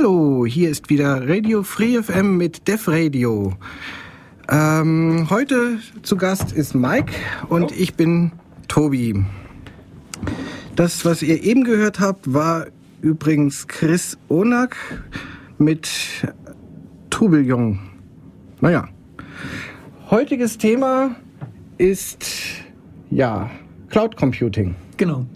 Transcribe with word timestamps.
Hallo, 0.00 0.46
hier 0.46 0.70
ist 0.70 0.88
wieder 0.88 1.28
Radio 1.28 1.62
Free 1.62 2.02
FM 2.02 2.38
mit 2.38 2.66
Def 2.66 2.88
Radio. 2.88 3.52
Ähm, 4.48 5.26
heute 5.28 5.78
zu 6.02 6.16
Gast 6.16 6.52
ist 6.52 6.74
Mike 6.74 7.12
und 7.50 7.70
ich 7.72 7.94
bin 7.96 8.32
Tobi. 8.66 9.22
Das, 10.74 11.04
was 11.04 11.20
ihr 11.20 11.42
eben 11.42 11.64
gehört 11.64 12.00
habt, 12.00 12.32
war 12.32 12.68
übrigens 13.02 13.68
Chris 13.68 14.16
Onak 14.28 14.74
mit 15.58 15.90
Tourbillon. 17.10 17.78
Naja, 18.62 18.88
heutiges 20.10 20.56
Thema 20.56 21.14
ist 21.76 22.24
ja 23.10 23.50
Cloud 23.90 24.16
Computing. 24.16 24.74
Genau. 24.96 25.26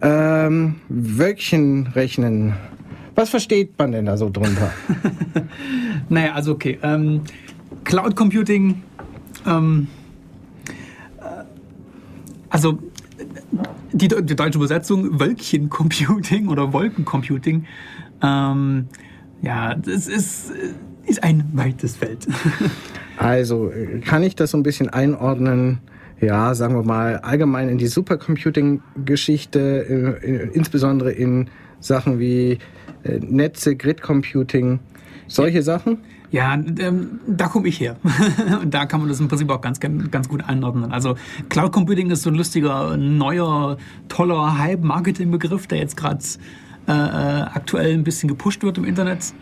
Ähm, 0.00 0.76
Wölkchen 0.88 1.88
rechnen. 1.88 2.54
Was 3.14 3.30
versteht 3.30 3.78
man 3.78 3.92
denn 3.92 4.06
da 4.06 4.16
so 4.16 4.30
drunter? 4.30 4.72
naja, 6.08 6.32
also 6.32 6.52
okay. 6.52 6.78
Ähm, 6.82 7.22
Cloud 7.84 8.16
Computing, 8.16 8.82
ähm, 9.46 9.88
äh, 11.20 11.44
also 12.48 12.78
die, 13.92 14.08
die, 14.08 14.36
deutsche 14.36 14.58
Übersetzung 14.58 15.20
Wölkchen 15.20 15.68
Computing 15.68 16.48
oder 16.48 16.72
Wolkencomputing, 16.72 17.66
ähm, 18.22 18.88
ja, 19.42 19.74
das 19.74 20.08
ist, 20.08 20.52
ist 21.06 21.22
ein 21.22 21.44
weites 21.52 21.96
Feld. 21.96 22.26
also 23.18 23.70
kann 24.04 24.22
ich 24.22 24.34
das 24.34 24.50
so 24.50 24.56
ein 24.56 24.62
bisschen 24.62 24.88
einordnen? 24.88 25.80
ja, 26.20 26.54
sagen 26.54 26.74
wir 26.74 26.82
mal, 26.82 27.18
allgemein 27.18 27.68
in 27.68 27.78
die 27.78 27.86
Supercomputing-Geschichte, 27.86 30.20
äh, 30.22 30.48
insbesondere 30.52 31.12
in 31.12 31.48
Sachen 31.80 32.18
wie 32.18 32.58
äh, 33.04 33.18
Netze, 33.18 33.76
Grid-Computing, 33.76 34.80
solche 35.26 35.62
Sachen? 35.62 35.98
Ja, 36.30 36.54
ähm, 36.54 37.20
da 37.28 37.46
komme 37.46 37.68
ich 37.68 37.78
her. 37.78 37.96
Und 38.62 38.74
da 38.74 38.86
kann 38.86 39.00
man 39.00 39.08
das 39.08 39.20
im 39.20 39.28
Prinzip 39.28 39.50
auch 39.50 39.60
ganz, 39.60 39.78
ganz 39.78 40.28
gut 40.28 40.42
einordnen. 40.44 40.90
Also 40.90 41.14
Cloud 41.48 41.70
Computing 41.70 42.10
ist 42.10 42.22
so 42.22 42.30
ein 42.30 42.34
lustiger, 42.34 42.96
neuer, 42.96 43.76
toller 44.08 44.58
Hype-Marketing-Begriff, 44.58 45.68
der 45.68 45.78
jetzt 45.78 45.96
gerade 45.96 46.24
äh, 46.86 46.90
aktuell 46.90 47.94
ein 47.94 48.04
bisschen 48.04 48.28
gepusht 48.28 48.62
wird 48.64 48.78
im 48.78 48.84
Internet. 48.84 49.32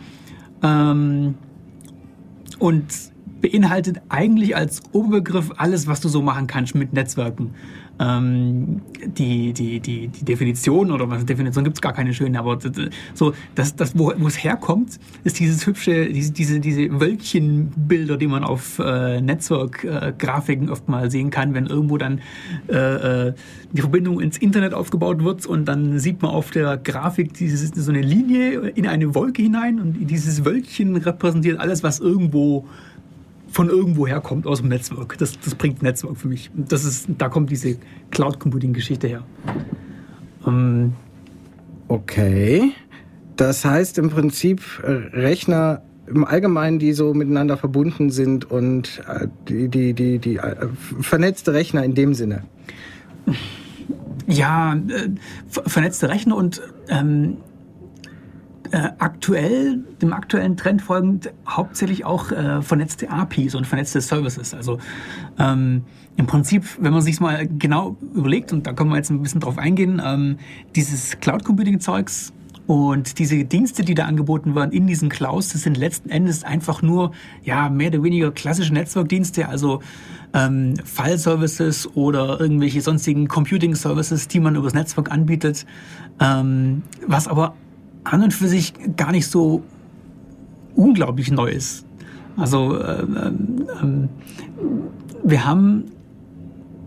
Ähm, 0.63 1.35
und 2.59 3.12
beinhaltet 3.43 4.01
eigentlich 4.09 4.57
als 4.57 4.81
Oberbegriff 4.93 5.51
alles, 5.57 5.87
was 5.87 6.01
du 6.01 6.09
so 6.09 6.23
machen 6.23 6.47
kannst 6.47 6.75
mit 6.75 6.93
Netzwerken. 6.95 7.55
Ähm, 7.98 8.81
die, 9.05 9.53
die, 9.53 9.79
die, 9.79 10.09
die 10.09 10.25
Definition 10.25 10.91
oder 10.91 11.11
was 11.11 11.27
Definition 11.27 11.63
gibt 11.63 11.77
es 11.77 11.83
gar 11.83 11.93
keine 11.93 12.15
schöne, 12.15 12.39
aber 12.39 12.59
so 13.13 13.35
das, 13.55 13.77
das 13.77 13.98
wo, 13.98 14.11
es 14.11 14.43
herkommt, 14.43 14.98
ist 15.25 15.39
dieses 15.39 15.67
hübsche, 15.67 16.07
diese, 16.07 16.33
diese, 16.33 16.59
diese 16.61 17.01
Wölkchenbilder, 17.01 18.17
die 18.17 18.29
man 18.29 18.45
auf 18.45 18.79
äh, 18.79 19.20
Netzwerkgrafiken 19.20 20.70
oft 20.70 20.89
mal 20.89 21.11
sehen 21.11 21.31
kann, 21.31 21.53
wenn 21.53 21.67
irgendwo 21.67 21.98
dann 21.98 22.20
äh, 22.69 23.29
äh, 23.29 23.35
die 23.73 23.83
Verbindung 23.83 24.20
ins 24.20 24.39
Internet 24.39 24.73
aufgebaut 24.73 25.23
wird 25.23 25.45
und 25.45 25.67
dann 25.67 25.98
sieht 25.98 26.23
man 26.23 26.31
auf 26.31 26.51
der 26.51 26.79
Grafik 26.79 27.35
dieses, 27.35 27.70
so 27.75 27.91
eine 27.91 28.01
Linie 28.01 28.69
in 28.70 28.87
eine 28.87 29.15
Wolke 29.15 29.43
hinein 29.43 29.81
und 29.81 30.11
dieses 30.11 30.45
Wölkchen 30.45 30.97
repräsentiert 30.97 31.61
alles, 31.61 31.83
was 31.83 32.01
irgendwo 32.01 32.67
von 33.53 33.69
irgendwoher 33.69 34.20
kommt 34.20 34.47
aus 34.47 34.61
dem 34.61 34.69
Netzwerk. 34.69 35.19
Das, 35.19 35.39
das 35.39 35.55
bringt 35.55 35.83
Netzwerk 35.83 36.17
für 36.17 36.28
mich. 36.28 36.50
Das 36.55 36.84
ist, 36.84 37.06
da 37.19 37.28
kommt 37.28 37.50
diese 37.50 37.77
Cloud 38.11 38.41
Computing 38.41 38.72
Geschichte 38.72 39.06
her. 39.06 39.25
Ähm, 40.47 40.95
okay. 41.89 42.73
Das 43.36 43.64
heißt 43.64 43.98
im 43.98 44.08
Prinzip 44.11 44.62
äh, 44.83 44.91
Rechner 45.17 45.83
im 46.06 46.25
Allgemeinen, 46.25 46.78
die 46.78 46.92
so 46.95 47.14
miteinander 47.14 47.56
verbunden 47.56 48.11
sind 48.11 48.50
und 48.50 49.03
äh, 49.06 49.28
die, 49.48 49.69
die, 49.69 49.92
die, 49.92 50.19
die 50.19 50.36
äh, 50.36 50.68
vernetzte 51.01 51.52
Rechner 51.52 51.85
in 51.85 51.95
dem 51.95 52.14
Sinne. 52.14 52.45
Ja, 54.27 54.77
vernetzte 55.48 56.08
Rechner 56.08 56.36
und 56.36 56.62
ähm, 56.89 57.36
äh, 58.73 58.91
aktuell, 58.99 59.85
dem 60.01 60.13
aktuellen 60.13 60.57
Trend 60.57 60.83
folgend, 60.83 61.33
hauptsächlich 61.47 62.05
auch 62.05 62.33
äh, 62.33 62.63
vernetzte 62.63 63.11
APIs 63.11 63.55
und 63.55 63.67
vernetzte 63.67 64.01
Services. 64.01 64.55
Also 64.55 64.79
ähm, 65.39 65.83
im 66.17 66.27
Prinzip, 66.27 66.65
wenn 66.81 66.93
man 66.93 67.03
sich 67.03 67.21
mal 67.21 67.47
genau 67.47 67.97
überlegt, 68.15 68.53
und 68.53 68.67
da 68.67 68.73
können 68.73 68.91
wir 68.91 68.97
jetzt 68.97 69.11
ein 69.11 69.23
bisschen 69.23 69.41
drauf 69.41 69.59
eingehen, 69.59 70.01
ähm, 70.05 70.39
dieses 70.75 71.21
Cloud 71.21 71.45
Computing 71.45 71.81
Zeugs 71.81 72.33
und 72.67 73.19
diese 73.19 73.45
Dienste, 73.45 73.85
die 73.85 73.95
da 73.95 74.07
angeboten 74.07 74.55
werden 74.55 74.73
in 74.73 74.87
diesen 74.87 75.09
Clouds, 75.09 75.53
das 75.53 75.63
sind 75.63 75.77
letzten 75.77 76.09
Endes 76.09 76.45
einfach 76.45 76.81
nur 76.81 77.13
ja 77.45 77.69
mehr 77.69 77.89
oder 77.89 78.03
weniger 78.03 78.31
klassische 78.31 78.73
Netzwerkdienste, 78.73 79.49
also 79.49 79.83
ähm, 80.33 80.75
File-Services 80.83 81.95
oder 81.95 82.41
irgendwelche 82.41 82.81
sonstigen 82.81 83.29
Computing-Services, 83.29 84.29
die 84.29 84.41
man 84.41 84.57
übers 84.57 84.73
Netzwerk 84.75 85.11
anbietet, 85.11 85.67
ähm, 86.21 86.83
was 87.07 87.29
aber 87.29 87.55
an 88.05 88.23
und 88.23 88.35
für 88.35 88.48
sich 88.48 88.74
gar 88.96 89.13
nicht 89.13 89.27
so 89.27 89.63
unglaublich 90.74 91.30
neu 91.30 91.51
ist. 91.51 91.86
Also 92.36 92.77
äh, 92.79 93.02
äh, 93.02 93.33
wir 95.23 95.45
haben 95.45 95.85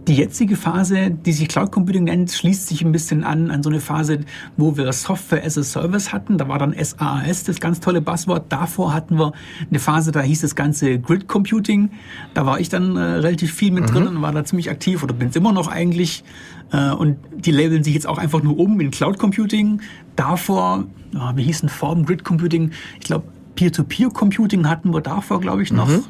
die 0.07 0.15
jetzige 0.15 0.55
Phase, 0.55 1.09
die 1.11 1.31
sich 1.31 1.47
Cloud 1.47 1.71
Computing 1.71 2.03
nennt, 2.03 2.31
schließt 2.31 2.67
sich 2.67 2.83
ein 2.83 2.91
bisschen 2.91 3.23
an 3.23 3.49
an 3.49 3.63
so 3.63 3.69
eine 3.69 3.79
Phase, 3.79 4.19
wo 4.57 4.77
wir 4.77 4.91
Software 4.93 5.43
as 5.43 5.57
a 5.57 5.63
Service 5.63 6.13
hatten. 6.13 6.37
Da 6.37 6.47
war 6.47 6.59
dann 6.59 6.73
SaaS 6.73 7.43
das 7.43 7.59
ganz 7.59 7.79
tolle 7.79 8.01
Buzzword. 8.01 8.45
Davor 8.49 8.93
hatten 8.93 9.17
wir 9.17 9.33
eine 9.69 9.79
Phase, 9.79 10.11
da 10.11 10.21
hieß 10.21 10.41
das 10.41 10.55
ganze 10.55 10.99
Grid 10.99 11.27
Computing. 11.27 11.89
Da 12.33 12.45
war 12.45 12.59
ich 12.59 12.69
dann 12.69 12.95
äh, 12.95 12.99
relativ 12.99 13.53
viel 13.53 13.71
mit 13.71 13.85
mhm. 13.85 13.93
drin 13.93 14.07
und 14.07 14.21
war 14.21 14.31
da 14.31 14.45
ziemlich 14.45 14.69
aktiv 14.69 15.03
oder 15.03 15.13
bin 15.13 15.29
es 15.29 15.35
immer 15.35 15.51
noch 15.51 15.67
eigentlich. 15.67 16.23
Äh, 16.71 16.91
und 16.91 17.17
die 17.35 17.51
labeln 17.51 17.83
sich 17.83 17.93
jetzt 17.93 18.07
auch 18.07 18.17
einfach 18.17 18.43
nur 18.43 18.57
um 18.59 18.79
in 18.79 18.91
Cloud 18.91 19.17
Computing. 19.17 19.81
Davor, 20.15 20.85
oh, 21.15 21.31
wie 21.35 21.43
hieß 21.43 21.61
denn 21.61 21.69
Form 21.69 22.05
Grid 22.05 22.23
Computing? 22.23 22.71
Ich 22.99 23.05
glaube, 23.05 23.25
Peer-to-Peer 23.55 24.09
Computing 24.09 24.67
hatten 24.67 24.93
wir 24.93 25.01
davor, 25.01 25.39
glaube 25.39 25.63
ich, 25.63 25.71
noch. 25.71 25.87
Mhm. 25.87 26.03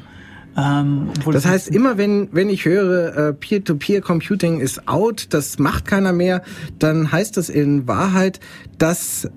Ähm, 0.56 1.10
das 1.30 1.44
heißt, 1.44 1.68
immer 1.68 1.98
wenn, 1.98 2.28
wenn 2.32 2.48
ich 2.48 2.64
höre, 2.64 3.16
äh, 3.16 3.32
Peer-to-Peer-Computing 3.32 4.60
ist 4.60 4.88
out, 4.88 5.28
das 5.30 5.58
macht 5.58 5.86
keiner 5.86 6.12
mehr, 6.12 6.42
dann 6.78 7.12
heißt 7.12 7.36
das 7.36 7.48
in 7.48 7.86
Wahrheit, 7.86 8.40
dass 8.78 9.28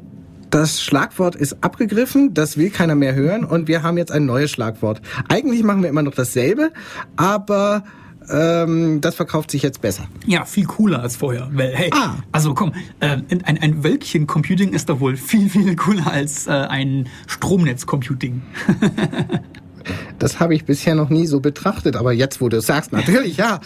das 0.49 0.81
Schlagwort 0.81 1.35
ist 1.35 1.63
abgegriffen, 1.63 2.33
das 2.33 2.57
will 2.57 2.69
keiner 2.69 2.95
mehr 2.95 3.13
hören 3.13 3.43
und 3.43 3.67
wir 3.67 3.83
haben 3.83 3.97
jetzt 3.97 4.11
ein 4.11 4.25
neues 4.25 4.49
Schlagwort. 4.49 5.01
Eigentlich 5.27 5.63
machen 5.63 5.83
wir 5.83 5.89
immer 5.89 6.01
noch 6.01 6.15
dasselbe, 6.15 6.71
aber 7.17 7.83
ähm, 8.29 9.01
das 9.01 9.15
verkauft 9.15 9.51
sich 9.51 9.61
jetzt 9.61 9.81
besser. 9.81 10.07
Ja, 10.25 10.45
viel 10.45 10.65
cooler 10.65 11.01
als 11.01 11.15
vorher. 11.15 11.49
Weil, 11.51 11.75
hey, 11.75 11.89
ah. 11.93 12.15
also 12.31 12.53
komm, 12.53 12.73
äh, 12.99 13.17
ein, 13.29 13.57
ein 13.57 13.83
Wölkchen-Computing 13.83 14.73
ist 14.73 14.89
doch 14.89 14.99
wohl 14.99 15.17
viel, 15.17 15.49
viel 15.49 15.75
cooler 15.75 16.11
als 16.11 16.47
äh, 16.47 16.51
ein 16.51 17.07
Stromnetz-Computing. 17.27 18.41
Das 20.17 20.39
habe 20.39 20.55
ich 20.55 20.65
bisher 20.65 20.95
noch 20.95 21.09
nie 21.09 21.27
so 21.27 21.39
betrachtet, 21.39 21.95
aber 21.95 22.13
jetzt, 22.13 22.41
wo 22.41 22.49
du 22.49 22.57
es 22.57 22.65
sagst, 22.65 22.91
natürlich, 22.91 23.37
ja. 23.37 23.59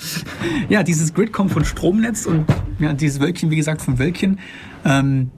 Ja, 0.69 0.83
dieses 0.83 1.13
Grid 1.13 1.33
kommt 1.33 1.51
von 1.51 1.65
Stromnetz 1.65 2.25
und 2.25 2.45
ja, 2.79 2.93
dieses 2.93 3.19
Wölkchen, 3.19 3.49
wie 3.49 3.55
gesagt, 3.55 3.81
von 3.81 3.99
Wölkchen. 3.99 4.39
Ähm, 4.85 5.31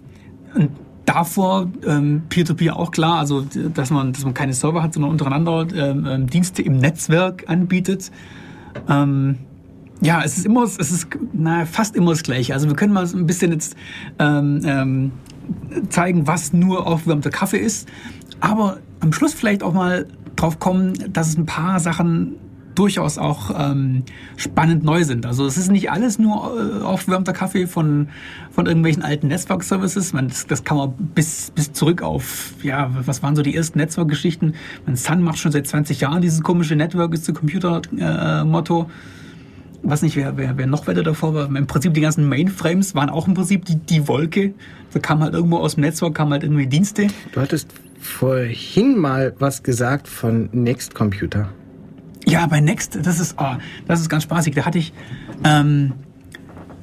und 0.54 0.70
davor 1.06 1.72
ähm, 1.86 2.24
Peer-to-Peer 2.30 2.74
-Peer 2.74 2.76
auch 2.76 2.92
klar, 2.92 3.20
also 3.20 3.46
dass 3.74 3.92
man, 3.92 4.14
dass 4.14 4.24
man 4.24 4.34
keine 4.34 4.54
Server 4.54 4.82
hat, 4.82 4.94
sondern 4.94 5.12
untereinander 5.12 5.68
ähm, 5.76 6.06
ähm, 6.08 6.28
Dienste 6.28 6.62
im 6.62 6.78
Netzwerk 6.78 7.46
anbietet. 7.48 8.12
Ähm, 8.90 9.38
ja, 10.02 10.22
es 10.24 10.38
ist 10.38 10.46
immer, 10.46 10.64
es 10.64 10.78
ist 10.78 11.08
na, 11.34 11.66
fast 11.66 11.96
immer 11.96 12.12
das 12.12 12.24
Gleiche. 12.24 12.54
Also 12.54 12.68
wir 12.68 12.76
können 12.76 12.94
mal 12.94 13.06
ein 13.06 13.26
bisschen 13.26 13.52
jetzt 13.52 13.76
ähm, 14.20 14.62
ähm, 14.66 15.12
zeigen, 15.90 16.28
was 16.28 16.54
nur 16.54 16.86
aufgewärmter 16.88 17.30
Kaffee 17.30 17.60
ist, 17.60 17.88
aber 18.40 18.80
am 19.00 19.14
Schluss 19.14 19.34
vielleicht 19.34 19.64
auch 19.64 19.74
mal 19.74 20.08
drauf 20.36 20.60
kommen, 20.60 20.94
dass 21.12 21.30
es 21.30 21.38
ein 21.38 21.46
paar 21.46 21.80
Sachen 21.80 22.36
durchaus 22.76 23.18
auch 23.18 23.52
ähm, 23.58 24.04
spannend 24.36 24.84
neu 24.84 25.04
sind. 25.04 25.26
Also 25.26 25.46
es 25.46 25.58
ist 25.58 25.72
nicht 25.72 25.92
alles 25.92 26.20
nur 26.20 26.82
äh, 26.82 26.84
aufgewärmter 26.84 27.34
Kaffee 27.34 27.68
von, 27.68 28.10
von 28.52 28.66
irgendwelchen 28.66 29.02
alten 29.02 29.28
Netzwerkservices. 29.28 30.12
Das, 30.12 30.46
das 30.48 30.64
kann 30.64 30.78
man 30.78 30.94
bis, 31.16 31.52
bis 31.52 31.74
zurück 31.74 32.02
auf, 32.02 32.54
ja, 32.62 32.92
was 33.06 33.24
waren 33.24 33.36
so 33.36 33.42
die 33.42 33.56
ersten 33.56 33.80
Netzwerkgeschichten? 33.80 34.56
Man, 34.86 34.96
Sun 34.96 35.22
macht 35.22 35.38
schon 35.38 35.52
seit 35.52 35.68
20 35.68 36.02
Jahren 36.02 36.22
dieses 36.22 36.44
komische 36.44 36.76
Network 36.76 37.14
ist 37.14 37.26
the 37.26 37.34
Computer-Motto. 37.34 38.82
Äh, 38.84 38.86
was 39.88 40.02
nicht, 40.02 40.16
wer, 40.16 40.36
wer, 40.36 40.58
wer 40.58 40.68
noch 40.68 40.88
weiter 40.88 41.04
davor 41.04 41.36
war. 41.36 41.56
Im 41.56 41.68
Prinzip 41.68 41.94
die 41.94 42.02
ganzen 42.02 42.28
Mainframes 42.28 42.96
waren 42.96 43.10
auch 43.10 43.28
im 43.28 43.36
Prinzip 43.36 43.66
die, 43.66 43.76
die 43.76 44.08
Wolke. 44.08 44.56
Da 44.92 45.00
kam 45.00 45.22
halt 45.22 45.36
irgendwo 45.36 45.58
aus 45.58 45.76
dem 45.76 45.82
Netzwerk, 45.82 46.16
kam 46.16 46.32
halt 46.32 46.44
irgendwie 46.44 46.66
Dienste. 46.66 47.08
Du 47.34 47.42
hattest 47.42 47.70
vorhin 48.00 48.98
mal 48.98 49.36
was 49.40 49.64
gesagt 49.64 50.08
von 50.08 50.50
Next 50.52 50.96
Computer. 50.96 51.50
Ja, 52.26 52.48
bei 52.48 52.60
Next, 52.60 52.98
das 53.04 53.20
ist, 53.20 53.36
oh, 53.38 53.56
das 53.88 54.02
ist 54.02 54.10
ganz 54.10 54.24
spaßig. 54.24 54.56
Da 54.56 54.66
hatte 54.66 54.80
ich 54.80 54.94
ähm, 55.44 55.94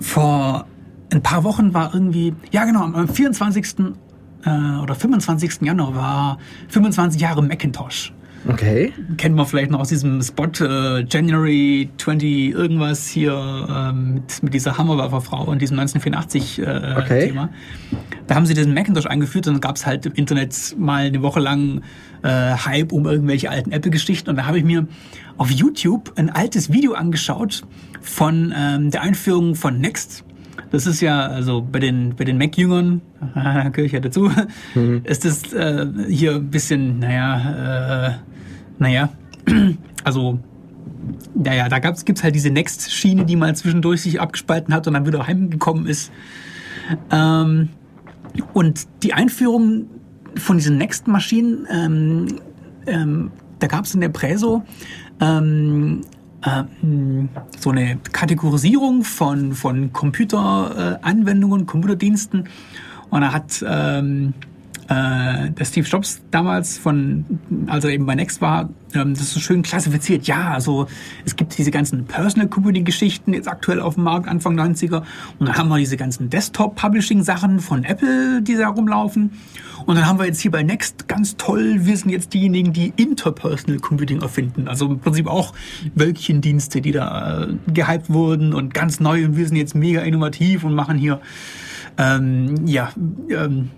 vor 0.00 0.66
ein 1.12 1.22
paar 1.22 1.44
Wochen 1.44 1.74
war 1.74 1.92
irgendwie, 1.94 2.34
ja 2.50 2.64
genau, 2.64 2.82
am 2.84 3.08
24. 3.08 3.76
äh, 4.44 4.80
oder 4.80 4.94
25. 4.94 5.62
Januar 5.62 5.94
war 5.94 6.38
25 6.68 7.20
Jahre 7.20 7.42
Macintosh. 7.42 8.12
Okay. 8.48 8.92
Kennt 9.18 9.36
man 9.36 9.46
vielleicht 9.46 9.70
noch 9.70 9.80
aus 9.80 9.88
diesem 9.88 10.20
Spot 10.22 10.48
äh, 10.60 11.04
January 11.08 11.90
20 11.98 12.50
irgendwas 12.50 13.08
hier 13.08 13.32
ähm, 13.70 14.14
mit, 14.14 14.42
mit 14.42 14.54
dieser 14.54 14.76
Hammerwerferfrau 14.78 15.44
und 15.44 15.62
diesem 15.62 15.78
1984 15.78 16.58
äh, 16.58 16.94
Okay. 17.02 17.26
Thema. 17.28 17.50
Da 18.26 18.34
haben 18.34 18.46
sie 18.46 18.54
diesen 18.54 18.74
Macintosh 18.74 19.06
eingeführt 19.06 19.46
und 19.46 19.54
dann 19.54 19.60
gab 19.60 19.76
es 19.76 19.86
halt 19.86 20.06
im 20.06 20.12
Internet 20.14 20.74
mal 20.78 21.06
eine 21.06 21.22
Woche 21.22 21.40
lang 21.40 21.82
äh, 22.22 22.28
Hype 22.28 22.92
um 22.92 23.06
irgendwelche 23.06 23.50
alten 23.50 23.72
Apple-Geschichten 23.72 24.30
und 24.30 24.36
da 24.36 24.46
habe 24.46 24.58
ich 24.58 24.64
mir 24.64 24.86
auf 25.36 25.50
YouTube 25.50 26.12
ein 26.16 26.30
altes 26.30 26.72
Video 26.72 26.94
angeschaut 26.94 27.62
von 28.00 28.52
ähm, 28.56 28.90
der 28.90 29.02
Einführung 29.02 29.54
von 29.54 29.78
Next. 29.78 30.24
Das 30.70 30.86
ist 30.86 31.00
ja, 31.00 31.26
also 31.26 31.60
bei 31.62 31.78
den, 31.78 32.14
bei 32.16 32.24
den 32.24 32.38
Mac-Jüngern, 32.38 33.02
ja 33.34 34.00
dazu, 34.00 34.30
ist 35.04 35.24
das 35.24 35.52
äh, 35.52 35.86
hier 36.08 36.36
ein 36.36 36.50
bisschen, 36.50 36.98
naja, 36.98 38.08
äh, 38.08 38.12
naja, 38.78 39.10
also, 40.04 40.38
naja, 41.34 41.68
da 41.68 41.78
gab's, 41.78 42.04
gibt's 42.04 42.22
halt 42.22 42.34
diese 42.34 42.50
Next-Schiene, 42.50 43.24
die 43.24 43.36
mal 43.36 43.54
zwischendurch 43.54 44.02
sich 44.02 44.20
abgespalten 44.20 44.74
hat 44.74 44.86
und 44.86 44.94
dann 44.94 45.06
wieder 45.06 45.26
heimgekommen 45.26 45.86
ist. 45.86 46.12
Ähm, 47.10 47.68
und 48.52 48.86
die 49.02 49.12
Einführung 49.12 49.86
von 50.36 50.56
diesen 50.56 50.78
Next-Maschinen, 50.78 51.66
ähm, 51.70 52.26
ähm, 52.86 53.30
da 53.58 53.66
gab 53.66 53.84
es 53.84 53.94
in 53.94 54.00
der 54.00 54.08
Präso 54.08 54.62
ähm, 55.20 56.02
äh, 56.44 56.64
mh, 56.84 57.28
so 57.58 57.70
eine 57.70 57.98
Kategorisierung 58.12 59.04
von, 59.04 59.52
von 59.52 59.92
Computeranwendungen, 59.92 61.66
Computerdiensten. 61.66 62.48
Und 63.10 63.20
da 63.20 63.32
hat 63.32 63.64
ähm, 63.66 64.34
äh, 64.88 65.50
der 65.50 65.64
Steve 65.64 65.86
Jobs 65.86 66.20
damals 66.30 66.76
von, 66.78 67.24
als 67.66 67.84
er 67.84 67.90
eben 67.90 68.04
bei 68.04 68.14
Next 68.14 68.40
war, 68.40 68.68
ähm, 68.94 69.14
das 69.14 69.32
so 69.32 69.40
schön 69.40 69.62
klassifiziert. 69.62 70.26
Ja, 70.26 70.50
also 70.50 70.86
es 71.24 71.36
gibt 71.36 71.56
diese 71.56 71.70
ganzen 71.70 72.04
Personal 72.06 72.48
Computing 72.48 72.84
Geschichten 72.84 73.32
jetzt 73.32 73.48
aktuell 73.48 73.80
auf 73.80 73.94
dem 73.94 74.04
Markt 74.04 74.28
Anfang 74.28 74.58
90er 74.58 75.02
und 75.38 75.46
dann 75.46 75.56
haben 75.56 75.68
wir 75.68 75.78
diese 75.78 75.96
ganzen 75.96 76.30
Desktop 76.30 76.74
Publishing 76.76 77.22
Sachen 77.22 77.60
von 77.60 77.84
Apple, 77.84 78.42
die 78.42 78.56
da 78.56 78.68
rumlaufen. 78.68 79.32
Und 79.86 79.96
dann 79.96 80.06
haben 80.06 80.18
wir 80.18 80.26
jetzt 80.26 80.40
hier 80.40 80.50
bei 80.50 80.62
Next 80.62 81.08
ganz 81.08 81.36
toll, 81.36 81.80
wir 81.80 81.96
sind 81.96 82.10
jetzt 82.10 82.34
diejenigen, 82.34 82.72
die 82.72 82.92
Interpersonal 82.96 83.78
Computing 83.78 84.22
erfinden. 84.22 84.68
Also 84.68 84.86
im 84.86 85.00
Prinzip 85.00 85.26
auch 85.26 85.54
Wölkchendienste, 85.94 86.80
die 86.80 86.92
da 86.92 87.44
äh, 87.44 87.72
gehypt 87.72 88.10
wurden 88.10 88.52
und 88.52 88.74
ganz 88.74 89.00
neu 89.00 89.24
und 89.24 89.36
wir 89.36 89.46
sind 89.46 89.56
jetzt 89.56 89.74
mega 89.74 90.02
innovativ 90.02 90.64
und 90.64 90.74
machen 90.74 90.98
hier 90.98 91.20
ähm, 91.98 92.66
ja, 92.66 92.90
ähm, 93.30 93.70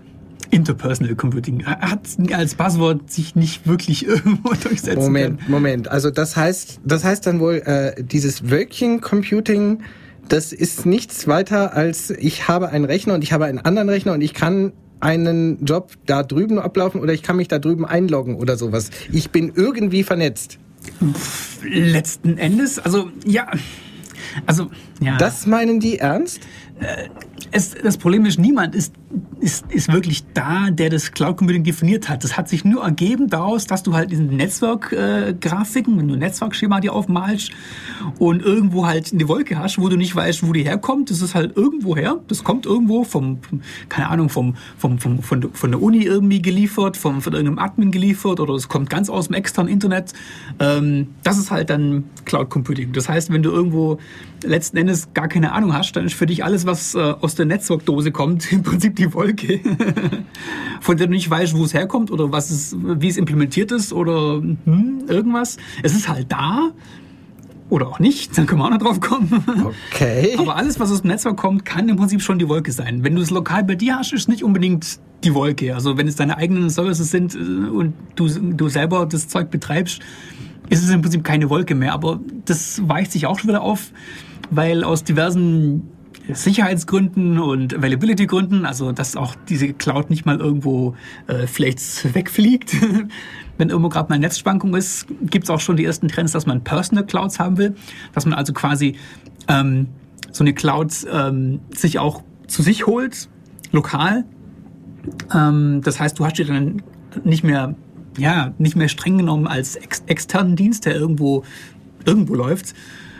Interpersonal 0.51 1.15
Computing. 1.15 1.65
Hat 1.65 1.99
als 2.31 2.55
Buzzword 2.55 3.11
sich 3.11 3.35
nicht 3.35 3.67
wirklich 3.67 4.05
irgendwo 4.07 4.53
durchsetzen 4.53 4.99
Moment, 4.99 5.39
können. 5.39 5.51
Moment. 5.51 5.87
Also 5.89 6.11
das 6.11 6.35
heißt, 6.35 6.81
das 6.85 7.03
heißt 7.03 7.27
dann 7.27 7.39
wohl, 7.39 7.55
äh, 7.65 8.03
dieses 8.03 8.49
Wölkchen-Computing, 8.49 9.79
das 10.27 10.53
ist 10.53 10.85
nichts 10.85 11.27
weiter 11.27 11.73
als 11.73 12.09
ich 12.09 12.47
habe 12.47 12.69
einen 12.69 12.85
Rechner 12.85 13.13
und 13.13 13.23
ich 13.23 13.31
habe 13.31 13.45
einen 13.45 13.59
anderen 13.59 13.89
Rechner 13.89 14.13
und 14.13 14.21
ich 14.21 14.33
kann 14.33 14.73
einen 14.99 15.63
Job 15.65 15.93
da 16.05 16.23
drüben 16.23 16.59
ablaufen 16.59 17.01
oder 17.01 17.13
ich 17.13 17.23
kann 17.23 17.37
mich 17.37 17.47
da 17.47 17.59
drüben 17.59 17.85
einloggen 17.85 18.35
oder 18.35 18.57
sowas. 18.57 18.89
Ich 19.11 19.31
bin 19.31 19.51
irgendwie 19.55 20.03
vernetzt. 20.03 20.59
Letzten 21.63 22.37
Endes, 22.37 22.79
also 22.79 23.09
ja, 23.25 23.47
also 24.45 24.69
ja. 24.99 25.17
Das 25.17 25.45
meinen 25.45 25.79
die 25.79 25.97
ernst? 25.97 26.41
es, 27.51 27.73
das 27.81 27.97
Problem 27.97 28.25
ist, 28.25 28.39
niemand 28.39 28.75
ist, 28.75 28.93
ist, 29.45 29.71
ist 29.71 29.93
wirklich 29.93 30.23
da, 30.33 30.71
der 30.71 30.89
das 30.89 31.11
Cloud 31.11 31.37
Computing 31.37 31.63
definiert 31.63 32.09
hat. 32.09 32.23
Das 32.23 32.35
hat 32.35 32.49
sich 32.49 32.65
nur 32.65 32.83
ergeben 32.83 33.29
daraus, 33.29 33.67
dass 33.67 33.83
du 33.83 33.93
halt 33.93 34.09
diesen 34.09 34.35
Netzwerkgrafiken, 34.35 35.99
wenn 35.99 36.07
du 36.07 36.15
ein 36.15 36.19
Netzwerkschema 36.19 36.79
dir 36.79 36.93
aufmalst 36.93 37.51
und 38.17 38.41
irgendwo 38.41 38.87
halt 38.87 39.13
eine 39.13 39.27
Wolke 39.27 39.59
hast, 39.59 39.79
wo 39.79 39.87
du 39.87 39.97
nicht 39.97 40.15
weißt, 40.15 40.47
wo 40.47 40.51
die 40.51 40.63
herkommt. 40.63 41.11
Das 41.11 41.21
ist 41.21 41.35
halt 41.35 41.55
irgendwo 41.55 41.95
her. 41.95 42.19
Das 42.27 42.43
kommt 42.43 42.65
irgendwo 42.65 43.03
vom, 43.03 43.37
keine 43.87 44.09
Ahnung, 44.09 44.29
vom, 44.29 44.55
vom, 44.79 44.97
vom, 44.97 45.21
von, 45.21 45.53
von 45.53 45.71
der 45.71 45.81
Uni 45.81 46.01
irgendwie 46.03 46.41
geliefert, 46.41 46.97
vom, 46.97 47.21
von 47.21 47.33
irgendeinem 47.33 47.59
Admin 47.59 47.91
geliefert 47.91 48.39
oder 48.39 48.55
es 48.55 48.67
kommt 48.67 48.89
ganz 48.89 49.09
aus 49.09 49.27
dem 49.27 49.35
externen 49.35 49.71
Internet. 49.71 50.13
Ähm, 50.59 51.09
das 51.21 51.37
ist 51.37 51.51
halt 51.51 51.69
dann 51.69 52.05
Cloud 52.25 52.49
Computing. 52.49 52.93
Das 52.93 53.07
heißt, 53.07 53.31
wenn 53.31 53.43
du 53.43 53.51
irgendwo 53.51 53.99
letzten 54.45 54.77
Endes 54.77 55.13
gar 55.13 55.27
keine 55.27 55.51
Ahnung 55.51 55.73
hast, 55.73 55.93
dann 55.95 56.05
ist 56.05 56.13
für 56.13 56.25
dich 56.25 56.43
alles, 56.43 56.65
was 56.65 56.95
äh, 56.95 56.99
aus 56.99 57.35
der 57.35 57.45
Netzwerkdose 57.45 58.11
kommt, 58.11 58.51
im 58.51 58.63
Prinzip 58.63 58.95
die 58.95 59.13
Wolke, 59.13 59.59
von 60.81 60.97
der 60.97 61.07
du 61.07 61.13
nicht 61.13 61.29
weißt, 61.29 61.57
wo 61.57 61.63
es 61.63 61.73
herkommt 61.73 62.11
oder 62.11 62.31
was 62.31 62.51
es, 62.51 62.75
wie 62.79 63.07
es 63.07 63.17
implementiert 63.17 63.71
ist 63.71 63.93
oder 63.93 64.41
hm, 64.41 65.05
irgendwas. 65.07 65.57
Es 65.83 65.93
ist 65.93 66.07
halt 66.07 66.31
da 66.31 66.71
oder 67.69 67.87
auch 67.87 67.99
nicht, 67.99 68.37
dann 68.37 68.45
können 68.45 68.61
wir 68.61 68.65
auch 68.65 68.69
noch 68.69 68.77
drauf 68.77 68.99
kommen. 68.99 69.43
Okay. 69.93 70.35
Aber 70.37 70.55
alles, 70.55 70.79
was 70.79 70.91
aus 70.91 71.01
dem 71.01 71.09
Netzwerk 71.09 71.37
kommt, 71.37 71.65
kann 71.65 71.89
im 71.89 71.95
Prinzip 71.95 72.21
schon 72.21 72.37
die 72.37 72.47
Wolke 72.47 72.71
sein. 72.71 73.03
Wenn 73.03 73.15
du 73.15 73.21
es 73.21 73.31
lokal 73.31 73.63
bei 73.63 73.75
dir 73.75 73.97
hast, 73.97 74.13
ist 74.13 74.29
nicht 74.29 74.43
unbedingt 74.43 74.99
die 75.23 75.33
Wolke. 75.33 75.73
Also 75.73 75.97
wenn 75.97 76.07
es 76.07 76.15
deine 76.15 76.37
eigenen 76.37 76.69
Services 76.69 77.09
sind 77.09 77.33
äh, 77.33 77.37
und 77.37 77.93
du, 78.15 78.27
du 78.27 78.69
selber 78.69 79.05
das 79.05 79.27
Zeug 79.27 79.49
betreibst, 79.49 80.01
ist 80.69 80.83
es 80.83 80.89
im 80.89 81.01
Prinzip 81.01 81.23
keine 81.23 81.49
Wolke 81.49 81.75
mehr. 81.75 81.93
Aber 81.93 82.19
das 82.45 82.81
weicht 82.87 83.11
sich 83.11 83.25
auch 83.25 83.39
schon 83.39 83.49
wieder 83.49 83.61
auf, 83.61 83.91
weil 84.49 84.83
aus 84.83 85.03
diversen 85.03 85.89
Sicherheitsgründen 86.33 87.39
und 87.39 87.75
Availability-Gründen, 87.75 88.65
also 88.65 88.91
dass 88.91 89.15
auch 89.15 89.35
diese 89.47 89.73
Cloud 89.73 90.09
nicht 90.09 90.25
mal 90.25 90.39
irgendwo 90.39 90.95
äh, 91.27 91.45
vielleicht 91.45 92.15
wegfliegt, 92.15 92.75
wenn 93.57 93.69
irgendwo 93.69 93.89
gerade 93.89 94.09
mal 94.09 94.17
Netzschwankung 94.17 94.75
ist, 94.75 95.05
gibt 95.21 95.43
es 95.45 95.49
auch 95.49 95.59
schon 95.59 95.77
die 95.77 95.85
ersten 95.85 96.07
Trends, 96.07 96.31
dass 96.31 96.45
man 96.45 96.63
Personal 96.63 97.05
Clouds 97.05 97.39
haben 97.39 97.57
will, 97.57 97.75
dass 98.13 98.25
man 98.25 98.33
also 98.33 98.53
quasi 98.53 98.95
ähm, 99.47 99.87
so 100.31 100.43
eine 100.43 100.53
Cloud 100.53 100.91
ähm, 101.11 101.59
sich 101.73 101.99
auch 101.99 102.23
zu 102.47 102.61
sich 102.61 102.87
holt, 102.87 103.29
lokal. 103.71 104.25
Ähm, 105.33 105.81
das 105.83 105.99
heißt, 105.99 106.17
du 106.17 106.25
hast 106.25 106.37
dir 106.37 106.45
dann 106.45 106.81
nicht 107.23 107.43
mehr, 107.43 107.75
ja, 108.17 108.53
nicht 108.57 108.75
mehr 108.75 108.89
streng 108.89 109.17
genommen 109.17 109.47
als 109.47 109.75
ex 109.75 110.03
externen 110.07 110.55
Dienst, 110.55 110.85
der 110.85 110.95
irgendwo, 110.95 111.43
irgendwo 112.05 112.35
läuft, 112.35 112.73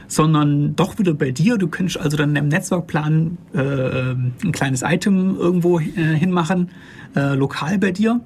sondern 0.07 0.75
doch 0.75 0.97
wieder 0.99 1.13
bei 1.13 1.31
dir. 1.31 1.57
Du 1.57 1.67
könntest 1.67 1.99
also 1.99 2.17
dann 2.17 2.35
im 2.35 2.47
Netzwerkplan 2.47 3.37
äh, 3.53 3.59
ein 3.59 4.51
kleines 4.51 4.81
Item 4.81 5.35
irgendwo 5.35 5.79
äh, 5.79 5.83
hinmachen, 5.93 6.69
äh, 7.15 7.35
lokal 7.35 7.77
bei 7.77 7.91
dir. 7.91 8.21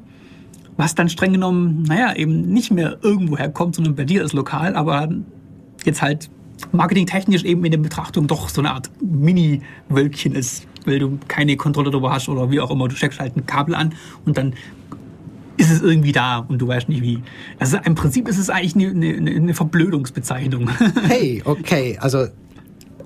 Was 0.78 0.96
dann 0.96 1.10
streng 1.10 1.34
genommen, 1.34 1.84
naja, 1.84 2.16
eben 2.16 2.54
nicht 2.54 2.72
mehr 2.72 2.98
irgendwo 3.02 3.38
herkommt, 3.38 3.76
sondern 3.76 3.96
bei 3.96 4.06
dir 4.06 4.24
ist 4.24 4.34
lokal, 4.34 4.76
aber 4.76 5.10
jetzt 5.84 6.02
halt 6.02 6.30
marketingtechnisch 6.72 7.44
eben 7.44 7.64
in 7.66 7.72
der 7.72 7.80
Betrachtung 7.80 8.28
doch 8.28 8.50
so 8.50 8.62
eine 8.62 8.72
Art 8.72 8.90
Mini-Wölkchen 9.02 10.36
ist, 10.36 10.68
weil 10.86 11.00
du 11.00 11.20
keine 11.28 11.58
Kontrolle 11.58 11.92
darüber 11.92 12.12
hast 12.12 12.30
oder 12.30 12.52
wie 12.52 12.60
auch 12.60 12.72
immer. 12.72 12.88
Du 12.88 12.96
steckst 12.96 13.20
halt 13.20 13.36
ein 13.36 13.46
Kabel 13.46 13.76
an 13.76 13.94
und 14.26 14.38
dann 14.38 14.54
ist 15.60 15.70
es 15.70 15.82
irgendwie 15.82 16.12
da 16.12 16.38
und 16.40 16.60
du 16.60 16.68
weißt 16.68 16.88
nicht 16.90 17.02
wie. 17.02 17.22
Also 17.60 17.78
im 17.84 17.96
Prinzip 17.96 18.28
ist 18.28 18.38
es 18.38 18.50
eigentlich 18.50 18.76
eine, 18.76 19.16
eine, 19.16 19.32
eine 19.32 19.54
Verblödungsbezeichnung. 19.54 20.70
Hey, 21.08 21.42
okay. 21.46 21.98
Also 22.00 22.28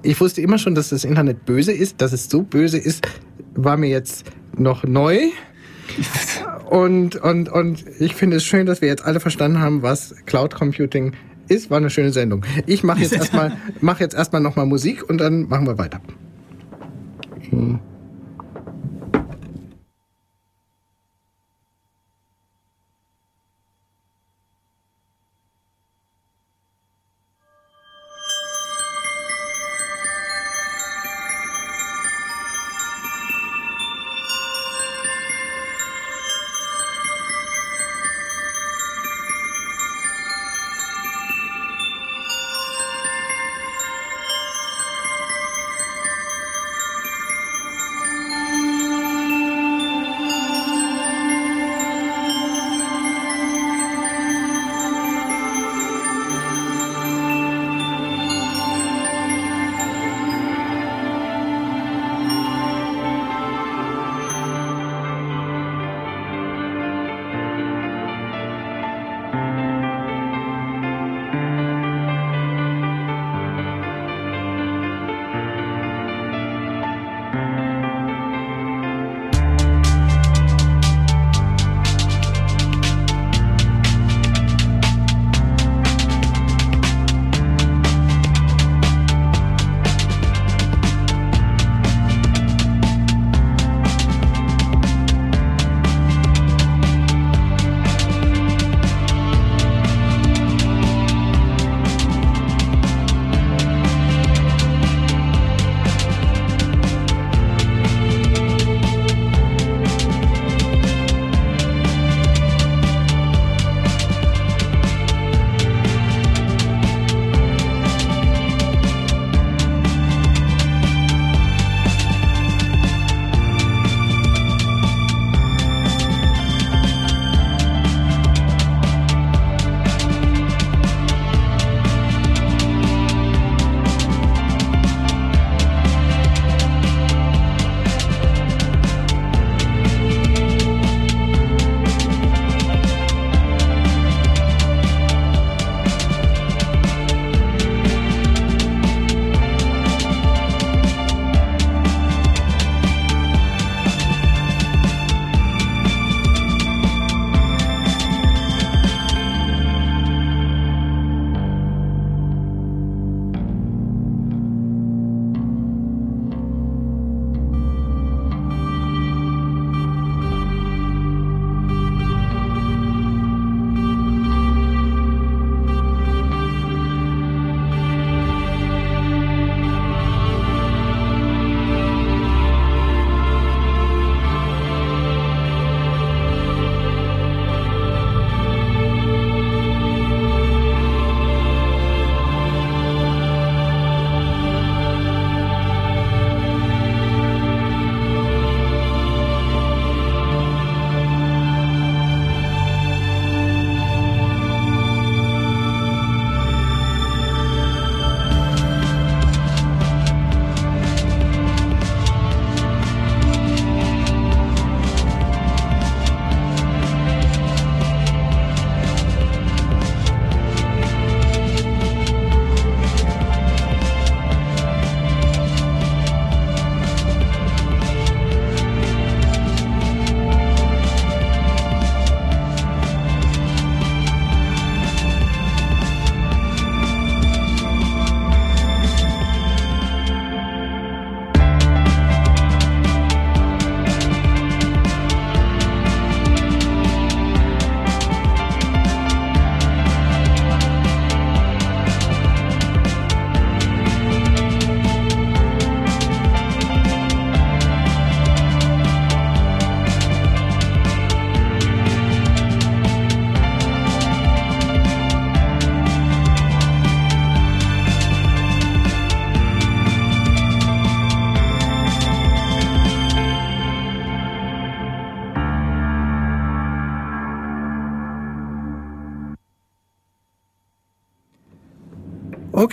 ich 0.04 0.20
wusste 0.20 0.42
immer 0.42 0.58
schon, 0.58 0.76
dass 0.76 0.90
das 0.90 1.04
Internet 1.04 1.46
böse 1.46 1.72
ist. 1.72 2.02
Dass 2.02 2.14
es 2.14 2.30
so 2.30 2.44
böse 2.44 2.78
ist, 2.78 3.08
war 3.56 3.78
mir 3.78 3.90
jetzt 3.90 4.26
noch 4.58 4.84
neu. 4.84 5.30
Und, 6.70 7.16
und, 7.16 7.50
und 7.50 7.86
ich 8.00 8.16
finde 8.16 8.38
es 8.38 8.44
schön, 8.44 8.66
dass 8.66 8.82
wir 8.82 8.88
jetzt 8.88 9.06
alle 9.06 9.20
verstanden 9.20 9.60
haben, 9.60 9.82
was 9.82 10.16
Cloud 10.26 10.54
Computing 10.54 11.14
ist. 11.48 11.70
War 11.70 11.78
eine 11.78 11.90
schöne 11.90 12.12
Sendung. 12.12 12.46
Ich 12.68 12.84
mache 12.84 13.02
jetzt 13.02 13.14
erstmal 13.14 13.58
mach 13.82 14.00
jetzt 14.00 14.16
erstmal 14.16 14.42
noch 14.42 14.56
mal 14.56 14.66
Musik 14.66 15.10
und 15.10 15.18
dann 15.20 15.48
machen 15.48 15.66
wir 15.66 15.78
weiter. 15.78 16.02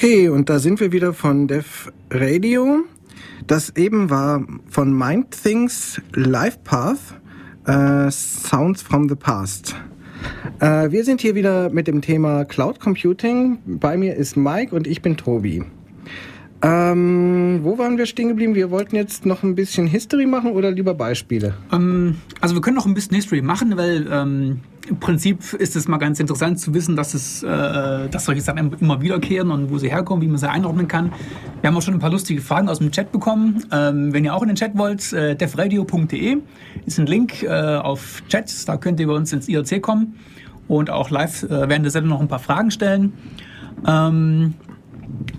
Okay, 0.02 0.30
und 0.30 0.48
da 0.48 0.58
sind 0.58 0.80
wir 0.80 0.92
wieder 0.92 1.12
von 1.12 1.46
Dev 1.46 1.90
Radio. 2.10 2.84
Das 3.46 3.76
eben 3.76 4.08
war 4.08 4.42
von 4.70 4.96
MindThings 4.96 6.00
Live 6.14 6.64
Path, 6.64 7.20
äh, 7.66 8.10
Sounds 8.10 8.80
from 8.80 9.10
the 9.10 9.14
Past. 9.14 9.76
Äh, 10.60 10.90
wir 10.90 11.04
sind 11.04 11.20
hier 11.20 11.34
wieder 11.34 11.68
mit 11.68 11.86
dem 11.86 12.00
Thema 12.00 12.46
Cloud 12.46 12.80
Computing. 12.80 13.58
Bei 13.66 13.98
mir 13.98 14.16
ist 14.16 14.38
Mike 14.38 14.74
und 14.74 14.86
ich 14.86 15.02
bin 15.02 15.18
Tobi. 15.18 15.64
Ähm, 16.62 17.60
wo 17.62 17.78
waren 17.78 17.96
wir 17.96 18.04
stehen 18.04 18.28
geblieben? 18.28 18.54
Wir 18.54 18.70
wollten 18.70 18.94
jetzt 18.94 19.24
noch 19.24 19.42
ein 19.42 19.54
bisschen 19.54 19.86
History 19.86 20.26
machen 20.26 20.52
oder 20.52 20.70
lieber 20.70 20.92
Beispiele? 20.92 21.54
Ähm, 21.72 22.16
also 22.40 22.54
wir 22.54 22.60
können 22.60 22.76
noch 22.76 22.86
ein 22.86 22.92
bisschen 22.92 23.14
History 23.14 23.40
machen, 23.40 23.78
weil 23.78 24.06
ähm, 24.12 24.60
im 24.86 25.00
Prinzip 25.00 25.54
ist 25.54 25.74
es 25.74 25.88
mal 25.88 25.96
ganz 25.96 26.20
interessant 26.20 26.60
zu 26.60 26.74
wissen, 26.74 26.96
dass 26.96 27.14
es, 27.14 27.42
äh, 27.42 27.46
dass 28.10 28.26
solche 28.26 28.42
Sachen 28.42 28.74
immer 28.78 29.00
wiederkehren 29.00 29.50
und 29.50 29.70
wo 29.70 29.78
sie 29.78 29.88
herkommen, 29.88 30.22
wie 30.22 30.28
man 30.28 30.36
sie 30.36 30.50
einordnen 30.50 30.86
kann. 30.86 31.12
Wir 31.62 31.68
haben 31.68 31.76
auch 31.76 31.82
schon 31.82 31.94
ein 31.94 32.00
paar 32.00 32.10
lustige 32.10 32.42
Fragen 32.42 32.68
aus 32.68 32.78
dem 32.78 32.90
Chat 32.90 33.10
bekommen. 33.10 33.64
Ähm, 33.72 34.12
wenn 34.12 34.24
ihr 34.24 34.34
auch 34.34 34.42
in 34.42 34.48
den 34.48 34.56
Chat 34.56 34.76
wollt, 34.76 35.14
äh, 35.14 35.36
devradio.de 35.36 36.38
ist 36.84 36.98
ein 36.98 37.06
Link 37.06 37.42
äh, 37.42 37.48
auf 37.48 38.22
Chat, 38.28 38.68
da 38.68 38.76
könnt 38.76 39.00
ihr 39.00 39.06
bei 39.06 39.14
uns 39.14 39.32
ins 39.32 39.48
IRC 39.48 39.80
kommen 39.80 40.16
und 40.68 40.90
auch 40.90 41.08
live 41.08 41.44
äh, 41.44 41.68
während 41.68 41.84
der 41.84 41.90
Sendung 41.90 42.10
noch 42.10 42.20
ein 42.20 42.28
paar 42.28 42.38
Fragen 42.38 42.70
stellen. 42.70 43.14
Ähm, 43.86 44.54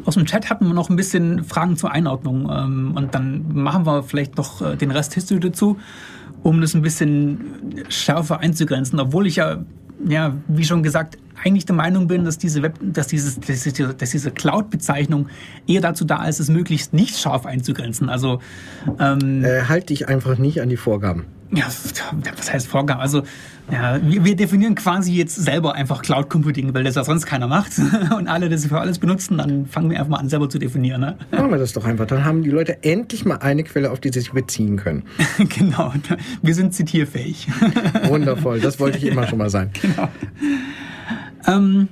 aus 0.05 0.15
dem 0.15 0.25
Chat 0.25 0.49
hatten 0.49 0.65
wir 0.65 0.73
noch 0.73 0.89
ein 0.89 0.95
bisschen 0.95 1.43
Fragen 1.43 1.77
zur 1.77 1.91
Einordnung 1.91 2.49
ähm, 2.51 2.93
und 2.95 3.13
dann 3.15 3.53
machen 3.53 3.85
wir 3.85 4.03
vielleicht 4.03 4.37
noch 4.37 4.61
äh, 4.61 4.75
den 4.75 4.91
Rest 4.91 5.13
History 5.13 5.39
dazu, 5.39 5.77
um 6.43 6.61
das 6.61 6.73
ein 6.73 6.81
bisschen 6.81 7.83
schärfer 7.89 8.39
einzugrenzen, 8.39 8.99
obwohl 8.99 9.27
ich 9.27 9.37
ja, 9.37 9.63
ja, 10.07 10.33
wie 10.47 10.63
schon 10.63 10.83
gesagt, 10.83 11.17
eigentlich 11.43 11.65
der 11.65 11.75
Meinung 11.75 12.07
bin, 12.07 12.23
dass 12.25 12.37
diese 12.37 12.61
Web, 12.61 12.77
dass 12.81 13.07
dieses, 13.07 13.39
dass 13.39 13.63
diese, 13.63 13.93
dass 13.93 14.11
diese 14.11 14.31
Cloud-Bezeichnung 14.31 15.27
eher 15.67 15.81
dazu 15.81 16.05
da 16.05 16.25
ist, 16.25 16.39
es 16.39 16.49
möglichst 16.49 16.93
nicht 16.93 17.17
scharf 17.17 17.45
einzugrenzen. 17.45 18.09
Also 18.09 18.41
ähm, 18.99 19.43
äh, 19.43 19.63
halt 19.63 19.89
dich 19.89 20.07
einfach 20.07 20.37
nicht 20.37 20.61
an 20.61 20.69
die 20.69 20.77
Vorgaben. 20.77 21.25
Ja, 21.53 21.65
was 22.37 22.53
heißt 22.53 22.67
Vorgaben? 22.67 23.01
Also 23.01 23.23
ja, 23.71 23.99
wir, 24.01 24.25
wir, 24.25 24.35
definieren 24.35 24.75
quasi 24.75 25.13
jetzt 25.13 25.35
selber 25.35 25.75
einfach 25.75 26.01
Cloud 26.01 26.29
Computing, 26.29 26.73
weil 26.73 26.83
das 26.83 26.95
ja 26.95 27.03
sonst 27.03 27.25
keiner 27.25 27.47
macht 27.47 27.71
und 28.17 28.27
alle 28.27 28.49
das 28.49 28.65
für 28.65 28.79
alles 28.79 28.99
benutzen, 28.99 29.37
dann 29.37 29.65
fangen 29.65 29.89
wir 29.89 29.97
einfach 29.97 30.11
mal 30.11 30.17
an, 30.17 30.29
selber 30.29 30.49
zu 30.49 30.59
definieren. 30.59 31.01
Ne? 31.01 31.17
Machen 31.31 31.51
wir 31.51 31.57
das 31.57 31.73
doch 31.73 31.85
einfach. 31.85 32.05
Dann 32.05 32.25
haben 32.25 32.43
die 32.43 32.49
Leute 32.49 32.83
endlich 32.83 33.25
mal 33.25 33.37
eine 33.37 33.63
Quelle, 33.63 33.91
auf 33.91 33.99
die 33.99 34.09
sie 34.09 34.19
sich 34.19 34.31
beziehen 34.31 34.77
können. 34.77 35.03
genau, 35.57 35.93
wir 36.41 36.53
sind 36.53 36.73
zitierfähig. 36.73 37.47
Wundervoll, 38.07 38.59
das 38.59 38.79
wollte 38.79 38.97
ich 38.97 39.05
immer 39.05 39.27
schon 39.27 39.37
mal 39.37 39.49
sein. 39.49 39.71
Genau. 39.81 40.09
Ähm, 41.47 41.87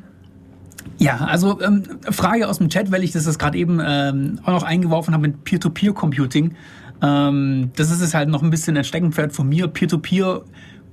ja, 0.98 1.16
also 1.18 1.62
ähm, 1.62 1.84
Frage 2.10 2.48
aus 2.48 2.58
dem 2.58 2.70
Chat, 2.70 2.92
weil 2.92 3.04
ich 3.04 3.14
das 3.14 3.40
gerade 3.40 3.58
eben 3.58 3.80
ähm, 3.82 4.40
auch 4.44 4.52
noch 4.52 4.64
eingeworfen 4.64 5.14
habe 5.14 5.28
mit 5.28 5.46
Peer-to-Peer-Computing. 5.46 6.56
Ähm, 7.02 7.72
das 7.76 7.92
ist 7.92 8.02
es 8.02 8.14
halt 8.14 8.28
noch 8.30 8.44
ein 8.44 8.50
bisschen 8.50 8.76
ein 8.76 8.84
Steckenpferd 8.84 9.32
von 9.32 9.48
mir. 9.48 9.68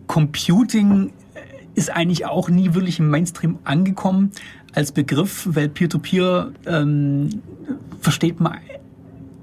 Peer-to-Peer-Computing 0.07 1.13
ist 1.75 1.91
eigentlich 1.91 2.27
auch 2.27 2.49
nie 2.49 2.75
wirklich 2.75 2.99
im 2.99 3.11
Mainstream 3.11 3.59
angekommen 3.65 4.31
als 4.73 4.93
Begriff, 4.93 5.49
weil 5.51 5.69
Peer-to-Peer 5.69 6.53
ähm, 6.67 7.43
versteht 8.01 8.41
man 8.41 8.59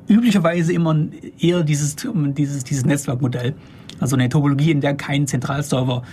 üblicherweise 0.07 0.73
immer 0.73 0.95
eher 1.39 1.63
dieses, 1.63 1.95
dieses, 1.95 2.63
dieses 2.63 2.85
Netzwerkmodell. 2.85 3.55
Also 3.99 4.15
eine 4.15 4.29
Topologie, 4.29 4.71
in 4.71 4.81
der 4.81 4.95
kein 4.95 5.27
Zentralserver 5.27 6.03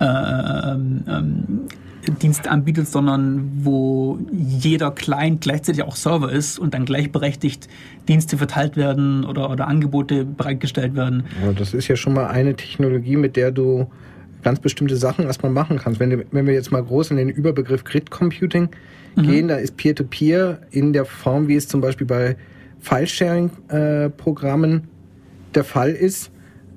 äh, 0.00 0.04
ähm 0.04 1.68
Dienst 2.10 2.48
anbietet, 2.48 2.88
sondern 2.88 3.48
wo 3.62 4.18
jeder 4.32 4.90
Client 4.90 5.40
gleichzeitig 5.40 5.84
auch 5.84 5.94
Server 5.94 6.32
ist 6.32 6.58
und 6.58 6.74
dann 6.74 6.84
gleichberechtigt 6.84 7.68
Dienste 8.08 8.36
verteilt 8.36 8.76
werden 8.76 9.24
oder, 9.24 9.48
oder 9.50 9.68
Angebote 9.68 10.24
bereitgestellt 10.24 10.96
werden. 10.96 11.24
Ja, 11.44 11.52
das 11.52 11.74
ist 11.74 11.86
ja 11.88 11.96
schon 11.96 12.14
mal 12.14 12.26
eine 12.26 12.56
Technologie, 12.56 13.16
mit 13.16 13.36
der 13.36 13.52
du 13.52 13.86
ganz 14.42 14.58
bestimmte 14.58 14.96
Sachen 14.96 15.26
erstmal 15.26 15.52
machen 15.52 15.78
kannst. 15.78 16.00
Wenn, 16.00 16.24
wenn 16.32 16.46
wir 16.46 16.54
jetzt 16.54 16.72
mal 16.72 16.82
groß 16.82 17.12
in 17.12 17.18
den 17.18 17.28
Überbegriff 17.28 17.84
Grid 17.84 18.10
Computing 18.10 18.70
mhm. 19.14 19.22
gehen, 19.22 19.46
da 19.48 19.56
ist 19.56 19.76
Peer-to-Peer 19.76 20.58
-Peer 20.58 20.60
in 20.72 20.92
der 20.92 21.04
Form, 21.04 21.46
wie 21.46 21.54
es 21.54 21.68
zum 21.68 21.80
Beispiel 21.80 22.06
bei 22.06 22.36
File-Sharing-Programmen 22.80 24.88
der 25.54 25.64
Fall 25.64 25.90
ist, 25.90 26.32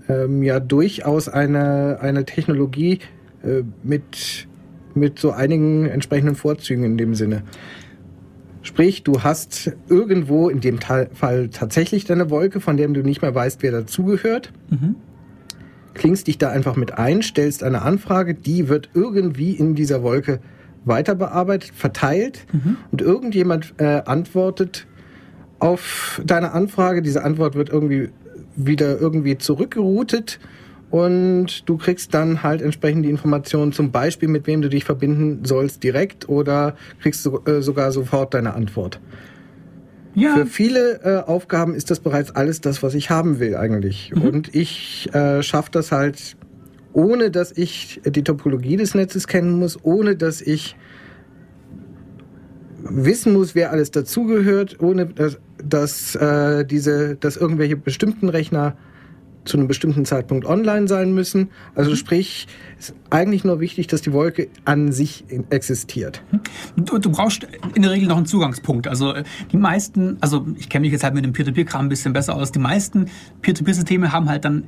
ähm, 0.08 0.44
ja 0.44 0.60
durchaus 0.60 1.29
eine, 1.29 1.98
eine 2.01 2.25
Technologie 2.25 3.00
äh, 3.44 3.63
mit 3.84 4.48
mit 4.95 5.19
so 5.19 5.31
einigen 5.31 5.85
entsprechenden 5.85 6.35
Vorzügen 6.35 6.83
in 6.83 6.97
dem 6.97 7.15
Sinne. 7.15 7.43
Sprich, 8.61 9.03
du 9.03 9.21
hast 9.21 9.73
irgendwo 9.89 10.49
in 10.49 10.59
dem 10.59 10.79
Fall 10.79 11.49
tatsächlich 11.49 12.05
deine 12.05 12.31
Wolke, 12.31 12.59
von 12.59 12.77
der 12.77 12.87
du 12.87 13.01
nicht 13.01 13.21
mehr 13.21 13.35
weißt, 13.35 13.61
wer 13.61 13.71
dazugehört. 13.71 14.51
Mhm. 14.69 14.95
Klingst 15.93 16.27
dich 16.27 16.39
da 16.39 16.49
einfach 16.49 16.75
mit 16.75 16.97
ein, 16.97 17.21
stellst 17.21 17.63
eine 17.63 17.83
Anfrage, 17.83 18.33
die 18.33 18.67
wird 18.67 18.89
irgendwie 18.95 19.51
in 19.51 19.75
dieser 19.75 20.01
Wolke 20.01 20.39
weiter 20.83 21.15
bearbeitet, 21.15 21.71
verteilt 21.75 22.45
mhm. 22.51 22.77
und 22.91 23.01
irgendjemand 23.01 23.75
äh, 23.77 24.01
antwortet 24.05 24.87
auf 25.59 26.21
deine 26.25 26.51
Anfrage. 26.51 27.01
Diese 27.01 27.23
Antwort 27.23 27.55
wird 27.55 27.69
irgendwie 27.69 28.09
wieder 28.55 28.99
irgendwie 28.99 29.37
zurückgeroutet 29.37 30.39
und 30.95 31.67
du 31.67 31.75
kriegst 31.75 32.13
dann 32.13 32.41
halt 32.41 32.61
entsprechend 32.61 33.03
die 33.03 33.09
Informationen, 33.09 33.73
zum 33.73 33.91
Beispiel 33.91 34.29
mit 34.29 34.47
wem 34.47 34.61
du 34.61 34.69
dich 34.69 34.85
verbinden 34.85 35.43
sollst 35.43 35.83
direkt 35.83 36.29
oder 36.29 36.77
kriegst 37.01 37.21
so, 37.21 37.43
äh, 37.43 37.61
sogar 37.61 37.91
sofort 37.91 38.33
deine 38.33 38.53
Antwort. 38.53 39.01
Ja. 40.13 40.33
Für 40.37 40.45
viele 40.45 41.01
äh, 41.03 41.29
Aufgaben 41.29 41.75
ist 41.75 41.91
das 41.91 41.99
bereits 41.99 42.31
alles 42.31 42.61
das, 42.61 42.81
was 42.81 42.93
ich 42.93 43.09
haben 43.09 43.41
will 43.41 43.57
eigentlich. 43.57 44.13
Mhm. 44.15 44.21
Und 44.21 44.55
ich 44.55 45.13
äh, 45.13 45.43
schaffe 45.43 45.69
das 45.69 45.91
halt, 45.91 46.37
ohne 46.93 47.29
dass 47.29 47.51
ich 47.51 47.99
die 48.05 48.23
Topologie 48.23 48.77
des 48.77 48.95
Netzes 48.95 49.27
kennen 49.27 49.51
muss, 49.51 49.77
ohne 49.83 50.15
dass 50.15 50.39
ich 50.39 50.77
wissen 52.83 53.33
muss, 53.33 53.53
wer 53.53 53.71
alles 53.71 53.91
dazugehört, 53.91 54.79
ohne 54.79 55.07
dass, 55.07 55.39
dass 55.61 56.15
äh, 56.15 56.63
diese, 56.63 57.17
dass 57.17 57.35
irgendwelche 57.35 57.75
bestimmten 57.75 58.29
Rechner 58.29 58.77
zu 59.45 59.57
einem 59.57 59.67
bestimmten 59.67 60.05
Zeitpunkt 60.05 60.45
online 60.45 60.87
sein 60.87 61.13
müssen. 61.13 61.49
Also 61.75 61.91
mhm. 61.91 61.95
sprich, 61.95 62.47
ist 62.79 62.93
eigentlich 63.09 63.43
nur 63.43 63.59
wichtig, 63.59 63.87
dass 63.87 64.01
die 64.01 64.11
Wolke 64.11 64.49
an 64.65 64.91
sich 64.91 65.23
existiert. 65.49 66.22
Du, 66.75 66.98
du, 66.98 67.11
brauchst 67.11 67.48
in 67.74 67.83
der 67.83 67.91
Regel 67.91 68.07
noch 68.07 68.17
einen 68.17 68.25
Zugangspunkt. 68.25 68.87
Also 68.87 69.13
äh, 69.13 69.24
die 69.51 69.57
meisten, 69.57 70.17
also 70.22 70.46
ich 70.57 70.70
kenne 70.70 70.81
mich 70.81 70.91
jetzt 70.91 71.03
halt 71.03 71.13
mit 71.13 71.24
dem 71.24 71.33
Peer-to-Peer-Kram 71.33 71.85
ein 71.85 71.89
bisschen 71.89 72.13
besser 72.13 72.35
aus. 72.35 72.51
Die 72.51 72.59
meisten 72.59 73.05
Peer-to-Peer-Systeme 73.41 74.11
haben 74.11 74.27
halt 74.27 74.46
dann 74.46 74.65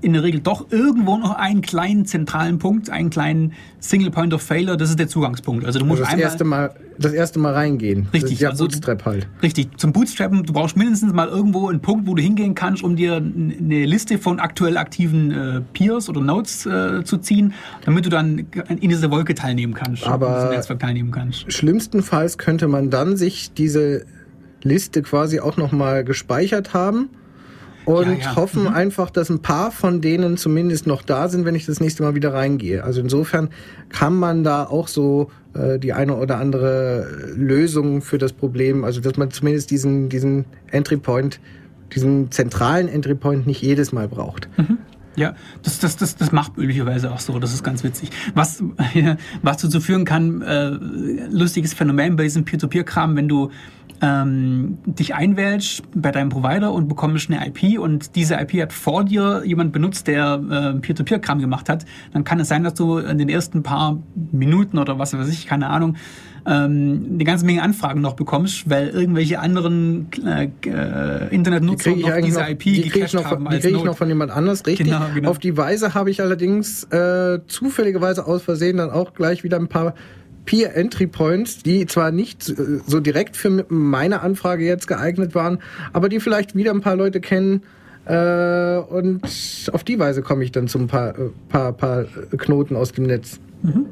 in 0.00 0.12
der 0.14 0.22
Regel 0.22 0.40
doch 0.40 0.70
irgendwo 0.70 1.18
noch 1.18 1.34
einen 1.34 1.60
kleinen 1.60 2.06
zentralen 2.06 2.58
Punkt, 2.58 2.88
einen 2.88 3.10
kleinen 3.10 3.52
Single 3.80 4.10
Point 4.10 4.32
of 4.32 4.42
Failure. 4.42 4.76
Das 4.76 4.90
ist 4.90 4.98
der 4.98 5.08
Zugangspunkt. 5.08 5.64
Also 5.64 5.78
du 5.78 5.84
musst 5.84 6.02
also 6.02 6.12
das 6.12 6.20
erste 6.20 6.44
Mal 6.44 6.74
das 7.00 7.12
erste 7.12 7.38
Mal 7.38 7.54
reingehen. 7.54 8.08
Richtig. 8.12 8.40
Ja 8.40 8.50
also, 8.50 8.64
Bootstrap 8.64 9.04
halt. 9.04 9.28
Richtig. 9.42 9.78
Zum 9.78 9.92
Bootstrappen, 9.92 10.44
du 10.44 10.52
brauchst 10.52 10.76
mindestens 10.76 11.12
mal 11.12 11.28
irgendwo 11.28 11.68
einen 11.68 11.80
Punkt, 11.80 12.06
wo 12.06 12.14
du 12.14 12.22
hingehen 12.22 12.54
kannst, 12.54 12.82
um 12.82 12.96
dir 12.96 13.16
eine 13.16 13.84
Liste 13.86 14.18
von 14.18 14.38
aktuell 14.38 14.76
aktiven 14.76 15.30
äh, 15.30 15.60
Peers 15.72 16.08
oder 16.08 16.20
Nodes 16.20 16.66
äh, 16.66 17.02
zu 17.04 17.18
ziehen, 17.18 17.54
damit 17.84 18.06
du 18.06 18.10
dann 18.10 18.46
in 18.68 18.88
dieser 18.88 19.10
Wolke 19.10 19.34
teilnehmen 19.34 19.74
kannst. 19.74 20.06
Aber 20.06 20.50
Netzwerk 20.50 20.80
teilnehmen 20.80 21.10
kannst. 21.10 21.50
Schlimmstenfalls 21.52 22.38
könnte 22.38 22.68
man 22.68 22.90
dann 22.90 23.16
sich 23.16 23.52
diese 23.52 24.04
Liste 24.62 25.02
quasi 25.02 25.40
auch 25.40 25.56
nochmal 25.56 26.04
gespeichert 26.04 26.74
haben 26.74 27.08
und 27.98 28.18
ja, 28.18 28.24
ja. 28.24 28.36
hoffen 28.36 28.62
mhm. 28.62 28.68
einfach, 28.68 29.10
dass 29.10 29.30
ein 29.30 29.40
paar 29.40 29.70
von 29.70 30.00
denen 30.00 30.36
zumindest 30.36 30.86
noch 30.86 31.02
da 31.02 31.28
sind, 31.28 31.44
wenn 31.44 31.54
ich 31.54 31.66
das 31.66 31.80
nächste 31.80 32.02
Mal 32.02 32.14
wieder 32.14 32.32
reingehe. 32.34 32.84
Also 32.84 33.00
insofern 33.00 33.50
kann 33.88 34.14
man 34.14 34.44
da 34.44 34.64
auch 34.64 34.88
so 34.88 35.30
äh, 35.54 35.78
die 35.78 35.92
eine 35.92 36.16
oder 36.16 36.38
andere 36.38 37.06
Lösung 37.34 38.02
für 38.02 38.18
das 38.18 38.32
Problem, 38.32 38.84
also 38.84 39.00
dass 39.00 39.16
man 39.16 39.30
zumindest 39.30 39.70
diesen, 39.70 40.08
diesen 40.08 40.44
Entry 40.70 40.96
Point, 40.96 41.40
diesen 41.94 42.30
zentralen 42.30 42.88
Entry 42.88 43.14
Point 43.14 43.46
nicht 43.46 43.62
jedes 43.62 43.92
Mal 43.92 44.08
braucht. 44.08 44.48
Mhm. 44.56 44.78
Ja, 45.16 45.34
das, 45.62 45.80
das, 45.80 45.96
das, 45.96 46.16
das 46.16 46.32
macht 46.32 46.56
üblicherweise 46.56 47.10
auch 47.10 47.18
so. 47.18 47.38
Das 47.38 47.52
ist 47.52 47.64
ganz 47.64 47.82
witzig. 47.82 48.10
Was, 48.34 48.62
was 49.42 49.56
dazu 49.58 49.80
führen 49.80 50.04
kann, 50.04 50.40
äh, 50.42 50.70
lustiges 51.30 51.74
Phänomen 51.74 52.16
bei 52.16 52.22
diesem 52.22 52.44
Peer-to-Peer-Kram, 52.44 53.16
wenn 53.16 53.28
du 53.28 53.50
ähm, 54.02 54.78
dich 54.86 55.14
einwählst 55.14 55.82
bei 55.94 56.10
deinem 56.10 56.30
Provider 56.30 56.72
und 56.72 56.88
bekommst 56.88 57.30
eine 57.30 57.46
IP 57.46 57.78
und 57.78 58.16
diese 58.16 58.34
IP 58.34 58.62
hat 58.62 58.72
vor 58.72 59.04
dir 59.04 59.42
jemand 59.44 59.72
benutzt, 59.72 60.06
der 60.06 60.40
äh, 60.50 60.80
Peer-to-Peer-Kram 60.80 61.38
gemacht 61.40 61.68
hat, 61.68 61.84
dann 62.12 62.24
kann 62.24 62.40
es 62.40 62.48
sein, 62.48 62.64
dass 62.64 62.74
du 62.74 62.98
in 62.98 63.18
den 63.18 63.28
ersten 63.28 63.62
paar 63.62 63.98
Minuten 64.32 64.78
oder 64.78 64.98
was 64.98 65.16
weiß 65.16 65.28
ich, 65.28 65.46
keine 65.46 65.68
Ahnung, 65.68 65.96
ähm, 66.46 67.10
eine 67.12 67.24
ganze 67.24 67.44
Menge 67.44 67.62
Anfragen 67.62 68.00
noch 68.00 68.14
bekommst, 68.14 68.70
weil 68.70 68.88
irgendwelche 68.88 69.40
anderen 69.40 70.08
äh, 70.24 70.48
äh 70.66 71.34
Internetnutzer 71.34 71.92
die 71.92 72.02
noch 72.02 72.16
diese 72.22 72.40
noch, 72.40 72.48
IP 72.48 72.62
die 72.62 72.82
gecached 72.82 73.14
noch, 73.14 73.24
haben. 73.26 73.46
Die 73.50 73.58
kriege 73.58 73.76
ich 73.76 73.84
noch 73.84 73.96
von 73.96 74.08
jemand 74.08 74.30
anders, 74.30 74.66
richtig. 74.66 74.86
Genau, 74.86 75.04
genau. 75.14 75.30
Auf 75.30 75.38
die 75.38 75.56
Weise 75.56 75.94
habe 75.94 76.10
ich 76.10 76.22
allerdings 76.22 76.84
äh, 76.84 77.40
zufälligerweise 77.46 78.26
aus 78.26 78.42
Versehen 78.42 78.78
dann 78.78 78.90
auch 78.90 79.12
gleich 79.12 79.44
wieder 79.44 79.58
ein 79.58 79.68
paar 79.68 79.94
Peer 80.44 80.76
Entry 80.76 81.06
Points, 81.06 81.62
die 81.62 81.86
zwar 81.86 82.10
nicht 82.10 82.48
äh, 82.48 82.80
so 82.86 83.00
direkt 83.00 83.36
für 83.36 83.64
meine 83.68 84.20
Anfrage 84.20 84.64
jetzt 84.64 84.86
geeignet 84.86 85.34
waren, 85.34 85.58
aber 85.92 86.08
die 86.08 86.20
vielleicht 86.20 86.54
wieder 86.54 86.72
ein 86.72 86.80
paar 86.80 86.96
Leute 86.96 87.20
kennen. 87.20 87.62
Äh, 88.06 88.78
und 88.78 89.20
auf 89.72 89.84
die 89.84 89.98
Weise 89.98 90.22
komme 90.22 90.44
ich 90.44 90.52
dann 90.52 90.68
zum 90.68 90.86
paar, 90.88 91.18
äh, 91.18 91.30
paar, 91.48 91.72
paar 91.72 92.04
Knoten 92.36 92.76
aus 92.76 92.92
dem 92.92 93.04
Netz. 93.04 93.38
Mhm. 93.62 93.86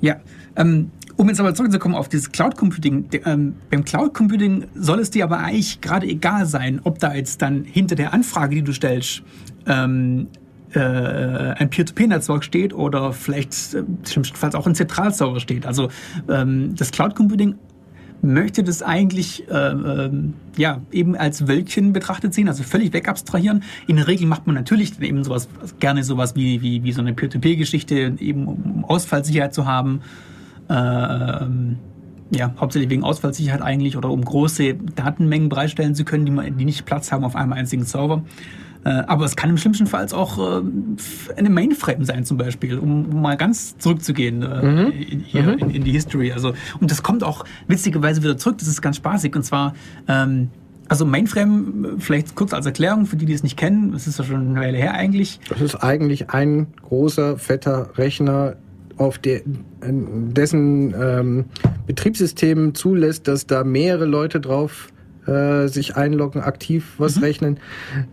Ja, 0.00 0.16
ähm, 0.56 0.90
um 1.16 1.28
jetzt 1.28 1.40
aber 1.40 1.54
zurückzukommen 1.54 1.94
auf 1.94 2.08
dieses 2.08 2.32
Cloud 2.32 2.56
Computing, 2.56 3.08
ähm, 3.24 3.54
beim 3.70 3.84
Cloud 3.84 4.14
Computing 4.14 4.66
soll 4.74 4.98
es 4.98 5.10
dir 5.10 5.24
aber 5.24 5.38
eigentlich 5.38 5.80
gerade 5.80 6.06
egal 6.06 6.46
sein, 6.46 6.80
ob 6.82 6.98
da 6.98 7.14
jetzt 7.14 7.40
dann 7.40 7.64
hinter 7.64 7.94
der 7.94 8.12
Anfrage, 8.12 8.56
die 8.56 8.62
du 8.62 8.72
stellst, 8.72 9.22
ähm, 9.66 10.26
äh, 10.74 11.54
ein 11.58 11.70
Peer-to-Peer-Netzwerk 11.70 12.44
steht 12.44 12.74
oder 12.74 13.12
vielleicht 13.12 13.74
äh, 13.74 13.82
schlimmstenfalls 14.06 14.54
auch 14.54 14.66
ein 14.66 14.74
Zentralserver 14.74 15.40
steht. 15.40 15.66
Also 15.66 15.88
ähm, 16.28 16.74
das 16.76 16.90
Cloud 16.90 17.14
Computing 17.14 17.54
möchte 18.22 18.62
das 18.64 18.82
eigentlich 18.82 19.48
äh, 19.50 19.54
äh, 19.54 20.10
ja 20.56 20.80
eben 20.90 21.14
als 21.14 21.46
Wölkchen 21.46 21.92
betrachtet 21.92 22.32
sehen, 22.32 22.48
also 22.48 22.62
völlig 22.62 22.92
wegabstrahieren. 22.92 23.62
In 23.86 23.96
der 23.96 24.08
Regel 24.08 24.26
macht 24.26 24.46
man 24.46 24.54
natürlich 24.54 25.00
eben 25.00 25.24
sowas 25.24 25.48
gerne 25.78 26.04
sowas 26.04 26.34
wie 26.34 26.62
wie, 26.62 26.82
wie 26.84 26.92
so 26.92 27.00
eine 27.00 27.12
Peer-to-Peer-Geschichte, 27.12 28.14
eben 28.18 28.46
um 28.46 28.84
Ausfallsicherheit 28.84 29.52
zu 29.52 29.66
haben 29.66 30.00
ähm, 30.68 31.76
ja, 32.30 32.54
hauptsächlich 32.58 32.90
wegen 32.90 33.04
Ausfallsicherheit 33.04 33.62
eigentlich 33.62 33.96
oder 33.96 34.10
um 34.10 34.24
große 34.24 34.74
Datenmengen 34.74 35.48
bereitstellen 35.48 35.94
zu 35.94 36.04
können, 36.04 36.26
die, 36.26 36.50
die 36.52 36.64
nicht 36.64 36.84
Platz 36.84 37.12
haben 37.12 37.24
auf 37.24 37.36
einem 37.36 37.52
einzigen 37.52 37.84
Server. 37.84 38.22
Äh, 38.84 39.02
aber 39.06 39.24
es 39.24 39.36
kann 39.36 39.50
im 39.50 39.56
schlimmsten 39.56 39.86
Fall 39.86 40.06
auch 40.12 40.38
äh, 40.38 40.62
eine 41.36 41.50
Mainframe 41.50 42.04
sein 42.04 42.24
zum 42.24 42.36
Beispiel, 42.36 42.78
um, 42.78 43.06
um 43.06 43.22
mal 43.22 43.36
ganz 43.36 43.78
zurückzugehen 43.78 44.42
äh, 44.42 44.62
mhm. 44.62 44.92
hier 45.24 45.42
mhm. 45.42 45.58
In, 45.58 45.70
in, 45.70 45.84
die 45.84 45.92
History. 45.92 46.32
Also 46.32 46.52
und 46.80 46.90
das 46.90 47.02
kommt 47.02 47.24
auch 47.24 47.44
witzigerweise 47.66 48.22
wieder 48.22 48.36
zurück. 48.36 48.58
Das 48.58 48.68
ist 48.68 48.82
ganz 48.82 48.96
spaßig 48.96 49.34
und 49.34 49.44
zwar 49.44 49.74
ähm, 50.08 50.50
also 50.88 51.06
Mainframe, 51.06 51.96
vielleicht 51.98 52.34
kurz 52.34 52.52
als 52.52 52.66
Erklärung 52.66 53.06
für 53.06 53.16
die, 53.16 53.24
die 53.24 53.32
es 53.32 53.42
nicht 53.42 53.56
kennen, 53.56 53.92
das 53.92 54.06
ist 54.06 54.18
ja 54.18 54.24
schon 54.24 54.50
eine 54.50 54.60
Weile 54.60 54.76
her 54.76 54.92
eigentlich. 54.92 55.40
Das 55.48 55.62
ist 55.62 55.76
eigentlich 55.76 56.30
ein 56.30 56.66
großer, 56.82 57.38
fetter 57.38 57.96
Rechner, 57.96 58.56
auf 58.96 59.18
der, 59.18 59.40
dessen 59.82 60.94
ähm, 60.94 61.44
Betriebssystem 61.86 62.74
zulässt, 62.74 63.26
dass 63.26 63.46
da 63.46 63.64
mehrere 63.64 64.04
Leute 64.04 64.40
drauf 64.40 64.88
äh, 65.26 65.68
sich 65.68 65.96
einloggen, 65.96 66.42
aktiv 66.42 66.94
was 66.98 67.16
mhm. 67.16 67.22
rechnen. 67.22 67.60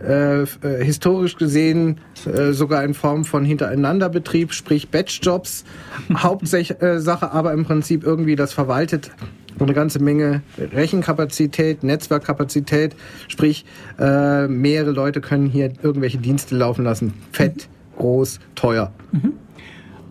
Äh, 0.01 0.41
äh, 0.41 0.45
historisch 0.83 1.37
gesehen 1.37 1.99
äh, 2.25 2.51
sogar 2.51 2.83
in 2.83 2.93
Form 2.93 3.25
von 3.25 3.45
Hintereinanderbetrieb, 3.45 4.53
sprich 4.53 4.89
Batch-Jobs. 4.89 5.63
Hauptsache 6.15 7.31
aber 7.31 7.53
im 7.53 7.65
Prinzip 7.65 8.03
irgendwie 8.03 8.35
das 8.35 8.53
verwaltet 8.53 9.11
eine 9.59 9.73
ganze 9.73 9.99
Menge 9.99 10.41
Rechenkapazität, 10.57 11.83
Netzwerkkapazität, 11.83 12.95
sprich 13.27 13.63
mehrere 13.99 14.89
Leute 14.89 15.21
können 15.21 15.45
hier 15.45 15.73
irgendwelche 15.83 16.17
Dienste 16.17 16.55
laufen 16.55 16.83
lassen. 16.83 17.13
Fett, 17.31 17.67
mhm. 17.67 17.97
groß, 17.99 18.39
teuer. 18.55 18.91
Mhm. 19.11 19.33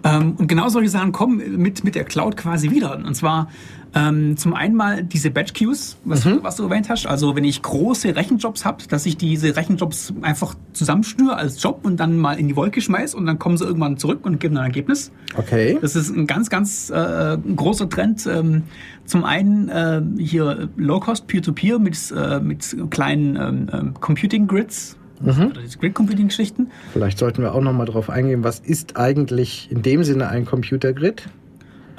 Ähm, 0.03 0.35
und 0.39 0.47
genau 0.47 0.69
solche 0.69 0.91
Sachen 0.91 1.13
kommen 1.13 1.57
mit, 1.59 1.85
mit 1.85 1.95
der 1.95 2.05
Cloud 2.05 2.37
quasi 2.37 2.71
wieder. 2.71 2.97
Und 2.97 3.15
zwar 3.15 3.49
ähm, 3.95 4.37
zum 4.37 4.55
einen 4.55 4.77
mal 4.77 5.03
diese 5.03 5.31
Batch 5.31 5.53
Queues, 5.55 5.97
was, 6.05 6.25
mhm. 6.25 6.41
was 6.43 6.57
du 6.57 6.65
erwähnt 6.65 6.89
hast. 6.89 7.07
Also 7.07 7.35
wenn 7.35 7.45
ich 7.45 7.61
große 7.63 8.15
Rechenjobs 8.15 8.65
habe, 8.65 8.85
dass 8.89 9.05
ich 9.07 9.17
diese 9.17 9.57
Rechenjobs 9.57 10.15
einfach 10.23 10.55
zusammenschnüre 10.73 11.37
als 11.37 11.63
Job 11.63 11.81
und 11.83 11.99
dann 11.99 12.17
mal 12.17 12.39
in 12.39 12.49
die 12.49 12.57
Wolke 12.57 12.81
schmeiß 12.81 13.15
und 13.15 13.27
dann 13.27 13.39
kommen 13.39 13.57
sie 13.57 13.65
irgendwann 13.65 13.97
zurück 13.97 14.21
und 14.23 14.39
geben 14.39 14.57
ein 14.57 14.65
Ergebnis. 14.65 15.11
Okay. 15.37 15.79
Das 15.81 15.97
ist 15.97 16.15
ein 16.15 16.27
ganz, 16.27 16.51
ganz 16.51 16.91
äh, 16.91 17.37
großer 17.57 17.89
Trend. 17.89 18.27
Ähm, 18.27 18.63
zum 19.07 19.25
einen 19.25 19.69
äh, 19.69 20.03
hier 20.19 20.69
Low-Cost 20.77 21.27
Peer-to-Peer 21.27 21.79
mit, 21.79 21.99
äh, 22.17 22.39
mit 22.41 22.77
kleinen 22.91 23.37
ähm, 23.37 23.67
ähm 23.73 23.95
Computing 23.95 24.47
Grids, 24.47 24.97
Mhm. 25.23 25.53
Grid 25.79 25.95
Computing 25.95 26.29
Geschichten. 26.29 26.69
Vielleicht 26.95 27.19
sollten 27.19 27.43
wir 27.43 27.55
auch 27.55 27.61
noch 27.61 27.75
mal 27.75 27.85
darauf 27.85 28.09
eingehen, 28.09 28.43
was 28.43 28.59
ist 28.59 28.97
eigentlich 28.97 29.71
in 29.71 29.83
dem 29.83 30.03
Sinne 30.03 30.29
ein 30.29 30.47
Computer 30.47 30.95
Grid? 30.95 31.29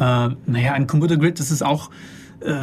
Äh, 0.02 0.30
naja, 0.48 0.74
ein 0.74 0.88
Computer 0.88 1.16
Grid, 1.16 1.40
das 1.40 1.52
ist 1.52 1.64
auch, 1.64 1.92
äh, 2.40 2.56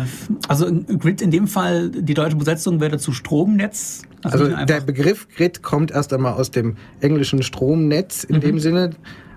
also 0.49 0.67
ein 0.67 0.99
Grid 0.99 1.23
in 1.23 1.31
dem 1.31 1.47
Fall, 1.47 1.89
die 1.89 2.15
deutsche 2.15 2.35
Besetzung 2.35 2.81
wäre 2.81 2.91
dazu 2.91 3.13
Stromnetz. 3.13 4.03
Also, 4.25 4.47
also 4.47 4.67
der 4.67 4.81
Begriff 4.81 5.29
Grid 5.37 5.63
kommt 5.63 5.93
erst 5.93 6.13
einmal 6.13 6.33
aus 6.33 6.51
dem 6.51 6.77
englischen 7.01 7.45
Stromnetz 7.45 8.25
in 8.25 8.37
mhm. 8.37 8.41
dem 8.41 8.59
Sinne. 8.59 8.91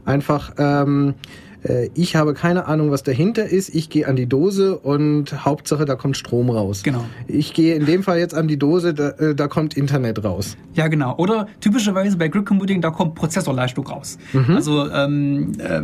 Einfach 0.03 0.53
ähm, 0.57 1.13
äh, 1.63 1.89
ich 1.93 2.15
habe 2.15 2.33
keine 2.33 2.65
Ahnung, 2.65 2.91
was 2.91 3.03
dahinter 3.03 3.45
ist. 3.45 3.73
Ich 3.73 3.89
gehe 3.89 4.07
an 4.07 4.15
die 4.15 4.27
Dose 4.27 4.77
und 4.77 5.45
Hauptsache, 5.45 5.85
da 5.85 5.95
kommt 5.95 6.17
Strom 6.17 6.49
raus. 6.49 6.83
Genau. 6.83 7.05
Ich 7.27 7.53
gehe 7.53 7.75
in 7.75 7.85
dem 7.85 8.03
Fall 8.03 8.19
jetzt 8.19 8.33
an 8.33 8.47
die 8.47 8.57
Dose, 8.57 8.93
da, 8.93 9.09
äh, 9.09 9.35
da 9.35 9.47
kommt 9.47 9.75
Internet 9.75 10.23
raus. 10.23 10.57
Ja, 10.73 10.87
genau. 10.87 11.15
Oder 11.17 11.47
typischerweise 11.59 12.17
bei 12.17 12.27
Grid 12.27 12.45
Computing, 12.45 12.81
da 12.81 12.89
kommt 12.89 13.15
Prozessorleistung 13.15 13.85
raus. 13.87 14.17
Mhm. 14.33 14.55
Also 14.55 14.89
ähm, 14.89 15.51
äh, 15.59 15.81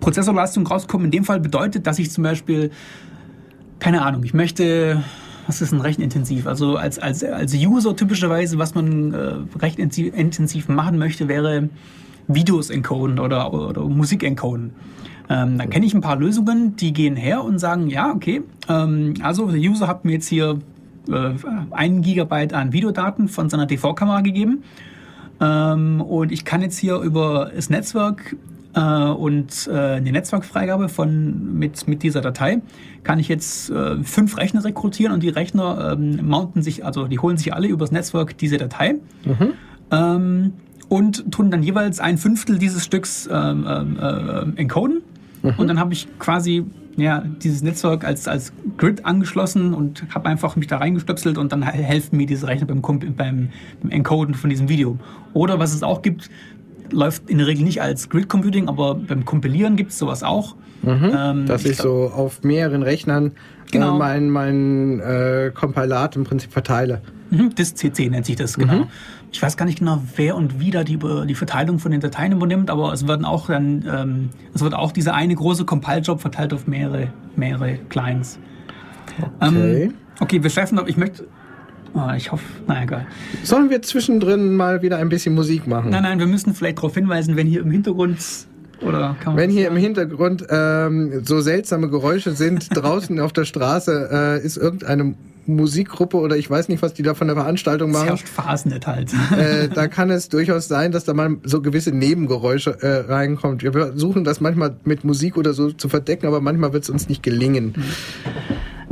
Prozessorleistung 0.00 0.66
rauskommen 0.66 1.06
in 1.06 1.10
dem 1.10 1.24
Fall 1.24 1.40
bedeutet, 1.40 1.86
dass 1.86 1.98
ich 1.98 2.10
zum 2.10 2.24
Beispiel, 2.24 2.70
keine 3.78 4.02
Ahnung, 4.02 4.24
ich 4.24 4.34
möchte 4.34 5.02
was 5.46 5.60
ist 5.60 5.72
denn 5.72 5.80
rechenintensiv? 5.80 6.46
Also 6.46 6.76
als, 6.76 7.00
als, 7.00 7.24
als 7.24 7.52
User 7.54 7.96
typischerweise, 7.96 8.58
was 8.58 8.76
man 8.76 9.12
äh, 9.12 9.58
recht 9.58 9.80
intensiv 9.80 10.68
machen 10.68 10.96
möchte, 10.96 11.26
wäre 11.26 11.70
Videos 12.34 12.70
encoden 12.70 13.18
oder, 13.18 13.52
oder 13.52 13.82
Musik 13.82 14.22
encoden. 14.22 14.72
Ähm, 15.28 15.58
dann 15.58 15.70
kenne 15.70 15.86
ich 15.86 15.94
ein 15.94 16.00
paar 16.00 16.16
Lösungen, 16.16 16.76
die 16.76 16.92
gehen 16.92 17.14
her 17.14 17.44
und 17.44 17.58
sagen, 17.58 17.88
ja, 17.88 18.12
okay, 18.12 18.42
ähm, 18.68 19.14
also 19.22 19.50
der 19.50 19.60
User 19.60 19.86
hat 19.86 20.04
mir 20.04 20.12
jetzt 20.12 20.28
hier 20.28 20.58
äh, 21.08 21.30
einen 21.70 22.02
Gigabyte 22.02 22.52
an 22.52 22.72
Videodaten 22.72 23.28
von 23.28 23.48
seiner 23.48 23.68
TV-Kamera 23.68 24.22
gegeben 24.22 24.64
ähm, 25.40 26.00
und 26.00 26.32
ich 26.32 26.44
kann 26.44 26.62
jetzt 26.62 26.78
hier 26.78 26.96
über 26.96 27.50
das 27.54 27.70
Netzwerk 27.70 28.36
äh, 28.74 28.80
und 28.80 29.68
äh, 29.72 29.76
eine 29.76 30.12
Netzwerkfreigabe 30.12 30.88
von 30.88 31.58
mit, 31.58 31.88
mit 31.88 32.02
dieser 32.02 32.20
Datei 32.20 32.60
kann 33.02 33.18
ich 33.18 33.28
jetzt 33.28 33.70
äh, 33.70 34.02
fünf 34.02 34.36
Rechner 34.36 34.64
rekrutieren 34.64 35.14
und 35.14 35.22
die 35.22 35.28
Rechner 35.28 35.92
ähm, 35.92 36.28
mounten 36.28 36.62
sich, 36.62 36.84
also 36.84 37.06
die 37.06 37.18
holen 37.18 37.36
sich 37.36 37.54
alle 37.54 37.68
übers 37.68 37.90
Netzwerk 37.90 38.36
diese 38.36 38.58
Datei. 38.58 38.96
Mhm. 39.24 39.52
Und 40.90 41.32
tun 41.32 41.50
dann 41.50 41.62
jeweils 41.62 42.00
ein 42.00 42.18
Fünftel 42.18 42.58
dieses 42.58 42.84
Stücks 42.84 43.26
ähm, 43.32 43.66
äh, 43.66 44.60
encoden. 44.60 45.00
Mhm. 45.42 45.54
Und 45.56 45.68
dann 45.68 45.80
habe 45.80 45.94
ich 45.94 46.06
quasi 46.18 46.66
ja, 46.96 47.24
dieses 47.42 47.62
Netzwerk 47.62 48.04
als, 48.04 48.28
als 48.28 48.52
Grid 48.76 49.06
angeschlossen 49.06 49.72
und 49.72 50.04
habe 50.14 50.28
einfach 50.28 50.56
mich 50.56 50.66
da 50.66 50.78
reingestöpselt 50.78 51.38
und 51.38 51.52
dann 51.52 51.62
helfen 51.62 52.16
mir 52.16 52.26
diese 52.26 52.46
Rechner 52.46 52.66
beim, 52.66 52.82
beim, 52.82 53.16
beim 53.16 53.90
Encoden 53.90 54.34
von 54.34 54.50
diesem 54.50 54.68
Video. 54.68 54.98
Oder 55.32 55.58
was 55.58 55.74
es 55.74 55.82
auch 55.82 56.02
gibt, 56.02 56.28
läuft 56.90 57.30
in 57.30 57.38
der 57.38 57.46
Regel 57.46 57.64
nicht 57.64 57.80
als 57.80 58.08
Grid 58.08 58.28
Computing, 58.28 58.68
aber 58.68 58.96
beim 58.96 59.24
Kompilieren 59.24 59.76
gibt 59.76 59.92
es 59.92 59.98
sowas 59.98 60.22
auch. 60.22 60.56
Mhm, 60.82 61.12
ähm, 61.14 61.46
dass 61.46 61.64
ich, 61.64 61.72
ich 61.72 61.76
so 61.76 62.10
auf 62.14 62.42
mehreren 62.42 62.82
Rechnern 62.82 63.26
äh, 63.26 63.30
genau. 63.70 63.96
äh, 63.96 63.98
mein, 63.98 64.30
mein 64.30 65.00
äh, 65.00 65.52
Kompilat 65.54 66.16
im 66.16 66.24
Prinzip 66.24 66.52
verteile. 66.52 67.02
Mhm, 67.30 67.54
DIS-CC 67.54 68.08
nennt 68.10 68.26
sich 68.26 68.36
das, 68.36 68.56
genau. 68.56 68.74
Mhm. 68.74 68.86
Ich 69.32 69.40
weiß 69.40 69.56
gar 69.56 69.64
nicht 69.64 69.78
genau, 69.78 70.02
wer 70.16 70.36
und 70.36 70.58
wie 70.58 70.70
da 70.70 70.82
die, 70.82 70.98
die 70.98 71.34
Verteilung 71.34 71.78
von 71.78 71.92
den 71.92 72.00
Dateien 72.00 72.32
übernimmt, 72.32 72.70
aber 72.70 72.92
es 72.92 73.06
werden 73.06 73.24
auch 73.24 73.46
dann, 73.46 73.84
ähm, 73.88 74.30
es 74.54 74.62
wird 74.62 74.74
auch 74.74 74.92
dieser 74.92 75.14
eine 75.14 75.34
große 75.34 75.64
Compile-Job 75.64 76.20
verteilt 76.20 76.52
auf 76.52 76.66
mehrere, 76.66 77.12
mehrere 77.36 77.78
Clients. 77.88 78.38
Okay. 79.40 79.84
Ähm, 79.84 79.94
okay, 80.18 80.42
wir 80.42 80.64
noch, 80.72 80.86
ich 80.88 80.96
möchte, 80.96 81.26
oh, 81.94 82.10
ich 82.16 82.32
hoffe, 82.32 82.44
naja, 82.66 82.82
egal. 82.82 83.06
Sollen 83.44 83.70
wir 83.70 83.82
zwischendrin 83.82 84.56
mal 84.56 84.82
wieder 84.82 84.98
ein 84.98 85.08
bisschen 85.08 85.34
Musik 85.34 85.66
machen? 85.66 85.90
Nein, 85.90 86.02
nein, 86.02 86.18
wir 86.18 86.26
müssen 86.26 86.54
vielleicht 86.54 86.78
darauf 86.78 86.94
hinweisen, 86.94 87.36
wenn 87.36 87.46
hier 87.46 87.60
im 87.60 87.70
Hintergrund 87.70 88.18
oder 88.82 89.16
Wenn 89.34 89.50
hier 89.50 89.68
im 89.68 89.76
Hintergrund 89.76 90.46
ähm, 90.48 91.22
so 91.24 91.40
seltsame 91.40 91.88
Geräusche 91.88 92.32
sind, 92.32 92.68
draußen 92.74 93.20
auf 93.20 93.32
der 93.32 93.44
Straße 93.44 94.08
äh, 94.10 94.44
ist 94.44 94.56
irgendeine 94.56 95.14
Musikgruppe 95.56 96.16
oder 96.16 96.36
ich 96.36 96.48
weiß 96.48 96.68
nicht, 96.68 96.82
was 96.82 96.94
die 96.94 97.02
da 97.02 97.14
von 97.14 97.26
der 97.26 97.36
Veranstaltung 97.36 97.90
machen. 97.90 98.04
Es 98.04 98.08
herrscht 98.08 98.28
Phasenet 98.28 98.86
halt. 98.86 99.12
Äh, 99.36 99.68
da 99.68 99.88
kann 99.88 100.10
es 100.10 100.28
durchaus 100.28 100.68
sein, 100.68 100.92
dass 100.92 101.04
da 101.04 101.14
mal 101.14 101.36
so 101.44 101.62
gewisse 101.62 101.92
Nebengeräusche 101.92 102.82
äh, 102.82 103.12
reinkommt. 103.12 103.62
Wir 103.62 103.72
versuchen 103.72 104.24
das 104.24 104.40
manchmal 104.40 104.76
mit 104.84 105.04
Musik 105.04 105.36
oder 105.36 105.52
so 105.52 105.70
zu 105.70 105.88
verdecken, 105.88 106.26
aber 106.26 106.40
manchmal 106.40 106.72
wird 106.72 106.84
es 106.84 106.90
uns 106.90 107.08
nicht 107.08 107.22
gelingen. 107.22 107.74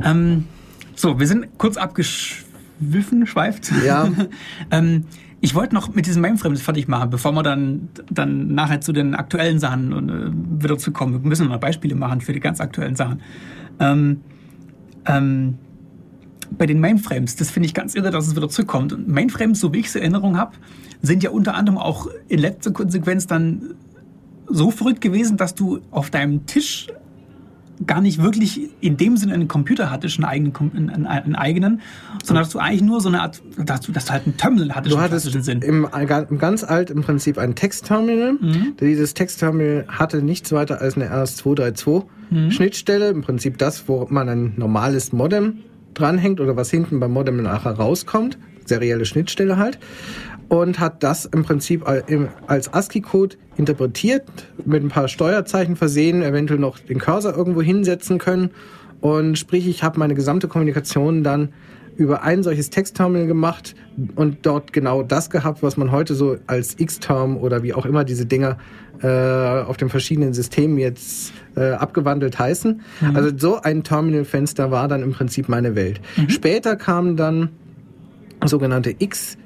Ähm, 0.05 0.45
so, 0.95 1.19
wir 1.19 1.27
sind 1.27 1.59
kurz 1.59 1.77
abgeschwiffen, 1.77 3.27
schweift. 3.27 3.73
Ja. 3.85 4.11
ähm, 4.71 5.05
ich 5.41 5.55
wollte 5.55 5.75
noch 5.75 5.95
mit 5.95 6.07
diesem 6.07 6.23
Mainframe 6.23 6.57
fertig 6.57 6.89
machen, 6.89 7.11
bevor 7.11 7.33
wir 7.33 7.43
dann, 7.43 7.89
dann 8.11 8.55
nachher 8.55 8.81
zu 8.81 8.93
den 8.93 9.15
aktuellen 9.15 9.61
Sachen 9.61 9.93
äh, 9.93 10.63
wieder 10.63 10.79
zu 10.79 10.91
kommen. 10.91 11.23
Wir 11.23 11.29
müssen 11.29 11.49
noch 11.49 11.61
Beispiele 11.61 11.95
machen 11.95 12.21
für 12.21 12.33
die 12.33 12.41
ganz 12.41 12.61
aktuellen 12.61 12.97
Sachen. 12.97 13.23
Ähm, 13.79 14.23
ähm, 15.07 15.59
bei 16.51 16.67
den 16.67 16.81
Mainframes, 16.81 17.37
das 17.37 17.51
finde 17.51 17.67
ich 17.67 17.75
ganz 17.75 17.95
irre, 17.95 18.11
dass 18.11 18.27
es 18.27 18.37
wieder 18.37 18.49
zurückkommt. 18.49 18.93
Und 18.93 19.09
Mainframes, 19.09 19.61
so 19.61 19.73
wie 19.73 19.79
ich 19.79 19.87
es 19.87 19.95
Erinnerung 19.95 20.37
habe, 20.37 20.53
sind 21.03 21.23
ja 21.23 21.31
unter 21.31 21.55
anderem 21.55 21.79
auch 21.79 22.09
in 22.29 22.39
letzter 22.39 22.73
Konsequenz 22.73 23.27
dann 23.27 23.75
so 24.47 24.71
verrückt 24.71 25.01
gewesen, 25.01 25.37
dass 25.37 25.55
du 25.55 25.81
auf 25.91 26.11
deinem 26.11 26.47
Tisch 26.47 26.89
gar 27.87 28.01
nicht 28.01 28.23
wirklich 28.23 28.71
in 28.81 28.97
dem 28.97 29.17
Sinne 29.17 29.35
einen 29.35 29.49
Computer 29.49 29.91
hattest, 29.91 30.19
einen 30.19 30.25
eigenen, 30.25 30.89
einen, 30.91 31.07
einen 31.07 31.35
eigenen 31.37 31.81
sondern 32.25 32.45
dass 32.45 32.53
du 32.53 32.59
eigentlich 32.59 32.83
nur 32.83 33.01
so 33.01 33.09
eine 33.09 33.23
Art, 33.23 33.41
dass 33.57 33.83
du, 33.83 33.93
dass 33.93 34.07
du 34.07 34.13
halt 34.13 34.27
ein 34.27 34.37
Terminal 34.37 34.75
hattest. 34.75 34.95
Du 34.95 35.01
hattest 35.01 35.45
Sinn. 35.45 35.63
Im, 35.63 35.87
im 36.31 36.39
ganz 36.39 36.65
alt 36.65 36.91
im 36.91 37.03
Prinzip 37.03 37.39
ein 37.39 37.55
Textterminal. 37.55 38.33
Mhm. 38.33 38.75
Dieses 38.81 39.15
Textterminal 39.15 39.85
hatte 39.89 40.23
nichts 40.23 40.53
weiter 40.53 40.81
als 40.81 40.97
eine 40.97 41.11
RS232 41.11 42.05
mhm. 42.31 42.51
Schnittstelle. 42.51 43.11
Im 43.11 43.23
Prinzip 43.23 43.59
das, 43.59 43.89
wo 43.89 44.07
man 44.11 44.29
ein 44.29 44.55
normales 44.57 45.13
Modem 45.13 45.59
dranhängt 45.99 46.41
oder 46.41 46.57
was 46.57 46.71
hinten 46.71 47.01
beim 47.01 47.13
Modem 47.13 47.43
nachher 47.43 47.73
rauskommt. 47.73 48.39
Serielle 48.65 49.05
Schnittstelle 49.05 49.57
halt 49.57 49.79
und 50.49 50.81
hat 50.81 51.03
das 51.03 51.27
im 51.27 51.43
Prinzip 51.43 51.87
als 52.47 52.73
ASCII-Code 52.73 53.37
interpretiert, 53.57 54.25
mit 54.65 54.83
ein 54.83 54.89
paar 54.89 55.09
Steuerzeichen 55.09 55.77
versehen, 55.77 56.23
eventuell 56.23 56.59
noch 56.59 56.79
den 56.79 56.99
Cursor 56.99 57.37
irgendwo 57.37 57.61
hinsetzen 57.61 58.19
können. 58.19 58.51
Und 59.01 59.39
sprich, 59.39 59.69
ich 59.69 59.83
habe 59.83 59.99
meine 59.99 60.15
gesamte 60.15 60.49
Kommunikation 60.49 61.23
dann 61.23 61.51
über 61.97 62.23
ein 62.23 62.43
solches 62.43 62.71
Textterminal 62.71 63.27
gemacht 63.27 63.75
und 64.15 64.39
dort 64.47 64.73
genau 64.73 65.03
das 65.03 65.31
gehabt, 65.31 65.63
was 65.63 65.77
man 65.77 65.91
heute 65.91 66.15
so 66.15 66.37
als 66.47 66.77
X-Term 66.79 67.37
oder 67.37 67.63
wie 67.63 67.75
auch 67.75 67.85
immer 67.85 68.05
diese 68.05 68.25
Dinger 68.25 68.57
äh, 69.03 69.09
auf 69.09 69.77
den 69.77 69.89
verschiedenen 69.89 70.33
Systemen 70.33 70.79
jetzt 70.79 71.33
äh, 71.57 71.73
abgewandelt 71.73 72.39
heißen. 72.39 72.81
Mhm. 73.01 73.17
Also 73.17 73.37
so 73.37 73.61
ein 73.61 73.83
Terminalfenster 73.83 74.71
war 74.71 74.89
dann 74.89 75.03
im 75.03 75.13
Prinzip 75.13 75.49
meine 75.49 75.75
Welt. 75.75 76.01
Mhm. 76.17 76.31
Später 76.31 76.77
kamen 76.77 77.17
dann 77.17 77.51
sogenannte 78.45 78.95
X 78.99 79.37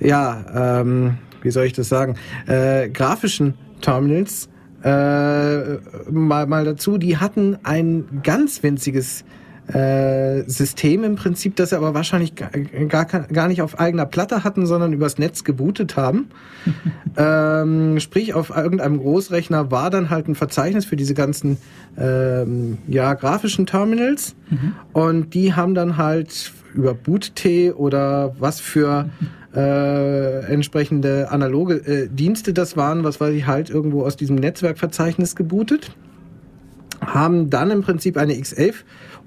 ja, 0.00 0.80
ähm, 0.80 1.18
wie 1.42 1.50
soll 1.50 1.66
ich 1.66 1.72
das 1.74 1.88
sagen, 1.88 2.16
äh, 2.46 2.88
grafischen 2.88 3.54
Terminals 3.80 4.48
äh, 4.82 4.88
mal, 6.10 6.46
mal 6.46 6.64
dazu. 6.64 6.98
Die 6.98 7.18
hatten 7.18 7.58
ein 7.62 8.20
ganz 8.22 8.62
winziges 8.62 9.24
äh, 9.72 10.42
System 10.48 11.04
im 11.04 11.16
Prinzip, 11.16 11.56
das 11.56 11.70
sie 11.70 11.76
aber 11.76 11.94
wahrscheinlich 11.94 12.34
gar, 12.34 12.50
gar, 12.50 13.04
gar 13.04 13.48
nicht 13.48 13.62
auf 13.62 13.78
eigener 13.78 14.06
Platte 14.06 14.42
hatten, 14.42 14.66
sondern 14.66 14.92
übers 14.92 15.18
Netz 15.18 15.44
gebootet 15.44 15.96
haben. 15.96 16.28
ähm, 17.16 18.00
sprich, 18.00 18.34
auf 18.34 18.50
irgendeinem 18.50 18.98
Großrechner 18.98 19.70
war 19.70 19.90
dann 19.90 20.10
halt 20.10 20.28
ein 20.28 20.34
Verzeichnis 20.34 20.84
für 20.84 20.96
diese 20.96 21.14
ganzen 21.14 21.58
ähm, 21.98 22.78
ja, 22.88 23.14
grafischen 23.14 23.66
Terminals 23.66 24.34
mhm. 24.50 24.74
und 24.92 25.34
die 25.34 25.54
haben 25.54 25.74
dann 25.74 25.96
halt 25.96 26.52
über 26.74 26.94
BootT 26.94 27.74
oder 27.76 28.34
was 28.38 28.60
für 28.60 29.08
äh, 29.54 30.44
entsprechende 30.52 31.30
analoge 31.30 31.74
äh, 31.74 32.08
Dienste 32.08 32.52
das 32.52 32.76
waren, 32.76 33.04
was 33.04 33.20
weiß 33.20 33.34
ich 33.34 33.46
halt 33.46 33.70
irgendwo 33.70 34.04
aus 34.04 34.16
diesem 34.16 34.36
Netzwerkverzeichnis 34.36 35.34
gebootet, 35.34 35.90
haben 37.00 37.50
dann 37.50 37.70
im 37.70 37.82
Prinzip 37.82 38.16
eine 38.16 38.34
X11 38.34 38.74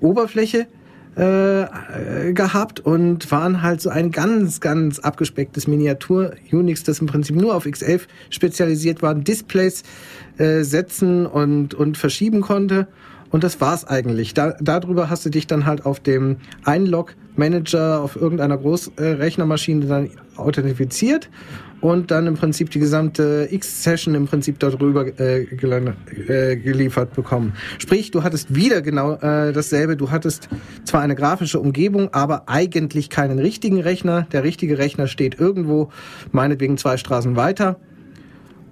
Oberfläche 0.04 0.68
äh, 1.16 2.34
gehabt 2.34 2.80
und 2.80 3.32
waren 3.32 3.62
halt 3.62 3.82
so 3.82 3.89
ein 3.89 4.12
ganz, 4.12 4.60
ganz 4.60 5.00
abgespecktes 5.00 5.68
Miniatur-Unix, 5.68 6.84
das 6.84 7.00
im 7.00 7.08
Prinzip 7.08 7.36
nur 7.36 7.56
auf 7.56 7.66
X11 7.66 8.02
spezialisiert 8.30 9.02
war, 9.02 9.13
Displays 9.13 9.84
äh, 10.38 10.63
setzen 10.63 11.26
und, 11.26 11.74
und 11.74 11.98
verschieben 11.98 12.42
konnte. 12.42 12.88
Und 13.30 13.44
das 13.44 13.62
war's 13.62 13.86
eigentlich. 13.86 14.34
Da, 14.34 14.56
darüber 14.60 15.10
hast 15.10 15.26
du 15.26 15.30
dich 15.30 15.48
dann 15.48 15.66
halt 15.66 15.86
auf 15.86 16.00
dem 16.00 16.38
Einlog-Manager 16.66 18.02
auf 18.02 18.16
irgendeiner 18.16 18.58
Großrechnermaschine 18.58 19.86
dann 19.86 20.10
authentifiziert 20.36 21.30
und 21.84 22.12
dann 22.12 22.28
im 22.28 22.36
Prinzip 22.36 22.69
die 22.69 22.80
gesamte 22.80 23.50
X-Session 23.52 24.15
im 24.15 24.26
Prinzip 24.26 24.58
darüber 24.58 25.06
äh, 25.19 25.41
äh, 25.41 26.56
geliefert 26.56 27.13
bekommen. 27.13 27.54
Sprich, 27.78 28.10
du 28.10 28.24
hattest 28.24 28.56
wieder 28.56 28.82
genau 28.82 29.15
äh, 29.15 29.52
dasselbe. 29.52 29.98
Du 29.98 30.10
hattest 30.10 30.48
zwar 30.86 31.02
eine 31.02 31.13
grafische 31.13 31.60
Umgebung, 31.60 32.13
aber 32.13 32.43
eigentlich 32.48 33.10
keinen 33.10 33.38
richtigen 33.38 33.82
Rechner. 33.82 34.28
Der 34.32 34.46
richtige 34.46 34.78
Rechner 34.78 35.08
steht 35.08 35.38
irgendwo, 35.38 35.89
meinetwegen 36.32 36.78
zwei 36.78 36.96
Straßen 36.96 37.36
weiter. 37.36 37.76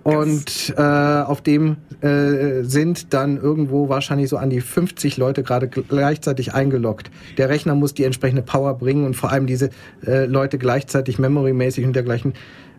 Und 0.03 0.73
äh, 0.77 0.81
auf 0.81 1.41
dem 1.41 1.75
äh, 1.99 2.63
sind 2.63 3.13
dann 3.13 3.37
irgendwo 3.37 3.89
wahrscheinlich 3.89 4.29
so 4.29 4.37
an 4.37 4.49
die 4.49 4.61
50 4.61 5.17
Leute 5.17 5.43
gerade 5.43 5.67
gleichzeitig 5.67 6.53
eingeloggt. 6.53 7.11
Der 7.37 7.49
Rechner 7.49 7.75
muss 7.75 7.93
die 7.93 8.05
entsprechende 8.05 8.41
Power 8.41 8.77
bringen 8.77 9.05
und 9.05 9.15
vor 9.15 9.31
allem 9.31 9.47
diese 9.47 9.69
äh, 10.07 10.25
Leute 10.25 10.57
gleichzeitig 10.57 11.19
memorymäßig 11.19 11.85
und 11.85 11.93
dergleichen 11.93 12.33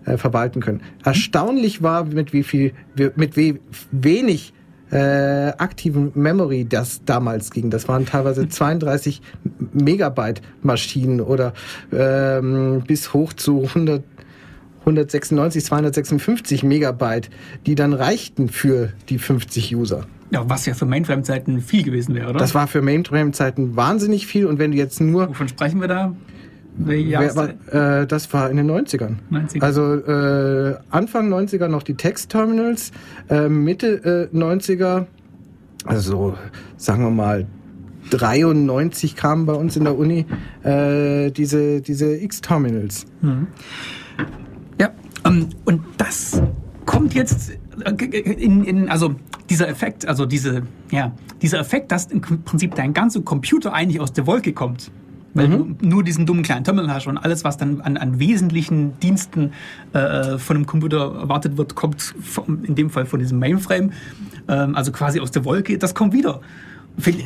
äh, 0.05 0.17
verwalten 0.17 0.61
können. 0.61 0.81
Erstaunlich 1.05 1.83
war, 1.83 2.05
mit 2.05 2.33
wie 2.33 2.43
viel, 2.43 2.73
mit 3.17 3.37
wie 3.37 3.61
wenig 3.91 4.53
äh, 4.91 5.53
aktiven 5.57 6.12
Memory 6.15 6.67
das 6.69 7.05
damals 7.05 7.51
ging. 7.51 7.71
Das 7.71 7.88
waren 7.88 8.07
teilweise 8.07 8.49
32 8.51 9.23
Megabyte 9.73 10.43
Maschinen 10.62 11.21
oder 11.21 11.55
ähm, 11.93 12.83
bis 12.87 13.12
hoch 13.15 13.33
zu 13.33 13.62
100 13.62 14.03
196, 14.85 15.65
256 15.65 16.65
Megabyte, 16.65 17.31
die 17.67 17.77
dann 17.77 17.93
reichten 17.93 18.49
für 18.49 18.93
die 19.09 19.19
50 19.19 19.77
User. 19.77 20.07
Ja, 20.33 20.49
was 20.49 20.67
ja 20.67 20.75
für 20.75 20.87
Mainframe-Zeiten 20.87 21.61
viel 21.61 21.85
gewesen 21.85 22.15
wäre, 22.15 22.31
oder? 22.31 22.38
Das 22.38 22.55
war 22.55 22.67
für 22.67 22.83
Mainframe-Zeiten 22.83 23.77
wahnsinnig 23.77 24.27
viel 24.27 24.47
und 24.47 24.59
wenn 24.59 24.73
du 24.73 24.77
jetzt 24.77 25.01
nur... 25.01 25.29
Wovon 25.29 25.49
sprechen 25.49 25.81
wir 25.81 25.88
da? 25.88 26.17
Wer, 26.75 27.37
war, 27.37 28.01
äh, 28.01 28.07
das 28.07 28.33
war 28.33 28.51
in 28.51 28.57
den 28.57 28.71
90ern. 28.71 29.17
90er. 29.31 29.63
Also 29.63 29.95
äh, 29.95 30.77
Anfang 30.91 31.33
90er 31.33 31.69
noch 31.69 31.83
die 31.83 31.95
Text-Terminals, 31.95 32.93
äh, 33.29 33.49
Mitte 33.49 34.31
äh, 34.33 34.37
90er, 34.37 35.07
also 35.85 36.37
sagen 36.77 37.05
wir 37.05 37.11
mal 37.11 37.47
93 38.11 39.17
kamen 39.17 39.47
bei 39.47 39.53
uns 39.53 39.77
in 39.77 39.85
der 39.85 39.97
Uni 39.97 40.27
äh, 40.63 41.31
diese, 41.31 41.83
diese 41.83 42.17
X-Terminals. 42.17 43.07
Mhm. 43.21 43.49
Ähm, 45.25 45.49
und 45.65 45.83
das 45.99 46.43
kommt 46.87 47.15
jetzt 47.15 47.53
äh, 47.85 47.91
in, 47.91 48.65
in, 48.65 48.89
also 48.89 49.15
dieser 49.51 49.69
Effekt, 49.69 50.07
also 50.07 50.27
diese, 50.27 50.63
ja, 50.91 51.13
dieser 51.41 51.59
Effekt, 51.59 51.93
dass 51.93 52.07
im 52.07 52.21
Prinzip 52.21 52.75
dein 52.75 52.93
ganzer 52.93 53.23
Computer 53.23 53.73
eigentlich 53.73 54.01
aus 54.01 54.13
der 54.13 54.27
Wolke 54.27 54.53
kommt. 54.53 54.91
Weil 55.35 55.49
mhm. 55.49 55.77
du 55.81 55.88
nur 55.88 56.05
diesen 56.05 56.27
dummen 56.27 56.42
kleinen 56.42 56.64
Terminal 56.64 56.95
hast 56.95 57.07
und 57.07 57.18
alles, 57.18 57.45
was 57.45 57.57
dann 57.57 57.81
an, 57.81 57.97
an 57.97 58.18
wesentlichen 58.18 58.99
Diensten 59.01 59.53
äh, 59.92 60.38
von 60.38 60.57
einem 60.57 60.66
Computer 60.66 61.14
erwartet 61.21 61.57
wird, 61.57 61.75
kommt 61.75 62.03
von, 62.03 62.64
in 62.64 62.75
dem 62.75 62.90
Fall 62.90 63.07
von 63.07 63.18
diesem 63.18 63.38
Mainframe, 63.38 63.92
ähm, 64.49 64.75
also 64.75 64.92
quasi 64.92 65.21
aus 65.21 65.31
der 65.31 65.45
Wolke, 65.45 65.79
das 65.79 65.95
kommt 65.95 66.12
wieder. 66.12 66.40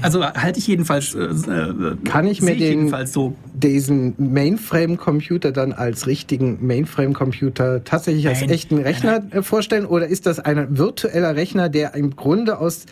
Also 0.02 0.24
halte 0.24 0.58
ich 0.58 0.66
jedenfalls. 0.66 1.14
Äh, 1.14 1.24
äh, 1.24 1.96
Kann 2.04 2.26
ich 2.26 2.40
mir 2.40 2.52
ich 2.52 2.58
den, 2.58 3.06
so. 3.06 3.34
diesen 3.52 4.14
Mainframe-Computer 4.16 5.50
dann 5.50 5.72
als 5.72 6.06
richtigen 6.06 6.64
Mainframe-Computer 6.64 7.82
tatsächlich 7.82 8.28
als 8.28 8.42
Nein. 8.42 8.50
echten 8.50 8.78
Rechner 8.78 9.18
Nein. 9.18 9.32
Äh, 9.32 9.42
vorstellen? 9.42 9.84
Oder 9.84 10.06
ist 10.06 10.26
das 10.26 10.38
ein 10.38 10.78
virtueller 10.78 11.34
Rechner, 11.34 11.68
der 11.68 11.94
im 11.94 12.14
Grunde 12.14 12.58
aus 12.58 12.86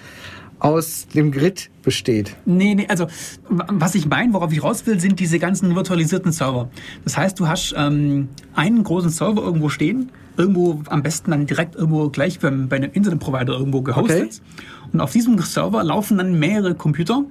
aus 0.58 1.06
dem 1.08 1.32
Grid 1.32 1.70
besteht. 1.82 2.36
Nee, 2.46 2.74
nee, 2.74 2.86
also 2.88 3.06
was 3.48 3.94
ich 3.94 4.06
meine, 4.06 4.32
worauf 4.32 4.52
ich 4.52 4.62
raus 4.62 4.86
will, 4.86 4.98
sind 5.00 5.20
diese 5.20 5.38
ganzen 5.38 5.74
virtualisierten 5.74 6.32
Server. 6.32 6.68
Das 7.04 7.16
heißt, 7.16 7.38
du 7.38 7.48
hast 7.48 7.74
ähm, 7.76 8.28
einen 8.54 8.82
großen 8.82 9.10
Server 9.10 9.42
irgendwo 9.42 9.68
stehen, 9.68 10.10
irgendwo 10.36 10.82
am 10.88 11.02
besten 11.02 11.30
dann 11.30 11.46
direkt 11.46 11.74
irgendwo 11.76 12.08
gleich 12.08 12.40
beim, 12.40 12.68
bei 12.68 12.76
einem 12.76 12.90
Internetprovider 12.92 13.52
irgendwo 13.52 13.82
gehostet. 13.82 14.16
Okay. 14.16 14.88
Und 14.92 15.00
auf 15.00 15.12
diesem 15.12 15.38
Server 15.38 15.82
laufen 15.84 16.18
dann 16.18 16.38
mehrere 16.38 16.74
Computer 16.74 17.24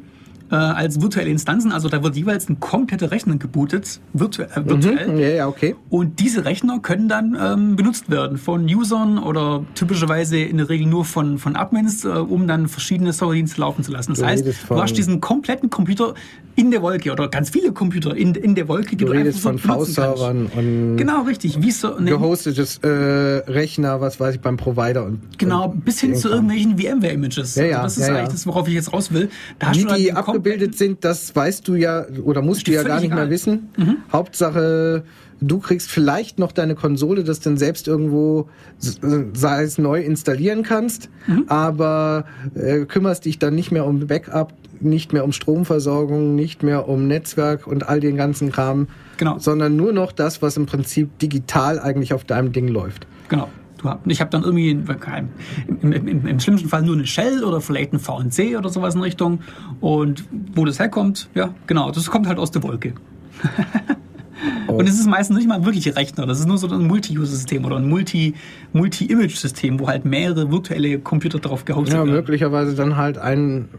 äh, 0.54 0.56
als 0.56 1.02
virtuelle 1.02 1.32
Instanzen. 1.32 1.72
Also 1.72 1.90
da 1.90 2.04
wird 2.04 2.16
jeweils 2.16 2.48
ein 2.48 2.60
kompletter 2.60 3.10
Rechner 3.10 3.38
gebootet, 3.38 4.00
virtu 4.14 4.44
äh, 4.44 4.48
virtuell. 4.56 5.08
Mhm, 5.08 5.18
ja, 5.18 5.28
ja, 5.30 5.48
okay. 5.48 5.76
Und 5.90 6.20
diese 6.20 6.46
Rechner 6.46 6.80
können 6.80 7.10
dann 7.10 7.36
ähm, 7.42 7.76
benutzt 7.76 8.12
werden 8.12 8.38
von 8.38 8.66
Usern 8.66 9.18
oder 9.18 9.66
typischerweise 9.74 10.38
in 10.38 10.58
der 10.58 10.70
Regel 10.70 10.86
nur 10.86 11.06
von, 11.06 11.40
von 11.40 11.56
Admins, 11.56 12.06
äh, 12.06 12.10
um 12.10 12.48
dann 12.48 12.68
verschiedene 12.68 13.14
Serverdienste 13.14 13.60
laufen 13.60 13.84
zu 13.84 13.92
lassen. 13.92 14.12
Das 14.12 14.20
du 14.20 14.26
heißt, 14.26 14.46
du 14.70 14.82
hast 14.82 14.94
diesen 14.94 15.22
kompletten 15.22 15.72
Computer 15.72 16.14
in 16.56 16.72
der 16.72 16.82
Wolke 16.82 17.12
oder 17.12 17.28
ganz 17.28 17.50
viele 17.50 17.72
Computer 17.72 18.16
in, 18.16 18.36
in 18.36 18.56
der 18.56 18.68
Wolke. 18.68 18.96
Du 18.96 19.08
redest 19.08 19.40
von 19.40 19.58
V-Servern 19.58 20.48
und 20.48 20.98
genau 20.98 21.24
richtig, 21.24 21.62
wie 21.62 21.72
so 21.72 22.00
ne, 22.00 22.12
gehostetes 22.12 22.80
äh, 22.80 22.88
Rechner, 22.88 24.02
was 24.02 24.20
weiß 24.20 24.36
ich 24.36 24.42
beim 24.42 24.58
Provider 24.58 25.06
und 25.06 25.38
genau 25.38 25.70
bis 25.70 26.00
hin 26.00 26.16
zu 26.16 26.30
irgendwelchen 26.30 26.78
VMware-Images. 26.78 27.56
Ja, 27.56 27.66
ja, 27.66 27.82
also 27.82 27.84
das 27.84 27.98
ist 27.98 28.08
ja, 28.08 28.16
eigentlich 28.20 28.34
das, 28.34 28.48
worauf 28.48 28.68
ich 28.68 28.74
jetzt 28.74 28.94
raus 28.94 29.12
will. 29.12 29.30
Da 29.60 29.74
Wie 29.74 29.86
die 29.86 30.14
halt 30.14 30.16
abgebildet 30.16 30.78
sind, 30.78 31.04
das 31.04 31.36
weißt 31.36 31.68
du 31.68 31.76
ja 31.76 32.06
oder 32.24 32.42
musst 32.42 32.68
du 32.68 32.72
ja 32.72 32.84
gar 32.84 32.96
nicht 32.96 33.06
egal. 33.06 33.20
mehr 33.20 33.30
wissen. 33.30 33.70
Mhm. 33.78 33.98
Hauptsache 34.12 35.04
du 35.44 35.60
kriegst 35.60 35.92
vielleicht 35.92 36.40
noch 36.40 36.52
deine 36.52 36.76
Konsole, 36.76 37.24
das 37.24 37.40
dann 37.40 37.58
selbst 37.58 37.88
irgendwo, 37.88 38.50
sei 38.80 39.64
es 39.64 39.78
neu 39.78 40.02
installieren 40.02 40.64
kannst, 40.64 41.10
mhm. 41.28 41.46
aber 41.48 42.26
äh, 42.56 42.86
kümmerst 42.86 43.26
dich 43.26 43.40
dann 43.40 43.56
nicht 43.56 43.72
mehr 43.72 43.86
um 43.86 44.08
Backup, 44.08 44.54
nicht 44.80 45.14
mehr 45.14 45.24
um 45.24 45.32
Stromversorgung, 45.32 46.36
nicht 46.36 46.64
mehr 46.64 46.88
um 46.88 47.08
Netzwerk 47.08 47.68
und 47.68 47.88
all 47.88 48.00
den 48.00 48.16
ganzen 48.16 48.52
Kram, 48.52 48.88
genau. 49.18 49.38
sondern 49.40 49.76
nur 49.76 49.94
noch 49.94 50.12
das, 50.12 50.42
was 50.42 50.58
im 50.58 50.66
Prinzip 50.66 51.18
digital 51.20 51.80
eigentlich 51.80 52.14
auf 52.14 52.24
deinem 52.24 52.52
Ding 52.52 52.68
läuft. 52.68 53.08
Genau. 53.30 53.50
Ich 54.06 54.22
habe 54.22 54.30
dann 54.32 54.44
irgendwie 54.44 54.72
im, 54.72 54.86
im, 55.82 55.92
im, 55.92 56.26
im, 56.26 56.40
schlimmsten 56.40 56.70
Fall 56.70 56.84
nur 56.84 56.96
eine 56.96 57.06
Shell 57.06 57.44
oder 57.44 57.60
vielleicht 57.60 57.92
ein 57.92 58.00
VNC 58.00 58.58
oder 58.58 58.70
sowas 58.70 58.96
in 58.96 59.02
Richtung. 59.02 59.42
Und 59.82 60.24
wo 60.56 60.64
das 60.64 60.80
herkommt, 60.80 61.30
ja, 61.36 61.54
genau, 61.68 61.92
das 61.92 62.10
kommt 62.10 62.28
halt 62.28 62.40
aus 62.40 62.52
der 62.52 62.64
Wolke. 62.64 62.94
Oh. 64.68 64.74
Und 64.74 64.88
es 64.88 65.00
ist 65.00 65.08
meistens 65.08 65.38
nicht 65.38 65.48
mal 65.48 65.66
wirklich 65.66 65.96
Rechner, 65.96 66.26
das 66.26 66.40
ist 66.40 66.48
nur 66.48 66.58
so 66.58 66.68
ein 66.68 66.88
Multi-User-System 66.88 67.66
oder 67.66 67.78
ein 67.78 67.88
Multi-Image-System, 67.88 69.80
wo 69.80 69.88
halt 69.88 70.06
mehrere 70.06 70.52
virtuelle 70.52 71.00
Computer 71.00 71.40
drauf 71.40 71.66
gehostet 71.66 71.96
werden. 71.96 72.10
Ja, 72.10 72.16
möglicherweise 72.16 72.76
dann 72.76 72.98
halt 72.98 73.18
ein, 73.18 73.70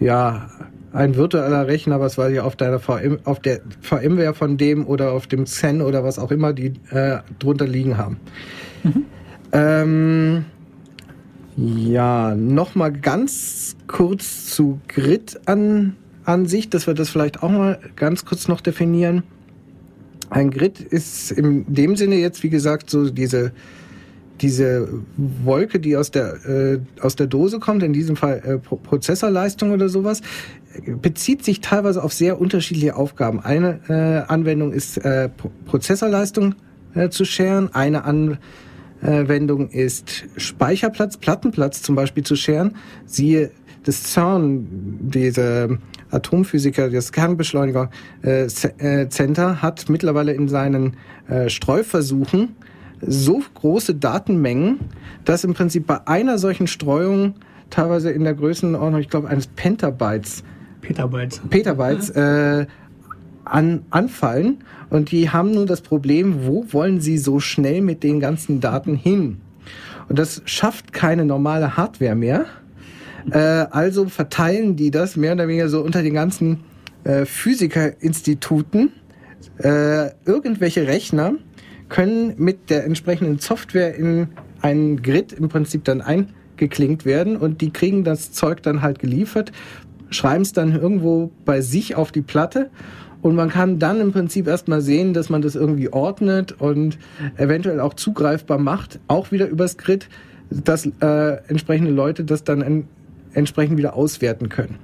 ja, 0.00 0.48
ein 0.92 1.16
virtueller 1.16 1.66
Rechner, 1.66 2.00
was 2.00 2.16
weiß 2.16 2.32
ich, 2.32 2.40
auf 2.40 2.56
deiner 2.56 2.78
VM, 2.78 3.18
auf 3.24 3.40
der 3.40 3.60
VMware 3.80 4.34
von 4.34 4.56
dem 4.56 4.86
oder 4.86 5.12
auf 5.12 5.26
dem 5.26 5.46
Zen 5.46 5.82
oder 5.82 6.04
was 6.04 6.18
auch 6.18 6.30
immer 6.30 6.52
die 6.52 6.74
äh, 6.90 7.18
drunter 7.38 7.66
liegen 7.66 7.98
haben. 7.98 8.18
Mhm. 8.82 9.04
Ähm, 9.52 10.44
ja, 11.56 12.34
nochmal 12.34 12.92
ganz 12.92 13.76
kurz 13.86 14.50
zu 14.50 14.80
Grid 14.88 15.40
an 15.46 15.96
an 16.24 16.46
sich, 16.46 16.70
dass 16.70 16.86
wir 16.86 16.94
das 16.94 17.10
vielleicht 17.10 17.42
auch 17.42 17.50
mal 17.50 17.78
ganz 17.96 18.24
kurz 18.24 18.48
noch 18.48 18.60
definieren. 18.60 19.22
Ein 20.30 20.50
Grid 20.50 20.80
ist 20.80 21.30
in 21.30 21.64
dem 21.72 21.96
Sinne 21.96 22.16
jetzt, 22.16 22.42
wie 22.42 22.50
gesagt, 22.50 22.90
so 22.90 23.10
diese, 23.10 23.52
diese 24.40 24.88
Wolke, 25.16 25.78
die 25.78 25.96
aus 25.96 26.10
der, 26.10 26.44
äh, 26.46 26.80
aus 27.00 27.16
der 27.16 27.26
Dose 27.26 27.60
kommt, 27.60 27.82
in 27.82 27.92
diesem 27.92 28.16
Fall 28.16 28.42
äh, 28.44 28.58
Prozessorleistung 28.58 29.72
oder 29.72 29.88
sowas, 29.88 30.22
bezieht 31.00 31.44
sich 31.44 31.60
teilweise 31.60 32.02
auf 32.02 32.12
sehr 32.12 32.40
unterschiedliche 32.40 32.96
Aufgaben. 32.96 33.40
Eine 33.40 33.80
äh, 33.88 34.32
Anwendung 34.32 34.72
ist 34.72 34.98
äh, 34.98 35.28
Prozessorleistung 35.66 36.56
äh, 36.94 37.10
zu 37.10 37.24
scheren, 37.24 37.72
eine 37.74 38.04
Anwendung 38.04 39.68
ist 39.68 40.24
Speicherplatz, 40.36 41.18
Plattenplatz 41.18 41.82
zum 41.82 41.94
Beispiel 41.94 42.24
zu 42.24 42.36
scheren. 42.36 42.76
Siehe 43.06 43.50
das 43.84 44.12
CERN, 44.12 44.66
diese 45.00 45.78
Atomphysiker, 46.10 46.90
das 46.90 47.12
Kernbeschleuniger 47.12 47.90
äh, 48.22 48.44
äh, 48.44 49.08
Center, 49.08 49.62
hat 49.62 49.88
mittlerweile 49.88 50.32
in 50.32 50.48
seinen 50.48 50.96
äh, 51.28 51.48
Streuversuchen 51.48 52.56
so 53.00 53.42
große 53.54 53.94
Datenmengen, 53.94 54.80
dass 55.24 55.44
im 55.44 55.54
Prinzip 55.54 55.86
bei 55.86 56.06
einer 56.06 56.38
solchen 56.38 56.66
Streuung 56.66 57.34
teilweise 57.70 58.10
in 58.10 58.24
der 58.24 58.34
Größenordnung, 58.34 59.00
ich 59.00 59.10
glaube, 59.10 59.28
eines 59.28 59.46
Pentabytes, 59.46 60.42
Petabytes, 60.80 61.40
Petabytes 61.50 62.10
äh, 62.10 62.66
an, 63.44 63.82
anfallen. 63.90 64.58
Und 64.90 65.10
die 65.10 65.30
haben 65.30 65.52
nun 65.52 65.66
das 65.66 65.80
Problem, 65.80 66.46
wo 66.46 66.66
wollen 66.72 67.00
sie 67.00 67.18
so 67.18 67.40
schnell 67.40 67.80
mit 67.80 68.02
den 68.02 68.20
ganzen 68.20 68.60
Daten 68.60 68.94
hin? 68.94 69.40
Und 70.08 70.18
das 70.18 70.42
schafft 70.44 70.92
keine 70.92 71.24
normale 71.24 71.76
Hardware 71.76 72.14
mehr 72.14 72.46
äh, 73.30 73.38
also 73.38 74.06
verteilen 74.06 74.76
die 74.76 74.90
das 74.90 75.16
mehr 75.16 75.32
oder 75.32 75.48
weniger 75.48 75.68
so 75.68 75.80
unter 75.82 76.02
den 76.02 76.14
ganzen 76.14 76.60
äh, 77.04 77.24
Physikerinstituten. 77.24 78.92
Äh, 79.58 80.10
irgendwelche 80.24 80.86
Rechner 80.86 81.34
können 81.88 82.34
mit 82.38 82.70
der 82.70 82.84
entsprechenden 82.84 83.38
Software 83.38 83.94
in 83.94 84.28
einen 84.62 85.02
Grid 85.02 85.32
im 85.32 85.48
Prinzip 85.48 85.84
dann 85.84 86.00
eingeklinkt 86.00 87.04
werden 87.04 87.36
und 87.36 87.60
die 87.60 87.70
kriegen 87.70 88.04
das 88.04 88.32
Zeug 88.32 88.62
dann 88.62 88.82
halt 88.82 88.98
geliefert, 88.98 89.52
schreiben 90.10 90.42
es 90.42 90.52
dann 90.52 90.72
irgendwo 90.72 91.30
bei 91.44 91.60
sich 91.60 91.94
auf 91.94 92.10
die 92.10 92.22
Platte 92.22 92.70
und 93.20 93.34
man 93.34 93.48
kann 93.48 93.78
dann 93.78 94.00
im 94.00 94.12
Prinzip 94.12 94.46
erstmal 94.46 94.80
sehen, 94.80 95.14
dass 95.14 95.28
man 95.30 95.42
das 95.42 95.54
irgendwie 95.54 95.92
ordnet 95.92 96.60
und 96.60 96.98
eventuell 97.36 97.80
auch 97.80 97.94
zugreifbar 97.94 98.58
macht, 98.58 99.00
auch 99.06 99.30
wieder 99.30 99.46
übers 99.48 99.76
Grid, 99.76 100.08
dass 100.50 100.86
äh, 101.00 101.36
entsprechende 101.48 101.90
Leute 101.90 102.24
das 102.24 102.44
dann 102.44 102.86
entsprechend 103.34 103.78
wieder 103.78 103.94
auswerten 103.94 104.48
können. 104.48 104.78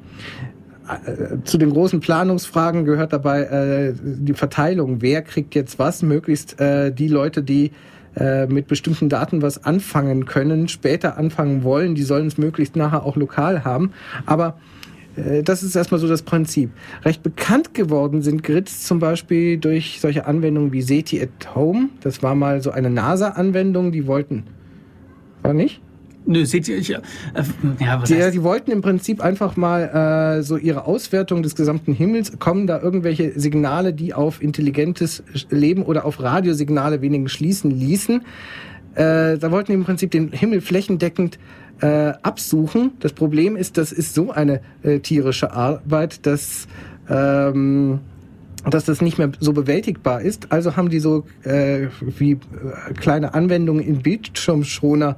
Äh, 0.89 1.43
zu 1.45 1.59
den 1.59 1.71
großen 1.71 2.01
Planungsfragen 2.01 2.85
gehört 2.85 3.13
dabei 3.13 3.43
äh, 3.43 3.95
die 4.03 4.35
Verteilung. 4.35 5.01
Wer 5.01 5.23
kriegt 5.23 5.55
jetzt 5.55 5.79
was? 5.79 6.03
Möglichst 6.03 6.61
äh, 6.61 6.93
die 6.93 7.09
Leute, 7.09 7.43
die 7.43 7.73
äh, 8.17 8.47
mit 8.47 8.67
bestimmten 8.67 9.09
Daten 9.09 9.41
was 9.41 9.65
anfangen 9.65 10.27
können, 10.27 10.69
später 10.69 11.17
anfangen 11.17 11.63
wollen, 11.63 11.95
die 11.95 12.03
sollen 12.03 12.27
es 12.27 12.39
möglichst 12.39 12.75
nachher 12.75 13.05
auch 13.05 13.17
lokal 13.17 13.65
haben. 13.65 13.93
Aber 14.27 14.59
äh, 15.17 15.43
das 15.43 15.63
ist 15.63 15.77
erstmal 15.77 16.01
so 16.01 16.09
das 16.09 16.23
Prinzip. 16.23 16.71
Recht 17.05 17.23
bekannt 17.23 17.73
geworden 17.75 18.23
sind 18.23 18.43
Grids 18.43 18.85
zum 18.85 18.99
Beispiel 18.99 19.59
durch 19.59 20.01
solche 20.01 20.27
Anwendungen 20.27 20.73
wie 20.73 20.83
SETI 20.83 21.23
at 21.23 21.55
Home. 21.55 21.91
Das 22.01 22.23
war 22.23 22.35
mal 22.35 22.61
so 22.63 22.71
eine 22.71 22.91
NASA-Anwendung, 22.91 23.93
die 23.93 24.07
wollten. 24.07 24.45
War 25.43 25.55
nicht? 25.55 25.81
Nö, 26.27 26.45
seht 26.45 26.69
ihr, 26.69 26.77
ich, 26.77 26.91
äh, 26.91 27.01
ja, 27.81 28.01
was 28.01 28.09
die, 28.09 28.31
die 28.31 28.43
wollten 28.43 28.71
im 28.71 28.83
Prinzip 28.83 29.23
einfach 29.23 29.57
mal 29.57 30.39
äh, 30.39 30.43
so 30.43 30.57
ihre 30.57 30.85
Auswertung 30.87 31.43
des 31.43 31.55
gesamten 31.55 31.93
Himmels, 31.93 32.39
kommen 32.39 32.67
da 32.67 32.81
irgendwelche 32.81 33.39
Signale, 33.39 33.93
die 33.93 34.13
auf 34.15 34.43
intelligentes 34.43 35.23
Leben 35.49 35.83
oder 35.83 36.05
auf 36.05 36.23
Radiosignale 36.23 37.01
wenigen 37.01 37.29
schließen 37.29 37.71
ließen. 37.71 38.23
Äh, 38.95 39.39
da 39.39 39.51
wollten 39.51 39.73
die 39.73 39.79
im 39.79 39.85
Prinzip 39.85 40.11
den 40.11 40.31
Himmel 40.33 40.61
flächendeckend 40.61 41.39
äh, 41.81 42.13
absuchen. 42.23 42.93
Das 43.01 43.13
Problem 43.13 43.57
ist, 43.57 43.79
das 43.79 43.91
ist 43.91 44.15
so 44.15 44.31
eine 44.31 44.61
äh, 44.83 45.01
tierische 45.01 45.53
Arbeit, 45.53 46.27
dass 46.27 46.69
ähm, 47.09 48.01
dass 48.69 48.85
das 48.85 49.01
nicht 49.01 49.17
mehr 49.17 49.33
so 49.41 49.53
bewältigbar 49.53 50.21
ist. 50.21 50.53
Also 50.53 50.77
haben 50.77 50.91
die 50.91 51.01
so 51.01 51.25
äh, 51.45 51.87
wie 52.19 52.33
äh, 52.33 52.39
kleine 52.95 53.33
Anwendungen 53.33 53.83
in 53.83 54.03
Bildschirmschoner 54.03 55.17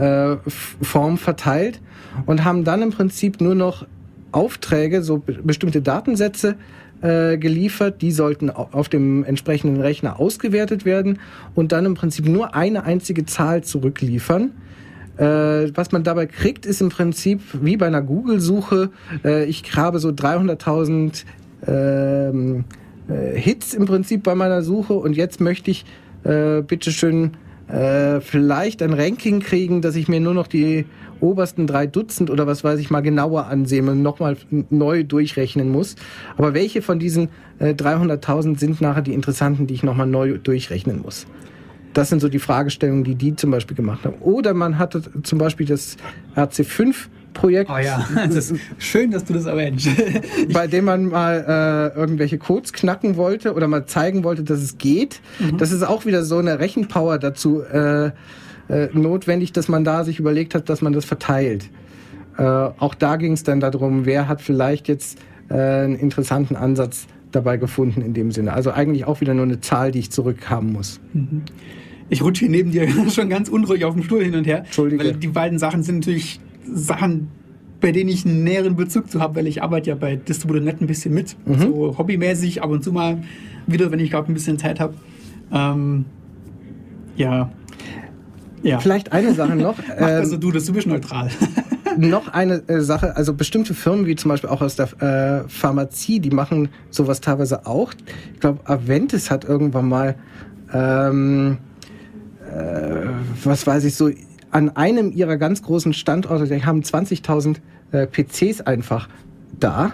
äh, 0.00 0.36
Form 0.48 1.18
verteilt 1.18 1.80
und 2.26 2.44
haben 2.44 2.64
dann 2.64 2.82
im 2.82 2.90
Prinzip 2.90 3.40
nur 3.40 3.54
noch 3.54 3.86
Aufträge, 4.32 5.02
so 5.02 5.22
bestimmte 5.42 5.82
Datensätze 5.82 6.56
äh, 7.02 7.38
geliefert, 7.38 8.02
die 8.02 8.12
sollten 8.12 8.50
auf 8.50 8.88
dem 8.88 9.24
entsprechenden 9.24 9.80
Rechner 9.80 10.20
ausgewertet 10.20 10.84
werden 10.84 11.18
und 11.54 11.72
dann 11.72 11.86
im 11.86 11.94
Prinzip 11.94 12.28
nur 12.28 12.54
eine 12.54 12.84
einzige 12.84 13.26
Zahl 13.26 13.64
zurückliefern. 13.64 14.52
Äh, 15.16 15.24
was 15.74 15.92
man 15.92 16.02
dabei 16.02 16.26
kriegt, 16.26 16.66
ist 16.66 16.80
im 16.80 16.88
Prinzip 16.90 17.40
wie 17.60 17.76
bei 17.76 17.86
einer 17.86 18.02
Google-Suche. 18.02 18.90
Ich 19.46 19.76
habe 19.76 19.98
so 19.98 20.10
300.000 20.10 21.24
ähm, 21.66 22.64
äh, 23.08 23.38
Hits 23.38 23.74
im 23.74 23.86
Prinzip 23.86 24.22
bei 24.22 24.34
meiner 24.34 24.62
Suche 24.62 24.94
und 24.94 25.16
jetzt 25.16 25.40
möchte 25.40 25.70
ich 25.70 25.84
bitteschön 26.22 27.30
äh, 27.72 28.20
vielleicht 28.20 28.82
ein 28.82 28.92
Ranking 28.92 29.40
kriegen, 29.40 29.82
dass 29.82 29.96
ich 29.96 30.08
mir 30.08 30.20
nur 30.20 30.34
noch 30.34 30.46
die 30.46 30.86
obersten 31.20 31.66
drei 31.66 31.86
Dutzend 31.86 32.30
oder 32.30 32.46
was 32.46 32.64
weiß 32.64 32.80
ich 32.80 32.90
mal 32.90 33.00
genauer 33.00 33.46
ansehen 33.46 33.88
und 33.88 34.02
nochmal 34.02 34.36
neu 34.70 35.04
durchrechnen 35.04 35.70
muss. 35.70 35.96
Aber 36.36 36.54
welche 36.54 36.82
von 36.82 36.98
diesen 36.98 37.28
äh, 37.58 37.74
300.000 37.74 38.58
sind 38.58 38.80
nachher 38.80 39.02
die 39.02 39.14
interessanten, 39.14 39.66
die 39.66 39.74
ich 39.74 39.82
nochmal 39.82 40.06
neu 40.06 40.38
durchrechnen 40.38 41.02
muss? 41.02 41.26
Das 41.92 42.08
sind 42.08 42.20
so 42.20 42.28
die 42.28 42.38
Fragestellungen, 42.38 43.04
die 43.04 43.16
die 43.16 43.34
zum 43.34 43.50
Beispiel 43.50 43.76
gemacht 43.76 44.04
haben. 44.04 44.16
Oder 44.20 44.54
man 44.54 44.78
hatte 44.78 45.02
zum 45.22 45.38
Beispiel 45.38 45.66
das 45.66 45.96
RC5 46.36 47.08
Projekt. 47.32 47.70
Oh 47.70 47.78
ja, 47.78 48.06
das 48.14 48.50
ist 48.50 48.60
schön, 48.78 49.10
dass 49.10 49.24
du 49.24 49.32
das 49.32 49.46
erwähnst. 49.46 49.88
bei 50.52 50.66
dem 50.66 50.84
man 50.84 51.06
mal 51.06 51.92
äh, 51.96 51.98
irgendwelche 51.98 52.38
Codes 52.38 52.72
knacken 52.72 53.16
wollte 53.16 53.54
oder 53.54 53.68
mal 53.68 53.86
zeigen 53.86 54.24
wollte, 54.24 54.42
dass 54.42 54.60
es 54.60 54.78
geht. 54.78 55.20
Mhm. 55.38 55.58
Das 55.58 55.72
ist 55.72 55.82
auch 55.82 56.06
wieder 56.06 56.24
so 56.24 56.38
eine 56.38 56.58
Rechenpower 56.58 57.18
dazu 57.18 57.62
äh, 57.62 58.10
äh, 58.68 58.88
notwendig, 58.92 59.52
dass 59.52 59.68
man 59.68 59.84
da 59.84 60.04
sich 60.04 60.18
überlegt 60.18 60.54
hat, 60.54 60.68
dass 60.68 60.82
man 60.82 60.92
das 60.92 61.04
verteilt. 61.04 61.68
Äh, 62.38 62.42
auch 62.42 62.94
da 62.94 63.16
ging 63.16 63.32
es 63.32 63.42
dann 63.42 63.60
darum, 63.60 64.06
wer 64.06 64.28
hat 64.28 64.40
vielleicht 64.40 64.88
jetzt 64.88 65.18
äh, 65.48 65.54
einen 65.54 65.96
interessanten 65.96 66.56
Ansatz 66.56 67.06
dabei 67.32 67.56
gefunden 67.56 68.02
in 68.02 68.14
dem 68.14 68.32
Sinne. 68.32 68.52
Also 68.52 68.72
eigentlich 68.72 69.04
auch 69.04 69.20
wieder 69.20 69.34
nur 69.34 69.44
eine 69.44 69.60
Zahl, 69.60 69.92
die 69.92 69.98
ich 69.98 70.10
zurückhaben 70.10 70.72
muss. 70.72 71.00
Mhm. 71.12 71.42
Ich 72.08 72.22
rutsche 72.22 72.46
hier 72.46 72.50
neben 72.50 72.72
dir 72.72 72.88
schon 73.10 73.28
ganz 73.28 73.48
unruhig 73.48 73.84
auf 73.84 73.94
dem 73.94 74.02
Stuhl 74.02 74.22
hin 74.22 74.34
und 74.34 74.46
her. 74.46 74.58
Entschuldige. 74.58 75.04
Weil 75.04 75.12
die 75.14 75.28
beiden 75.28 75.58
Sachen 75.58 75.82
sind 75.82 76.00
natürlich 76.00 76.40
Sachen, 76.72 77.28
bei 77.80 77.92
denen 77.92 78.10
ich 78.10 78.26
einen 78.26 78.44
näheren 78.44 78.76
Bezug 78.76 79.10
zu 79.10 79.20
habe, 79.20 79.36
weil 79.36 79.46
ich 79.46 79.62
arbeite 79.62 79.90
ja 79.90 79.96
bei 79.96 80.16
Distributor.net 80.16 80.80
ein 80.80 80.86
bisschen 80.86 81.14
mit. 81.14 81.36
Mhm. 81.46 81.58
So 81.58 81.98
hobbymäßig, 81.98 82.62
ab 82.62 82.70
und 82.70 82.84
zu 82.84 82.92
mal 82.92 83.22
wieder, 83.66 83.90
wenn 83.90 84.00
ich 84.00 84.10
gerade 84.10 84.30
ein 84.30 84.34
bisschen 84.34 84.58
Zeit 84.58 84.80
habe. 84.80 84.94
Ähm, 85.52 86.04
ja. 87.16 87.50
ja. 88.62 88.78
Vielleicht 88.80 89.12
eine 89.12 89.34
Sache 89.34 89.56
noch. 89.56 89.76
also 89.96 90.36
du, 90.36 90.50
das 90.50 90.66
du 90.66 90.72
bist 90.72 90.86
neutral. 90.86 91.30
noch 91.96 92.28
eine 92.28 92.62
äh, 92.68 92.80
Sache, 92.80 93.16
also 93.16 93.34
bestimmte 93.34 93.74
Firmen, 93.74 94.06
wie 94.06 94.16
zum 94.16 94.30
Beispiel 94.30 94.50
auch 94.50 94.62
aus 94.62 94.76
der 94.76 95.02
äh, 95.02 95.48
Pharmazie, 95.48 96.20
die 96.20 96.30
machen 96.30 96.68
sowas 96.90 97.20
teilweise 97.20 97.66
auch. 97.66 97.92
Ich 98.34 98.40
glaube, 98.40 98.60
Aventis 98.64 99.30
hat 99.30 99.44
irgendwann 99.44 99.88
mal, 99.88 100.14
ähm, 100.72 101.58
äh, 102.50 103.06
was 103.44 103.66
weiß 103.66 103.84
ich, 103.84 103.94
so 103.94 104.10
an 104.50 104.76
einem 104.76 105.12
ihrer 105.12 105.36
ganz 105.36 105.62
großen 105.62 105.92
Standorte, 105.92 106.46
die 106.46 106.64
haben 106.64 106.80
20.000 106.82 107.56
äh, 107.92 108.06
PCs 108.06 108.62
einfach 108.62 109.08
da 109.58 109.92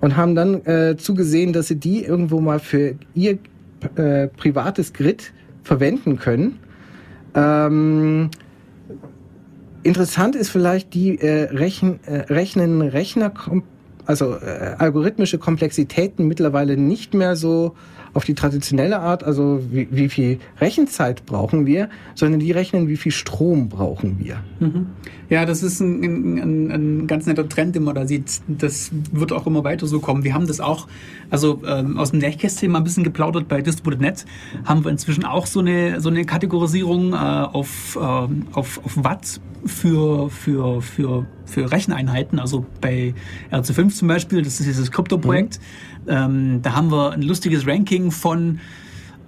und 0.00 0.16
haben 0.16 0.34
dann 0.34 0.64
äh, 0.66 0.96
zugesehen, 0.96 1.52
dass 1.52 1.68
sie 1.68 1.76
die 1.76 2.04
irgendwo 2.04 2.40
mal 2.40 2.58
für 2.58 2.94
ihr 3.14 3.38
äh, 3.96 4.28
privates 4.28 4.92
Grid 4.92 5.32
verwenden 5.62 6.18
können. 6.18 6.58
Ähm, 7.34 8.30
interessant 9.82 10.36
ist 10.36 10.50
vielleicht 10.50 10.94
die 10.94 11.18
äh, 11.18 11.44
Rechen, 11.50 12.00
äh, 12.04 12.32
rechnen 12.32 12.82
Rechner, 12.82 13.32
also 14.06 14.34
äh, 14.34 14.74
algorithmische 14.78 15.38
Komplexitäten 15.38 16.26
mittlerweile 16.26 16.76
nicht 16.76 17.14
mehr 17.14 17.36
so 17.36 17.74
auf 18.14 18.24
die 18.24 18.34
traditionelle 18.34 19.00
Art, 19.00 19.24
also 19.24 19.60
wie, 19.70 19.88
wie 19.90 20.08
viel 20.08 20.38
Rechenzeit 20.60 21.24
brauchen 21.24 21.66
wir, 21.66 21.88
sondern 22.14 22.40
die 22.40 22.52
rechnen, 22.52 22.88
wie 22.88 22.96
viel 22.96 23.12
Strom 23.12 23.68
brauchen 23.68 24.18
wir. 24.18 24.42
Mhm. 24.60 24.86
Ja, 25.30 25.46
das 25.46 25.62
ist 25.62 25.80
ein, 25.80 26.02
ein, 26.02 26.70
ein, 26.70 27.06
ganz 27.06 27.24
netter 27.26 27.48
Trend, 27.48 27.74
den 27.74 27.84
man 27.84 27.94
da 27.94 28.06
sieht. 28.06 28.42
Das 28.48 28.90
wird 29.12 29.32
auch 29.32 29.46
immer 29.46 29.64
weiter 29.64 29.86
so 29.86 30.00
kommen. 30.00 30.24
Wir 30.24 30.34
haben 30.34 30.46
das 30.46 30.60
auch, 30.60 30.88
also 31.30 31.62
ähm, 31.66 31.96
aus 31.96 32.10
dem 32.10 32.20
Nähkästchen 32.20 32.70
mal 32.70 32.78
ein 32.78 32.84
bisschen 32.84 33.04
geplaudert 33.04 33.48
bei 33.48 33.62
Distributed.net, 33.62 34.26
haben 34.64 34.84
wir 34.84 34.90
inzwischen 34.90 35.24
auch 35.24 35.46
so 35.46 35.60
eine, 35.60 36.00
so 36.02 36.10
eine 36.10 36.26
Kategorisierung 36.26 37.14
äh, 37.14 37.16
auf, 37.16 37.96
äh, 37.96 37.98
auf, 37.98 38.84
auf 38.84 38.92
Watt 38.96 39.40
für, 39.64 40.28
für, 40.28 40.82
für, 40.82 41.26
für 41.46 41.72
Recheneinheiten. 41.72 42.38
Also 42.38 42.66
bei 42.80 43.14
RC5 43.50 43.88
zum 43.90 44.08
Beispiel, 44.08 44.42
das 44.42 44.60
ist 44.60 44.66
dieses 44.66 44.90
Krypto-Projekt. 44.90 45.60
Mhm 45.60 45.91
ähm, 46.06 46.60
da 46.62 46.74
haben 46.74 46.90
wir 46.90 47.12
ein 47.12 47.22
lustiges 47.22 47.66
Ranking 47.66 48.10
von, 48.10 48.60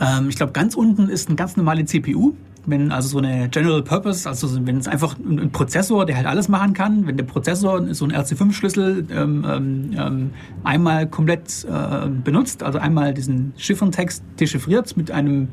ähm, 0.01 0.29
ich 0.29 0.37
glaube, 0.37 0.53
ganz 0.53 0.75
unten 0.75 1.09
ist 1.09 1.29
eine 1.29 1.37
ganz 1.37 1.57
normale 1.57 1.85
CPU. 1.85 2.35
Wenn 2.67 2.93
also 2.93 3.09
so 3.09 3.19
eine 3.19 3.51
General 3.51 3.83
Purpose, 3.83 4.27
also 4.27 4.67
wenn 4.67 4.79
es 4.79 4.89
einfach 4.89 5.17
ein, 5.19 5.51
Prozessor, 5.51 6.07
der 6.07 6.17
halt 6.17 6.27
alles 6.27 6.49
machen 6.49 6.73
kann, 6.73 7.07
wenn 7.07 7.19
der 7.19 7.25
Prozessor 7.25 7.93
so 7.93 8.07
ein 8.07 8.13
RC5-Schlüssel 8.13 9.07
ähm, 9.11 9.45
ähm, 9.47 9.91
ähm, 9.95 10.31
einmal 10.63 11.07
komplett 11.07 11.65
äh, 11.65 12.09
benutzt, 12.09 12.63
also 12.63 12.79
einmal 12.79 13.13
diesen 13.13 13.53
Chiffrentext 13.59 14.25
dechiffriert 14.41 14.97
mit 14.97 15.11
einem 15.11 15.49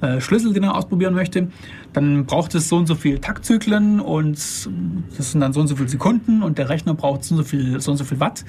äh, 0.00 0.20
Schlüssel, 0.20 0.52
den 0.52 0.64
er 0.64 0.74
ausprobieren 0.74 1.14
möchte, 1.14 1.48
dann 1.92 2.26
braucht 2.26 2.54
es 2.54 2.68
so 2.68 2.76
und 2.76 2.86
so 2.86 2.94
viele 2.94 3.20
Taktzyklen 3.20 4.00
und 4.00 4.36
das 4.36 5.32
sind 5.32 5.40
dann 5.40 5.52
so 5.52 5.60
und 5.60 5.68
so 5.68 5.76
viele 5.76 5.88
Sekunden 5.88 6.42
und 6.42 6.58
der 6.58 6.68
Rechner 6.68 6.94
braucht 6.94 7.24
so 7.24 7.34
und 7.34 7.38
so 7.38 7.44
viel, 7.44 7.80
so 7.80 7.92
und 7.92 7.96
so 7.96 8.04
viel 8.04 8.20
Watt, 8.20 8.44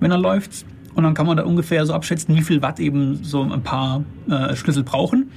wenn 0.00 0.10
er 0.10 0.18
läuft. 0.18 0.66
Und 0.94 1.04
dann 1.04 1.14
kann 1.14 1.26
man 1.26 1.36
da 1.36 1.44
ungefähr 1.44 1.84
so 1.86 1.94
abschätzen, 1.94 2.34
wie 2.36 2.42
viel 2.42 2.62
Watt 2.62 2.80
eben 2.80 3.22
so 3.22 3.42
ein 3.42 3.62
paar 3.62 4.04
äh, 4.28 4.54
Schlüssel 4.54 4.82
brauchen. 4.82 5.30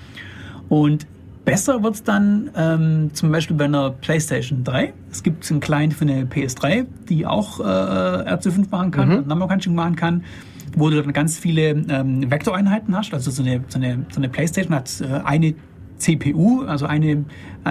Und 0.70 1.08
besser 1.46 1.84
wird's 1.84 2.04
dann 2.04 2.50
ähm, 2.56 3.12
zum 3.14 3.32
Beispiel 3.32 3.56
bei 3.56 3.66
einer 3.66 3.92
PlayStation 3.92 4.64
3. 4.64 4.94
Es 5.12 5.24
gibt 5.24 5.50
einen 5.50 5.60
Client 5.60 5.94
für 5.94 6.04
eine 6.04 6.26
PS3, 6.26 6.86
die 7.08 7.26
auch 7.26 7.60
äh, 7.60 7.64
RC5 7.64 8.70
machen 8.70 8.92
kann, 8.92 9.10
mhm. 9.10 9.28
Number 9.28 9.48
Crunching 9.48 9.76
machen 9.76 9.96
kann, 9.96 10.24
wo 10.76 10.90
du 10.90 11.02
dann 11.02 11.14
ganz 11.14 11.38
viele 11.38 11.70
ähm, 11.70 12.30
Vektoreinheiten 12.30 12.96
hast. 12.96 13.14
Also 13.14 13.32
so 13.32 13.44
eine, 13.44 13.64
so 13.68 13.78
eine, 13.78 14.06
so 14.10 14.18
eine 14.18 14.30
PlayStation 14.30 14.76
hat 14.76 14.90
äh, 15.02 15.22
eine 15.24 15.56
CPU, 15.98 16.64
also 16.64 16.86
eine 16.86 17.12
äh, 17.12 17.24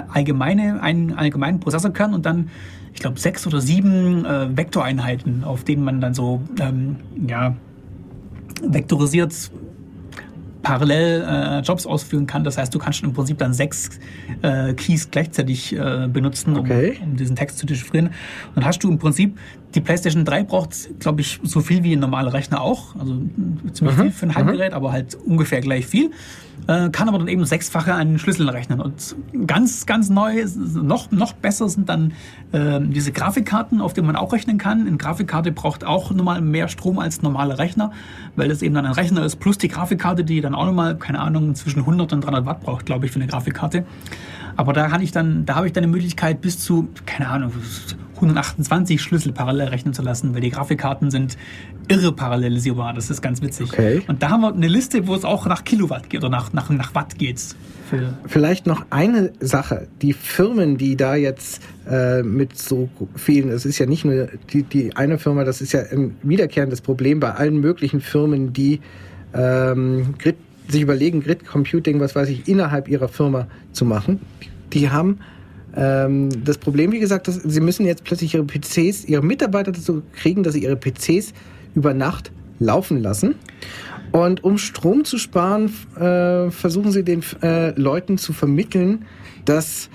allgemeine, 0.09 0.81
einen 0.81 1.13
allgemeinen 1.13 1.59
Prozessorkern 1.59 2.13
und 2.13 2.25
dann 2.25 2.49
ich 2.93 3.01
glaube, 3.01 3.19
sechs 3.19 3.45
oder 3.45 3.59
sieben 3.59 4.25
äh, 4.25 4.55
Vektoreinheiten, 4.55 5.43
auf 5.43 5.65
denen 5.65 5.83
man 5.83 5.99
dann 5.99 6.13
so 6.13 6.41
ähm, 6.61 6.95
ja, 7.27 7.53
vektorisiert 8.61 9.51
parallel 10.65 11.21
äh, 11.21 11.59
Jobs 11.59 11.85
ausführen 11.85 12.25
kann. 12.25 12.43
Das 12.43 12.57
heißt, 12.57 12.73
du 12.73 12.79
kannst 12.79 13.03
im 13.03 13.13
Prinzip 13.13 13.37
dann 13.37 13.53
sechs 13.53 13.91
äh, 14.41 14.73
Keys 14.73 15.11
gleichzeitig 15.11 15.73
äh, 15.73 16.07
benutzen, 16.11 16.55
um, 16.55 16.61
okay. 16.61 16.97
um, 17.03 17.15
diesen 17.15 17.35
Text 17.35 17.59
zu 17.59 17.67
dechiffrieren. 17.67 18.09
Dann 18.55 18.65
hast 18.65 18.83
du 18.83 18.89
im 18.89 18.97
Prinzip, 18.97 19.37
die 19.75 19.81
PlayStation 19.81 20.25
3 20.25 20.43
braucht, 20.43 20.99
glaube 20.99 21.21
ich, 21.21 21.39
so 21.43 21.59
viel 21.59 21.83
wie 21.83 21.93
ein 21.93 21.99
normaler 21.99 22.33
Rechner 22.33 22.61
auch. 22.61 22.95
Also 22.95 23.21
ziemlich 23.73 23.97
mhm. 23.97 24.01
viel 24.01 24.11
für 24.11 24.25
ein 24.27 24.35
Heimgerät, 24.35 24.71
mhm. 24.71 24.77
aber 24.77 24.91
halt 24.91 25.15
ungefähr 25.15 25.61
gleich 25.61 25.85
viel. 25.85 26.11
Äh, 26.67 26.89
kann 26.89 27.09
aber 27.09 27.19
dann 27.19 27.27
eben 27.27 27.45
sechsfache 27.45 27.93
an 27.93 28.17
Schlüsseln 28.17 28.47
rechnen. 28.49 28.79
Und 28.79 29.15
ganz, 29.45 29.85
ganz 29.85 30.09
neu, 30.09 30.45
noch, 30.55 31.11
noch 31.11 31.33
besser 31.33 31.67
sind 31.69 31.89
dann 31.89 32.13
äh, 32.53 32.79
diese 32.81 33.11
Grafikkarten, 33.11 33.81
auf 33.81 33.93
denen 33.93 34.07
man 34.07 34.15
auch 34.15 34.33
rechnen 34.33 34.57
kann. 34.57 34.87
Eine 34.87 34.97
Grafikkarte 34.97 35.51
braucht 35.51 35.83
auch 35.83 36.11
nochmal 36.11 36.41
mehr 36.41 36.69
Strom 36.69 36.97
als 36.97 37.21
normale 37.21 37.59
Rechner, 37.59 37.91
weil 38.35 38.47
das 38.47 38.61
eben 38.61 38.73
dann 38.73 38.85
ein 38.85 38.93
Rechner 38.93 39.25
ist, 39.25 39.35
plus 39.35 39.57
die 39.57 39.67
Grafikkarte, 39.67 40.23
die 40.23 40.41
dann 40.41 40.55
auch 40.55 40.65
nochmal, 40.65 40.97
keine 40.97 41.19
Ahnung, 41.19 41.53
zwischen 41.55 41.79
100 41.79 42.13
und 42.13 42.21
300 42.21 42.45
Watt 42.45 42.61
braucht, 42.61 42.85
glaube 42.85 43.05
ich, 43.05 43.11
für 43.11 43.19
eine 43.19 43.27
Grafikkarte. 43.27 43.85
Aber 44.57 44.71
da 44.71 44.87
kann 44.87 45.01
ich 45.01 45.11
dann, 45.11 45.45
da 45.45 45.55
habe 45.55 45.67
ich 45.67 45.73
dann 45.73 45.83
eine 45.83 45.91
Möglichkeit 45.91 46.39
bis 46.41 46.59
zu, 46.59 46.87
keine 47.05 47.29
Ahnung, 47.29 47.51
128 48.15 49.01
Schlüssel 49.01 49.31
parallel 49.31 49.67
rechnen 49.67 49.93
zu 49.93 50.01
lassen, 50.01 50.33
weil 50.33 50.41
die 50.41 50.49
Grafikkarten 50.49 51.11
sind 51.11 51.37
irre 51.87 52.11
parallelisierbar. 52.11 52.93
Das 52.93 53.09
ist 53.09 53.21
ganz 53.21 53.41
witzig. 53.41 53.71
Okay. 53.71 54.01
Und 54.07 54.23
da 54.23 54.29
haben 54.29 54.41
wir 54.41 54.53
eine 54.53 54.67
Liste, 54.67 55.07
wo 55.07 55.15
es 55.15 55.23
auch 55.23 55.45
nach 55.45 55.63
Kilowatt 55.63 56.09
geht 56.09 56.21
oder 56.21 56.29
nach, 56.29 56.53
nach, 56.53 56.69
nach 56.69 56.95
Watt 56.95 57.17
geht. 57.17 57.41
Vielleicht 58.25 58.65
noch 58.65 58.85
eine 58.89 59.31
Sache. 59.39 59.87
Die 60.01 60.13
Firmen, 60.13 60.77
die 60.77 60.95
da 60.95 61.15
jetzt 61.15 61.61
äh, 61.89 62.23
mit 62.23 62.57
so 62.57 62.89
vielen, 63.15 63.49
es 63.49 63.65
ist 63.65 63.77
ja 63.77 63.85
nicht 63.85 64.05
nur 64.05 64.27
die, 64.51 64.63
die 64.63 64.95
eine 64.95 65.19
Firma, 65.19 65.43
das 65.43 65.61
ist 65.61 65.71
ja 65.71 65.81
ein 65.91 66.17
wiederkehrendes 66.23 66.81
Problem 66.81 67.19
bei 67.19 67.31
allen 67.31 67.59
möglichen 67.59 68.01
Firmen, 68.01 68.53
die 68.53 68.81
ähm, 69.35 70.15
Grid, 70.17 70.37
sich 70.67 70.81
überlegen, 70.81 71.21
Grid 71.21 71.45
Computing, 71.45 71.99
was 71.99 72.15
weiß 72.15 72.29
ich, 72.29 72.47
innerhalb 72.47 72.87
ihrer 72.87 73.07
Firma 73.07 73.47
zu 73.71 73.85
machen. 73.85 74.19
Die 74.73 74.89
haben 74.89 75.19
ähm, 75.75 76.29
das 76.43 76.57
Problem, 76.57 76.91
wie 76.91 76.99
gesagt, 76.99 77.27
dass 77.27 77.35
sie 77.35 77.61
müssen 77.61 77.85
jetzt 77.85 78.03
plötzlich 78.03 78.33
ihre 78.33 78.45
PCs, 78.45 79.05
ihre 79.05 79.21
Mitarbeiter 79.21 79.71
dazu 79.71 80.01
kriegen, 80.15 80.43
dass 80.43 80.53
sie 80.53 80.63
ihre 80.63 80.77
PCs 80.77 81.33
über 81.75 81.93
Nacht 81.93 82.31
laufen 82.59 83.01
lassen. 83.01 83.35
Und 84.11 84.43
um 84.43 84.57
Strom 84.57 85.03
zu 85.03 85.17
sparen, 85.17 85.73
äh, 85.97 86.49
versuchen 86.49 86.91
sie 86.91 87.03
den 87.03 87.21
äh, 87.41 87.71
Leuten 87.79 88.17
zu 88.17 88.31
vermitteln, 88.31 89.05
dass, 89.43 89.89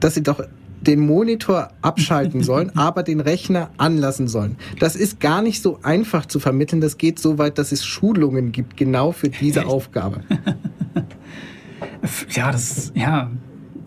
dass 0.00 0.14
sie 0.14 0.22
doch 0.22 0.42
den 0.80 1.00
Monitor 1.00 1.68
abschalten 1.82 2.42
sollen, 2.42 2.70
aber 2.74 3.02
den 3.02 3.20
Rechner 3.20 3.70
anlassen 3.76 4.26
sollen. 4.26 4.56
Das 4.80 4.96
ist 4.96 5.20
gar 5.20 5.42
nicht 5.42 5.62
so 5.62 5.78
einfach 5.82 6.26
zu 6.26 6.40
vermitteln. 6.40 6.80
Das 6.80 6.98
geht 6.98 7.18
so 7.20 7.38
weit, 7.38 7.58
dass 7.58 7.70
es 7.70 7.84
Schulungen 7.84 8.50
gibt, 8.50 8.76
genau 8.76 9.12
für 9.12 9.28
diese? 9.28 9.66
Aufgabe. 9.66 10.22
ja, 12.30 12.50
das, 12.50 12.92
ja, 12.94 13.30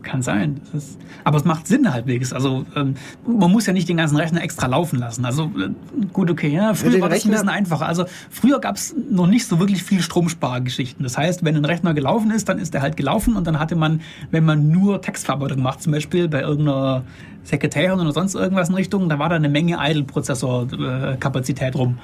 kann 0.04 0.22
sein. 0.22 0.62
Ist, 0.74 1.00
aber 1.24 1.38
es 1.38 1.46
macht 1.46 1.68
Sinn 1.68 1.92
halbwegs. 1.92 2.34
Also 2.34 2.66
ähm, 2.76 2.96
man 3.26 3.52
muss 3.52 3.66
ja 3.66 3.74
nicht 3.74 3.90
den 3.90 3.98
ganzen 3.98 4.18
Rechner 4.18 4.44
extra 4.44 4.68
laufen 4.68 5.00
lassen. 5.00 5.26
Also 5.26 5.52
äh, 5.58 5.70
gut, 6.12 6.30
okay. 6.30 6.50
Ja, 6.50 6.74
früher 6.74 7.02
war 7.02 7.10
das 7.10 7.26
ein 7.26 7.32
bisschen 7.32 7.50
einfacher. 7.50 7.88
Also 7.88 8.06
früher 8.30 8.60
gab 8.60 8.76
es 8.76 8.96
noch 9.10 9.28
nicht 9.28 9.48
so 9.48 9.60
wirklich 9.60 9.84
viel 9.84 10.02
Stromspargeschichten. 10.02 11.04
Das 11.04 11.18
heißt, 11.18 11.44
wenn 11.44 11.56
ein 11.56 11.66
Rechner 11.66 11.94
gelaufen 11.94 12.32
ist, 12.32 12.50
dann 12.50 12.60
ist 12.60 12.76
er 12.76 12.82
halt 12.82 12.98
gelaufen 12.98 13.36
und 13.36 13.48
dann 13.48 13.60
hatte 13.60 13.76
man, 13.76 14.02
wenn 14.32 14.46
man 14.46 14.70
nur 14.70 15.02
Textverarbeitung 15.02 15.62
macht, 15.62 15.82
zum 15.82 15.92
Beispiel 15.94 16.28
bei 16.28 16.42
irgendeiner 16.42 17.04
Sekretärin 17.44 18.00
oder 18.00 18.12
sonst 18.12 18.36
irgendwas 18.36 18.70
in 18.70 18.76
Richtung, 18.76 19.10
da 19.10 19.20
war 19.20 19.30
da 19.30 19.36
eine 19.36 19.50
Menge 19.50 19.78
Idle-Prozessor-Kapazität 19.80 21.76
rum, 21.76 21.98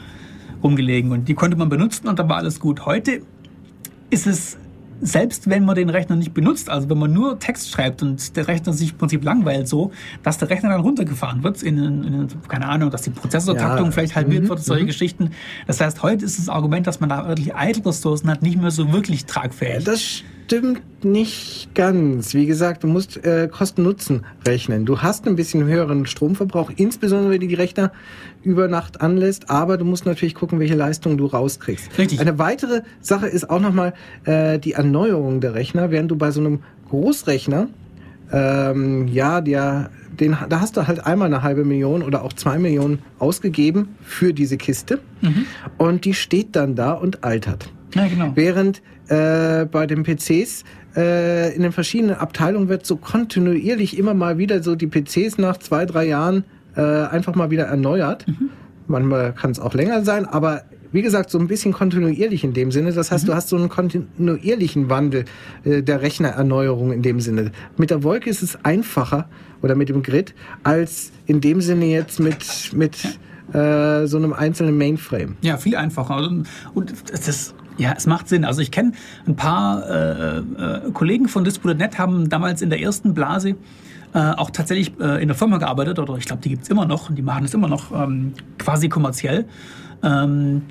rumgelegen 0.64 1.12
und 1.12 1.28
die 1.28 1.34
konnte 1.34 1.58
man 1.58 1.70
benutzen 1.70 2.08
und 2.08 2.20
dann 2.20 2.30
war 2.30 2.38
alles 2.38 2.60
gut. 2.60 2.86
Heute 2.86 3.22
ist 4.10 4.28
es 4.28 4.58
selbst 5.02 5.50
wenn 5.50 5.66
man 5.66 5.76
den 5.76 5.90
Rechner 5.90 6.16
nicht 6.16 6.34
benutzt, 6.34 6.70
also 6.70 6.90
wenn 6.90 6.98
man 6.98 7.14
nur 7.14 7.40
Text 7.40 7.72
schreibt 7.72 8.02
und 8.02 8.36
der 8.36 8.48
Rechner 8.48 8.74
sich 8.74 8.92
im 8.92 8.98
Prinzip 8.98 9.24
langweilt 9.24 9.68
so, 9.68 9.92
dass 10.24 10.38
der 10.38 10.50
Rechner 10.50 10.70
dann 10.70 10.82
runtergefahren 10.82 11.44
wird, 11.44 11.64
in, 11.64 11.78
in, 11.78 12.04
in 12.04 12.28
keine 12.48 12.68
Ahnung, 12.68 12.90
dass 12.90 13.04
die 13.04 13.12
Prozessortaktung 13.12 13.86
ja. 13.88 13.92
vielleicht 13.92 14.16
halbiert 14.16 14.44
mhm. 14.44 14.50
wird, 14.50 14.64
solche 14.64 14.84
mhm. 14.84 14.88
Geschichten. 14.88 15.32
Das 15.68 15.82
heißt, 15.82 16.04
heute 16.04 16.26
ist 16.26 16.40
das 16.40 16.50
Argument, 16.50 16.88
dass 16.88 17.00
man 17.00 17.10
da 17.10 17.28
wirklich 17.28 17.54
Idle-Ressourcen 17.56 18.30
hat, 18.30 18.42
nicht 18.42 18.60
mehr 18.60 18.72
so 18.72 18.92
wirklich 18.92 19.26
tragfähig. 19.26 19.84
Das 19.84 20.24
stimmt 20.50 20.82
nicht 21.06 21.76
ganz. 21.76 22.34
Wie 22.34 22.46
gesagt, 22.48 22.84
du 22.84 22.88
musst 22.88 23.24
äh, 23.24 23.48
Kosten-Nutzen 23.48 24.26
rechnen. 24.48 24.86
Du 24.86 25.02
hast 25.02 25.28
ein 25.28 25.36
bisschen 25.36 25.64
höheren 25.66 26.06
Stromverbrauch, 26.08 26.72
insbesondere 26.76 27.34
wenn 27.34 27.48
die 27.48 27.54
Rechner 27.54 27.92
über 28.42 28.68
Nacht 28.68 29.02
anlässt, 29.02 29.50
aber 29.50 29.78
du 29.78 29.86
musst 29.86 30.06
natürlich 30.06 30.36
gucken, 30.36 30.60
welche 30.60 30.76
Leistung 30.76 31.18
du 31.18 31.26
rauskriegst. 31.26 31.98
Richtig. 31.98 32.20
Eine 32.20 32.38
weitere 32.40 32.82
Sache 33.02 33.28
ist 33.28 33.50
auch 33.50 33.60
nochmal 33.60 33.94
äh, 34.26 34.60
die 34.60 34.74
Erneuerung 34.74 35.42
der 35.42 35.56
Rechner, 35.56 35.92
während 35.92 36.10
du 36.12 36.16
bei 36.16 36.32
so 36.32 36.40
einem 36.40 36.60
Großrechner 36.90 37.68
ähm, 38.32 39.08
ja, 39.08 39.42
der, 39.42 39.90
den, 40.20 40.38
da 40.50 40.62
hast 40.62 40.78
du 40.78 40.88
halt 40.88 41.06
einmal 41.06 41.28
eine 41.28 41.42
halbe 41.42 41.66
Million 41.66 42.04
oder 42.04 42.24
auch 42.24 42.34
zwei 42.34 42.60
Millionen 42.60 43.00
ausgegeben 43.18 43.96
für 44.04 44.34
diese 44.34 44.58
Kiste 44.58 45.00
mhm. 45.22 45.46
und 45.78 46.06
die 46.06 46.14
steht 46.14 46.56
dann 46.56 46.76
da 46.76 46.94
und 46.94 47.24
altert. 47.24 47.72
Ja, 47.96 48.08
genau. 48.08 48.32
Während 48.36 48.82
äh, 49.08 49.66
bei 49.66 49.88
den 49.88 50.04
PCs 50.04 50.64
äh, 50.96 51.56
in 51.56 51.64
den 51.64 51.72
verschiedenen 51.72 52.16
Abteilungen 52.16 52.70
wird 52.70 52.86
so 52.86 52.98
kontinuierlich 52.98 53.98
immer 53.98 54.14
mal 54.14 54.38
wieder 54.38 54.62
so 54.62 54.76
die 54.76 54.88
PCs 54.88 55.40
nach 55.40 55.58
zwei, 55.58 55.86
drei 55.86 56.06
Jahren 56.06 56.44
äh, 56.80 57.08
einfach 57.08 57.36
mal 57.36 57.52
wieder 57.52 57.66
erneuert. 57.66 58.28
Mhm. 58.28 58.50
Manchmal 58.88 59.34
kann 59.34 59.52
es 59.52 59.60
auch 59.60 59.74
länger 59.74 60.04
sein, 60.04 60.26
aber 60.26 60.64
wie 60.92 61.04
gesagt, 61.04 61.30
so 61.30 61.38
ein 61.38 61.48
bisschen 61.48 61.74
kontinuierlich 61.74 62.44
in 62.44 62.54
dem 62.54 62.72
Sinne. 62.72 62.92
Das 62.92 63.12
heißt, 63.12 63.26
mhm. 63.26 63.28
du 63.28 63.36
hast 63.36 63.50
so 63.50 63.56
einen 63.56 63.70
kontinuierlichen 63.70 64.90
Wandel 64.90 65.26
äh, 65.64 65.84
der 65.84 66.02
Rechnererneuerung 66.02 66.92
in 66.92 67.02
dem 67.02 67.20
Sinne. 67.20 67.52
Mit 67.78 67.92
der 67.92 68.04
Wolke 68.04 68.30
ist 68.30 68.42
es 68.42 68.64
einfacher 68.64 69.30
oder 69.62 69.76
mit 69.76 69.90
dem 69.90 70.02
Grid 70.02 70.34
als 70.64 71.12
in 71.28 71.42
dem 71.42 71.62
Sinne 71.62 71.86
jetzt 71.86 72.20
mit, 72.20 72.72
mit 72.74 72.98
äh, 73.54 74.08
so 74.08 74.18
einem 74.18 74.34
einzelnen 74.34 74.78
Mainframe. 74.78 75.36
Ja, 75.42 75.58
viel 75.58 75.76
einfacher. 75.76 76.32
Und 76.74 76.94
das 77.12 77.54
Ja, 77.78 77.94
es 77.96 78.08
macht 78.08 78.28
Sinn. 78.28 78.44
Also 78.44 78.62
ich 78.62 78.72
kenne 78.72 78.92
ein 79.26 79.36
paar 79.36 79.90
äh, 79.90 80.38
äh, 80.40 80.92
Kollegen 80.94 81.28
von 81.28 81.44
Dispo.net 81.44 81.98
haben 81.98 82.30
damals 82.30 82.62
in 82.62 82.70
der 82.70 82.82
ersten 82.82 83.14
Blase 83.14 83.56
äh, 84.14 84.32
auch 84.32 84.50
tatsächlich 84.50 85.00
äh, 85.00 85.22
in 85.22 85.28
der 85.28 85.36
Firma 85.36 85.58
gearbeitet, 85.58 86.00
oder 86.00 86.16
ich 86.18 86.26
glaube, 86.26 86.42
die 86.42 86.50
gibt's 86.50 86.70
immer 86.70 86.86
noch 86.86 87.10
und 87.10 87.16
die 87.16 87.22
machen 87.22 87.46
es 87.46 87.54
immer 87.54 87.68
noch 87.68 87.92
ähm, 87.92 88.34
quasi 88.58 88.90
kommerziell 88.90 89.46
ähm, 90.04 90.64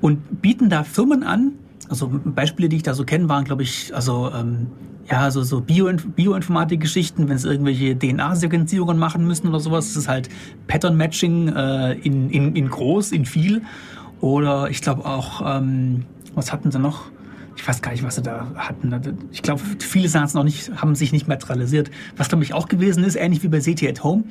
und 0.00 0.42
bieten 0.42 0.70
da 0.70 0.84
Firmen 0.84 1.22
an. 1.22 1.52
Also 1.88 2.10
Beispiele, 2.24 2.68
die 2.68 2.76
ich 2.76 2.82
da 2.82 2.94
so 2.94 3.04
kenne, 3.04 3.28
waren, 3.28 3.44
glaube 3.44 3.62
ich, 3.62 3.94
also 3.94 4.30
ähm, 4.34 4.68
ja, 5.10 5.30
so, 5.30 5.42
so 5.42 5.60
Bio, 5.60 5.90
Bioinformatik-Geschichten, 6.16 7.28
wenn 7.28 7.36
es 7.36 7.44
irgendwelche 7.44 7.96
DNA-Sequenzierungen 7.96 8.98
machen 8.98 9.26
müssen 9.26 9.48
oder 9.48 9.60
sowas. 9.60 9.86
Das 9.88 9.96
ist 9.96 10.08
halt 10.08 10.28
Pattern-Matching 10.66 11.48
äh, 11.48 11.92
in, 11.92 12.30
in, 12.30 12.56
in 12.56 12.68
groß, 12.68 13.12
in 13.12 13.24
viel. 13.24 13.62
Oder 14.20 14.70
ich 14.70 14.82
glaube 14.82 15.04
auch, 15.04 15.42
ähm, 15.44 16.04
was 16.34 16.52
hatten 16.52 16.70
sie 16.70 16.78
noch? 16.78 17.02
Ich 17.56 17.66
weiß 17.66 17.80
gar 17.82 17.90
nicht, 17.92 18.04
was 18.04 18.16
sie 18.16 18.22
da 18.22 18.46
hatten. 18.54 18.94
Ich 19.32 19.42
glaube, 19.42 19.60
viele 19.78 20.08
Sachen 20.08 20.30
noch 20.36 20.44
nicht, 20.44 20.70
haben 20.80 20.94
sich 20.94 21.12
nicht 21.12 21.26
materialisiert. 21.26 21.90
Was, 22.16 22.28
glaube 22.28 22.44
ich, 22.44 22.52
auch 22.54 22.68
gewesen 22.68 23.02
ist, 23.02 23.16
ähnlich 23.16 23.42
wie 23.42 23.48
bei 23.48 23.60
CT 23.60 23.88
at 23.88 24.04
Home, 24.04 24.24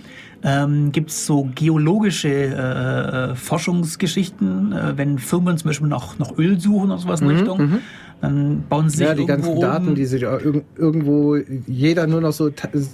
ähm, 0.43 0.91
gibt 0.91 1.09
es 1.09 1.25
so 1.25 1.49
geologische 1.55 2.29
äh, 2.29 3.31
äh, 3.31 3.35
Forschungsgeschichten, 3.35 4.71
äh, 4.73 4.93
wenn 4.97 5.17
Firmen 5.17 5.57
zum 5.57 5.69
Beispiel 5.69 5.87
noch, 5.87 6.19
noch 6.19 6.37
Öl 6.37 6.59
suchen 6.59 6.91
oder 6.91 6.99
sowas 6.99 7.21
in 7.21 7.27
Mhm, 7.27 7.33
Richtung. 7.33 7.57
mhm. 7.61 7.79
Dann 8.21 8.63
bauen 8.69 8.89
sie 8.89 8.97
sich 8.97 9.07
Ja, 9.07 9.13
die 9.13 9.25
ganzen 9.25 9.59
Daten, 9.59 9.87
oben- 9.87 9.95
die 9.95 10.05
sich 10.05 10.23
irg- 10.23 10.63
irgendwo 10.77 11.35
jeder 11.67 12.07
nur 12.07 12.21
noch 12.21 12.31
so 12.31 12.49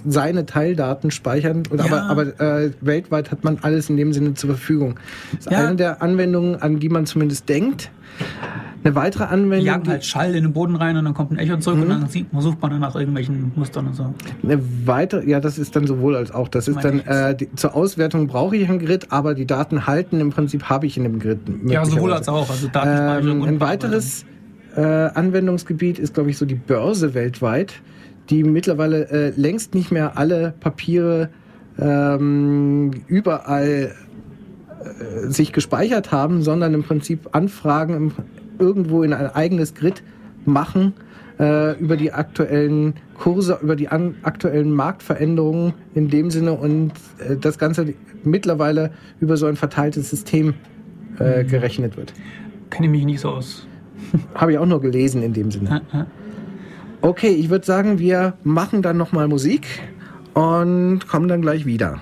seine 0.06 0.46
Teildaten 0.46 1.10
speichern. 1.10 1.62
Und 1.70 1.78
Ja. 1.78 1.84
Aber, 1.84 2.02
aber 2.02 2.40
äh, 2.40 2.70
weltweit 2.80 3.30
hat 3.30 3.44
man 3.44 3.58
alles 3.62 3.88
in 3.88 3.96
dem 3.96 4.12
Sinne 4.12 4.34
zur 4.34 4.50
Verfügung. 4.50 4.98
Das 5.36 5.46
ist 5.46 5.52
Ja. 5.52 5.66
eine 5.66 5.76
der 5.76 6.02
Anwendungen, 6.02 6.60
an 6.60 6.80
die 6.80 6.88
man 6.88 7.06
zumindest 7.06 7.48
denkt. 7.48 7.90
Eine 8.84 8.94
weitere 8.94 9.24
Die 9.24 9.30
Anwendung, 9.30 9.66
jagen 9.66 9.82
die, 9.84 9.90
halt 9.90 10.04
Schall 10.04 10.34
in 10.34 10.42
den 10.42 10.52
Boden 10.52 10.74
rein 10.76 10.96
und 10.96 11.04
dann 11.04 11.14
kommt 11.14 11.30
ein 11.32 11.38
Echo 11.38 11.56
zurück 11.58 11.76
Mhm. 11.78 11.82
und 11.84 11.88
dann 11.90 12.08
sieht, 12.08 12.26
sucht 12.38 12.60
man 12.60 12.70
dann 12.72 12.80
nach 12.80 12.94
irgendwelchen 12.96 13.52
Mustern 13.54 13.86
und 13.88 13.94
so. 13.94 14.12
eine 14.42 14.60
weitere, 14.86 15.28
ja, 15.28 15.40
das 15.40 15.58
ist 15.58 15.76
dann 15.76 15.86
sowohl 15.86 16.16
als 16.16 16.32
auch. 16.32 16.48
Das 16.48 16.66
ist 16.68 16.82
dann 16.82 17.00
äh, 17.00 17.36
die, 17.36 17.54
zur 17.54 17.74
Auswertung 17.76 18.26
brauche 18.26 18.56
ich 18.56 18.68
ein 18.68 18.78
Grid, 18.78 19.12
aber 19.12 19.34
die 19.34 19.46
Daten 19.46 19.86
halten 19.86 20.18
im 20.20 20.30
Prinzip 20.30 20.64
habe 20.64 20.86
ich 20.86 20.96
in 20.96 21.04
dem 21.04 21.18
Grid. 21.18 21.38
Ja, 21.66 21.84
sowohl 21.84 22.12
als 22.12 22.28
auch. 22.28 22.50
Also 22.50 22.68
Datenspeicherung 22.68 23.42
Ähm, 23.42 23.48
ein 23.48 23.60
weiteres 23.60 24.24
äh, 24.74 24.80
Anwendungsgebiet 24.82 25.98
ist, 25.98 26.14
glaube 26.14 26.30
ich, 26.30 26.38
so 26.38 26.46
die 26.46 26.54
Börse 26.54 27.14
weltweit, 27.14 27.74
die 28.30 28.42
mittlerweile 28.42 29.08
äh, 29.10 29.32
längst 29.36 29.74
nicht 29.74 29.92
mehr 29.92 30.16
alle 30.16 30.54
Papiere 30.60 31.28
ähm, 31.78 32.90
überall 33.06 33.92
äh, 34.80 35.28
sich 35.28 35.52
gespeichert 35.52 36.12
haben, 36.12 36.42
sondern 36.42 36.74
im 36.74 36.82
Prinzip 36.82 37.28
Anfragen 37.32 37.94
im, 37.94 38.12
irgendwo 38.58 39.02
in 39.02 39.12
ein 39.12 39.26
eigenes 39.26 39.74
Grid 39.74 40.02
machen 40.44 40.94
äh, 41.38 41.78
über 41.78 41.96
die 41.96 42.12
aktuellen 42.12 42.94
Kurse, 43.18 43.58
über 43.62 43.76
die 43.76 43.88
an, 43.88 44.16
aktuellen 44.22 44.72
Marktveränderungen 44.72 45.74
in 45.94 46.08
dem 46.08 46.30
Sinne 46.30 46.52
und 46.52 46.92
äh, 47.18 47.36
das 47.36 47.58
Ganze 47.58 47.94
mittlerweile 48.24 48.92
über 49.20 49.36
so 49.36 49.46
ein 49.46 49.56
verteiltes 49.56 50.10
System 50.10 50.54
äh, 51.18 51.44
gerechnet 51.44 51.96
wird. 51.96 52.12
Kenne 52.70 52.86
ich 52.86 52.92
mich 52.92 53.04
nicht 53.04 53.20
so 53.20 53.30
aus. 53.30 53.66
Habe 54.34 54.52
ich 54.52 54.58
auch 54.58 54.66
nur 54.66 54.80
gelesen 54.80 55.22
in 55.22 55.32
dem 55.32 55.50
Sinne. 55.50 55.82
Okay, 57.00 57.30
ich 57.30 57.50
würde 57.50 57.66
sagen, 57.66 57.98
wir 57.98 58.34
machen 58.44 58.82
dann 58.82 58.96
nochmal 58.96 59.28
Musik 59.28 59.66
und 60.34 61.06
kommen 61.08 61.28
dann 61.28 61.42
gleich 61.42 61.66
wieder. 61.66 62.00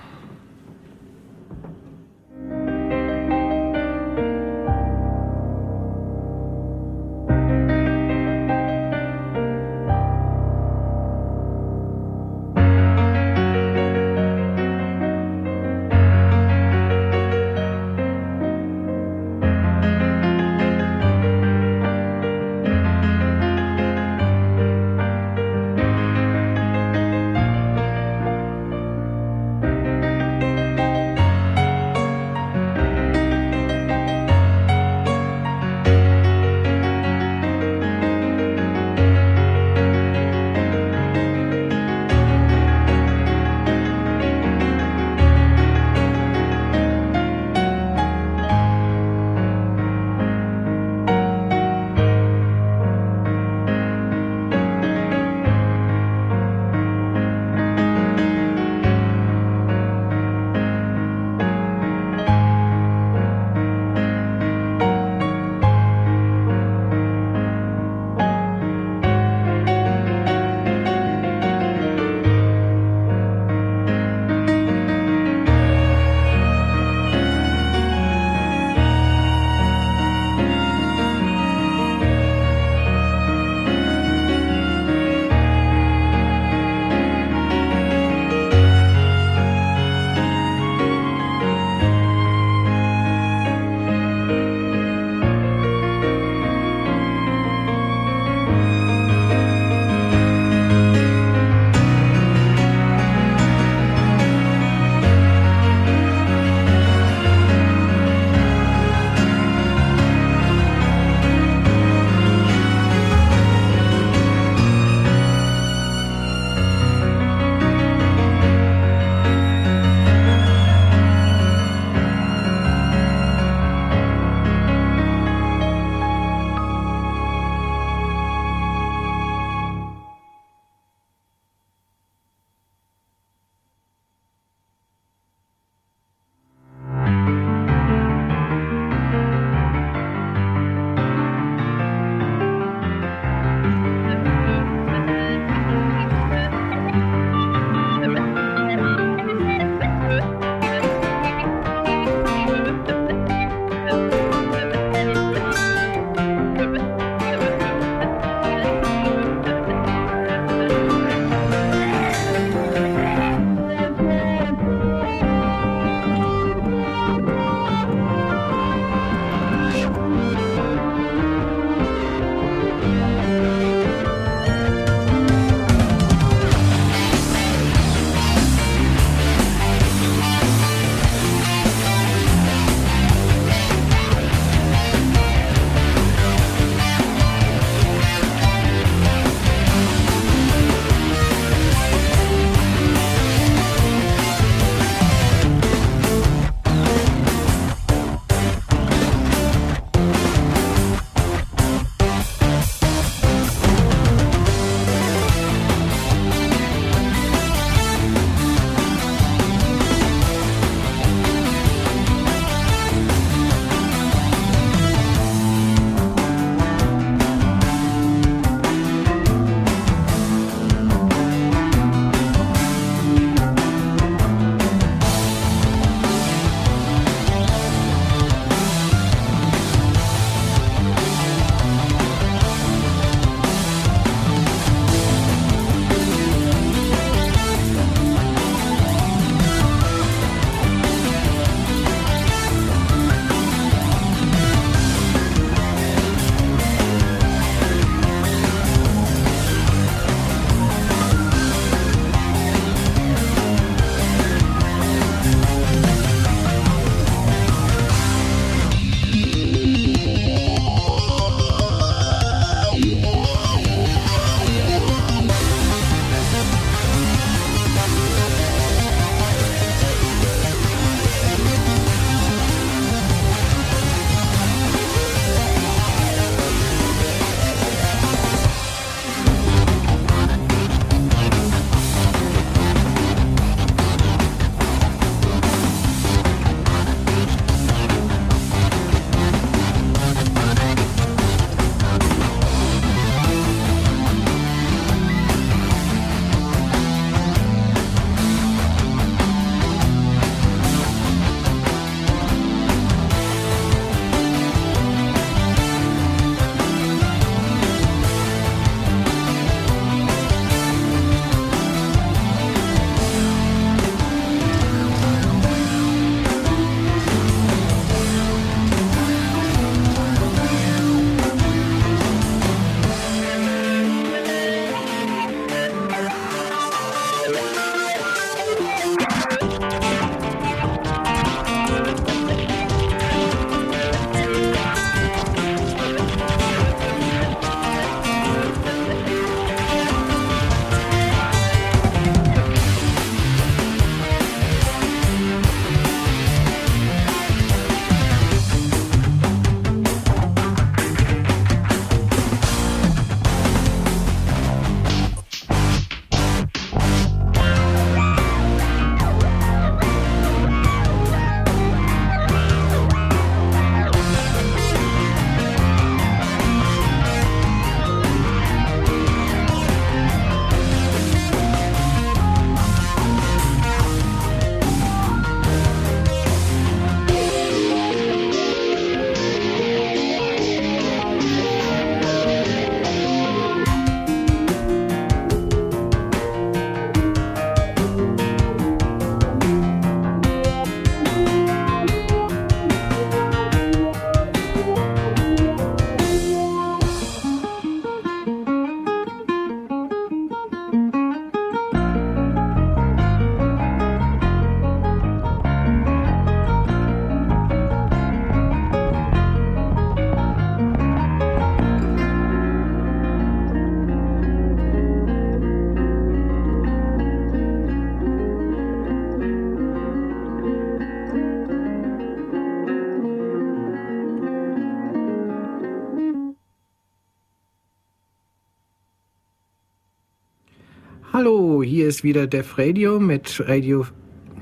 Ist 431.91 432.05
wieder 432.05 432.25
Def 432.25 432.57
Radio 432.57 433.01
mit 433.01 433.43
Radio 433.49 433.85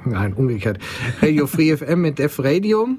Nein, 0.06 0.34
umgekehrt. 0.34 0.78
Radio 1.20 1.48
Free 1.48 1.76
FM 1.78 2.02
mit 2.02 2.20
Def 2.20 2.38
Radio. 2.38 2.90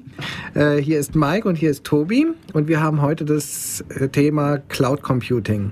Äh, 0.55 0.75
hier 0.75 0.99
ist 0.99 1.15
Mike 1.15 1.47
und 1.47 1.55
hier 1.55 1.71
ist 1.71 1.85
Tobi 1.85 2.27
und 2.51 2.67
wir 2.67 2.83
haben 2.83 3.01
heute 3.01 3.23
das 3.23 3.79
äh, 3.97 4.09
Thema 4.09 4.57
Cloud 4.67 5.03
Computing. 5.03 5.71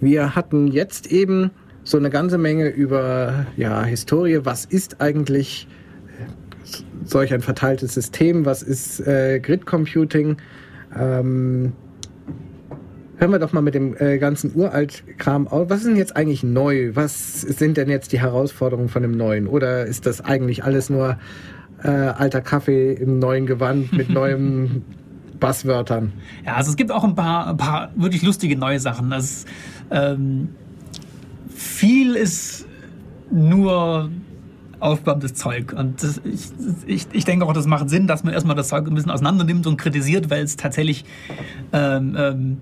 Wir 0.00 0.34
hatten 0.34 0.66
jetzt 0.68 1.12
eben 1.12 1.50
so 1.84 1.98
eine 1.98 2.08
ganze 2.08 2.38
Menge 2.38 2.70
über 2.70 3.44
ja, 3.58 3.84
Historie. 3.84 4.40
Was 4.44 4.64
ist 4.64 4.98
eigentlich 5.02 5.68
äh, 6.18 6.72
solch 7.04 7.34
ein 7.34 7.42
verteiltes 7.42 7.92
System? 7.92 8.46
Was 8.46 8.62
ist 8.62 9.06
äh, 9.06 9.40
Grid 9.40 9.66
Computing? 9.66 10.38
Ähm, 10.98 11.74
Hören 13.18 13.30
wir 13.30 13.38
doch 13.38 13.52
mal 13.54 13.62
mit 13.62 13.74
dem 13.74 13.96
äh, 13.98 14.18
ganzen 14.18 14.54
Uralt-Kram 14.54 15.48
auf. 15.48 15.70
Was 15.70 15.78
ist 15.78 15.86
denn 15.86 15.96
jetzt 15.96 16.16
eigentlich 16.16 16.42
neu? 16.42 16.90
Was 16.94 17.40
sind 17.40 17.78
denn 17.78 17.88
jetzt 17.88 18.12
die 18.12 18.20
Herausforderungen 18.20 18.90
von 18.90 19.00
dem 19.00 19.12
Neuen? 19.12 19.46
Oder 19.46 19.86
ist 19.86 20.04
das 20.04 20.20
eigentlich 20.20 20.64
alles 20.64 20.90
nur 20.90 21.16
äh, 21.82 21.88
alter 21.88 22.42
Kaffee 22.42 22.92
im 22.92 23.18
neuen 23.18 23.46
Gewand 23.46 23.92
mit 23.92 24.10
neuen 24.10 24.84
Basswörtern? 25.40 26.12
Ja, 26.44 26.56
also 26.56 26.70
es 26.70 26.76
gibt 26.76 26.92
auch 26.92 27.04
ein 27.04 27.14
paar, 27.14 27.48
ein 27.48 27.56
paar 27.56 27.90
wirklich 27.96 28.22
lustige 28.22 28.54
neue 28.54 28.80
Sachen. 28.80 29.08
Das, 29.08 29.46
ähm, 29.90 30.48
viel 31.54 32.16
ist 32.16 32.66
nur 33.30 34.10
aufbauendes 34.78 35.32
Zeug. 35.32 35.72
Und 35.72 36.02
das, 36.02 36.20
ich, 36.22 36.50
ich, 36.86 37.06
ich 37.12 37.24
denke 37.24 37.46
auch, 37.46 37.54
das 37.54 37.66
macht 37.66 37.88
Sinn, 37.88 38.06
dass 38.06 38.24
man 38.24 38.34
erstmal 38.34 38.56
das 38.56 38.68
Zeug 38.68 38.86
ein 38.86 38.94
bisschen 38.94 39.10
auseinander 39.10 39.44
nimmt 39.44 39.66
und 39.66 39.78
kritisiert, 39.78 40.28
weil 40.28 40.44
es 40.44 40.56
tatsächlich 40.56 41.06
ähm, 41.72 42.14
ähm, 42.18 42.56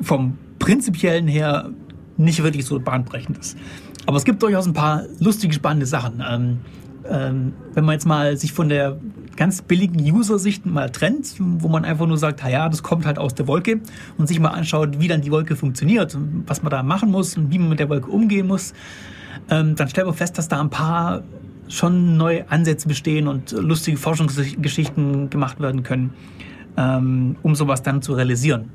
vom 0.00 0.38
prinzipiellen 0.58 1.28
her 1.28 1.70
nicht 2.16 2.42
wirklich 2.42 2.64
so 2.64 2.78
bahnbrechend 2.80 3.38
ist. 3.38 3.56
Aber 4.06 4.16
es 4.16 4.24
gibt 4.24 4.42
durchaus 4.42 4.66
ein 4.66 4.72
paar 4.72 5.04
lustige, 5.18 5.52
spannende 5.52 5.86
Sachen. 5.86 6.22
Ähm, 6.28 6.58
ähm, 7.08 7.52
wenn 7.74 7.84
man 7.84 7.94
jetzt 7.94 8.06
mal 8.06 8.36
sich 8.36 8.52
von 8.52 8.68
der 8.68 8.98
ganz 9.36 9.62
billigen 9.62 10.00
User-Sicht 10.00 10.64
mal 10.66 10.90
trennt, 10.90 11.34
wo 11.38 11.68
man 11.68 11.84
einfach 11.84 12.06
nur 12.06 12.18
sagt, 12.18 12.42
ja, 12.48 12.68
das 12.68 12.82
kommt 12.82 13.06
halt 13.06 13.18
aus 13.18 13.34
der 13.34 13.46
Wolke 13.46 13.80
und 14.16 14.26
sich 14.26 14.40
mal 14.40 14.48
anschaut, 14.48 14.98
wie 14.98 15.08
dann 15.08 15.20
die 15.20 15.30
Wolke 15.30 15.56
funktioniert, 15.56 16.16
was 16.46 16.62
man 16.62 16.70
da 16.70 16.82
machen 16.82 17.10
muss 17.10 17.36
und 17.36 17.50
wie 17.52 17.58
man 17.58 17.68
mit 17.68 17.80
der 17.80 17.88
Wolke 17.88 18.10
umgehen 18.10 18.46
muss, 18.46 18.72
ähm, 19.50 19.76
dann 19.76 19.88
stellt 19.88 20.06
man 20.06 20.16
fest, 20.16 20.38
dass 20.38 20.48
da 20.48 20.60
ein 20.60 20.70
paar 20.70 21.22
schon 21.68 22.16
neue 22.16 22.50
Ansätze 22.50 22.88
bestehen 22.88 23.28
und 23.28 23.52
lustige 23.52 23.96
Forschungsgeschichten 23.96 25.30
gemacht 25.30 25.60
werden 25.60 25.82
können, 25.82 26.14
ähm, 26.76 27.36
um 27.42 27.54
sowas 27.54 27.82
dann 27.82 28.02
zu 28.02 28.14
realisieren. 28.14 28.70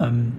Ähm, 0.00 0.32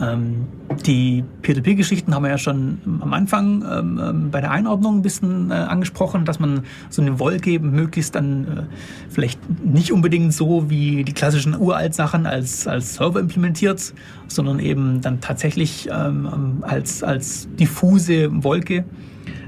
ähm, 0.00 0.46
die 0.86 1.24
Peer-to-Peer-Geschichten 1.42 2.14
haben 2.14 2.22
wir 2.22 2.30
ja 2.30 2.38
schon 2.38 2.78
am 3.00 3.12
Anfang 3.12 3.64
ähm, 3.68 4.00
ähm, 4.02 4.30
bei 4.30 4.40
der 4.40 4.50
Einordnung 4.50 4.98
ein 4.98 5.02
bisschen 5.02 5.50
äh, 5.50 5.54
angesprochen, 5.54 6.24
dass 6.24 6.38
man 6.38 6.62
so 6.88 7.02
eine 7.02 7.18
Wolke 7.18 7.58
möglichst 7.58 8.14
dann 8.14 8.44
äh, 8.44 8.62
vielleicht 9.08 9.40
nicht 9.64 9.92
unbedingt 9.92 10.32
so 10.32 10.70
wie 10.70 11.02
die 11.04 11.12
klassischen 11.12 11.58
Uralt-Sachen 11.58 12.26
als, 12.26 12.68
als 12.68 12.94
Server 12.94 13.18
implementiert, 13.18 13.92
sondern 14.28 14.60
eben 14.60 15.00
dann 15.00 15.20
tatsächlich 15.20 15.88
ähm, 15.90 16.28
ähm 16.32 16.58
als, 16.62 17.02
als 17.02 17.48
diffuse 17.58 18.28
Wolke 18.44 18.84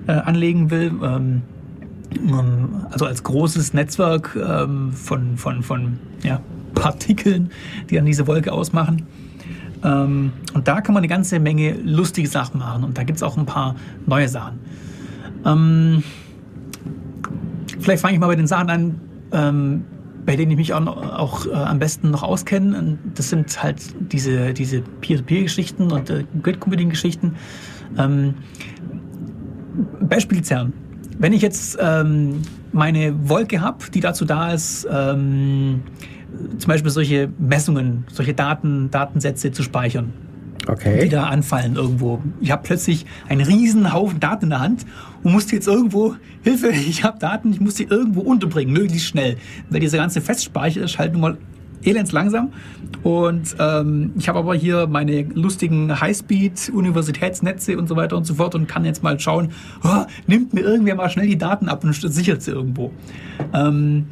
äh, 0.07 0.13
anlegen 0.13 0.71
will. 0.71 0.93
Ähm, 1.03 1.43
also 2.91 3.05
als 3.07 3.23
großes 3.23 3.73
Netzwerk 3.73 4.31
von, 4.31 5.37
von, 5.37 5.63
von 5.63 5.99
ja, 6.25 6.41
Partikeln, 6.75 7.53
die 7.89 7.95
dann 7.95 8.05
diese 8.05 8.27
Wolke 8.27 8.51
ausmachen. 8.51 9.07
Ähm, 9.83 10.33
und 10.55 10.69
da 10.69 10.81
kann 10.81 10.95
man 10.95 11.01
eine 11.01 11.09
ganze 11.09 11.41
Menge 11.41 11.73
lustige 11.73 12.29
Sachen 12.29 12.59
machen. 12.59 12.85
Und 12.85 12.99
da 12.99 13.05
gibt 13.05 13.17
es 13.17 13.23
auch 13.23 13.37
ein 13.37 13.47
paar 13.47 13.77
neue 14.07 14.29
Sachen. 14.29 14.59
Ähm, 15.45 16.03
vielleicht 17.79 18.03
fange 18.03 18.15
ich 18.15 18.21
mal 18.21 18.27
bei 18.27 18.37
den 18.37 18.47
Sachen 18.47 18.71
an, 18.71 19.01
ähm, 19.33 19.85
bei 20.27 20.37
denen 20.37 20.51
ich 20.51 20.57
mich 20.59 20.75
auch, 20.75 20.87
auch 20.87 21.47
äh, 21.47 21.53
am 21.53 21.79
besten 21.79 22.11
noch 22.11 22.23
auskenne. 22.23 22.99
Das 23.15 23.31
sind 23.31 23.63
halt 23.63 23.83
diese, 24.13 24.53
diese 24.53 24.83
Peer-to-Peer-Geschichten 25.01 25.91
und 25.91 26.11
äh, 26.11 26.25
Grid-Computing-Geschichten. 26.43 27.37
Ähm, 27.99 28.35
Beispiel 30.01 30.43
CERN. 30.43 30.73
Wenn 31.19 31.33
ich 31.33 31.43
jetzt 31.43 31.79
ähm, 31.81 32.43
meine 32.73 33.29
Wolke 33.29 33.61
habe, 33.61 33.79
die 33.93 34.01
dazu 34.01 34.25
da 34.25 34.53
ist, 34.53 34.87
ähm, 34.91 35.83
zum 36.59 36.69
Beispiel 36.69 36.91
solche 36.91 37.29
Messungen, 37.39 38.05
solche 38.13 38.35
Daten, 38.35 38.91
Datensätze 38.91 39.53
zu 39.53 39.63
speichern. 39.63 40.13
Okay. 40.67 41.05
Die 41.05 41.09
da 41.09 41.25
anfallen 41.25 41.77
irgendwo. 41.77 42.23
Ich 42.41 42.51
habe 42.51 42.63
plötzlich 42.63 43.07
einen 43.29 43.41
riesen 43.41 43.93
Haufen 43.93 44.21
Daten 44.21 44.45
in 44.45 44.51
der 44.51 44.61
Hand 44.61 44.87
und 45.23 45.33
muss 45.33 45.47
die 45.47 45.57
jetzt 45.57 45.67
irgendwo, 45.67 46.17
Hilfe, 46.43 46.69
ich 46.89 47.03
habe 47.03 47.19
Daten, 47.19 47.53
ich 47.53 47.61
muss 47.61 47.75
die 47.75 47.85
irgendwo 47.85 48.21
unterbringen, 48.21 48.73
möglichst 48.73 49.09
schnell. 49.09 49.37
Weil 49.71 49.81
dieser 49.81 49.99
ganze 49.99 50.21
Festspeicher 50.21 50.83
ist 50.83 50.99
halt 50.99 51.13
nun 51.13 51.23
mal 51.23 51.39
elends 51.83 52.13
langsam. 52.13 52.53
Und 53.03 53.57
ähm, 53.59 54.13
ich 54.19 54.29
habe 54.29 54.41
aber 54.41 54.55
hier 54.55 54.87
meine 54.87 55.23
lustigen 55.23 56.01
Highspeed-Universitätsnetze 56.01 57.79
und 57.79 57.89
so 57.89 57.97
weiter 57.97 58.17
und 58.17 58.25
so 58.25 58.35
fort 58.35 58.55
und 58.55 58.69
kann 58.69 58.85
jetzt 58.85 59.03
mal 59.03 59.19
schauen, 59.19 59.53
oh, 59.83 60.05
nimmt 60.27 60.53
mir 60.53 60.61
irgendwer 60.61 60.95
mal 60.95 61.09
schnell 61.09 61.27
die 61.27 61.39
Daten 61.39 61.69
ab 61.69 61.83
und 61.85 61.95
sichert 61.95 62.43
sie 62.43 62.51
irgendwo. 62.51 62.93
Ähm, 63.55 64.07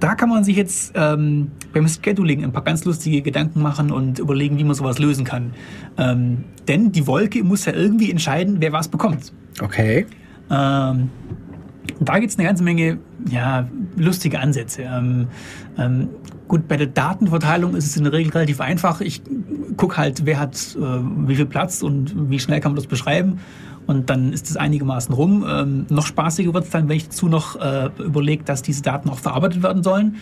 da 0.00 0.14
kann 0.14 0.28
man 0.28 0.44
sich 0.44 0.56
jetzt 0.56 0.92
ähm, 0.94 1.50
beim 1.72 1.88
Scheduling 1.88 2.44
ein 2.44 2.52
paar 2.52 2.62
ganz 2.62 2.84
lustige 2.84 3.22
Gedanken 3.22 3.60
machen 3.60 3.90
und 3.90 4.18
überlegen, 4.18 4.58
wie 4.58 4.64
man 4.64 4.74
sowas 4.74 4.98
lösen 4.98 5.24
kann. 5.24 5.52
Ähm, 5.96 6.44
denn 6.66 6.92
die 6.92 7.06
Wolke 7.06 7.42
muss 7.42 7.64
ja 7.64 7.72
irgendwie 7.72 8.10
entscheiden, 8.10 8.56
wer 8.60 8.72
was 8.72 8.88
bekommt. 8.88 9.32
Okay. 9.60 10.06
Ähm, 10.50 11.10
da 12.00 12.18
gibt 12.18 12.30
es 12.30 12.38
eine 12.38 12.46
ganze 12.46 12.62
Menge 12.62 12.98
ja, 13.28 13.68
lustige 13.96 14.38
Ansätze. 14.38 14.82
Ähm, 14.82 15.28
ähm, 15.76 16.08
gut, 16.46 16.68
bei 16.68 16.76
der 16.76 16.86
Datenverteilung 16.86 17.74
ist 17.74 17.86
es 17.86 17.96
in 17.96 18.04
der 18.04 18.12
Regel 18.12 18.32
relativ 18.32 18.60
einfach. 18.60 19.00
Ich 19.00 19.22
gucke 19.76 19.96
halt, 19.96 20.24
wer 20.26 20.38
hat 20.38 20.54
äh, 20.76 20.80
wie 21.26 21.34
viel 21.34 21.46
Platz 21.46 21.82
und 21.82 22.30
wie 22.30 22.38
schnell 22.38 22.60
kann 22.60 22.72
man 22.72 22.76
das 22.76 22.86
beschreiben 22.86 23.40
und 23.88 24.10
dann 24.10 24.34
ist 24.34 24.50
es 24.50 24.56
einigermaßen 24.56 25.14
rum. 25.14 25.46
Ähm, 25.48 25.86
noch 25.88 26.06
spaßiger 26.06 26.52
wird 26.52 26.64
es 26.64 26.70
dann, 26.70 26.88
wenn 26.88 26.96
ich 26.98 27.06
dazu 27.06 27.26
noch 27.26 27.56
äh, 27.56 27.88
überlege, 27.98 28.44
dass 28.44 28.60
diese 28.60 28.82
Daten 28.82 29.08
auch 29.08 29.18
verarbeitet 29.18 29.62
werden 29.62 29.82
sollen. 29.82 30.16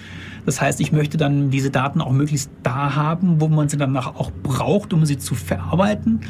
Das 0.46 0.60
heißt, 0.60 0.80
ich 0.80 0.92
möchte 0.92 1.16
dann 1.16 1.50
diese 1.50 1.70
Daten 1.70 2.00
auch 2.00 2.12
möglichst 2.12 2.48
da 2.62 2.94
haben, 2.94 3.40
wo 3.40 3.48
man 3.48 3.68
sie 3.68 3.76
danach 3.76 4.14
auch 4.14 4.30
braucht, 4.44 4.92
um 4.92 5.04
sie 5.04 5.18
zu 5.18 5.34
verarbeiten. 5.34 6.20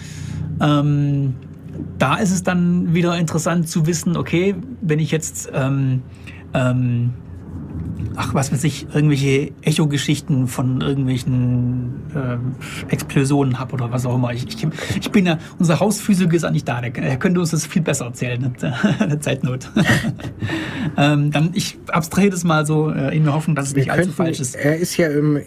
Ähm, 0.60 1.34
da 1.98 2.16
ist 2.16 2.32
es 2.32 2.42
dann 2.42 2.94
wieder 2.94 3.16
interessant 3.18 3.68
zu 3.68 3.86
wissen, 3.86 4.16
okay, 4.16 4.54
wenn 4.80 4.98
ich 4.98 5.10
jetzt 5.10 5.50
ähm, 5.52 6.02
ähm, 6.54 7.12
ach, 8.16 8.34
was 8.34 8.52
weiß 8.52 8.64
ich, 8.64 8.86
irgendwelche 8.94 9.52
Echo-Geschichten 9.62 10.48
von 10.48 10.80
irgendwelchen 10.80 12.02
äh, 12.14 12.92
Explosionen 12.92 13.58
habe 13.58 13.74
oder 13.74 13.90
was 13.92 14.06
auch 14.06 14.14
immer. 14.14 14.32
Ich, 14.32 14.46
ich, 14.46 14.66
ich 15.00 15.10
bin 15.10 15.26
ja, 15.26 15.38
unser 15.58 15.80
Hausphysiker 15.80 16.34
ist 16.34 16.44
eigentlich 16.44 16.64
da, 16.64 16.80
der, 16.80 16.90
könnte 17.18 17.40
uns 17.40 17.50
das 17.50 17.66
viel 17.66 17.82
besser 17.82 18.06
erzählen, 18.06 18.42
in 18.42 19.08
der 19.08 19.20
Zeitnot. 19.20 19.70
ähm, 20.96 21.30
dann, 21.30 21.50
ich 21.54 21.78
abstrahiere 21.88 22.32
das 22.32 22.44
mal 22.44 22.66
so 22.66 22.90
äh, 22.90 23.16
in 23.16 23.24
der 23.24 23.34
Hoffnung, 23.34 23.56
dass 23.56 23.68
es 23.68 23.74
Wir 23.74 23.82
nicht 23.82 23.92
allzu 23.92 24.12
falsch 24.12 24.40
ist. 24.40 24.54
Er 24.54 24.76
ist 24.76 24.96
ja 24.96 25.08
im 25.08 25.40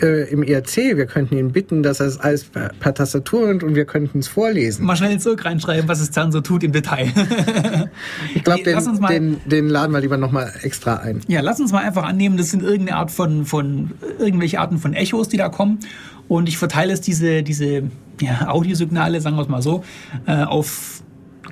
äh, 0.00 0.30
im 0.30 0.42
IRC. 0.42 0.96
Wir 0.96 1.06
könnten 1.06 1.36
ihn 1.36 1.52
bitten, 1.52 1.82
dass 1.82 2.00
er 2.00 2.06
es 2.06 2.18
alles 2.18 2.44
per, 2.44 2.70
per 2.80 2.94
Tastatur 2.94 3.48
und, 3.48 3.62
und 3.62 3.74
wir 3.74 3.84
könnten 3.84 4.20
es 4.20 4.28
vorlesen. 4.28 4.86
Mal 4.86 4.96
schnell 4.96 5.18
zurück 5.18 5.44
reinschreiben, 5.44 5.88
was 5.88 6.00
es 6.00 6.10
dann 6.10 6.32
so 6.32 6.40
tut 6.40 6.62
im 6.62 6.72
Detail. 6.72 7.10
ich 8.34 8.44
glaube, 8.44 8.62
den, 8.62 9.00
den, 9.08 9.40
den, 9.46 9.68
laden 9.68 9.92
wir 9.92 10.00
lieber 10.00 10.16
nochmal 10.16 10.52
extra 10.62 10.96
ein. 10.96 11.20
Ja, 11.28 11.40
lass 11.40 11.60
uns 11.60 11.72
mal 11.72 11.84
einfach 11.84 12.04
annehmen, 12.04 12.36
das 12.36 12.50
sind 12.50 12.62
irgendeine 12.62 12.98
Art 12.98 13.10
von, 13.10 13.44
von 13.44 13.90
irgendwelche 14.18 14.60
Arten 14.60 14.78
von 14.78 14.94
Echos, 14.94 15.28
die 15.28 15.36
da 15.36 15.48
kommen. 15.48 15.80
Und 16.28 16.48
ich 16.48 16.58
verteile 16.58 16.92
es 16.92 17.00
diese, 17.00 17.42
diese 17.42 17.84
ja, 18.20 18.48
Audiosignale, 18.48 19.20
sagen 19.20 19.36
wir 19.36 19.42
es 19.42 19.48
mal 19.48 19.62
so, 19.62 19.84
äh, 20.26 20.44
auf, 20.44 21.02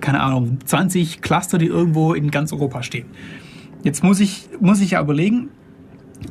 keine 0.00 0.20
Ahnung, 0.20 0.58
20 0.64 1.20
Cluster, 1.20 1.58
die 1.58 1.66
irgendwo 1.66 2.14
in 2.14 2.30
ganz 2.30 2.52
Europa 2.52 2.82
stehen. 2.82 3.06
Jetzt 3.82 4.04
muss 4.04 4.20
ich, 4.20 4.48
muss 4.60 4.80
ich 4.80 4.92
ja 4.92 5.00
überlegen, 5.00 5.48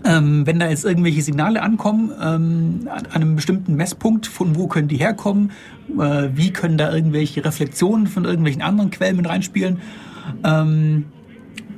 ähm, 0.06 0.46
wenn 0.46 0.60
da 0.60 0.70
jetzt 0.70 0.86
irgendwelche 0.86 1.22
Signale 1.22 1.62
ankommen, 1.62 2.12
ähm, 2.22 2.88
an 2.90 3.06
einem 3.08 3.36
bestimmten 3.36 3.76
Messpunkt, 3.76 4.28
von 4.28 4.56
wo 4.56 4.68
können 4.68 4.88
die 4.88 4.98
herkommen, 4.98 5.52
äh, 6.00 6.30
wie 6.34 6.52
können 6.52 6.78
da 6.78 6.94
irgendwelche 6.94 7.44
Reflexionen 7.44 8.08
von 8.08 8.26
irgendwelchen 8.26 8.62
anderen 8.62 8.92
Quellen 8.92 9.18
mit 9.18 9.28
reinspielen. 9.28 9.80
Ähm, 10.44 11.06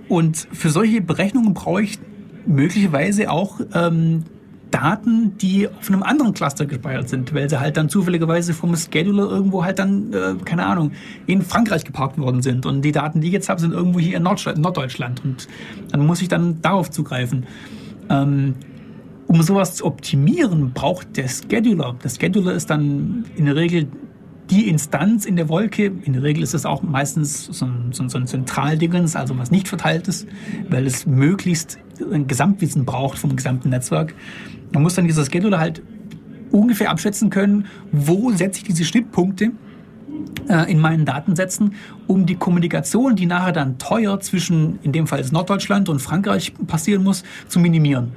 und 0.08 0.48
für 0.52 0.70
solche 0.70 1.02
Berechnungen 1.02 1.54
brauche 1.54 1.84
ich 1.84 2.00
möglicherweise 2.46 3.30
auch 3.30 3.62
ähm, 3.74 4.26
Daten, 4.72 5.38
die 5.38 5.68
auf 5.68 5.90
einem 5.90 6.02
anderen 6.02 6.34
Cluster 6.34 6.66
gespeichert 6.66 7.10
sind, 7.10 7.34
weil 7.34 7.50
sie 7.50 7.60
halt 7.60 7.78
dann 7.78 7.90
zufälligerweise 7.90 8.54
vom 8.54 8.76
Scheduler 8.76 9.30
irgendwo 9.30 9.64
halt 9.64 9.80
dann, 9.80 10.14
äh, 10.14 10.36
keine 10.44 10.66
Ahnung, 10.66 10.92
in 11.28 11.42
Frankreich 11.42 11.84
geparkt 11.84 12.18
worden 12.18 12.42
sind. 12.42 12.66
Und 12.66 12.82
die 12.84 12.92
Daten, 12.92 13.22
die 13.22 13.28
ich 13.28 13.34
jetzt 13.34 13.50
habe, 13.50 13.60
sind 13.60 13.74
irgendwo 13.74 14.00
hier 14.00 14.18
in 14.18 14.24
Norddeutschland. 14.24 15.24
Und 15.24 15.48
dann 15.92 16.06
muss 16.06 16.22
ich 16.22 16.30
dann 16.30 16.62
darauf 16.62 16.90
zugreifen. 16.90 17.46
Ähm, 18.12 18.56
um 19.28 19.42
sowas 19.44 19.76
zu 19.76 19.86
optimieren, 19.86 20.74
braucht 20.74 21.16
der 21.16 21.30
Scheduler. 21.30 21.96
Der 22.04 22.10
Scheduler 22.10 22.54
ist 22.54 22.70
dann 22.70 23.26
in 23.38 23.46
der 23.46 23.56
Regel 23.56 23.88
die 24.50 24.68
Instanz 24.68 25.26
in 25.26 25.38
der 25.38 25.48
Wolke, 25.48 25.86
in 26.04 26.12
der 26.12 26.24
Regel 26.24 26.44
ist 26.44 26.54
es 26.54 26.66
auch 26.66 26.84
meistens 26.84 27.46
so 27.46 27.66
ein, 27.66 27.94
so 27.94 28.18
ein 28.18 28.28
Zentraldingens, 28.28 29.16
also 29.16 29.38
was 29.38 29.50
nicht 29.50 29.70
verteilt 29.70 30.10
ist, 30.10 30.28
weil 30.70 30.86
es 30.86 31.06
möglichst 31.06 31.80
ein 32.12 32.28
Gesamtwissen 32.28 32.84
braucht 32.84 33.18
vom 33.18 33.38
gesamten 33.38 33.70
Netzwerk. 33.70 34.14
Man 34.74 34.84
muss 34.84 34.96
dann 34.96 35.08
dieser 35.08 35.24
Scheduler 35.24 35.60
halt 35.60 35.82
ungefähr 36.52 36.90
abschätzen 36.90 37.30
können, 37.30 37.68
wo 37.94 38.32
setze 38.32 38.60
ich 38.60 38.66
diese 38.66 38.84
Schnittpunkte 38.84 39.52
in 40.68 40.80
meinen 40.80 41.06
Datensätzen, 41.06 41.76
um 42.08 42.26
die 42.26 42.36
Kommunikation, 42.36 43.16
die 43.16 43.26
nachher 43.26 43.52
dann 43.52 43.78
teuer 43.78 44.20
zwischen, 44.20 44.80
in 44.84 44.92
dem 44.92 45.08
Fall 45.08 45.24
Norddeutschland 45.32 45.88
und 45.88 46.02
Frankreich 46.02 46.54
passieren 46.68 47.04
muss, 47.04 47.24
zu 47.48 47.60
minimieren. 47.60 48.12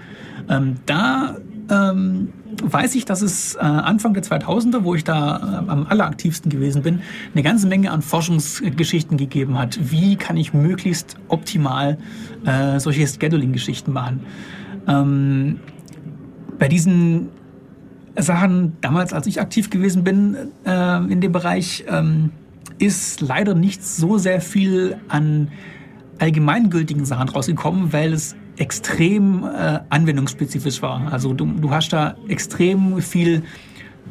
Ähm, 0.48 0.76
da 0.86 1.36
ähm, 1.70 2.32
weiß 2.62 2.94
ich, 2.94 3.05
dass 3.05 3.22
es 3.22 3.55
äh, 3.55 3.59
Anfang 3.61 4.14
der 4.14 4.22
2000er, 4.22 4.84
wo 4.84 4.94
ich 4.94 5.05
da 5.05 5.36
äh, 5.66 5.70
am 5.70 5.86
alleraktivsten 5.88 6.50
gewesen 6.50 6.82
bin, 6.82 7.00
eine 7.32 7.42
ganze 7.42 7.66
Menge 7.66 7.90
an 7.90 8.02
Forschungsgeschichten 8.02 9.16
gegeben 9.16 9.59
hat. 9.59 9.78
Wie 9.90 10.16
kann 10.16 10.36
ich 10.36 10.52
möglichst 10.52 11.16
optimal 11.28 11.98
äh, 12.44 12.78
solche 12.78 13.07
Scheduling-Geschichten 13.07 13.92
machen? 13.92 14.20
Ähm, 14.86 15.61
bei 16.59 16.68
diesen 16.68 17.30
Sachen, 18.16 18.76
damals 18.80 19.12
als 19.12 19.26
ich 19.26 19.40
aktiv 19.40 19.70
gewesen 19.70 20.04
bin 20.04 20.36
äh, 20.64 20.96
in 21.12 21.20
dem 21.20 21.32
Bereich, 21.32 21.84
ähm, 21.88 22.30
ist 22.78 23.20
leider 23.20 23.54
nicht 23.54 23.84
so 23.84 24.18
sehr 24.18 24.40
viel 24.40 24.96
an 25.08 25.48
allgemeingültigen 26.18 27.04
Sachen 27.04 27.28
rausgekommen, 27.28 27.92
weil 27.92 28.12
es 28.12 28.36
extrem 28.56 29.44
äh, 29.44 29.80
anwendungsspezifisch 29.88 30.80
war. 30.80 31.12
Also 31.12 31.34
du, 31.34 31.46
du 31.46 31.70
hast 31.70 31.92
da 31.92 32.16
extrem 32.28 33.00
viel 33.00 33.42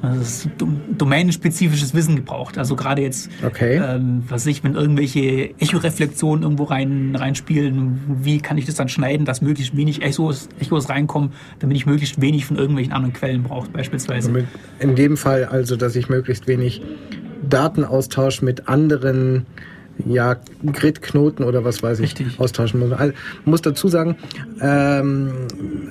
also 0.04 0.50
domänenspezifisches 0.98 1.94
Wissen 1.94 2.18
gebraucht. 2.18 2.58
Also 2.58 2.76
gerade 2.76 3.02
jetzt, 3.02 3.30
okay. 3.46 3.82
ähm, 3.82 4.24
was 4.28 4.46
ich, 4.46 4.62
wenn 4.62 4.76
irgendwelche 4.76 5.58
Echoreflexionen 5.60 6.44
irgendwo 6.44 6.66
rein 6.66 7.16
reinspielen, 7.16 8.02
wie 8.22 8.40
kann 8.40 8.58
ich 8.58 8.66
das 8.66 8.76
dann 8.76 8.90
schneiden, 8.90 9.26
dass 9.26 9.42
möglichst 9.42 9.78
wenig 9.78 10.02
Echos, 10.02 10.50
Echos 10.60 10.90
reinkommen, 10.90 11.32
damit 11.60 11.78
ich 11.78 11.86
möglichst 11.86 12.20
wenig 12.20 12.46
von 12.46 12.58
irgendwelchen 12.58 12.92
anderen 12.92 13.14
Quellen 13.14 13.44
brauche, 13.44 13.70
beispielsweise. 13.70 14.46
In 14.80 14.96
dem 14.96 15.16
Fall 15.16 15.46
also, 15.46 15.78
dass 15.78 15.96
ich 15.96 16.10
möglichst 16.10 16.48
wenig 16.48 16.82
Datenaustausch 17.50 18.42
mit 18.42 18.68
anderen 18.68 19.46
ja, 20.06 20.36
Grid-Knoten 20.66 21.46
oder 21.46 21.64
was 21.64 21.82
weiß 21.82 22.00
ich 22.00 22.20
Richtig. 22.20 22.40
austauschen 22.40 22.82
muss. 22.82 22.92
Also, 22.92 23.14
muss 23.46 23.62
dazu 23.62 23.88
sagen, 23.88 24.18
ähm, 24.60 25.48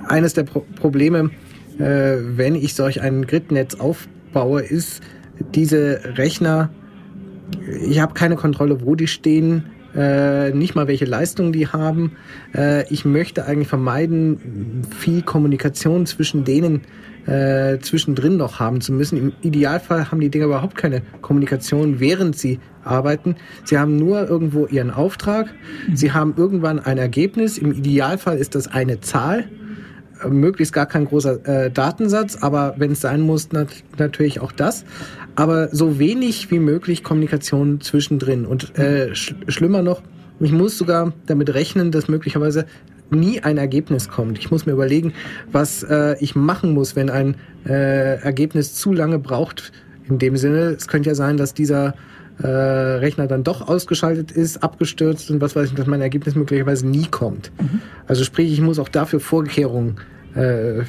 eines 0.07 0.35
der 0.35 0.43
Pro 0.43 0.67
Probleme, 0.77 1.31
äh, 1.79 2.17
wenn 2.37 2.55
ich 2.55 2.75
solch 2.75 3.01
ein 3.01 3.27
Grid-Netz 3.27 3.77
aufbaue, 3.77 4.63
ist, 4.63 5.03
diese 5.55 6.01
Rechner, 6.17 6.71
ich 7.83 8.01
habe 8.01 8.15
keine 8.15 8.37
Kontrolle, 8.37 8.85
wo 8.85 8.95
die 8.95 9.07
stehen, 9.07 9.65
äh, 9.95 10.51
nicht 10.53 10.75
mal 10.75 10.89
welche 10.89 11.05
Leistungen 11.05 11.53
die 11.53 11.67
haben. 11.67 12.13
Äh, 12.55 12.91
ich 12.93 13.05
möchte 13.05 13.45
eigentlich 13.45 13.69
vermeiden, 13.69 14.83
viel 14.99 15.23
Kommunikation 15.23 16.07
zwischen 16.07 16.45
denen 16.45 16.83
äh, 17.27 17.79
zwischendrin 17.79 18.37
noch 18.37 18.59
haben 18.59 18.81
zu 18.81 18.93
müssen. 18.93 19.19
Im 19.19 19.33
Idealfall 19.43 20.11
haben 20.11 20.21
die 20.21 20.31
Dinger 20.31 20.47
überhaupt 20.47 20.77
keine 20.77 21.03
Kommunikation, 21.21 22.01
während 22.01 22.37
sie 22.37 22.59
arbeiten. 22.85 23.37
Sie 23.65 23.79
haben 23.79 23.97
nur 23.97 24.29
irgendwo 24.29 24.67
ihren 24.67 24.91
Auftrag. 24.91 25.53
Sie 25.95 26.13
haben 26.13 26.35
irgendwann 26.37 26.81
ein 26.81 26.99
Ergebnis. 26.99 27.59
Im 27.59 27.73
Idealfall 27.73 28.39
ist 28.39 28.55
das 28.55 28.69
eine 28.69 29.01
Zahl. 29.01 29.45
Möglichst 30.29 30.73
gar 30.73 30.87
kein 30.87 31.07
großer 31.07 31.47
äh, 31.47 31.71
Datensatz, 31.71 32.37
aber 32.41 32.75
wenn 32.77 32.93
es 32.93 33.01
sein 33.01 33.21
muss, 33.21 33.53
nat 33.53 33.69
natürlich 33.99 34.41
auch 34.41 34.53
das. 34.53 34.85
Aber 35.35 35.69
so 35.75 35.99
wenig 35.99 36.51
wie 36.51 36.59
möglich 36.59 37.03
Kommunikation 37.03 37.81
zwischendrin. 37.81 38.47
Und 38.47 38.79
äh, 38.79 39.15
sch 39.15 39.35
schlimmer 39.49 39.83
noch, 39.83 40.03
ich 40.41 40.53
muss 40.53 40.77
sogar 40.77 41.13
damit 41.27 41.55
rechnen, 41.55 41.91
dass 41.93 42.09
möglicherweise 42.09 42.67
nie 43.11 43.41
ein 43.41 43.59
Ergebnis 43.59 44.09
kommt. 44.09 44.39
Ich 44.39 44.51
muss 44.51 44.67
mir 44.67 44.73
überlegen, 44.73 45.13
was 45.51 45.83
äh, 45.83 46.17
ich 46.21 46.35
machen 46.35 46.73
muss, 46.73 46.97
wenn 46.97 47.11
ein 47.11 47.37
äh, 47.67 48.21
Ergebnis 48.21 48.75
zu 48.75 48.93
lange 48.93 49.19
braucht. 49.19 49.73
In 50.09 50.19
dem 50.19 50.37
Sinne, 50.37 50.71
es 50.71 50.89
könnte 50.89 51.11
ja 51.11 51.15
sein, 51.15 51.37
dass 51.37 51.55
dieser 51.55 51.95
äh, 52.43 52.47
Rechner 52.47 53.27
dann 53.27 53.45
doch 53.45 53.69
ausgeschaltet 53.69 54.31
ist, 54.33 54.63
abgestürzt 54.63 55.31
und 55.31 55.41
was 55.41 55.55
weiß 55.57 55.69
ich, 55.69 55.75
dass 55.75 55.87
mein 55.87 56.01
Ergebnis 56.01 56.35
möglicherweise 56.35 56.87
nie 56.87 57.07
kommt. 57.07 57.51
Mhm. 57.61 57.81
Also 58.07 58.25
sprich, 58.25 58.53
ich 58.53 58.61
muss 58.61 58.79
auch 58.79 58.89
dafür 58.89 59.21
Vorkehrungen 59.21 59.97
äh, 60.35 60.83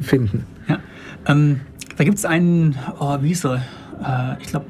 finden. 0.00 0.44
Ja, 0.68 0.78
ähm, 1.26 1.60
da 1.96 2.04
gibt 2.04 2.18
es 2.18 2.24
einen, 2.24 2.76
oh, 3.00 3.18
wie 3.20 3.32
ist 3.32 3.44
er? 3.44 3.56
Äh, 4.02 4.42
ich 4.42 4.48
glaube, 4.48 4.66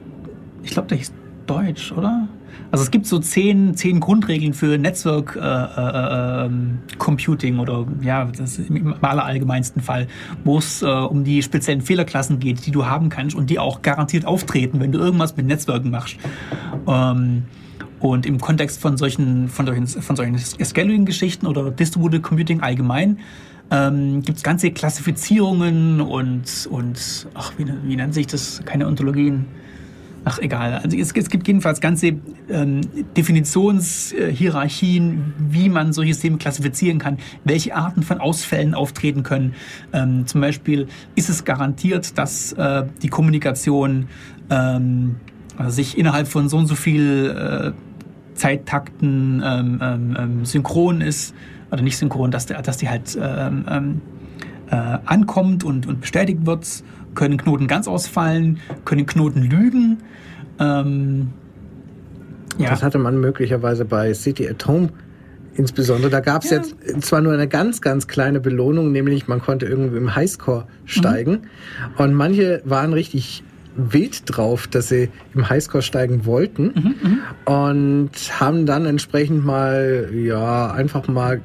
ich 0.63 0.71
glaube, 0.71 0.89
der 0.89 0.99
hieß 0.99 1.13
Deutsch, 1.47 1.93
oder? 1.93 2.29
Also 2.71 2.85
es 2.85 2.91
gibt 2.91 3.07
so 3.07 3.19
zehn, 3.19 3.75
zehn 3.75 3.99
Grundregeln 3.99 4.53
für 4.53 4.77
Network 4.77 5.37
äh, 5.37 5.41
äh, 5.41 6.47
ähm, 6.47 6.79
Computing 6.99 7.59
oder 7.59 7.87
ja, 8.03 8.27
das 8.27 8.59
im 8.59 8.95
allerallgemeinsten 9.01 9.81
Fall, 9.81 10.07
wo 10.45 10.59
es 10.59 10.83
äh, 10.83 10.87
um 10.87 11.25
die 11.25 11.43
speziellen 11.43 11.81
Fehlerklassen 11.81 12.39
geht, 12.39 12.67
die 12.67 12.71
du 12.71 12.85
haben 12.85 13.09
kannst 13.09 13.35
und 13.35 13.49
die 13.49 13.59
auch 13.59 13.81
garantiert 13.81 14.27
auftreten, 14.27 14.81
wenn 14.81 14.93
du 14.93 14.99
irgendwas 14.99 15.37
mit 15.37 15.47
Netzwerken 15.47 15.91
machst. 15.91 16.17
Ähm, 16.87 17.45
und 18.01 18.27
im 18.27 18.39
Kontext 18.39 18.81
von 18.81 18.97
solchen, 18.97 19.49
von 19.49 19.67
solchen, 19.67 19.87
von 19.87 20.15
solchen 20.15 20.39
Scaling-Geschichten 20.39 21.47
oder 21.47 21.71
Distributed 21.71 22.23
Computing 22.23 22.61
allgemein 22.61 23.19
ähm, 23.71 24.23
gibt 24.23 24.39
es 24.39 24.45
ganze 24.45 24.71
Klassifizierungen 24.71 26.01
und, 26.01 26.69
und 26.71 27.29
ach, 27.35 27.53
wie, 27.57 27.67
wie 27.85 27.97
nennt 27.97 28.15
sich 28.15 28.27
das? 28.27 28.63
Keine 28.65 28.87
Ontologien 28.87 29.47
Ach, 30.31 30.39
egal. 30.41 30.75
Also 30.75 30.95
es, 30.99 31.13
es 31.13 31.31
gibt 31.31 31.49
jedenfalls 31.49 31.81
ganze 31.81 32.19
ähm, 32.51 32.83
Definitionshierarchien, 33.17 35.33
wie 35.39 35.71
man 35.71 35.95
solche 35.95 36.13
Systeme 36.13 36.37
klassifizieren 36.37 36.99
kann, 36.99 37.17
welche 37.45 37.75
Arten 37.75 38.03
von 38.03 38.19
Ausfällen 38.19 38.75
auftreten 38.75 39.23
können. 39.23 39.55
Ähm, 39.95 40.27
zum 40.27 40.43
Beispiel 40.43 40.87
ist 41.15 41.31
es 41.31 41.47
garantiert, 41.47 42.19
dass 42.19 42.53
äh, 42.53 42.85
die 43.01 43.09
Kommunikation 43.09 44.09
ähm, 44.51 45.17
also 45.57 45.71
sich 45.71 45.97
innerhalb 45.97 46.29
von 46.29 46.51
so 46.51 46.59
und 46.59 46.67
so 46.67 46.75
viel 46.75 47.31
äh, 47.31 47.73
Zeittakten 48.35 49.43
ähm, 49.43 49.79
ähm, 49.81 50.15
ähm, 50.19 50.45
synchron 50.45 51.01
ist, 51.01 51.35
oder 51.71 51.81
nicht 51.81 51.97
synchron, 51.97 52.31
dass, 52.31 52.45
der, 52.45 52.61
dass 52.61 52.77
die 52.77 52.91
halt 52.91 53.17
äh, 53.17 53.51
ankommt 55.07 55.65
und, 55.65 55.87
und 55.87 56.03
bestätigt 56.03 56.45
wird 56.45 56.85
können 57.15 57.37
Knoten 57.37 57.67
ganz 57.67 57.89
ausfallen, 57.89 58.59
können 58.85 59.07
Knoten 59.07 59.43
lügen. 59.43 59.99
Ähm, 60.59 61.29
ja. 62.59 62.71
Das 62.71 62.83
hatte 62.83 62.99
man 62.99 63.21
möglicherweise 63.21 63.85
bei 63.85 64.13
City 64.15 64.49
at 64.49 64.67
Home 64.67 64.91
insbesondere. 65.55 66.11
Da 66.11 66.21
gab 66.21 66.45
es 66.45 66.51
ja. 66.51 66.59
jetzt 66.59 66.77
zwar 67.03 67.21
nur 67.21 67.33
eine 67.33 67.49
ganz, 67.49 67.81
ganz 67.81 68.07
kleine 68.07 68.41
Belohnung, 68.41 68.93
nämlich 68.93 69.29
man 69.29 69.41
konnte 69.41 69.67
irgendwie 69.67 69.97
im 69.97 70.15
Highscore 70.15 70.67
steigen. 70.85 71.33
Mhm. 71.33 71.41
Und 71.99 72.15
manche 72.15 72.63
waren 72.65 72.93
richtig 72.93 73.43
wild 73.77 74.23
drauf, 74.27 74.67
dass 74.67 74.89
sie 74.89 75.09
im 75.35 75.49
Highscore 75.49 75.83
steigen 75.83 76.27
wollten 76.27 76.73
mhm, 76.75 76.95
mhm. 77.03 77.19
und 77.45 78.41
haben 78.41 78.67
dann 78.67 78.87
entsprechend 78.87 79.45
mal, 79.45 80.11
ja, 80.13 80.73
einfach 80.73 81.07
mal 81.07 81.41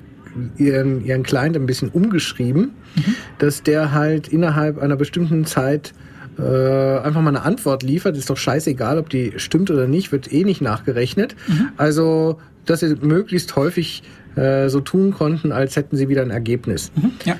ihren, 0.58 1.04
ihren 1.06 1.24
Client 1.24 1.56
ein 1.56 1.66
bisschen 1.66 1.90
umgeschrieben, 1.90 2.72
mhm. 2.96 3.16
dass 3.40 3.64
der 3.64 3.92
halt 3.92 4.28
innerhalb 4.28 4.82
einer 4.82 4.96
bestimmten 4.96 5.46
Zeit 5.46 5.94
äh, 6.38 6.98
einfach 7.00 7.22
mal 7.22 7.30
eine 7.30 7.44
Antwort 7.44 7.84
liefert. 7.84 8.18
Ist 8.18 8.30
doch 8.30 8.38
scheißegal, 8.38 8.98
ob 8.98 9.10
die 9.10 9.34
stimmt 9.38 9.70
oder 9.70 9.88
nicht, 9.88 10.12
wird 10.12 10.32
eh 10.32 10.44
nicht 10.44 10.62
nachgerechnet. 10.62 11.36
Mhm. 11.48 11.70
Also, 11.78 12.40
dass 12.66 12.80
sie 12.80 12.96
möglichst 13.02 13.56
häufig 13.56 14.04
äh, 14.36 14.70
so 14.70 14.80
tun 14.80 15.12
konnten, 15.12 15.52
als 15.52 15.76
hätten 15.76 15.96
sie 15.96 16.10
wieder 16.10 16.22
ein 16.22 16.32
Ergebnis. 16.32 16.92
Mhm. 16.96 17.12
Ja. 17.26 17.36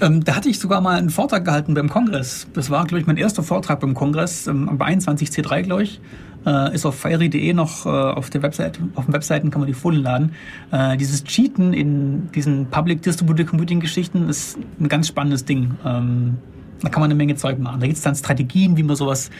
Ähm, 0.00 0.24
da 0.24 0.34
hatte 0.36 0.48
ich 0.48 0.58
sogar 0.58 0.80
mal 0.80 0.98
einen 0.98 1.10
Vortrag 1.10 1.44
gehalten 1.44 1.74
beim 1.74 1.88
Kongress. 1.88 2.46
Das 2.54 2.70
war, 2.70 2.86
glaube 2.86 3.00
ich, 3.00 3.06
mein 3.06 3.16
erster 3.16 3.42
Vortrag 3.42 3.80
beim 3.80 3.94
Kongress, 3.94 4.46
ähm, 4.46 4.70
bei 4.78 4.86
21C3, 4.86 5.62
glaube 5.62 5.82
ich. 5.82 6.00
Äh, 6.46 6.74
ist 6.74 6.86
auf 6.86 6.98
fiery.de 6.98 7.52
noch 7.52 7.84
äh, 7.84 7.88
auf 7.88 8.30
der 8.30 8.42
Website, 8.42 8.80
auf 8.94 9.04
den 9.04 9.12
Webseiten 9.12 9.50
kann 9.50 9.60
man 9.60 9.66
die 9.66 9.74
Folien 9.74 10.02
laden. 10.02 10.32
Äh, 10.70 10.96
dieses 10.96 11.22
Cheaten 11.24 11.74
in 11.74 12.32
diesen 12.32 12.66
Public 12.66 13.02
Distributed 13.02 13.46
Computing 13.46 13.80
Geschichten 13.80 14.28
ist 14.28 14.58
ein 14.80 14.88
ganz 14.88 15.08
spannendes 15.08 15.44
Ding. 15.44 15.72
Ähm, 15.84 16.38
da 16.82 16.88
kann 16.88 17.00
man 17.02 17.10
eine 17.10 17.16
Menge 17.16 17.36
Zeug 17.36 17.58
machen. 17.58 17.80
Da 17.80 17.86
gibt 17.86 17.98
es 17.98 18.02
dann 18.02 18.14
Strategien, 18.14 18.78
wie 18.78 18.82
man 18.82 18.96
sowas, 18.96 19.30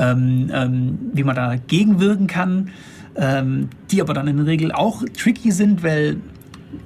ähm, 0.00 0.50
ähm, 0.52 0.98
wie 1.12 1.22
man 1.22 1.36
da 1.36 1.54
gegenwirken 1.54 2.26
kann, 2.26 2.70
ähm, 3.14 3.68
die 3.92 4.00
aber 4.00 4.12
dann 4.12 4.26
in 4.26 4.38
der 4.38 4.46
Regel 4.46 4.72
auch 4.72 5.04
tricky 5.16 5.52
sind, 5.52 5.84
weil 5.84 6.16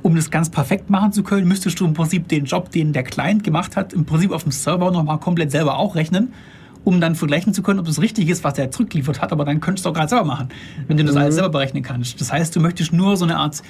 um 0.02 0.14
das 0.14 0.30
ganz 0.30 0.50
perfekt 0.50 0.90
machen 0.90 1.12
zu 1.12 1.22
können, 1.22 1.48
müsstest 1.48 1.80
du 1.80 1.86
im 1.86 1.94
Prinzip 1.94 2.28
den 2.28 2.44
Job, 2.44 2.70
den 2.70 2.92
der 2.92 3.02
Client 3.02 3.44
gemacht 3.44 3.76
hat, 3.76 3.94
im 3.94 4.04
Prinzip 4.04 4.32
auf 4.32 4.42
dem 4.42 4.52
Server 4.52 4.90
nochmal 4.90 5.18
komplett 5.20 5.50
selber 5.50 5.78
auch 5.78 5.94
rechnen 5.94 6.34
um 6.84 7.00
dann 7.00 7.14
vergleichen 7.14 7.54
zu 7.54 7.62
können, 7.62 7.80
ob 7.80 7.88
es 7.88 8.00
richtig 8.00 8.28
ist, 8.28 8.44
was 8.44 8.58
er 8.58 8.70
zurückgeliefert 8.70 9.20
hat. 9.20 9.32
Aber 9.32 9.44
dann 9.44 9.60
könntest 9.60 9.84
du 9.84 9.90
auch 9.90 9.94
gerade 9.94 10.08
selber 10.08 10.24
machen, 10.24 10.48
wenn 10.86 10.96
du 10.96 11.04
das 11.04 11.14
mhm. 11.14 11.22
alles 11.22 11.34
selber 11.34 11.50
berechnen 11.50 11.82
kannst. 11.82 12.20
Das 12.20 12.32
heißt, 12.32 12.54
du 12.54 12.60
möchtest 12.60 12.92
nur 12.92 13.16
so 13.16 13.24
eine 13.24 13.38
Art, 13.38 13.62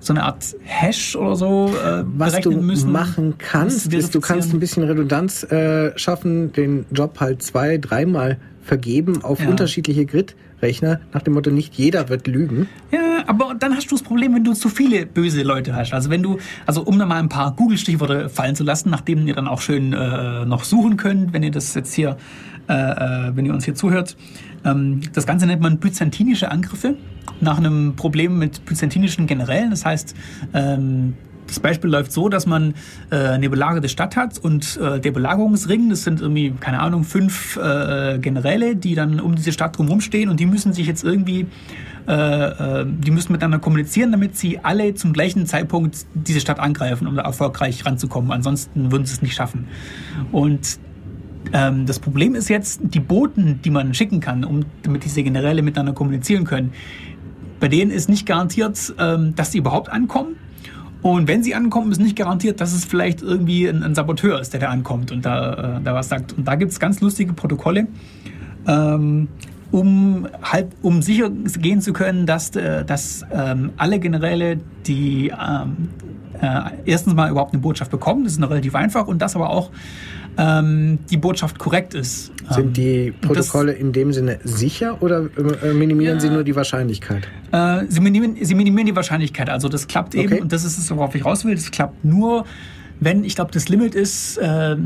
so 0.00 0.12
eine 0.12 0.24
Art 0.24 0.56
Hash 0.64 1.16
oder 1.16 1.36
so 1.36 1.68
äh, 1.68 2.04
was 2.06 2.32
berechnen 2.32 2.60
du 2.60 2.62
müssen. 2.62 2.92
machen 2.92 3.34
kannst, 3.38 3.92
ist, 3.92 4.14
du 4.14 4.20
kannst 4.20 4.52
ein 4.52 4.60
bisschen 4.60 4.82
Redundanz 4.84 5.44
äh, 5.44 5.96
schaffen, 5.98 6.52
den 6.52 6.86
Job 6.90 7.20
halt 7.20 7.42
zwei, 7.42 7.78
dreimal 7.78 8.38
vergeben 8.66 9.22
auf 9.22 9.40
ja. 9.40 9.48
unterschiedliche 9.48 10.04
Grid-Rechner 10.04 11.00
nach 11.14 11.22
dem 11.22 11.34
Motto, 11.34 11.50
nicht 11.50 11.74
jeder 11.74 12.08
wird 12.08 12.26
lügen. 12.26 12.68
Ja, 12.90 13.24
aber 13.28 13.54
dann 13.58 13.76
hast 13.76 13.90
du 13.90 13.94
das 13.94 14.02
Problem, 14.02 14.34
wenn 14.34 14.42
du 14.42 14.54
zu 14.54 14.68
viele 14.68 15.06
böse 15.06 15.42
Leute 15.42 15.74
hast. 15.74 15.94
Also 15.94 16.10
wenn 16.10 16.22
du, 16.22 16.38
also 16.66 16.82
um 16.82 16.98
da 16.98 17.06
mal 17.06 17.20
ein 17.20 17.28
paar 17.28 17.54
Google-Stichworte 17.54 18.28
fallen 18.28 18.56
zu 18.56 18.64
lassen, 18.64 18.90
nachdem 18.90 19.26
ihr 19.26 19.34
dann 19.34 19.46
auch 19.46 19.60
schön 19.60 19.92
äh, 19.92 20.44
noch 20.44 20.64
suchen 20.64 20.96
könnt, 20.96 21.32
wenn 21.32 21.44
ihr 21.44 21.52
das 21.52 21.74
jetzt 21.74 21.94
hier, 21.94 22.16
äh, 22.68 22.72
äh 22.72 23.36
wenn 23.36 23.46
ihr 23.46 23.54
uns 23.54 23.64
hier 23.64 23.76
zuhört. 23.76 24.16
Ähm, 24.64 25.00
das 25.12 25.26
Ganze 25.26 25.46
nennt 25.46 25.62
man 25.62 25.78
byzantinische 25.78 26.50
Angriffe 26.50 26.96
nach 27.40 27.58
einem 27.58 27.94
Problem 27.94 28.38
mit 28.38 28.64
byzantinischen 28.64 29.28
Generälen. 29.28 29.70
Das 29.70 29.84
heißt, 29.84 30.16
ähm, 30.54 31.14
das 31.46 31.60
Beispiel 31.60 31.90
läuft 31.90 32.12
so, 32.12 32.28
dass 32.28 32.46
man 32.46 32.74
äh, 33.10 33.16
eine 33.16 33.48
belagerte 33.48 33.88
Stadt 33.88 34.16
hat 34.16 34.38
und 34.38 34.78
äh, 34.78 35.00
der 35.00 35.10
Belagerungsring, 35.12 35.90
das 35.90 36.04
sind 36.04 36.20
irgendwie, 36.20 36.52
keine 36.58 36.80
Ahnung, 36.80 37.04
fünf 37.04 37.56
äh, 37.56 38.18
Generäle, 38.18 38.76
die 38.76 38.94
dann 38.94 39.20
um 39.20 39.34
diese 39.34 39.52
Stadt 39.52 39.76
drumherum 39.78 40.00
stehen 40.00 40.28
und 40.28 40.40
die 40.40 40.46
müssen 40.46 40.72
sich 40.72 40.86
jetzt 40.86 41.04
irgendwie, 41.04 41.46
äh, 42.08 42.12
äh, 42.12 42.86
die 42.86 43.10
müssen 43.10 43.32
miteinander 43.32 43.58
kommunizieren, 43.58 44.12
damit 44.12 44.36
sie 44.36 44.60
alle 44.62 44.94
zum 44.94 45.12
gleichen 45.12 45.46
Zeitpunkt 45.46 46.06
diese 46.14 46.40
Stadt 46.40 46.58
angreifen, 46.58 47.06
um 47.06 47.16
da 47.16 47.22
erfolgreich 47.22 47.84
ranzukommen. 47.84 48.32
Ansonsten 48.32 48.92
würden 48.92 49.06
sie 49.06 49.14
es 49.14 49.22
nicht 49.22 49.34
schaffen. 49.34 49.68
Und 50.32 50.78
ähm, 51.52 51.86
das 51.86 52.00
Problem 52.00 52.34
ist 52.34 52.48
jetzt, 52.48 52.80
die 52.82 53.00
Boten, 53.00 53.60
die 53.62 53.70
man 53.70 53.94
schicken 53.94 54.20
kann, 54.20 54.44
um, 54.44 54.64
damit 54.82 55.04
diese 55.04 55.22
Generäle 55.22 55.62
miteinander 55.62 55.92
kommunizieren 55.92 56.44
können, 56.44 56.72
bei 57.60 57.68
denen 57.68 57.90
ist 57.90 58.08
nicht 58.08 58.26
garantiert, 58.26 58.94
ähm, 58.98 59.34
dass 59.34 59.52
sie 59.52 59.58
überhaupt 59.58 59.88
ankommen. 59.88 60.36
Und 61.06 61.28
wenn 61.28 61.44
sie 61.44 61.54
ankommen, 61.54 61.92
ist 61.92 62.00
nicht 62.00 62.16
garantiert, 62.16 62.60
dass 62.60 62.72
es 62.72 62.84
vielleicht 62.84 63.22
irgendwie 63.22 63.68
ein, 63.68 63.84
ein 63.84 63.94
Saboteur 63.94 64.40
ist, 64.40 64.52
der 64.52 64.58
da 64.58 64.70
ankommt 64.70 65.12
und 65.12 65.24
da, 65.24 65.76
äh, 65.76 65.80
da 65.80 65.94
was 65.94 66.08
sagt. 66.08 66.32
Und 66.32 66.48
da 66.48 66.56
gibt 66.56 66.72
es 66.72 66.80
ganz 66.80 67.00
lustige 67.00 67.32
Protokolle, 67.32 67.86
ähm, 68.66 69.28
um, 69.70 70.26
halt, 70.42 70.66
um 70.82 71.02
sicher 71.02 71.30
gehen 71.30 71.80
zu 71.80 71.92
können, 71.92 72.26
dass, 72.26 72.56
äh, 72.56 72.84
dass 72.84 73.24
ähm, 73.32 73.70
alle 73.76 74.00
Generäle, 74.00 74.58
die 74.84 75.28
ähm, 75.28 75.90
äh, 76.42 76.70
erstens 76.86 77.14
mal 77.14 77.30
überhaupt 77.30 77.52
eine 77.52 77.62
Botschaft 77.62 77.92
bekommen, 77.92 78.24
das 78.24 78.32
ist 78.32 78.40
noch 78.40 78.50
relativ 78.50 78.74
einfach, 78.74 79.06
und 79.06 79.22
das 79.22 79.36
aber 79.36 79.50
auch 79.50 79.70
ähm, 80.38 80.98
die 81.10 81.16
Botschaft 81.16 81.58
korrekt 81.58 81.94
ist. 81.94 82.32
Sind 82.50 82.76
die 82.76 83.08
ähm, 83.08 83.14
Protokolle 83.20 83.72
das, 83.72 83.80
in 83.80 83.92
dem 83.92 84.12
Sinne 84.12 84.38
sicher 84.44 85.02
oder 85.02 85.28
äh, 85.62 85.72
minimieren 85.72 86.16
ja, 86.16 86.20
sie 86.20 86.30
nur 86.30 86.44
die 86.44 86.54
Wahrscheinlichkeit? 86.54 87.26
Äh, 87.52 87.84
sie, 87.88 88.00
minimieren, 88.00 88.36
sie, 88.40 88.54
minimieren, 88.54 88.86
die 88.86 88.96
Wahrscheinlichkeit. 88.96 89.50
Also 89.50 89.68
das 89.68 89.86
klappt 89.88 90.14
eben, 90.14 90.32
okay. 90.32 90.42
und 90.42 90.52
das 90.52 90.64
ist 90.64 90.78
es, 90.78 90.90
worauf 90.90 91.14
ich 91.14 91.24
raus 91.24 91.44
will, 91.44 91.54
das 91.54 91.70
klappt 91.70 92.04
nur, 92.04 92.44
wenn, 93.00 93.24
ich 93.24 93.34
glaube, 93.34 93.50
das 93.52 93.68
Limit 93.68 93.94
ist, 93.94 94.38
äh, 94.38 94.76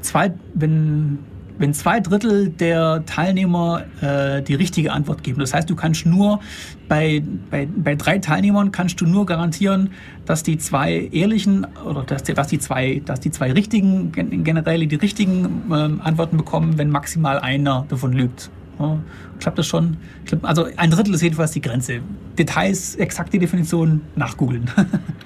zwei, 0.00 0.32
wenn 0.54 1.18
wenn 1.58 1.72
zwei 1.72 2.00
Drittel 2.00 2.48
der 2.48 3.04
Teilnehmer 3.06 3.84
äh, 4.00 4.42
die 4.42 4.54
richtige 4.54 4.92
Antwort 4.92 5.22
geben. 5.22 5.40
Das 5.40 5.54
heißt, 5.54 5.68
du 5.70 5.76
kannst 5.76 6.06
nur 6.06 6.40
bei, 6.88 7.22
bei, 7.50 7.66
bei 7.66 7.94
drei 7.94 8.18
Teilnehmern 8.18 8.72
kannst 8.72 9.00
du 9.00 9.06
nur 9.06 9.26
garantieren, 9.26 9.90
dass 10.26 10.42
die 10.42 10.58
zwei 10.58 11.08
ehrlichen 11.12 11.66
oder 11.84 12.02
dass 12.02 12.24
dass 12.24 12.48
die 12.48 12.58
zwei, 12.58 13.02
dass 13.04 13.20
die 13.20 13.30
zwei 13.30 13.52
richtigen 13.52 14.12
Generäle 14.12 14.86
die 14.86 14.96
richtigen 14.96 15.62
ähm, 15.72 16.00
Antworten 16.02 16.36
bekommen, 16.36 16.78
wenn 16.78 16.90
maximal 16.90 17.38
einer 17.38 17.86
davon 17.88 18.12
lügt. 18.12 18.50
Ja, 18.78 18.98
klappt 19.38 19.58
das 19.58 19.66
schon? 19.66 19.98
Also 20.42 20.66
ein 20.76 20.90
Drittel 20.90 21.14
ist 21.14 21.22
jedenfalls 21.22 21.52
die 21.52 21.60
Grenze. 21.60 22.00
Details, 22.36 22.96
exakte 22.96 23.38
Definition 23.38 24.00
nachgoogeln. 24.16 24.70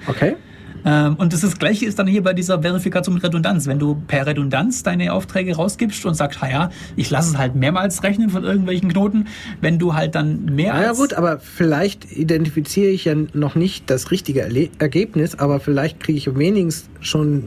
Okay. 0.07 0.37
Ähm, 0.85 1.15
und 1.15 1.33
das, 1.33 1.41
das 1.41 1.57
Gleiche 1.57 1.85
ist 1.85 1.99
dann 1.99 2.07
hier 2.07 2.23
bei 2.23 2.33
dieser 2.33 2.61
Verifikation 2.61 3.15
mit 3.15 3.23
Redundanz. 3.23 3.67
Wenn 3.67 3.79
du 3.79 3.95
per 4.07 4.25
Redundanz 4.25 4.83
deine 4.83 5.13
Aufträge 5.13 5.55
rausgibst 5.55 6.05
und 6.05 6.13
sagst, 6.15 6.39
ja, 6.41 6.69
ich 6.95 7.09
lasse 7.09 7.31
es 7.31 7.37
halt 7.37 7.55
mehrmals 7.55 8.03
rechnen 8.03 8.29
von 8.29 8.43
irgendwelchen 8.43 8.89
Knoten, 8.89 9.27
wenn 9.61 9.79
du 9.79 9.93
halt 9.93 10.15
dann 10.15 10.45
mehr 10.45 10.73
als... 10.73 10.85
Ja 10.85 10.93
gut, 10.93 11.13
aber 11.13 11.39
vielleicht 11.39 12.11
identifiziere 12.11 12.89
ich 12.89 13.05
ja 13.05 13.15
noch 13.33 13.55
nicht 13.55 13.89
das 13.89 14.11
richtige 14.11 14.49
Ergebnis, 14.79 15.35
aber 15.35 15.59
vielleicht 15.59 15.99
kriege 15.99 16.17
ich 16.17 16.35
wenigstens 16.37 16.89
schon 17.01 17.43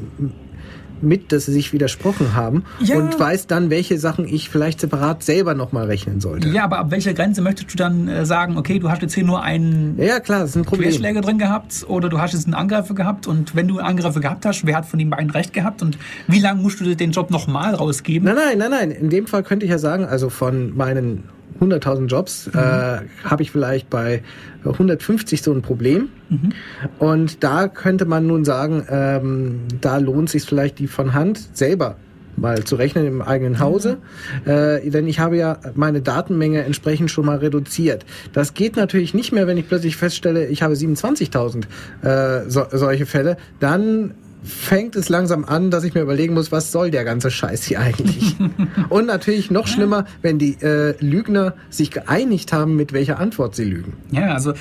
mit, 1.02 1.32
dass 1.32 1.46
sie 1.46 1.52
sich 1.52 1.72
widersprochen 1.72 2.34
haben 2.34 2.64
ja. 2.80 2.96
und 2.96 3.18
weiß 3.18 3.46
dann, 3.46 3.70
welche 3.70 3.98
Sachen 3.98 4.26
ich 4.26 4.48
vielleicht 4.48 4.80
separat 4.80 5.22
selber 5.22 5.54
nochmal 5.54 5.86
rechnen 5.86 6.20
sollte. 6.20 6.48
Ja, 6.48 6.64
aber 6.64 6.78
ab 6.78 6.90
welcher 6.90 7.14
Grenze 7.14 7.42
möchtest 7.42 7.72
du 7.72 7.76
dann 7.76 8.08
äh, 8.08 8.26
sagen, 8.26 8.56
okay, 8.56 8.78
du 8.78 8.90
hast 8.90 9.02
jetzt 9.02 9.14
hier 9.14 9.24
nur 9.24 9.42
einen 9.42 9.98
ja, 9.98 10.20
klar, 10.20 10.40
das 10.40 10.50
ist 10.50 10.56
ein 10.56 10.64
Problem. 10.64 10.88
Querschläger 10.88 11.20
drin 11.20 11.38
gehabt 11.38 11.84
oder 11.88 12.08
du 12.08 12.18
hast 12.18 12.32
jetzt 12.32 12.44
einen 12.44 12.54
Angreifer 12.54 12.94
gehabt 12.94 13.26
und 13.26 13.54
wenn 13.54 13.68
du 13.68 13.78
einen 13.78 13.88
Angreifer 13.88 14.20
gehabt 14.20 14.46
hast, 14.46 14.66
wer 14.66 14.76
hat 14.76 14.86
von 14.86 14.98
den 14.98 15.10
beiden 15.10 15.30
recht 15.30 15.52
gehabt 15.52 15.82
und 15.82 15.98
wie 16.28 16.40
lange 16.40 16.62
musst 16.62 16.80
du 16.80 16.94
den 16.94 17.12
Job 17.12 17.30
nochmal 17.30 17.74
rausgeben? 17.74 18.26
Nein, 18.26 18.36
nein, 18.36 18.58
nein, 18.58 18.70
nein. 18.70 18.90
In 18.90 19.10
dem 19.10 19.26
Fall 19.26 19.42
könnte 19.42 19.64
ich 19.64 19.70
ja 19.70 19.78
sagen, 19.78 20.04
also 20.04 20.30
von 20.30 20.76
meinen 20.76 21.24
100.000 21.60 22.06
Jobs 22.06 22.46
mhm. 22.46 22.58
äh, 22.58 23.00
habe 23.24 23.42
ich 23.42 23.50
vielleicht 23.50 23.90
bei 23.90 24.22
150 24.64 25.42
so 25.42 25.52
ein 25.52 25.62
Problem. 25.62 26.08
Mhm. 26.28 26.52
Und 26.98 27.44
da 27.44 27.68
könnte 27.68 28.04
man 28.04 28.26
nun 28.26 28.44
sagen, 28.44 28.84
ähm, 28.88 29.60
da 29.80 29.98
lohnt 29.98 30.30
sich 30.30 30.44
vielleicht 30.44 30.78
die 30.78 30.86
von 30.86 31.14
Hand 31.14 31.40
selber 31.56 31.96
mal 32.36 32.64
zu 32.64 32.76
rechnen 32.76 33.06
im 33.06 33.22
eigenen 33.22 33.60
Hause, 33.60 33.98
mhm. 34.44 34.50
äh, 34.50 34.90
denn 34.90 35.06
ich 35.06 35.20
habe 35.20 35.36
ja 35.36 35.58
meine 35.74 36.00
Datenmenge 36.00 36.64
entsprechend 36.64 37.10
schon 37.10 37.26
mal 37.26 37.38
reduziert. 37.38 38.04
Das 38.32 38.54
geht 38.54 38.76
natürlich 38.76 39.14
nicht 39.14 39.32
mehr, 39.32 39.46
wenn 39.46 39.58
ich 39.58 39.68
plötzlich 39.68 39.96
feststelle, 39.96 40.46
ich 40.46 40.62
habe 40.62 40.74
27.000 40.74 41.64
äh, 42.02 42.50
so, 42.50 42.64
solche 42.72 43.06
Fälle, 43.06 43.36
dann 43.60 44.14
fängt 44.44 44.96
es 44.96 45.08
langsam 45.08 45.44
an, 45.44 45.70
dass 45.70 45.84
ich 45.84 45.94
mir 45.94 46.00
überlegen 46.00 46.34
muss, 46.34 46.50
was 46.50 46.72
soll 46.72 46.90
der 46.90 47.04
ganze 47.04 47.30
Scheiß 47.30 47.64
hier 47.64 47.80
eigentlich? 47.80 48.36
Und 48.88 49.06
natürlich 49.06 49.50
noch 49.50 49.66
schlimmer, 49.66 50.04
wenn 50.20 50.38
die 50.38 50.60
äh, 50.60 50.94
Lügner 51.00 51.54
sich 51.70 51.90
geeinigt 51.90 52.52
haben, 52.52 52.76
mit 52.76 52.92
welcher 52.92 53.18
Antwort 53.18 53.54
sie 53.54 53.64
lügen. 53.64 53.94
Ja, 54.10 54.34
also 54.34 54.54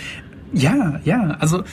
ja, 0.54 1.00
ja, 1.04 1.38
also 1.40 1.64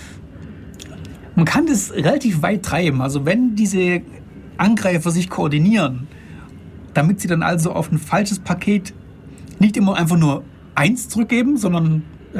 man 1.34 1.44
kann 1.44 1.66
das 1.66 1.92
relativ 1.92 2.42
weit 2.42 2.64
treiben. 2.64 3.02
Also 3.02 3.26
wenn 3.26 3.54
diese 3.54 4.02
Angreifer 4.56 5.10
sich 5.10 5.28
koordinieren, 5.28 6.08
damit 6.94 7.20
sie 7.20 7.28
dann 7.28 7.42
also 7.42 7.72
auf 7.72 7.92
ein 7.92 7.98
falsches 7.98 8.38
Paket 8.38 8.94
nicht 9.58 9.76
immer 9.76 9.96
einfach 9.96 10.16
nur 10.16 10.44
eins 10.74 11.08
zurückgeben, 11.08 11.56
sondern 11.56 12.02
äh, 12.34 12.38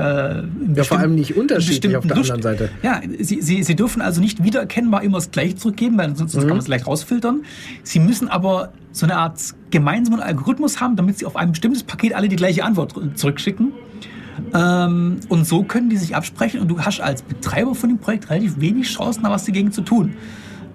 ja, 0.74 0.84
vor 0.84 0.99
allem 0.99 1.14
nicht 1.14 1.36
unterschiedlich 1.36 1.97
auf 1.97 2.07
der 2.07 2.16
Lust. 2.16 2.30
anderen 2.30 2.59
Seite. 2.59 2.70
Ja, 2.82 3.01
sie, 3.18 3.41
sie, 3.41 3.62
sie 3.62 3.76
dürfen 3.76 4.03
also 4.03 4.20
nicht 4.20 4.43
wiedererkennbar 4.43 5.03
immer 5.03 5.18
das 5.18 5.30
Gleiche 5.30 5.57
zurückgeben, 5.57 5.97
weil 5.97 6.14
sonst 6.14 6.34
mhm. 6.34 6.41
kann 6.41 6.49
man 6.51 6.59
es 6.59 6.66
gleich 6.66 6.86
rausfiltern. 6.86 7.43
Sie 7.82 7.99
müssen 7.99 8.28
aber 8.28 8.72
so 8.93 9.07
eine 9.07 9.16
Art 9.16 9.41
gemeinsamen 9.70 10.20
Algorithmus 10.20 10.80
haben, 10.80 10.97
damit 10.97 11.18
sie 11.18 11.26
auf 11.26 11.36
ein 11.36 11.53
bestimmtes 11.53 11.84
Paket 11.84 12.14
alle 12.14 12.28
die 12.28 12.36
gleiche 12.36 12.64
Antwort 12.64 12.95
zurückschicken. 13.14 13.72
Ähm, 14.55 15.20
und 15.28 15.47
so 15.47 15.62
können 15.62 15.91
die 15.91 15.97
sich 15.97 16.14
absprechen 16.14 16.61
und 16.61 16.68
du 16.68 16.80
hast 16.80 17.01
als 17.01 17.22
Betreiber 17.22 17.74
von 17.74 17.91
dem 17.91 17.99
Projekt 17.99 18.30
relativ 18.30 18.61
wenig 18.61 18.89
Chancen, 18.89 19.22
da 19.22 19.30
was 19.30 19.45
dagegen 19.45 19.72
zu 19.72 19.82
tun. 19.82 20.14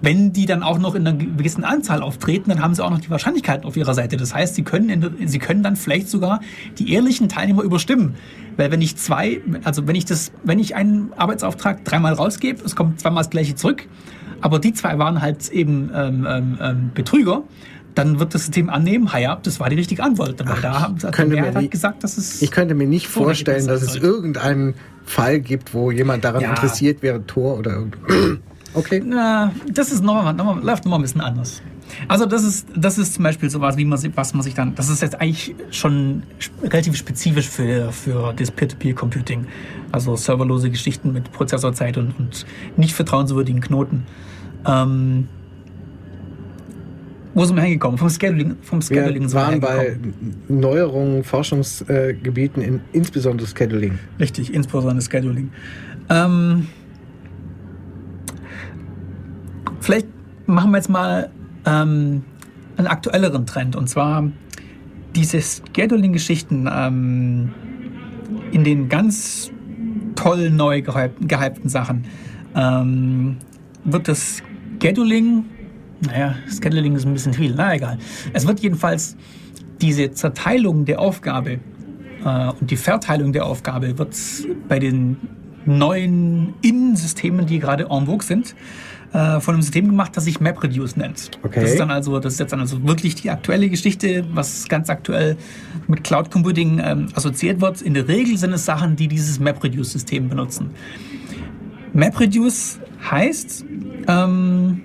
Wenn 0.04 0.32
die 0.32 0.44
dann 0.44 0.62
auch 0.62 0.78
noch 0.78 0.94
in 0.94 1.06
einer 1.06 1.16
gewissen 1.16 1.64
Anzahl 1.64 2.02
auftreten, 2.02 2.50
dann 2.50 2.60
haben 2.60 2.74
sie 2.74 2.84
auch 2.84 2.90
noch 2.90 3.00
die 3.00 3.08
Wahrscheinlichkeiten 3.08 3.64
auf 3.64 3.76
ihrer 3.76 3.94
Seite. 3.94 4.18
Das 4.18 4.34
heißt, 4.34 4.54
sie 4.54 4.62
können, 4.62 4.90
in, 4.90 5.28
sie 5.28 5.38
können 5.38 5.62
dann 5.62 5.76
vielleicht 5.76 6.08
sogar 6.08 6.40
die 6.78 6.92
ehrlichen 6.92 7.28
Teilnehmer 7.28 7.62
überstimmen. 7.62 8.14
Weil 8.56 8.70
wenn 8.70 8.82
ich 8.82 8.96
zwei, 8.96 9.40
also 9.64 9.86
wenn 9.86 9.96
ich 9.96 10.04
das, 10.04 10.32
wenn 10.42 10.58
ich 10.58 10.76
einen 10.76 11.12
Arbeitsauftrag 11.16 11.84
dreimal 11.84 12.12
rausgebe, 12.12 12.62
es 12.64 12.76
kommt 12.76 13.00
zweimal 13.00 13.22
das 13.22 13.30
gleiche 13.30 13.54
zurück, 13.54 13.86
aber 14.40 14.58
die 14.58 14.74
zwei 14.74 14.98
waren 14.98 15.22
halt 15.22 15.48
eben 15.48 15.90
ähm, 15.94 16.26
ähm, 16.28 16.58
ähm 16.60 16.90
Betrüger, 16.94 17.44
dann 17.94 18.18
wird 18.18 18.34
das 18.34 18.42
System 18.42 18.68
annehmen, 18.68 19.08
ja, 19.18 19.38
das 19.42 19.60
war 19.60 19.70
die 19.70 19.76
richtige 19.76 20.02
Antwort. 20.02 20.40
Aber 20.40 20.54
Ach, 20.54 20.60
da 20.60 20.80
hat 20.82 21.18
der 21.18 21.26
Mehrheit 21.26 21.54
halt 21.54 21.70
gesagt, 21.70 22.04
dass 22.04 22.18
es. 22.18 22.42
Ich 22.42 22.50
könnte 22.50 22.74
mir 22.74 22.86
nicht 22.86 23.06
vorstellen, 23.06 23.66
dass 23.66 23.82
es 23.82 23.96
irgendeinen 23.96 24.74
Fall 25.04 25.40
gibt, 25.40 25.74
wo 25.74 25.90
jemand 25.90 26.24
daran 26.24 26.42
ja. 26.42 26.50
interessiert 26.50 27.02
wäre, 27.02 27.24
Tor 27.26 27.58
oder 27.58 27.72
irgendwas. 27.72 28.38
Okay. 28.74 29.02
Na, 29.04 29.52
das 29.72 29.92
ist 29.92 30.02
noch, 30.02 30.32
noch, 30.34 30.62
läuft 30.62 30.84
nochmal 30.84 30.98
ein 30.98 31.02
bisschen 31.02 31.20
anders. 31.20 31.62
Also 32.08 32.26
das 32.26 32.42
ist, 32.42 32.66
das 32.74 32.98
ist 32.98 33.14
zum 33.14 33.24
Beispiel 33.24 33.48
sowas, 33.50 33.76
wie 33.76 33.84
man, 33.84 33.98
was 34.16 34.34
man 34.34 34.42
sich 34.42 34.54
dann, 34.54 34.74
das 34.74 34.88
ist 34.88 35.02
jetzt 35.02 35.20
eigentlich 35.20 35.54
schon 35.70 36.24
relativ 36.62 36.96
spezifisch 36.96 37.48
für, 37.48 37.92
für 37.92 38.32
das 38.34 38.50
Peer-to-Peer-Computing. 38.50 39.46
Also 39.92 40.16
serverlose 40.16 40.70
Geschichten 40.70 41.12
mit 41.12 41.30
Prozessorzeit 41.32 41.96
und, 41.96 42.18
und 42.18 42.46
nicht 42.76 42.94
vertrauenswürdigen 42.94 43.60
Knoten. 43.60 44.06
Ähm, 44.66 45.28
wo 47.34 47.44
sind 47.44 47.56
wir 47.56 47.62
hingekommen? 47.62 47.98
Vom 47.98 48.10
Scheduling, 48.10 48.56
vom 48.62 48.80
Scheduling 48.80 49.24
wir 49.24 49.32
waren 49.32 49.60
bei 49.60 49.98
Neuerungen, 50.48 51.24
Forschungsgebieten, 51.24 52.62
in, 52.62 52.80
insbesondere 52.92 53.48
Scheduling. 53.48 53.98
Richtig, 54.20 54.54
insbesondere 54.54 55.02
Scheduling. 55.02 55.50
Ähm, 56.08 56.68
Vielleicht 59.84 60.06
machen 60.46 60.70
wir 60.70 60.78
jetzt 60.78 60.88
mal 60.88 61.28
ähm, 61.66 62.22
einen 62.78 62.86
aktuelleren 62.86 63.44
Trend 63.44 63.76
und 63.76 63.86
zwar 63.86 64.26
diese 65.14 65.42
Scheduling-Geschichten 65.42 66.66
ähm, 66.74 67.52
in 68.50 68.64
den 68.64 68.88
ganz 68.88 69.50
toll 70.14 70.48
neu 70.48 70.80
gehypten 70.80 71.68
Sachen. 71.68 72.06
Ähm, 72.56 73.36
wird 73.84 74.08
das 74.08 74.42
Scheduling, 74.82 75.44
naja, 76.00 76.34
Scheduling 76.48 76.96
ist 76.96 77.04
ein 77.04 77.12
bisschen 77.12 77.34
viel, 77.34 77.52
na 77.54 77.74
egal. 77.74 77.98
Es 78.32 78.46
wird 78.46 78.60
jedenfalls 78.60 79.18
diese 79.82 80.12
Zerteilung 80.12 80.86
der 80.86 80.98
Aufgabe 80.98 81.58
äh, 82.24 82.48
und 82.58 82.70
die 82.70 82.78
Verteilung 82.78 83.34
der 83.34 83.44
Aufgabe 83.44 83.98
wird 83.98 84.16
bei 84.66 84.78
den 84.78 85.18
neuen 85.66 86.54
Innensystemen, 86.62 87.44
die 87.44 87.58
gerade 87.58 87.88
en 87.90 88.06
vogue 88.06 88.22
sind, 88.22 88.54
äh, 89.14 89.40
von 89.40 89.54
einem 89.54 89.62
System 89.62 89.86
gemacht, 89.86 90.16
das 90.16 90.24
sich 90.24 90.40
MapReduce 90.40 90.96
nennt. 90.96 91.30
Okay. 91.42 91.60
Das 91.60 91.70
ist 91.70 91.80
dann 91.80 91.90
also, 91.90 92.18
das 92.18 92.34
ist 92.34 92.40
jetzt 92.40 92.52
dann 92.52 92.60
also 92.60 92.86
wirklich 92.86 93.14
die 93.14 93.30
aktuelle 93.30 93.70
Geschichte, 93.70 94.26
was 94.32 94.68
ganz 94.68 94.90
aktuell 94.90 95.36
mit 95.86 96.02
Cloud 96.02 96.30
Computing 96.30 96.80
ähm, 96.84 97.06
assoziiert 97.14 97.60
wird. 97.60 97.80
In 97.80 97.94
der 97.94 98.08
Regel 98.08 98.36
sind 98.36 98.52
es 98.52 98.64
Sachen, 98.64 98.96
die 98.96 99.06
dieses 99.06 99.38
MapReduce-System 99.38 100.28
benutzen. 100.28 100.70
MapReduce 101.92 102.80
heißt, 103.08 103.64
ähm, 104.08 104.82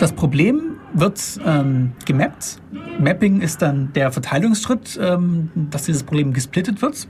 das 0.00 0.12
Problem 0.12 0.72
wird 0.94 1.20
ähm, 1.46 1.92
gemappt. 2.04 2.60
Mapping 2.98 3.40
ist 3.40 3.62
dann 3.62 3.92
der 3.94 4.10
Verteilungsschritt, 4.12 4.98
ähm, 5.00 5.50
dass 5.70 5.84
dieses 5.84 6.02
Problem 6.02 6.32
gesplittet 6.32 6.82
wird. 6.82 7.08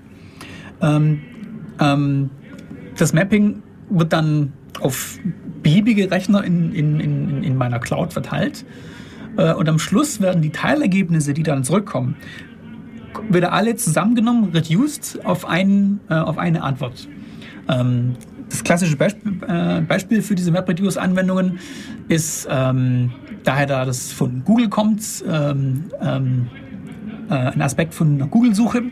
Ähm, 0.82 1.20
ähm, 1.80 2.30
das 2.98 3.12
Mapping 3.12 3.62
wird 3.88 4.12
dann 4.12 4.52
auf 4.80 5.18
beliebige 5.62 6.10
Rechner 6.10 6.44
in, 6.44 6.72
in, 6.72 7.00
in, 7.00 7.42
in 7.42 7.56
meiner 7.56 7.78
Cloud 7.78 8.12
verteilt. 8.12 8.64
Äh, 9.36 9.54
und 9.54 9.68
am 9.68 9.78
Schluss 9.78 10.20
werden 10.20 10.42
die 10.42 10.50
Teilergebnisse, 10.50 11.34
die 11.34 11.42
dann 11.42 11.64
zurückkommen, 11.64 12.16
wieder 13.28 13.52
alle 13.52 13.76
zusammengenommen, 13.76 14.50
reduced 14.52 15.24
auf, 15.24 15.46
einen, 15.46 16.00
äh, 16.08 16.14
auf 16.14 16.38
eine 16.38 16.62
Antwort. 16.62 17.08
Ähm, 17.68 18.14
das 18.48 18.64
klassische 18.64 18.96
Beispiel, 18.96 19.40
äh, 19.48 19.80
Beispiel 19.80 20.22
für 20.22 20.34
diese 20.34 20.50
MapReduce-Anwendungen 20.52 21.58
ist, 22.08 22.46
ähm, 22.50 23.12
daher 23.44 23.66
da 23.66 23.84
das 23.84 24.12
von 24.12 24.44
Google 24.44 24.68
kommt, 24.68 25.24
ähm, 25.26 25.84
ähm, 26.00 26.48
äh, 27.30 27.34
ein 27.34 27.62
Aspekt 27.62 27.94
von 27.94 28.14
einer 28.14 28.26
Google-Suche, 28.26 28.82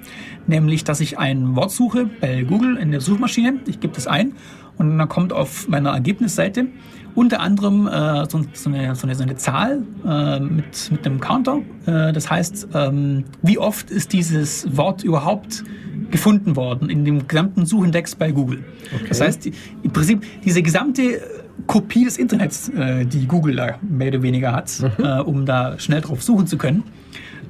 nämlich, 0.47 0.85
dass 0.85 1.01
ich 1.01 1.19
ein 1.19 1.57
Wort 1.57 1.73
suche 1.73 2.09
bei 2.21 2.43
Google 2.43 2.77
in 2.77 2.91
der 2.91 3.03
Suchmaschine, 3.03 3.61
ich 3.67 3.81
gebe 3.81 3.95
das 3.95 4.07
ein 4.07 4.33
und 4.81 4.97
dann 4.97 5.09
kommt 5.09 5.33
auf 5.33 5.69
meiner 5.69 5.91
Ergebnisseite 5.91 6.67
unter 7.15 7.41
anderem 7.41 7.87
äh, 7.87 8.25
so, 8.31 8.41
so, 8.55 8.71
eine, 8.71 8.95
so, 8.95 9.07
eine, 9.07 9.15
so 9.15 9.23
eine 9.23 9.37
Zahl 9.37 9.83
äh, 10.07 10.41
mit, 10.41 10.91
mit 10.91 11.07
einem 11.07 11.21
Counter. 11.21 11.59
Äh, 11.85 12.13
das 12.13 12.31
heißt, 12.31 12.69
ähm, 12.73 13.25
wie 13.43 13.59
oft 13.59 13.91
ist 13.91 14.15
dieses 14.15 14.77
Wort 14.77 15.05
überhaupt 15.05 15.65
gefunden 16.11 16.57
worden 16.57 16.89
in 16.89 17.05
dem 17.05 17.29
gesamten 17.29 17.67
Suchindex 17.67 18.15
bei 18.15 18.33
Google. 18.33 18.65
Okay. 18.95 19.05
Das 19.09 19.21
heißt, 19.21 19.45
die, 19.45 19.53
im 19.83 19.91
Prinzip 19.93 20.25
diese 20.45 20.63
gesamte 20.63 21.21
Kopie 21.67 22.05
des 22.05 22.17
Internets, 22.17 22.71
äh, 22.71 23.05
die 23.05 23.27
Google 23.27 23.57
da 23.57 23.79
mehr 23.83 24.09
oder 24.09 24.23
weniger 24.23 24.53
hat, 24.53 24.73
mhm. 24.81 25.05
äh, 25.05 25.21
um 25.21 25.45
da 25.45 25.79
schnell 25.79 26.01
drauf 26.01 26.23
suchen 26.23 26.47
zu 26.47 26.57
können, 26.57 26.85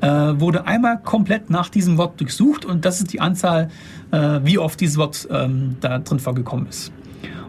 äh, 0.01 0.09
wurde 0.09 0.67
einmal 0.67 0.99
komplett 0.99 1.51
nach 1.51 1.69
diesem 1.69 1.97
Wort 1.97 2.21
durchsucht 2.21 2.65
und 2.65 2.85
das 2.85 3.01
ist 3.01 3.13
die 3.13 3.21
Anzahl, 3.21 3.69
äh, 4.11 4.41
wie 4.43 4.59
oft 4.59 4.81
dieses 4.81 4.97
Wort 4.97 5.29
ähm, 5.31 5.77
da 5.81 5.99
drin 5.99 6.19
vorgekommen 6.19 6.67
ist. 6.69 6.93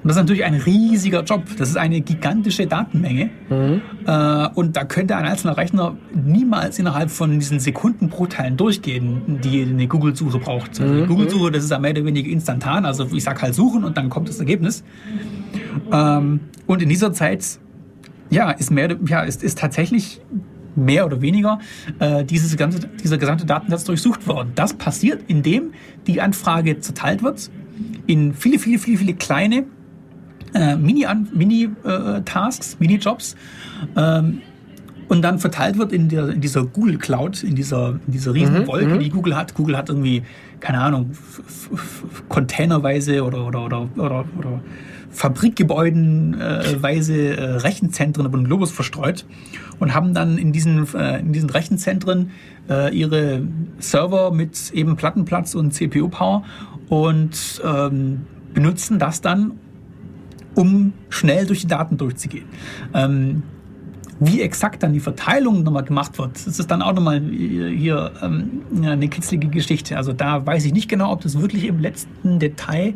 Und 0.04 0.08
das 0.08 0.18
ist 0.18 0.24
natürlich 0.24 0.44
ein 0.44 0.56
riesiger 0.56 1.24
Job. 1.24 1.44
Das 1.58 1.70
ist 1.70 1.78
eine 1.78 2.02
gigantische 2.02 2.66
Datenmenge. 2.66 3.30
Mhm. 3.50 3.82
Äh, 4.06 4.48
und 4.56 4.76
da 4.76 4.84
könnte 4.84 5.16
ein 5.16 5.26
einzelner 5.26 5.58
Rechner 5.58 5.96
niemals 6.14 6.80
innerhalb 6.80 7.12
von 7.12 7.40
diesen 7.40 7.60
Sekundenbruchteilen 7.60 8.58
durchgehen, 8.58 9.40
die 9.44 9.62
eine 9.62 9.88
Google-Suche 9.88 10.40
braucht. 10.40 10.82
Also 10.82 10.94
mhm. 10.94 11.08
Google-Suche, 11.08 11.52
das 11.52 11.66
ist 11.66 11.70
ja 11.70 11.78
mehr 11.78 11.92
oder 11.92 12.06
weniger 12.06 12.30
instantan. 12.30 12.86
Also 12.86 13.08
ich 13.14 13.24
sage 13.24 13.44
halt 13.44 13.54
suchen 13.54 13.84
und 13.84 13.96
dann 13.96 14.10
kommt 14.10 14.28
das 14.28 14.40
Ergebnis. 14.40 14.84
Ähm, 15.92 16.40
und 16.66 16.82
in 16.82 16.90
dieser 16.90 17.14
Zeit, 17.14 17.60
ja, 18.32 18.50
ist 18.52 18.72
mehr, 18.72 18.98
ja, 19.06 19.22
ist, 19.22 19.44
ist 19.44 19.60
tatsächlich 19.60 20.20
mehr 20.76 21.06
oder 21.06 21.22
weniger 21.22 21.60
äh, 22.00 22.24
dieses 22.24 22.56
ganze, 22.58 22.88
dieser 23.04 23.18
gesamte 23.18 23.46
Datensatz 23.46 23.84
durchsucht 23.84 24.26
worden. 24.28 24.54
Das 24.56 24.74
passiert, 24.74 25.24
indem 25.28 25.74
die 26.08 26.22
Anfrage 26.22 26.80
zerteilt 26.80 27.22
wird 27.22 27.52
in 28.08 28.34
viele, 28.34 28.60
viele, 28.60 28.80
viele, 28.80 28.98
viele 28.98 29.14
kleine 29.14 29.66
äh, 30.54 30.76
Mini-Tasks, 30.76 31.34
Mini, 31.34 31.66
äh, 31.66 32.76
Mini-Jobs 32.80 33.36
ähm, 33.96 34.42
und 35.08 35.24
dann 35.24 35.40
verteilt 35.40 35.78
wird 35.78 35.92
in, 35.92 36.08
der, 36.08 36.30
in 36.30 36.40
dieser 36.40 36.66
Google 36.66 36.98
Cloud, 36.98 37.44
in 37.44 37.56
dieser, 37.56 38.00
in 38.08 38.14
dieser 38.14 38.34
riesen 38.34 38.60
mhm, 38.60 38.68
Wolke, 38.68 38.96
mhm. 38.96 39.00
die 39.00 39.10
Google 39.10 39.36
hat. 39.36 39.54
Google 39.56 39.78
hat 39.78 39.90
irgendwie, 39.90 40.24
keine 40.62 40.80
Ahnung, 40.80 41.12
containerweise 42.30 43.24
oder, 43.24 43.46
oder, 43.46 43.66
oder, 43.66 43.90
oder, 43.98 44.26
oder 44.38 44.62
Fabrikgebäudenweise 45.12 47.36
äh, 47.36 47.44
Rechenzentren 47.58 48.26
über 48.26 48.38
den 48.38 48.46
Globus 48.46 48.72
verstreut 48.72 49.26
und 49.80 49.94
haben 49.94 50.14
dann 50.14 50.38
in 50.38 50.54
diesen, 50.54 50.88
äh, 50.96 51.20
in 51.20 51.34
diesen 51.34 51.50
Rechenzentren 51.50 52.32
äh, 52.70 52.96
ihre 52.96 53.46
Server 53.80 54.32
mit 54.32 54.72
eben 54.72 54.96
Plattenplatz 54.96 55.56
und 55.56 55.74
CPU-Power 55.74 56.44
und 56.88 57.62
ähm, 57.66 58.22
benutzen 58.54 59.00
das 59.00 59.20
dann, 59.20 59.60
um 60.56 60.94
schnell 61.10 61.46
durch 61.46 61.62
die 61.62 61.68
Daten 61.68 61.98
durchzugehen. 61.98 62.46
Ähm, 62.94 63.44
wie 64.20 64.42
exakt 64.42 64.84
dann 64.84 64.94
die 64.94 65.00
Verteilung 65.00 65.64
nochmal 65.64 65.84
gemacht 65.84 66.20
wird, 66.20 66.36
das 66.36 66.60
ist 66.60 66.70
dann 66.70 66.84
auch 66.84 66.94
nochmal 66.94 67.20
hier 67.20 68.12
ähm, 68.22 68.62
eine 68.84 69.08
kitzlige 69.08 69.48
Geschichte. 69.48 69.98
Also 69.98 70.14
da 70.14 70.46
weiß 70.46 70.64
ich 70.66 70.74
nicht 70.74 70.90
genau, 70.90 71.12
ob 71.12 71.22
das 71.22 71.42
wirklich 71.42 71.66
im 71.66 71.80
letzten 71.80 72.38
Detail 72.38 72.94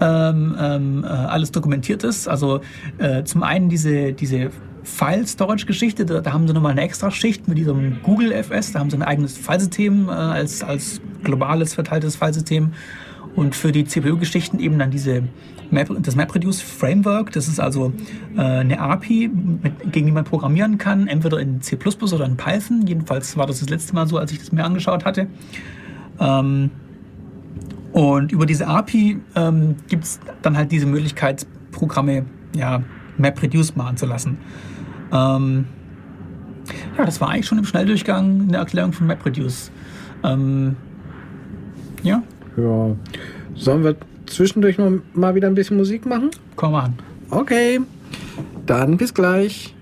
ähm, 0.00 0.56
ähm, 0.58 1.04
äh, 1.04 1.08
alles 1.08 1.52
dokumentiert 1.52 2.04
ist. 2.04 2.26
Also 2.26 2.60
äh, 2.96 3.24
zum 3.24 3.42
einen 3.42 3.68
diese, 3.68 4.14
diese 4.14 4.50
File-Storage-Geschichte, 4.82 6.06
da, 6.06 6.20
da, 6.20 6.32
haben 6.32 6.46
sie 6.46 6.54
nochmal 6.54 6.72
eine 6.72 6.82
extra 6.82 7.10
Schicht 7.10 7.48
mit 7.48 7.58
diesem 7.58 8.02
Google 8.02 8.32
FS, 8.32 8.72
da 8.72 8.78
haben 8.78 8.88
sie 8.88 8.96
ein 8.96 9.02
eigenes 9.02 9.36
Filesystem 9.36 10.08
äh, 10.08 10.12
als, 10.12 10.62
als 10.62 11.02
globales 11.22 11.74
verteiltes 11.74 12.16
Filesystem 12.16 12.72
und 13.34 13.54
für 13.54 13.72
die 13.72 13.84
CPU-Geschichten 13.84 14.58
eben 14.58 14.78
dann 14.78 14.90
diese 14.90 15.24
Map, 15.70 15.90
das 16.00 16.16
MapReduce 16.16 16.60
Framework. 16.60 17.32
Das 17.32 17.48
ist 17.48 17.60
also 17.60 17.92
äh, 18.36 18.40
eine 18.40 18.80
API, 18.80 19.28
mit, 19.28 19.92
gegen 19.92 20.06
die 20.06 20.12
man 20.12 20.24
programmieren 20.24 20.78
kann, 20.78 21.06
entweder 21.06 21.38
in 21.38 21.60
C++ 21.60 21.76
oder 21.76 22.24
in 22.24 22.36
Python. 22.36 22.86
Jedenfalls 22.86 23.36
war 23.36 23.46
das 23.46 23.60
das 23.60 23.68
letzte 23.68 23.94
Mal 23.94 24.06
so, 24.06 24.18
als 24.18 24.32
ich 24.32 24.38
das 24.38 24.52
mir 24.52 24.64
angeschaut 24.64 25.04
hatte. 25.04 25.28
Ähm, 26.18 26.70
und 27.92 28.32
über 28.32 28.46
diese 28.46 28.66
API 28.66 29.20
ähm, 29.34 29.76
gibt 29.88 30.04
es 30.04 30.20
dann 30.42 30.56
halt 30.56 30.70
diese 30.70 30.86
Möglichkeit, 30.86 31.46
Programme 31.72 32.26
ja, 32.54 32.82
MapReduce 33.18 33.76
machen 33.76 33.96
zu 33.96 34.06
lassen. 34.06 34.38
Ähm, 35.12 35.66
ja, 36.98 37.04
das 37.04 37.20
war 37.20 37.30
eigentlich 37.30 37.46
schon 37.46 37.58
im 37.58 37.64
Schnelldurchgang 37.64 38.48
eine 38.48 38.56
Erklärung 38.58 38.92
von 38.92 39.06
MapReduce. 39.06 39.70
Ähm, 40.24 40.76
ja. 42.02 42.22
Ja. 42.56 42.96
Sollen 43.54 43.84
wir 43.84 43.96
zwischendurch 44.26 44.78
noch 44.78 44.92
mal 45.14 45.34
wieder 45.34 45.48
ein 45.48 45.54
bisschen 45.54 45.76
Musik 45.76 46.06
machen? 46.06 46.30
Komm 46.56 46.74
an. 46.74 46.94
Okay. 47.30 47.80
Dann 48.66 48.96
bis 48.96 49.14
gleich. 49.14 49.75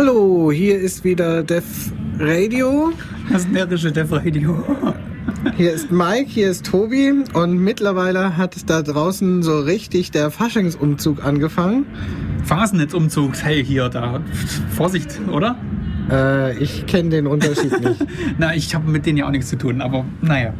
Hallo, 0.00 0.52
hier 0.52 0.78
ist 0.78 1.02
wieder 1.02 1.42
Def 1.42 1.64
Radio. 2.20 2.92
Das 3.32 3.48
närrische 3.48 3.90
Def 3.90 4.12
Radio. 4.12 4.64
Hier 5.56 5.72
ist 5.72 5.90
Mike, 5.90 6.28
hier 6.28 6.50
ist 6.50 6.64
Tobi 6.64 7.12
und 7.32 7.58
mittlerweile 7.58 8.36
hat 8.36 8.70
da 8.70 8.82
draußen 8.82 9.42
so 9.42 9.58
richtig 9.58 10.12
der 10.12 10.30
Faschingsumzug 10.30 11.24
angefangen. 11.24 11.84
Fasnetzumzug, 12.44 13.42
hey, 13.42 13.64
hier, 13.64 13.88
da. 13.88 14.20
Vorsicht, 14.70 15.18
oder? 15.32 15.56
Äh, 16.08 16.56
ich 16.62 16.86
kenne 16.86 17.08
den 17.08 17.26
Unterschied 17.26 17.80
nicht. 17.84 18.06
Na, 18.38 18.54
ich 18.54 18.76
habe 18.76 18.88
mit 18.88 19.04
denen 19.04 19.18
ja 19.18 19.26
auch 19.26 19.32
nichts 19.32 19.48
zu 19.48 19.56
tun, 19.58 19.80
aber 19.80 20.04
naja. 20.20 20.54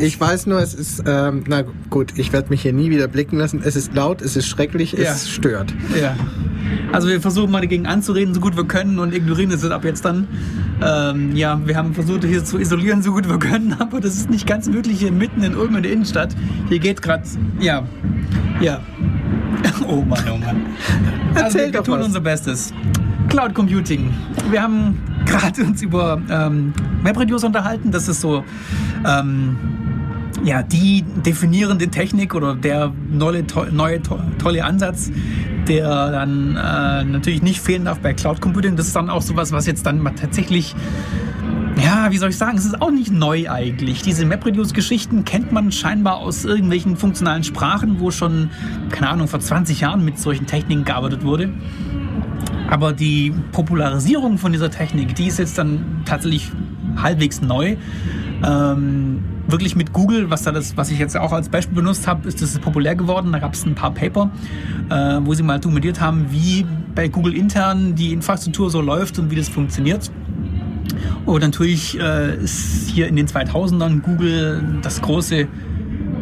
Ich 0.00 0.20
weiß 0.20 0.46
nur, 0.46 0.60
es 0.60 0.74
ist, 0.74 1.02
ähm, 1.04 1.42
na 1.48 1.64
gut, 1.90 2.12
ich 2.14 2.32
werde 2.32 2.50
mich 2.50 2.62
hier 2.62 2.72
nie 2.72 2.90
wieder 2.90 3.08
blicken 3.08 3.38
lassen. 3.38 3.60
Es 3.64 3.74
ist 3.74 3.92
laut, 3.92 4.22
es 4.22 4.36
ist 4.36 4.46
schrecklich, 4.46 4.92
Ja. 4.92 5.10
es 5.10 5.28
stört. 5.28 5.74
Ja. 6.00 6.14
Also 6.92 7.08
wir 7.08 7.20
versuchen 7.20 7.50
mal 7.50 7.60
dagegen 7.60 7.86
anzureden, 7.86 8.34
so 8.34 8.40
gut 8.40 8.56
wir 8.56 8.64
können 8.64 8.98
und 8.98 9.14
ignorieren 9.14 9.52
es 9.52 9.64
ab 9.70 9.84
jetzt 9.84 10.04
dann. 10.04 10.26
Ähm, 10.82 11.36
ja, 11.36 11.60
wir 11.64 11.76
haben 11.76 11.94
versucht, 11.94 12.24
hier 12.24 12.44
zu 12.44 12.58
isolieren, 12.58 13.02
so 13.02 13.12
gut 13.12 13.28
wir 13.28 13.38
können, 13.38 13.72
aber 13.78 14.00
das 14.00 14.16
ist 14.16 14.30
nicht 14.30 14.46
ganz 14.46 14.68
möglich 14.68 14.98
hier 14.98 15.12
mitten 15.12 15.42
in 15.42 15.56
Ulm 15.56 15.76
in 15.76 15.82
der 15.82 15.92
Innenstadt. 15.92 16.34
Hier 16.68 16.78
geht 16.78 17.02
gerade, 17.02 17.24
ja, 17.60 17.84
ja. 18.60 18.80
Oh 19.88 20.02
Mann, 20.02 20.22
oh 20.32 20.36
Mann. 20.36 20.66
Also 21.34 21.58
Erzähl 21.58 21.72
wir, 21.72 21.82
tun 21.82 21.98
was. 21.98 22.06
unser 22.06 22.20
Bestes. 22.20 22.72
Cloud 23.28 23.54
Computing. 23.54 24.12
Wir 24.50 24.62
haben 24.62 24.98
gerade 25.26 25.62
uns 25.62 25.82
über 25.82 26.20
ähm, 26.30 26.72
MapReduce 27.02 27.44
unterhalten. 27.44 27.90
Das 27.90 28.08
ist 28.08 28.20
so 28.20 28.44
ähm, 29.06 29.56
ja, 30.44 30.62
die 30.62 31.04
definierende 31.24 31.88
Technik 31.88 32.34
oder 32.34 32.54
der 32.54 32.92
neue, 33.10 33.46
to 33.46 33.66
neue 33.70 34.02
to 34.02 34.18
tolle 34.38 34.64
Ansatz, 34.64 35.10
der 35.70 36.10
dann 36.10 36.56
äh, 36.56 37.04
natürlich 37.04 37.42
nicht 37.42 37.60
fehlen 37.60 37.84
darf 37.84 38.00
bei 38.00 38.12
Cloud 38.12 38.40
Computing. 38.40 38.74
Das 38.74 38.88
ist 38.88 38.96
dann 38.96 39.08
auch 39.08 39.22
sowas, 39.22 39.52
was 39.52 39.66
jetzt 39.66 39.86
dann 39.86 40.00
mal 40.00 40.10
tatsächlich 40.10 40.74
ja, 41.82 42.10
wie 42.10 42.18
soll 42.18 42.30
ich 42.30 42.36
sagen, 42.36 42.58
es 42.58 42.66
ist 42.66 42.82
auch 42.82 42.90
nicht 42.90 43.10
neu 43.10 43.48
eigentlich. 43.48 44.02
Diese 44.02 44.26
MapReduce-Geschichten 44.26 45.24
kennt 45.24 45.52
man 45.52 45.72
scheinbar 45.72 46.16
aus 46.16 46.44
irgendwelchen 46.44 46.96
funktionalen 46.96 47.42
Sprachen, 47.42 48.00
wo 48.00 48.10
schon, 48.10 48.50
keine 48.90 49.08
Ahnung, 49.08 49.28
vor 49.28 49.40
20 49.40 49.80
Jahren 49.80 50.04
mit 50.04 50.18
solchen 50.18 50.46
Techniken 50.46 50.84
gearbeitet 50.84 51.24
wurde. 51.24 51.48
Aber 52.68 52.92
die 52.92 53.32
Popularisierung 53.52 54.36
von 54.36 54.52
dieser 54.52 54.70
Technik, 54.70 55.14
die 55.14 55.28
ist 55.28 55.38
jetzt 55.38 55.56
dann 55.56 56.02
tatsächlich 56.04 56.50
halbwegs 56.96 57.40
neu. 57.40 57.76
Ähm, 58.44 59.22
wirklich 59.52 59.76
mit 59.76 59.92
Google, 59.92 60.30
was 60.30 60.42
da 60.42 60.52
das, 60.52 60.76
was 60.76 60.90
ich 60.90 60.98
jetzt 60.98 61.16
auch 61.16 61.32
als 61.32 61.48
Beispiel 61.48 61.76
benutzt 61.76 62.06
habe, 62.06 62.28
ist 62.28 62.42
das 62.42 62.58
populär 62.58 62.94
geworden. 62.94 63.32
Da 63.32 63.38
gab 63.38 63.54
es 63.54 63.64
ein 63.64 63.74
paar 63.74 63.92
Paper, 63.92 64.30
äh, 64.90 65.20
wo 65.22 65.34
sie 65.34 65.42
mal 65.42 65.58
dokumentiert 65.58 66.00
haben, 66.00 66.26
wie 66.30 66.66
bei 66.94 67.08
Google 67.08 67.34
intern 67.34 67.94
die 67.94 68.12
Infrastruktur 68.12 68.70
so 68.70 68.80
läuft 68.80 69.18
und 69.18 69.30
wie 69.30 69.36
das 69.36 69.48
funktioniert. 69.48 70.10
Und 71.26 71.42
natürlich 71.42 71.98
äh, 71.98 72.36
ist 72.36 72.90
hier 72.90 73.08
in 73.08 73.16
den 73.16 73.26
2000ern 73.26 74.00
Google 74.00 74.62
das 74.82 75.00
große 75.00 75.46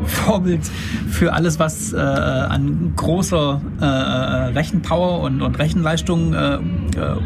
Vorbild 0.08 0.60
für 1.08 1.32
alles, 1.32 1.58
was 1.58 1.92
äh, 1.92 1.96
an 1.96 2.92
großer 2.96 3.60
äh, 3.80 3.84
Rechenpower 3.84 5.20
und, 5.20 5.42
und 5.42 5.58
Rechenleistung 5.58 6.34
äh, 6.34 6.54
äh, 6.54 6.60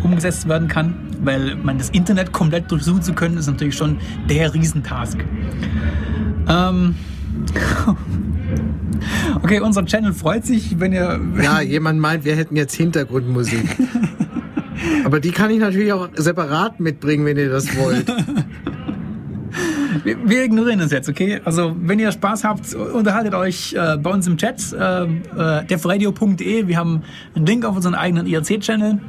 umgesetzt 0.02 0.48
werden 0.48 0.68
kann. 0.68 0.94
Weil 1.24 1.56
man 1.56 1.78
das 1.78 1.90
Internet 1.90 2.32
komplett 2.32 2.70
durchsuchen 2.70 3.02
zu 3.02 3.12
können, 3.12 3.36
ist 3.36 3.46
natürlich 3.46 3.76
schon 3.76 3.98
der 4.28 4.52
Riesentask. 4.52 5.18
Ähm 6.48 6.96
okay, 9.42 9.60
unser 9.60 9.84
Channel 9.84 10.12
freut 10.12 10.44
sich, 10.44 10.78
wenn 10.80 10.92
ihr 10.92 11.20
Ja, 11.42 11.60
jemand 11.60 12.00
meint, 12.00 12.24
wir 12.24 12.36
hätten 12.36 12.56
jetzt 12.56 12.74
Hintergrundmusik. 12.74 13.64
Aber 15.04 15.20
die 15.20 15.30
kann 15.30 15.50
ich 15.50 15.58
natürlich 15.58 15.92
auch 15.92 16.08
separat 16.14 16.80
mitbringen, 16.80 17.24
wenn 17.24 17.36
ihr 17.36 17.50
das 17.50 17.76
wollt. 17.76 18.12
Wir, 20.04 20.16
wir 20.28 20.44
ignorieren 20.44 20.78
das 20.78 20.90
jetzt, 20.90 21.08
okay? 21.08 21.40
Also, 21.44 21.74
wenn 21.78 21.98
ihr 21.98 22.12
Spaß 22.12 22.44
habt, 22.44 22.74
unterhaltet 22.74 23.34
euch 23.34 23.74
äh, 23.74 23.96
bei 23.96 24.10
uns 24.10 24.26
im 24.26 24.36
Chat, 24.36 24.72
äh, 24.72 25.04
äh, 25.04 25.64
devradio.de. 25.64 26.66
Wir 26.66 26.76
haben 26.76 27.02
einen 27.34 27.46
Link 27.46 27.64
auf 27.64 27.76
unseren 27.76 27.94
eigenen 27.94 28.26
IRC-Channel. 28.26 29.00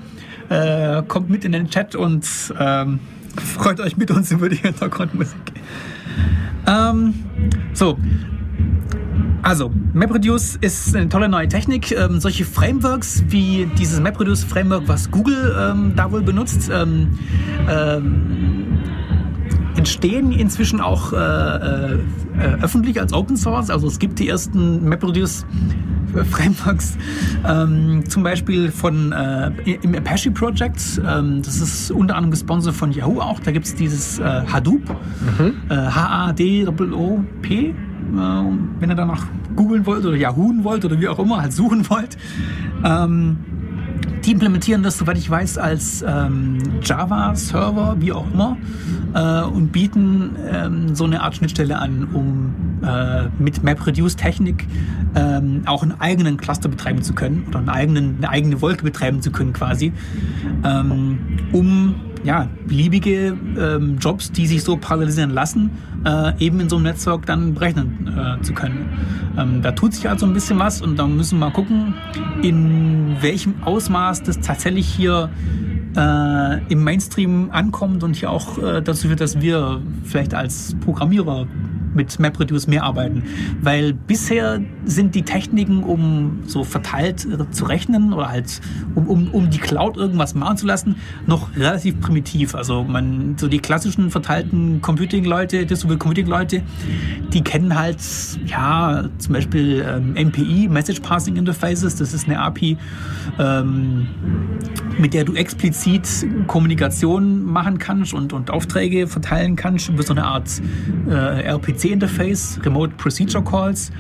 Äh, 0.50 1.04
kommt 1.08 1.30
mit 1.30 1.46
in 1.46 1.54
den 1.54 1.70
Chat 1.70 1.96
und 1.96 2.28
ähm, 2.60 3.00
freut 3.38 3.80
euch 3.80 3.98
mit 3.98 4.12
uns 4.12 4.32
über 4.32 4.50
die 4.50 4.58
Hintergrundmusik. 4.58 5.54
Ähm, 6.68 7.14
so. 7.74 7.98
Also, 9.42 9.72
MapReduce 9.94 10.58
ist 10.62 10.96
eine 10.96 11.10
tolle 11.10 11.28
neue 11.28 11.50
Technik. 11.50 11.92
Ähm, 11.92 12.22
solche 12.22 12.46
Frameworks 12.46 13.24
wie 13.28 13.68
dieses 13.78 14.00
MapReduce-Framework, 14.00 14.88
was 14.88 15.12
Google 15.12 15.54
ähm, 15.60 15.94
da 15.98 16.12
wohl 16.12 16.22
benutzt, 16.22 16.70
ähm, 16.74 17.18
ähm, 17.70 18.78
entstehen 19.84 20.32
inzwischen 20.32 20.80
auch 20.80 21.12
äh, 21.12 21.16
äh, 21.18 22.00
öffentlich 22.62 23.02
als 23.02 23.12
Open 23.12 23.36
Source. 23.36 23.70
Also 23.70 23.86
es 23.88 24.00
gibt 24.00 24.18
die 24.18 24.30
ersten 24.30 24.88
MapReduce 24.88 25.46
Frameworks, 26.32 26.98
ähm, 27.46 28.06
zum 28.08 28.24
Beispiel 28.24 28.72
von 28.72 29.12
äh, 29.12 29.52
im 29.82 29.94
Apache 29.94 30.32
Project. 30.32 31.02
Ähm, 31.06 31.42
das 31.42 31.60
ist 31.60 31.92
unter 31.92 32.16
anderem 32.16 32.32
gesponsert 32.32 32.76
von 32.76 32.94
Yahoo 32.94 33.20
auch. 33.20 33.42
Da 33.42 33.52
gibt 33.52 33.66
es 33.66 33.76
dieses 33.76 34.20
äh, 34.20 34.24
Hadoop, 34.24 34.84
äh, 35.70 35.74
H-A-D-O-O-P. 35.76 37.56
Äh, 37.60 37.74
wenn 38.14 38.90
ihr 38.90 38.96
danach 38.96 39.26
googeln 39.58 39.86
wollt 39.86 40.06
oder 40.06 40.16
Yahooen 40.16 40.64
wollt 40.64 40.86
oder 40.86 40.98
wie 41.02 41.10
auch 41.10 41.20
immer, 41.20 41.42
halt 41.42 41.52
suchen 41.52 41.90
wollt. 41.90 42.18
Ähm, 42.86 43.36
die 44.26 44.32
implementieren 44.32 44.84
das, 44.84 44.98
soweit 44.98 45.18
ich 45.18 45.30
weiß, 45.30 45.58
als 45.58 46.04
ähm, 46.08 46.60
Java-Server, 46.82 47.98
wie 48.00 48.14
auch 48.14 48.26
immer, 48.34 48.58
äh, 49.14 49.44
und 49.44 49.72
bieten 49.72 50.36
ähm, 50.50 50.96
so 50.96 51.04
eine 51.04 51.22
Art 51.22 51.36
Schnittstelle 51.36 51.78
an, 51.78 52.08
um 52.14 52.54
äh, 52.84 53.24
mit 53.38 53.64
MapReduce-Technik 53.64 54.66
ähm, 55.16 55.64
auch 55.66 55.84
einen 55.84 56.00
eigenen 56.00 56.38
Cluster 56.38 56.70
betreiben 56.70 57.02
zu 57.02 57.14
können 57.14 57.46
oder 57.48 57.60
einen 57.60 57.70
eigenen, 57.70 58.18
eine 58.18 58.30
eigene 58.30 58.62
Wolke 58.62 58.84
betreiben 58.84 59.22
zu 59.22 59.32
können 59.32 59.54
quasi, 59.54 59.92
ähm, 60.64 61.20
um 61.52 61.96
ja, 62.24 62.48
beliebige 62.66 63.38
ähm, 63.58 63.98
Jobs, 64.00 64.32
die 64.32 64.48
sich 64.48 64.64
so 64.64 64.78
parallelisieren 64.78 65.32
lassen, 65.32 65.72
äh, 66.06 66.34
eben 66.40 66.60
in 66.60 66.70
so 66.70 66.78
einem 66.78 66.86
Netzwerk 66.86 67.26
dann 67.26 67.54
berechnen 67.54 68.16
äh, 68.18 68.42
zu 68.42 68.54
können. 68.54 68.90
Ähm, 69.38 69.62
da 69.62 69.72
tut 69.72 69.94
sich 69.94 70.10
also 70.10 70.26
ein 70.26 70.34
bisschen 70.34 70.60
was 70.60 70.82
und 70.82 70.98
da 70.98 71.08
müssen 71.08 71.40
wir 71.40 71.48
mal 71.48 71.54
gucken, 71.54 71.94
in 72.42 73.18
welchem 73.22 73.56
Ausmaß 73.64 74.24
das 74.24 74.40
tatsächlich 74.40 74.88
hier 74.88 75.30
äh, 75.96 76.64
im 76.72 76.84
Mainstream 76.84 77.50
ankommt 77.52 78.04
und 78.04 78.16
hier 78.16 78.30
auch 78.30 78.58
äh, 78.58 78.82
dazu 78.82 79.08
führt, 79.08 79.22
dass 79.22 79.42
wir 79.42 79.82
vielleicht 80.04 80.34
als 80.34 80.76
Programmierer 80.82 81.48
mit 81.96 82.20
MapReduce 82.20 82.68
mehr 82.68 82.84
arbeiten. 82.84 83.24
Weil 83.62 83.94
bisher 83.94 84.62
sind 84.86 85.16
die 85.16 85.24
Techniken, 85.24 85.84
um 85.84 86.44
so 86.46 86.64
verteilt 86.64 87.26
äh, 87.26 87.50
zu 87.52 87.66
rechnen 87.66 88.14
oder 88.14 88.30
halt 88.30 88.62
um, 88.96 89.08
um, 89.08 89.28
um 89.32 89.50
die 89.50 89.60
Cloud 89.60 89.98
irgendwas 89.98 90.36
machen 90.36 90.58
zu 90.58 90.66
lassen, 90.66 90.96
noch 91.26 91.56
relativ 91.56 92.00
primitiv. 92.00 92.56
Also 92.56 92.84
man, 92.84 93.36
so 93.38 93.48
die 93.48 93.60
klassischen 93.60 94.10
verteilten 94.10 94.82
Computing-Leute, 94.82 95.66
Distributed 95.66 96.00
Computing-Leute, 96.00 96.64
die 97.32 97.42
kennen 97.42 97.78
halt, 97.78 97.98
ja, 98.46 99.06
zum 99.18 99.34
Beispiel 99.34 99.86
ähm, 99.88 100.14
MPI, 100.28 100.68
Message 100.70 101.00
Passing 101.02 101.36
Interfaces, 101.36 101.96
das 101.96 102.14
ist 102.14 102.28
eine 102.28 102.40
API, 102.40 102.78
ähm, 103.40 104.08
mit 104.98 105.14
der 105.14 105.24
du 105.24 105.34
explizit 105.34 106.08
Kommunikation 106.48 107.44
machen 107.44 107.78
kannst 107.78 108.14
und, 108.14 108.34
und 108.34 108.52
Aufträge 108.52 109.08
verteilen 109.08 109.56
kannst 109.56 109.90
über 109.90 110.04
so 110.04 110.14
eine 110.14 110.26
Art 110.26 110.50
äh, 111.10 111.44
RPC-Interface, 111.84 112.64
Remote 112.66 112.98
Procedure 112.98 113.42
Calls. 113.42 113.92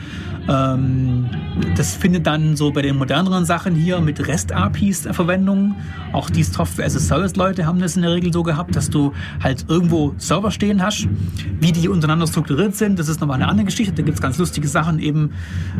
Ähm, 0.49 1.29
das 1.75 1.95
findet 1.95 2.27
dann 2.27 2.55
so 2.55 2.71
bei 2.71 2.81
den 2.81 2.97
moderneren 2.97 3.45
Sachen 3.45 3.75
hier 3.75 4.01
mit 4.01 4.27
REST-APIs 4.27 5.07
Verwendung. 5.11 5.75
Auch 6.11 6.29
die 6.29 6.43
Software-as-a-Service-Leute 6.43 7.65
haben 7.65 7.79
das 7.79 7.95
in 7.95 8.01
der 8.01 8.11
Regel 8.11 8.33
so 8.33 8.43
gehabt, 8.43 8.75
dass 8.75 8.89
du 8.89 9.13
halt 9.41 9.65
irgendwo 9.69 10.13
Server 10.17 10.51
stehen 10.51 10.83
hast. 10.83 11.07
Wie 11.59 11.71
die 11.71 11.87
untereinander 11.87 12.27
strukturiert 12.27 12.75
sind, 12.75 12.99
das 12.99 13.07
ist 13.07 13.21
nochmal 13.21 13.37
eine 13.37 13.47
andere 13.47 13.65
Geschichte. 13.65 13.93
Da 13.93 14.03
gibt 14.03 14.15
es 14.15 14.21
ganz 14.21 14.37
lustige 14.37 14.67
Sachen 14.67 14.99
eben. 14.99 15.31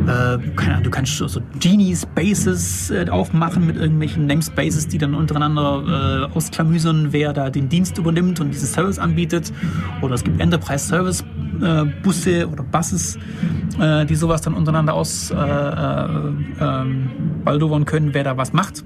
Äh, 0.06 0.38
keine 0.56 0.72
Ahnung, 0.72 0.84
du 0.84 0.90
kannst 0.90 1.18
so 1.18 1.40
Genie-Spaces 1.60 2.90
äh, 2.90 3.06
aufmachen 3.10 3.66
mit 3.66 3.76
irgendwelchen 3.76 4.26
Namespaces, 4.26 4.88
die 4.88 4.98
dann 4.98 5.14
untereinander 5.14 6.28
äh, 6.32 6.34
ausklamüsern, 6.34 7.12
wer 7.12 7.32
da 7.32 7.50
den 7.50 7.68
Dienst 7.68 7.98
übernimmt 7.98 8.40
und 8.40 8.50
diesen 8.50 8.68
Service 8.68 8.98
anbietet. 8.98 9.52
Oder 10.00 10.14
es 10.14 10.24
gibt 10.24 10.40
Enterprise-Service-Busse 10.40 12.48
oder 12.48 12.64
Buses, 12.64 13.18
äh, 13.78 14.06
die 14.06 14.14
sowas 14.14 14.42
dann 14.42 14.53
untereinander 14.56 14.94
aus 14.94 15.30
äh, 15.30 15.34
äh, 15.34 16.08
ähm, 16.60 17.10
können, 17.84 18.14
wer 18.14 18.24
da 18.24 18.36
was 18.36 18.52
macht. 18.52 18.84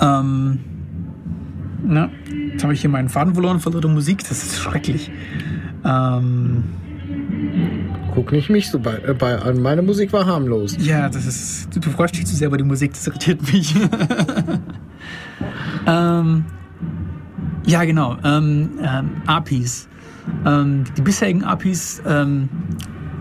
Ähm, 0.00 0.60
na, 1.84 2.10
jetzt 2.52 2.62
habe 2.62 2.74
ich 2.74 2.80
hier 2.80 2.90
meinen 2.90 3.08
Faden 3.08 3.34
verloren 3.34 3.60
von 3.60 3.78
der 3.78 3.90
Musik, 3.90 4.18
das 4.28 4.42
ist 4.42 4.58
schrecklich. 4.58 5.10
Ähm, 5.84 6.64
Guck 8.14 8.32
nicht 8.32 8.50
mich 8.50 8.70
so 8.70 8.78
bei, 8.80 8.96
äh, 8.96 9.14
bei 9.14 9.38
an. 9.38 9.62
Meine 9.62 9.82
Musik 9.82 10.12
war 10.12 10.26
harmlos. 10.26 10.76
ja, 10.78 11.08
das 11.08 11.24
ist. 11.24 11.74
Du, 11.74 11.80
du 11.80 11.90
freust 11.90 12.16
dich 12.16 12.26
zu 12.26 12.34
sehr 12.34 12.48
über 12.48 12.58
die 12.58 12.64
Musik, 12.64 12.92
das 12.92 13.06
irritiert 13.06 13.52
mich. 13.52 13.74
Ähm, 15.88 16.44
ja, 17.64 17.84
genau. 17.84 18.16
Ähm, 18.24 18.70
ähm, 18.82 19.10
APIs. 19.26 19.88
Ähm, 20.44 20.84
die 20.96 21.02
bisherigen 21.02 21.44
APIs 21.44 22.02
ähm, 22.06 22.48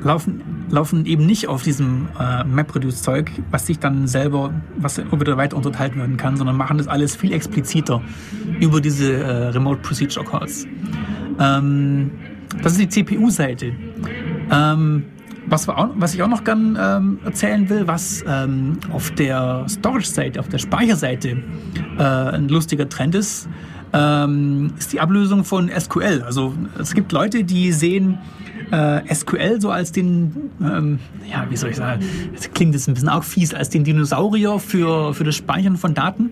laufen, 0.08 0.42
laufen 0.70 1.06
eben 1.06 1.26
nicht 1.26 1.48
auf 1.48 1.62
diesem 1.62 2.08
äh, 2.20 2.44
MapReduce-Zeug, 2.44 3.32
was 3.52 3.68
sich 3.68 3.80
dann 3.80 4.08
selber, 4.08 4.54
was 4.78 4.98
wieder 4.98 5.38
weiter 5.38 5.56
unterteilt 5.56 5.96
werden 5.96 6.18
kann, 6.18 6.38
sondern 6.38 6.58
machen 6.58 6.78
das 6.78 6.88
alles 6.88 7.16
viel 7.16 7.34
expliziter 7.34 8.02
über 8.60 8.82
diese 8.82 9.14
äh, 9.14 9.48
Remote 9.50 9.82
Procedure 9.82 10.26
Calls. 10.26 10.66
Ähm, 11.40 12.12
das 12.64 12.74
ist 12.74 12.82
die 12.82 12.90
CPU-Seite. 12.90 13.74
Ähm, 14.52 15.04
was, 15.50 15.68
was, 15.68 16.14
ich 16.14 16.24
auch 16.24 16.28
noch 16.28 16.44
gern 16.44 16.78
ähm, 16.80 17.20
erzählen 17.24 17.70
will, 17.70 17.88
was 17.88 18.24
ähm, 18.28 18.80
auf 18.92 19.12
der 19.12 19.66
Storage-Seite, 19.70 20.40
auf 20.40 20.50
der 20.50 20.58
Speicherseite 20.58 21.38
äh, 21.98 22.02
ein 22.02 22.50
lustiger 22.50 22.90
Trend 22.90 23.16
ist, 23.16 23.48
ähm, 23.94 24.74
ist 24.78 24.92
die 24.92 25.00
Ablösung 25.00 25.46
von 25.46 25.70
SQL. 25.70 26.24
Also 26.26 26.54
es 26.80 26.94
gibt 26.94 27.14
Leute, 27.14 27.46
die 27.46 27.72
sehen 27.72 28.18
äh, 28.72 29.14
SQL 29.14 29.62
so 29.62 29.70
als 29.70 29.92
den, 29.92 30.52
ähm, 30.62 31.00
ja, 31.30 31.46
wie 31.50 31.58
soll 31.58 31.70
ich 31.70 31.78
sagen, 31.78 32.04
das 32.36 32.52
klingt 32.52 32.74
jetzt 32.74 32.88
ein 32.88 32.94
bisschen 32.94 33.10
auch 33.10 33.24
fies, 33.24 33.54
als 33.54 33.70
den 33.70 33.84
Dinosaurier 33.84 34.60
für, 34.60 35.14
für 35.14 35.24
das 35.24 35.36
Speichern 35.36 35.78
von 35.78 35.94
Daten 35.94 36.32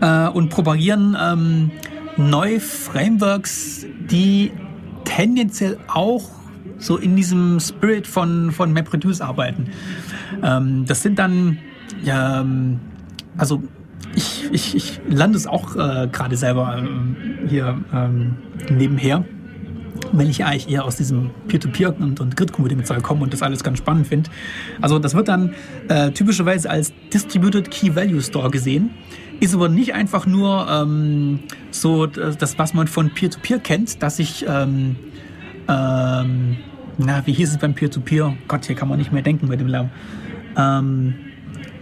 äh, 0.00 0.28
und 0.28 0.48
propagieren 0.48 1.16
ähm, 1.20 1.70
neue 2.16 2.60
Frameworks, 2.60 3.86
die 4.10 4.52
tendenziell 5.04 5.78
auch 5.88 6.28
so 6.78 6.96
in 6.96 7.16
diesem 7.16 7.60
Spirit 7.60 8.06
von, 8.06 8.50
von 8.52 8.72
MapReduce 8.72 9.20
arbeiten. 9.20 9.68
Ähm, 10.42 10.84
das 10.86 11.02
sind 11.02 11.18
dann, 11.18 11.58
ja, 12.02 12.40
ähm, 12.40 12.80
also 13.36 13.62
ich, 14.14 14.48
ich, 14.52 14.74
ich 14.74 15.00
lande 15.08 15.36
es 15.36 15.46
auch 15.46 15.76
äh, 15.76 16.08
gerade 16.10 16.36
selber 16.36 16.76
ähm, 16.78 17.16
hier 17.48 17.78
ähm, 17.92 18.36
nebenher, 18.70 19.24
weil 20.12 20.28
ich 20.28 20.44
eigentlich 20.44 20.70
eher 20.70 20.84
aus 20.84 20.96
diesem 20.96 21.30
Peer-to-Peer 21.48 21.94
und, 21.98 22.20
und 22.20 22.36
Grid-Computing-Zeug 22.36 23.02
komme 23.02 23.22
und 23.22 23.32
das 23.32 23.42
alles 23.42 23.62
ganz 23.62 23.78
spannend 23.78 24.06
finde. 24.06 24.30
Also 24.80 24.98
das 24.98 25.14
wird 25.14 25.28
dann 25.28 25.54
äh, 25.88 26.10
typischerweise 26.12 26.70
als 26.70 26.92
Distributed 27.12 27.70
Key 27.70 27.94
Value 27.94 28.22
Store 28.22 28.50
gesehen, 28.50 28.90
ist 29.40 29.54
aber 29.54 29.68
nicht 29.68 29.94
einfach 29.94 30.26
nur 30.26 30.66
ähm, 30.70 31.40
so 31.70 32.06
das, 32.06 32.58
was 32.58 32.74
man 32.74 32.86
von 32.86 33.10
Peer-to-Peer 33.10 33.58
-Peer 33.58 33.62
kennt, 33.62 34.02
dass 34.02 34.18
ich, 34.18 34.46
ähm, 34.48 34.96
ähm, 35.68 36.56
na, 36.98 37.26
wie 37.26 37.32
hieß 37.32 37.50
es 37.50 37.58
beim 37.58 37.74
Peer-to-Peer? 37.74 38.34
Gott, 38.48 38.66
hier 38.66 38.76
kann 38.76 38.88
man 38.88 38.98
nicht 38.98 39.12
mehr 39.12 39.22
denken 39.22 39.48
bei 39.48 39.56
dem 39.56 39.66
Lärm. 39.66 39.90
Ähm, 40.56 41.14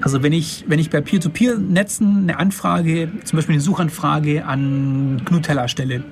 also 0.00 0.22
wenn 0.22 0.32
ich, 0.32 0.64
wenn 0.66 0.78
ich 0.78 0.88
bei 0.88 1.00
Peer-to-Peer-Netzen 1.00 2.22
eine 2.22 2.38
Anfrage, 2.38 3.10
zum 3.24 3.36
Beispiel 3.36 3.54
eine 3.54 3.62
Suchanfrage 3.62 4.46
an 4.46 5.22
Knutella 5.26 5.68
stelle, 5.68 6.04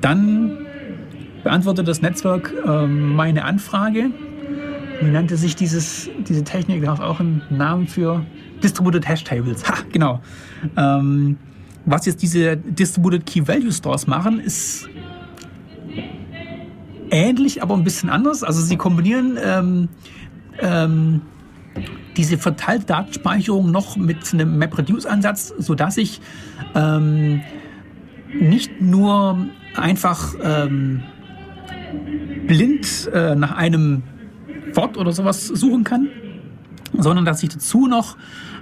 dann 0.00 0.67
beantwortet 1.44 1.88
das 1.88 2.02
Netzwerk 2.02 2.52
ähm, 2.66 3.14
meine 3.14 3.44
Anfrage. 3.44 4.10
Wie 5.00 5.10
nannte 5.10 5.36
sich 5.36 5.54
dieses, 5.54 6.10
diese 6.28 6.42
Technik? 6.44 6.84
Da 6.84 6.94
auch 6.94 7.20
einen 7.20 7.42
Namen 7.50 7.86
für 7.86 8.24
Distributed 8.62 9.06
Hash 9.06 9.24
Tables. 9.24 9.68
Ha, 9.68 9.74
genau. 9.92 10.20
Ähm, 10.76 11.36
was 11.84 12.06
jetzt 12.06 12.22
diese 12.22 12.56
Distributed 12.56 13.24
Key 13.24 13.46
Value 13.46 13.72
Stores 13.72 14.06
machen, 14.06 14.40
ist 14.40 14.88
ähnlich, 17.10 17.62
aber 17.62 17.74
ein 17.74 17.84
bisschen 17.84 18.10
anders. 18.10 18.42
Also 18.42 18.60
sie 18.60 18.76
kombinieren 18.76 19.38
ähm, 19.42 19.88
ähm, 20.60 21.22
diese 22.16 22.36
verteilte 22.36 22.86
Datenspeicherung 22.86 23.70
noch 23.70 23.96
mit 23.96 24.32
einem 24.34 24.58
MapReduce-Ansatz, 24.58 25.54
sodass 25.58 25.96
ich 25.96 26.20
ähm, 26.74 27.40
nicht 28.38 28.80
nur 28.80 29.46
einfach 29.76 30.34
ähm, 30.42 31.02
blind 32.46 33.10
äh, 33.12 33.34
nach 33.34 33.56
einem 33.56 34.02
Wort 34.74 34.96
oder 34.96 35.12
sowas 35.12 35.46
suchen 35.46 35.84
kann, 35.84 36.08
sondern 36.96 37.24
dass 37.24 37.42
ich 37.42 37.50
dazu 37.50 37.86
noch 37.86 38.16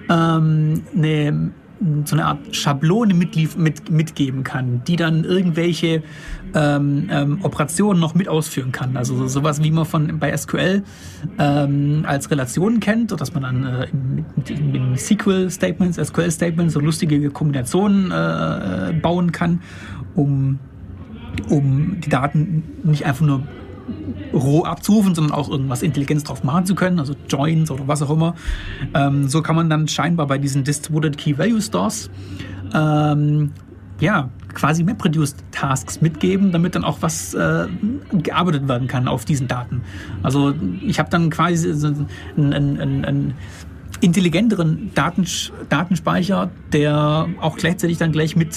ähm, 0.08 0.82
eine 0.94 1.52
so 2.04 2.16
eine 2.16 2.24
Art 2.24 2.56
Schablone 2.56 3.12
mitlief, 3.12 3.56
mit, 3.56 3.90
mitgeben 3.90 4.44
kann, 4.44 4.82
die 4.86 4.96
dann 4.96 5.24
irgendwelche 5.24 6.02
ähm, 6.54 7.08
ähm, 7.10 7.38
Operationen 7.42 8.00
noch 8.00 8.14
mit 8.14 8.28
ausführen 8.28 8.72
kann. 8.72 8.96
Also 8.96 9.28
sowas, 9.28 9.62
wie 9.62 9.70
man 9.70 9.84
von 9.84 10.18
bei 10.18 10.34
SQL 10.34 10.82
ähm, 11.38 12.04
als 12.06 12.30
Relationen 12.30 12.80
kennt, 12.80 13.12
dass 13.20 13.34
man 13.34 13.42
dann 13.42 13.64
äh, 13.64 13.88
mit, 13.92 14.72
mit, 14.72 14.98
SQL-Statements, 15.00 15.98
SQL-Statements 15.98 16.72
so 16.72 16.80
lustige 16.80 17.30
Kombinationen 17.30 18.10
äh, 18.10 18.94
bauen 18.94 19.32
kann, 19.32 19.60
um, 20.14 20.58
um 21.48 22.00
die 22.00 22.08
Daten 22.08 22.64
nicht 22.84 23.06
einfach 23.06 23.24
nur 23.24 23.42
roh 24.32 24.64
abzurufen, 24.64 25.14
sondern 25.14 25.32
auch 25.32 25.48
irgendwas 25.48 25.82
Intelligenz 25.82 26.24
drauf 26.24 26.42
machen 26.42 26.66
zu 26.66 26.74
können, 26.74 26.98
also 26.98 27.14
Joins 27.28 27.70
oder 27.70 27.86
was 27.86 28.02
auch 28.02 28.10
immer. 28.10 28.34
Ähm, 28.94 29.28
so 29.28 29.42
kann 29.42 29.56
man 29.56 29.70
dann 29.70 29.88
scheinbar 29.88 30.26
bei 30.26 30.38
diesen 30.38 30.64
Distributed 30.64 31.16
Key 31.16 31.38
Value 31.38 31.62
Stores 31.62 32.10
ähm, 32.74 33.52
ja, 34.00 34.28
quasi 34.52 34.82
MapReduced 34.82 35.36
Tasks 35.52 36.00
mitgeben, 36.00 36.52
damit 36.52 36.74
dann 36.74 36.84
auch 36.84 36.98
was 37.00 37.34
äh, 37.34 37.66
gearbeitet 38.12 38.68
werden 38.68 38.88
kann 38.88 39.08
auf 39.08 39.24
diesen 39.24 39.48
Daten. 39.48 39.82
Also 40.22 40.54
ich 40.82 40.98
habe 40.98 41.08
dann 41.10 41.30
quasi 41.30 41.70
einen, 41.70 42.52
einen, 42.52 43.04
einen 43.04 43.34
intelligenteren 44.00 44.90
Datens 44.94 45.52
Datenspeicher, 45.68 46.50
der 46.72 47.28
auch 47.40 47.56
gleichzeitig 47.56 47.96
dann 47.96 48.12
gleich 48.12 48.36
mit 48.36 48.54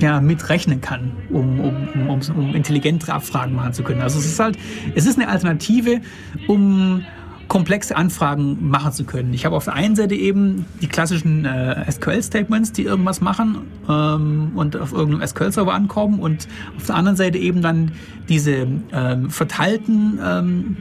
ja, 0.00 0.20
mitrechnen 0.20 0.80
kann, 0.80 1.12
um, 1.30 1.60
um, 1.60 2.08
um, 2.08 2.20
um 2.36 2.54
intelligentere 2.54 3.12
Abfragen 3.14 3.54
machen 3.54 3.72
zu 3.72 3.82
können. 3.82 4.00
Also 4.00 4.18
es 4.18 4.26
ist 4.26 4.40
halt, 4.40 4.58
es 4.94 5.06
ist 5.06 5.18
eine 5.18 5.28
Alternative, 5.28 6.00
um 6.46 7.04
komplexe 7.48 7.96
Anfragen 7.96 8.68
machen 8.68 8.92
zu 8.92 9.04
können. 9.04 9.34
Ich 9.34 9.44
habe 9.44 9.56
auf 9.56 9.64
der 9.64 9.74
einen 9.74 9.96
Seite 9.96 10.14
eben 10.14 10.64
die 10.80 10.86
klassischen 10.86 11.44
äh, 11.44 11.90
SQL-Statements, 11.90 12.72
die 12.72 12.84
irgendwas 12.84 13.20
machen 13.20 13.58
ähm, 13.88 14.52
und 14.54 14.76
auf 14.76 14.92
irgendeinem 14.92 15.26
SQL-Server 15.26 15.72
ankommen 15.72 16.20
und 16.20 16.48
auf 16.76 16.86
der 16.86 16.96
anderen 16.96 17.16
Seite 17.16 17.38
eben 17.38 17.62
dann 17.62 17.92
diese 18.28 18.66
ähm, 18.92 19.30
verteilten 19.30 20.18
ähm, 20.24 20.76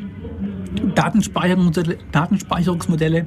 Datenspeicherungsmodelle, 0.96 1.98
Datenspeicherungsmodelle 2.12 3.26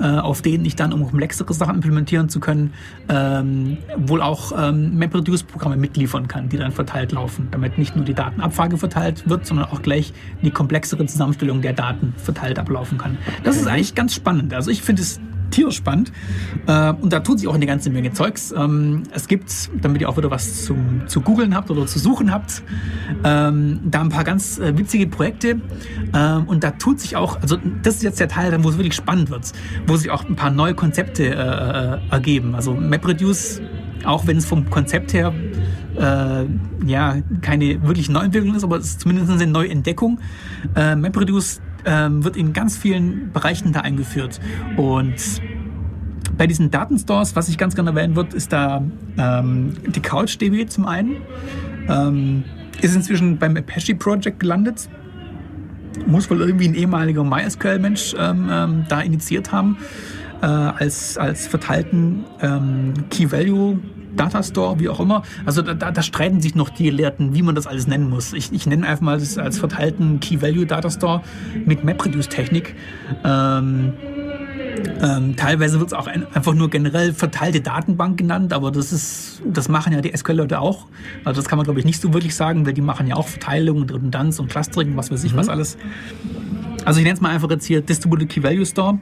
äh, 0.00 0.04
auf 0.04 0.42
denen 0.42 0.64
ich 0.64 0.76
dann, 0.76 0.92
um 0.92 1.06
komplexere 1.06 1.52
Sachen 1.52 1.76
implementieren 1.76 2.28
zu 2.28 2.40
können, 2.40 2.72
ähm, 3.08 3.78
wohl 3.96 4.22
auch 4.22 4.52
ähm, 4.56 4.98
MapReduce-Programme 4.98 5.76
mitliefern 5.76 6.28
kann, 6.28 6.48
die 6.48 6.56
dann 6.56 6.72
verteilt 6.72 7.12
laufen, 7.12 7.48
damit 7.50 7.78
nicht 7.78 7.96
nur 7.96 8.04
die 8.04 8.14
Datenabfrage 8.14 8.78
verteilt 8.78 9.28
wird, 9.28 9.46
sondern 9.46 9.66
auch 9.66 9.82
gleich 9.82 10.12
die 10.42 10.50
komplexere 10.50 11.06
Zusammenstellung 11.06 11.62
der 11.62 11.72
Daten 11.72 12.14
verteilt 12.16 12.58
ablaufen 12.58 12.98
kann. 12.98 13.18
Das 13.44 13.56
ist 13.56 13.66
eigentlich 13.66 13.94
ganz 13.94 14.14
spannend. 14.14 14.54
Also 14.54 14.70
ich 14.70 14.82
finde 14.82 15.02
es 15.02 15.20
tierisch 15.50 15.76
spannend. 15.76 16.12
Äh, 16.66 16.92
und 16.92 17.12
da 17.12 17.20
tut 17.20 17.38
sich 17.38 17.48
auch 17.48 17.54
eine 17.54 17.66
ganze 17.66 17.90
Menge 17.90 18.12
Zeugs. 18.12 18.52
Ähm, 18.56 19.04
es 19.12 19.28
gibt, 19.28 19.70
damit 19.80 20.00
ihr 20.00 20.08
auch 20.08 20.16
wieder 20.16 20.30
was 20.30 20.64
zum, 20.64 21.06
zu 21.06 21.20
googeln 21.20 21.54
habt 21.54 21.70
oder 21.70 21.86
zu 21.86 21.98
suchen 21.98 22.32
habt, 22.32 22.62
ähm, 23.24 23.80
da 23.84 24.00
ein 24.00 24.08
paar 24.08 24.24
ganz 24.24 24.58
äh, 24.58 24.76
witzige 24.76 25.06
Projekte. 25.06 25.60
Ähm, 26.14 26.44
und 26.46 26.64
da 26.64 26.72
tut 26.72 27.00
sich 27.00 27.16
auch, 27.16 27.40
also 27.40 27.56
das 27.82 27.96
ist 27.96 28.02
jetzt 28.02 28.20
der 28.20 28.28
Teil, 28.28 28.56
wo 28.62 28.70
es 28.70 28.76
wirklich 28.78 28.94
spannend 28.94 29.30
wird, 29.30 29.52
wo 29.86 29.96
sich 29.96 30.10
auch 30.10 30.28
ein 30.28 30.36
paar 30.36 30.50
neue 30.50 30.74
Konzepte 30.74 31.24
äh, 31.24 31.32
äh 31.32 31.98
ergeben. 32.10 32.54
Also 32.54 32.74
MapReduce, 32.74 33.60
auch 34.04 34.26
wenn 34.26 34.38
es 34.38 34.46
vom 34.46 34.70
Konzept 34.70 35.12
her 35.12 35.32
äh, 35.98 36.46
ja, 36.86 37.16
keine 37.40 37.82
wirklich 37.82 38.08
Neuentwicklung 38.08 38.54
ist, 38.54 38.64
aber 38.64 38.76
es 38.76 38.86
ist 38.86 39.00
zumindest 39.00 39.30
eine 39.30 39.46
Neuentdeckung. 39.46 40.20
Äh, 40.74 40.96
MapReduce 40.96 41.60
ähm, 41.84 42.24
wird 42.24 42.36
in 42.36 42.52
ganz 42.52 42.76
vielen 42.76 43.32
Bereichen 43.32 43.72
da 43.72 43.80
eingeführt. 43.80 44.40
Und 44.76 45.14
bei 46.36 46.46
diesen 46.46 46.70
Datenstores, 46.70 47.36
was 47.36 47.48
ich 47.48 47.58
ganz 47.58 47.74
gerne 47.74 47.90
erwähnen 47.90 48.16
wird, 48.16 48.34
ist 48.34 48.52
da 48.52 48.82
ähm, 49.18 49.72
die 49.86 50.00
CouchDB 50.00 50.66
zum 50.68 50.86
einen. 50.86 51.16
Ähm, 51.88 52.44
ist 52.80 52.94
inzwischen 52.94 53.38
beim 53.38 53.56
Apache 53.56 53.94
Project 53.94 54.40
gelandet. 54.40 54.88
Muss 56.06 56.30
wohl 56.30 56.40
irgendwie 56.40 56.68
ein 56.68 56.74
ehemaliger 56.74 57.24
MySQL-Mensch 57.24 58.14
ähm, 58.18 58.48
ähm, 58.50 58.84
da 58.88 59.00
initiiert 59.00 59.50
haben, 59.50 59.78
äh, 60.42 60.46
als, 60.46 61.18
als 61.18 61.48
verteilten 61.48 62.24
ähm, 62.40 62.94
Key-Value 63.10 63.80
Datastore, 64.16 64.80
wie 64.80 64.88
auch 64.88 65.00
immer. 65.00 65.22
Also 65.44 65.62
da, 65.62 65.74
da, 65.74 66.02
streiten 66.02 66.40
sich 66.40 66.54
noch 66.54 66.70
die 66.70 66.84
Gelehrten, 66.84 67.34
wie 67.34 67.42
man 67.42 67.54
das 67.54 67.66
alles 67.66 67.86
nennen 67.86 68.08
muss. 68.08 68.32
Ich, 68.32 68.52
ich 68.52 68.66
nenne 68.66 68.86
einfach 68.86 69.02
mal 69.02 69.18
das 69.18 69.38
als 69.38 69.58
verteilten 69.58 70.20
Key-Value-Datastore 70.20 71.22
mit 71.64 71.84
MapReduce-Technik. 71.84 72.74
Ähm, 73.24 73.92
ähm, 75.02 75.36
teilweise 75.36 75.78
wird 75.78 75.88
es 75.88 75.92
auch 75.92 76.06
ein, 76.06 76.26
einfach 76.34 76.54
nur 76.54 76.70
generell 76.70 77.12
verteilte 77.12 77.60
Datenbank 77.60 78.18
genannt, 78.18 78.52
aber 78.52 78.70
das 78.70 78.92
ist, 78.92 79.42
das 79.44 79.68
machen 79.68 79.92
ja 79.92 80.00
die 80.00 80.16
SQL-Leute 80.16 80.60
auch. 80.60 80.86
Also 81.24 81.40
das 81.40 81.48
kann 81.48 81.56
man 81.56 81.64
glaube 81.64 81.80
ich 81.80 81.86
nicht 81.86 82.00
so 82.00 82.12
wirklich 82.14 82.34
sagen, 82.34 82.66
weil 82.66 82.74
die 82.74 82.80
machen 82.80 83.06
ja 83.06 83.16
auch 83.16 83.28
Verteilung 83.28 83.82
und 83.82 83.92
Redundanz 83.92 84.38
und 84.38 84.48
Clustering, 84.48 84.96
was 84.96 85.10
weiß 85.10 85.24
ich 85.24 85.32
mhm. 85.32 85.38
was 85.38 85.48
alles. 85.48 85.76
Also 86.84 87.00
ich 87.00 87.04
nenne 87.04 87.16
es 87.16 87.20
mal 87.20 87.30
einfach 87.30 87.50
jetzt 87.50 87.66
hier 87.66 87.80
Distributed 87.80 88.28
Key 88.28 88.42
Value 88.42 88.66
Store. 88.66 88.98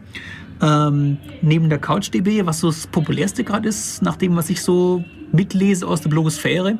Ähm, 0.62 1.18
neben 1.42 1.68
der 1.68 1.78
CouchDB, 1.78 2.46
was 2.46 2.60
so 2.60 2.68
das 2.68 2.86
populärste 2.86 3.44
gerade 3.44 3.68
ist, 3.68 4.02
nach 4.02 4.16
dem, 4.16 4.36
was 4.36 4.48
ich 4.50 4.62
so 4.62 5.04
mitlese 5.32 5.86
aus 5.86 6.00
der 6.00 6.08
Blogosphäre, 6.08 6.78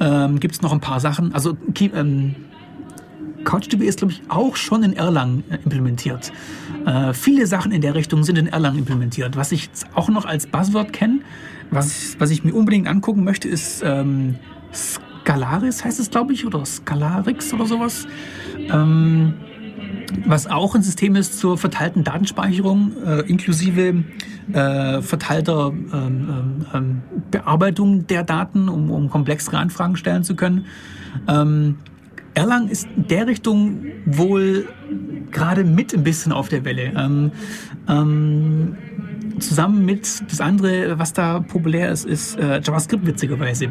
ähm, 0.00 0.40
gibt 0.40 0.54
es 0.54 0.62
noch 0.62 0.72
ein 0.72 0.80
paar 0.80 1.00
Sachen. 1.00 1.34
Also 1.34 1.56
ähm, 1.80 2.34
CouchDB 3.44 3.82
ist, 3.84 3.98
glaube 3.98 4.12
ich, 4.12 4.22
auch 4.28 4.56
schon 4.56 4.82
in 4.82 4.94
Erlang 4.94 5.42
äh, 5.50 5.56
implementiert. 5.56 6.32
Äh, 6.86 7.12
viele 7.12 7.46
Sachen 7.46 7.72
in 7.72 7.80
der 7.80 7.94
Richtung 7.94 8.24
sind 8.24 8.38
in 8.38 8.46
Erlang 8.46 8.76
implementiert. 8.76 9.36
Was 9.36 9.52
ich 9.52 9.68
auch 9.94 10.08
noch 10.08 10.24
als 10.24 10.46
Buzzword 10.46 10.92
kenne, 10.92 11.20
was, 11.70 12.16
was 12.18 12.30
ich 12.30 12.44
mir 12.44 12.54
unbedingt 12.54 12.88
angucken 12.88 13.24
möchte, 13.24 13.48
ist 13.48 13.82
ähm, 13.84 14.36
Scalaris, 14.72 15.84
heißt 15.84 16.00
es, 16.00 16.10
glaube 16.10 16.32
ich, 16.32 16.46
oder 16.46 16.64
Scalarix 16.64 17.52
oder 17.52 17.66
sowas. 17.66 18.06
Ähm, 18.58 19.34
was 20.26 20.46
auch 20.46 20.74
ein 20.74 20.82
System 20.82 21.16
ist 21.16 21.38
zur 21.38 21.58
verteilten 21.58 22.04
Datenspeicherung, 22.04 22.92
äh, 23.04 23.20
inklusive 23.28 24.04
äh, 24.52 25.02
verteilter 25.02 25.72
ähm, 25.72 25.86
ähm, 25.92 26.66
ähm 26.74 27.02
Bearbeitung 27.30 28.06
der 28.06 28.24
Daten, 28.24 28.68
um, 28.68 28.90
um 28.90 29.08
komplexere 29.08 29.58
Anfragen 29.58 29.96
stellen 29.96 30.24
zu 30.24 30.34
können. 30.34 30.66
Ähm, 31.28 31.76
Erlang 32.34 32.68
ist 32.68 32.86
in 32.96 33.08
der 33.08 33.26
Richtung 33.26 33.84
wohl 34.06 34.68
gerade 35.30 35.64
mit 35.64 35.92
ein 35.94 36.04
bisschen 36.04 36.32
auf 36.32 36.48
der 36.48 36.64
Welle. 36.64 36.92
Ähm, 36.96 37.32
ähm, 37.88 38.76
zusammen 39.40 39.84
mit 39.84 40.22
das 40.30 40.40
andere, 40.40 40.98
was 40.98 41.12
da 41.12 41.40
populär 41.40 41.90
ist, 41.90 42.04
ist 42.04 42.38
äh, 42.38 42.60
JavaScript 42.60 43.06
witzigerweise. 43.06 43.68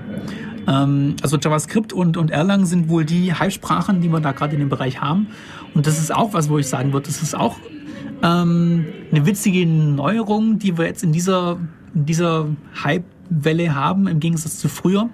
Ähm, 0.68 1.16
also 1.22 1.38
JavaScript 1.38 1.94
und, 1.94 2.18
und 2.18 2.32
Erlang 2.32 2.66
sind 2.66 2.90
wohl 2.90 3.06
die 3.06 3.34
Hype-Sprachen, 3.34 4.02
die 4.02 4.10
wir 4.10 4.20
da 4.20 4.32
gerade 4.32 4.54
in 4.54 4.60
dem 4.60 4.70
Bereich 4.70 5.02
haben. 5.02 5.28
Und 5.74 5.88
das 5.88 6.00
ist 6.00 6.14
auch 6.14 6.34
was, 6.34 6.50
wo 6.50 6.58
ich 6.58 6.68
sagen 6.68 6.94
würde, 6.94 7.08
das 7.08 7.22
ist 7.22 7.36
auch 7.36 7.58
ähm, 8.24 8.86
eine 9.12 9.26
witzige 9.26 9.66
Neuerung, 9.66 10.60
die 10.60 10.78
wir 10.78 10.86
jetzt 10.86 11.04
in 11.04 11.12
dieser, 11.12 11.60
in 11.94 12.06
dieser 12.06 12.48
Hype-Welle 12.84 13.76
haben, 13.76 14.08
im 14.08 14.20
Gegensatz 14.20 14.58
zu 14.60 14.68
früher 14.68 15.10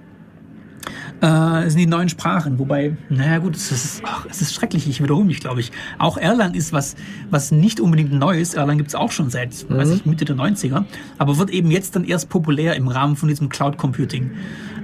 äh, 1.22 1.70
sind 1.70 1.80
die 1.80 1.88
neuen 1.88 2.10
Sprachen. 2.10 2.60
Wobei, 2.60 2.98
naja 3.10 3.38
gut, 3.40 3.56
es 3.56 3.72
ist, 3.72 4.02
ach, 4.06 4.26
es 4.30 4.42
ist 4.42 4.54
schrecklich, 4.54 4.88
ich 4.88 5.02
wiederhole 5.02 5.26
mich, 5.26 5.40
glaube 5.40 5.60
ich. 5.60 5.72
Auch 5.98 6.18
Erlang 6.18 6.54
ist 6.54 6.74
was, 6.74 6.96
was 7.30 7.52
nicht 7.52 7.80
unbedingt 7.80 8.14
neu 8.14 8.40
ist. 8.40 8.56
Erlang 8.56 8.78
gibt 8.78 8.90
es 8.90 8.96
auch 8.96 9.12
schon 9.12 9.30
seit 9.30 9.70
mhm. 9.70 9.78
weiß 9.78 9.92
ich, 9.92 10.06
Mitte 10.06 10.26
der 10.26 10.36
90er, 10.36 10.86
aber 11.18 11.38
wird 11.38 11.50
eben 11.50 11.72
jetzt 11.72 11.96
dann 11.96 12.04
erst 12.04 12.30
populär 12.30 12.76
im 12.76 12.88
Rahmen 12.88 13.16
von 13.16 13.30
diesem 13.30 13.50
Cloud 13.50 13.78
Computing. 13.78 14.32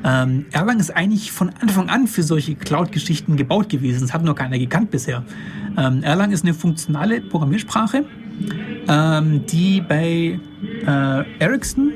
Ähm, 0.04 0.46
Erlang 0.52 0.80
ist 0.80 0.96
eigentlich 0.96 1.32
von 1.32 1.52
Anfang 1.62 1.90
an 1.90 2.08
für 2.08 2.24
solche 2.24 2.56
Cloud-Geschichten 2.56 3.38
gebaut 3.38 3.70
gewesen. 3.70 4.02
Das 4.02 4.14
hat 4.14 4.24
nur 4.24 4.36
keiner 4.36 4.58
gekannt 4.58 4.90
bisher. 4.92 5.24
Ähm, 5.78 6.02
Erlang 6.04 6.32
ist 6.32 6.44
eine 6.44 6.54
funktionale 6.54 7.22
Programmiersprache, 7.22 8.06
ähm, 8.88 9.46
die 9.46 9.82
bei 9.82 10.40
äh, 10.88 11.24
Ericsson 11.40 11.92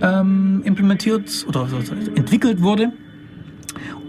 ähm, 0.00 0.62
implementiert 0.64 1.46
oder, 1.48 1.62
oder 1.62 1.76
entwickelt 2.16 2.60
wurde 2.60 2.92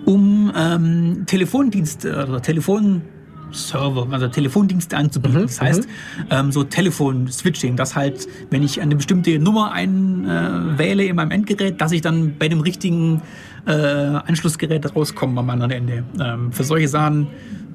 um 0.05 0.51
ähm, 0.55 1.23
Telefondienste 1.25 2.25
oder 2.27 2.41
Telefonserver, 2.41 4.07
also 4.11 4.27
Telefondienste 4.27 4.97
anzubieten. 4.97 5.37
Mhm, 5.37 5.43
das 5.43 5.61
heißt, 5.61 5.87
mhm. 5.87 6.25
ähm, 6.29 6.51
so 6.51 6.63
Telefon-Switching, 6.63 7.75
dass 7.75 7.95
halt, 7.95 8.27
wenn 8.49 8.63
ich 8.63 8.81
eine 8.81 8.95
bestimmte 8.95 9.39
Nummer 9.39 9.71
einwähle 9.71 11.03
äh, 11.03 11.07
in 11.07 11.15
meinem 11.15 11.31
Endgerät, 11.31 11.79
dass 11.81 11.91
ich 11.91 12.01
dann 12.01 12.37
bei 12.37 12.49
dem 12.49 12.61
richtigen 12.61 13.21
äh, 13.65 13.71
Anschlussgerät 13.71 14.95
rauskomme 14.95 15.39
am 15.39 15.49
anderen 15.49 15.71
Ende. 15.71 16.03
Ähm, 16.19 16.51
für 16.51 16.63
solche 16.63 16.87
Sachen 16.87 17.27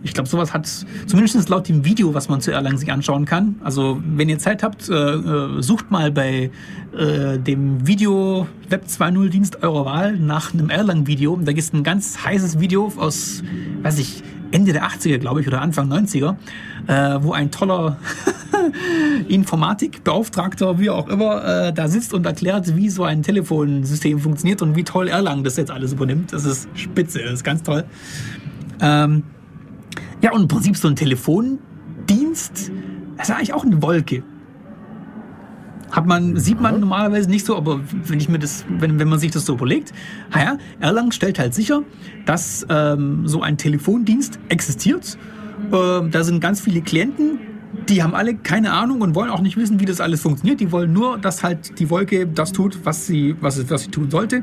ich 0.03 0.15
glaube, 0.15 0.29
sowas 0.29 0.53
hat 0.53 0.69
zumindest 1.07 1.49
laut 1.49 1.69
dem 1.69 1.85
Video, 1.85 2.15
was 2.15 2.29
man 2.29 2.41
zu 2.41 2.53
Erlang 2.53 2.77
sich 2.77 2.93
anschauen 2.93 3.25
kann. 3.25 3.57
Also 3.63 4.01
wenn 4.05 4.29
ihr 4.29 4.39
Zeit 4.39 4.63
habt, 4.63 4.89
äh, 4.89 4.95
äh 4.95 5.63
sucht 5.63 5.91
mal 5.91 6.11
bei 6.11 6.51
äh, 6.97 7.39
dem 7.39 7.87
Video 7.87 8.47
Web 8.69 8.85
2.0 8.87 9.29
Dienst 9.29 9.63
eurer 9.63 9.85
Wahl 9.85 10.19
nach 10.19 10.55
einem 10.55 10.71
Erlang-Video. 10.71 11.37
Da 11.37 11.53
gibt 11.53 11.61
es 11.61 11.73
ein 11.73 11.83
ganz 11.83 12.25
heißes 12.25 12.61
Video 12.61 12.93
aus, 12.97 13.43
weiß 13.83 13.99
ich, 13.99 14.23
Ende 14.51 14.73
der 14.73 14.85
80er, 14.85 15.19
glaube 15.19 15.41
ich, 15.41 15.47
oder 15.47 15.61
Anfang 15.61 15.93
90er, 15.93 16.37
äh, 16.87 17.19
wo 17.23 17.33
ein 17.33 17.51
toller 17.51 17.99
Informatikbeauftragter, 19.29 20.79
wie 20.79 20.91
auch 20.91 21.09
immer, 21.09 21.45
äh, 21.45 21.73
da 21.73 21.89
sitzt 21.89 22.15
und 22.15 22.25
erklärt, 22.25 22.75
wie 22.77 22.89
so 22.89 23.05
ein 23.05 23.23
Telefonsystem 23.23 24.19
funktioniert 24.19 24.63
und 24.63 24.75
wie 24.77 24.85
toll 24.85 25.09
Erlang 25.09 25.45
das 25.45 25.57
jetzt 25.57 25.71
alles 25.71 25.93
übernimmt. 25.93 26.33
Das 26.33 26.45
ist 26.45 26.69
spitze, 26.75 27.23
das 27.23 27.35
ist 27.35 27.45
ganz 27.45 27.63
toll. 27.63 27.85
Ähm, 28.81 29.25
ja, 30.21 30.33
und 30.33 30.43
im 30.43 30.49
Prinzip 30.49 30.77
so 30.77 30.89
ein 30.89 30.97
Telefondienst, 30.97 32.73
das 33.17 33.29
ist 33.29 33.35
eigentlich 33.35 33.55
auch 33.55 33.65
eine 33.65 33.81
Wolke. 33.83 34.23
Hat 35.91 36.07
man, 36.07 36.37
sieht 36.37 36.61
man 36.61 36.81
normalerweise 36.81 37.31
nicht 37.31 37.47
so, 37.47 37.57
aber 37.57 37.81
wenn 38.05 38.21
ich 38.21 38.29
mir 38.29 38.39
das, 38.39 38.65
wenn, 38.69 38.99
wenn 38.99 39.09
man 39.09 39.19
sich 39.19 39.31
das 39.31 39.47
so 39.47 39.55
überlegt, 39.55 39.93
naja, 40.33 40.59
Erlang 40.81 41.13
stellt 41.13 41.39
halt 41.39 41.55
sicher, 41.55 41.83
dass 42.27 42.67
ähm, 42.69 43.27
so 43.27 43.41
ein 43.41 43.57
Telefondienst 43.57 44.39
existiert. 44.51 45.17
Ähm, 45.73 46.11
da 46.11 46.25
sind 46.25 46.41
ganz 46.41 46.61
viele 46.61 46.83
Klienten, 46.83 47.39
die 47.89 48.03
haben 48.03 48.15
alle 48.15 48.35
keine 48.35 48.73
Ahnung 48.73 49.01
und 49.01 49.15
wollen 49.15 49.31
auch 49.31 49.41
nicht 49.41 49.57
wissen, 49.57 49.81
wie 49.81 49.87
das 49.87 50.01
alles 50.01 50.21
funktioniert. 50.21 50.61
Die 50.61 50.73
wollen 50.73 50.93
nur, 50.93 51.17
dass 51.19 51.43
halt 51.43 51.79
die 51.79 51.89
Wolke 51.91 52.27
das 52.27 52.53
tut, 52.53 52.85
was 52.85 53.07
sie, 53.07 53.37
was, 53.41 53.71
was 53.71 53.83
sie 53.85 53.91
tun 53.91 54.11
sollte. 54.11 54.43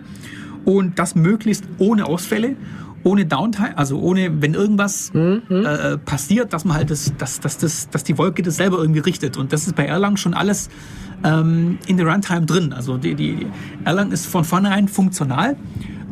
Und 0.64 0.98
das 0.98 1.14
möglichst 1.14 1.66
ohne 1.78 2.06
Ausfälle 2.06 2.56
ohne 3.06 3.26
Downtime, 3.26 3.78
also 3.78 4.00
ohne, 4.00 4.42
wenn 4.42 4.56
irgendwas 4.56 5.14
mhm. 5.14 5.44
äh, 5.48 5.98
passiert, 6.00 6.54
dass 6.54 6.66
man 6.66 6.76
halt 6.76 6.90
das, 6.90 7.14
dass, 7.18 7.40
dass, 7.40 7.60
dass, 7.60 7.88
dass 7.90 8.04
die 8.04 8.18
Wolke 8.18 8.42
das 8.42 8.58
selber 8.58 8.80
irgendwie 8.80 9.00
richtet. 9.00 9.38
Und 9.38 9.54
das 9.54 9.68
ist 9.68 9.76
bei 9.76 9.86
Erlang 9.86 10.18
schon 10.18 10.34
alles 10.34 10.70
ähm, 11.24 11.78
in 11.86 11.98
der 11.98 12.08
Runtime 12.08 12.48
drin. 12.48 12.74
Also 12.74 12.98
die, 12.98 13.14
die 13.14 13.46
Erlang 13.84 14.12
ist 14.12 14.26
von 14.26 14.44
vornherein 14.44 14.88
funktional, 14.88 15.56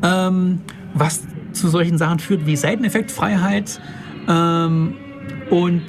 ähm, 0.04 0.62
was 0.94 1.24
zu 1.52 1.68
solchen 1.68 1.98
Sachen 1.98 2.20
führt 2.20 2.46
wie 2.46 2.56
Seiteneffektfreiheit 2.56 3.82
ähm, 4.30 4.94
und 5.50 5.82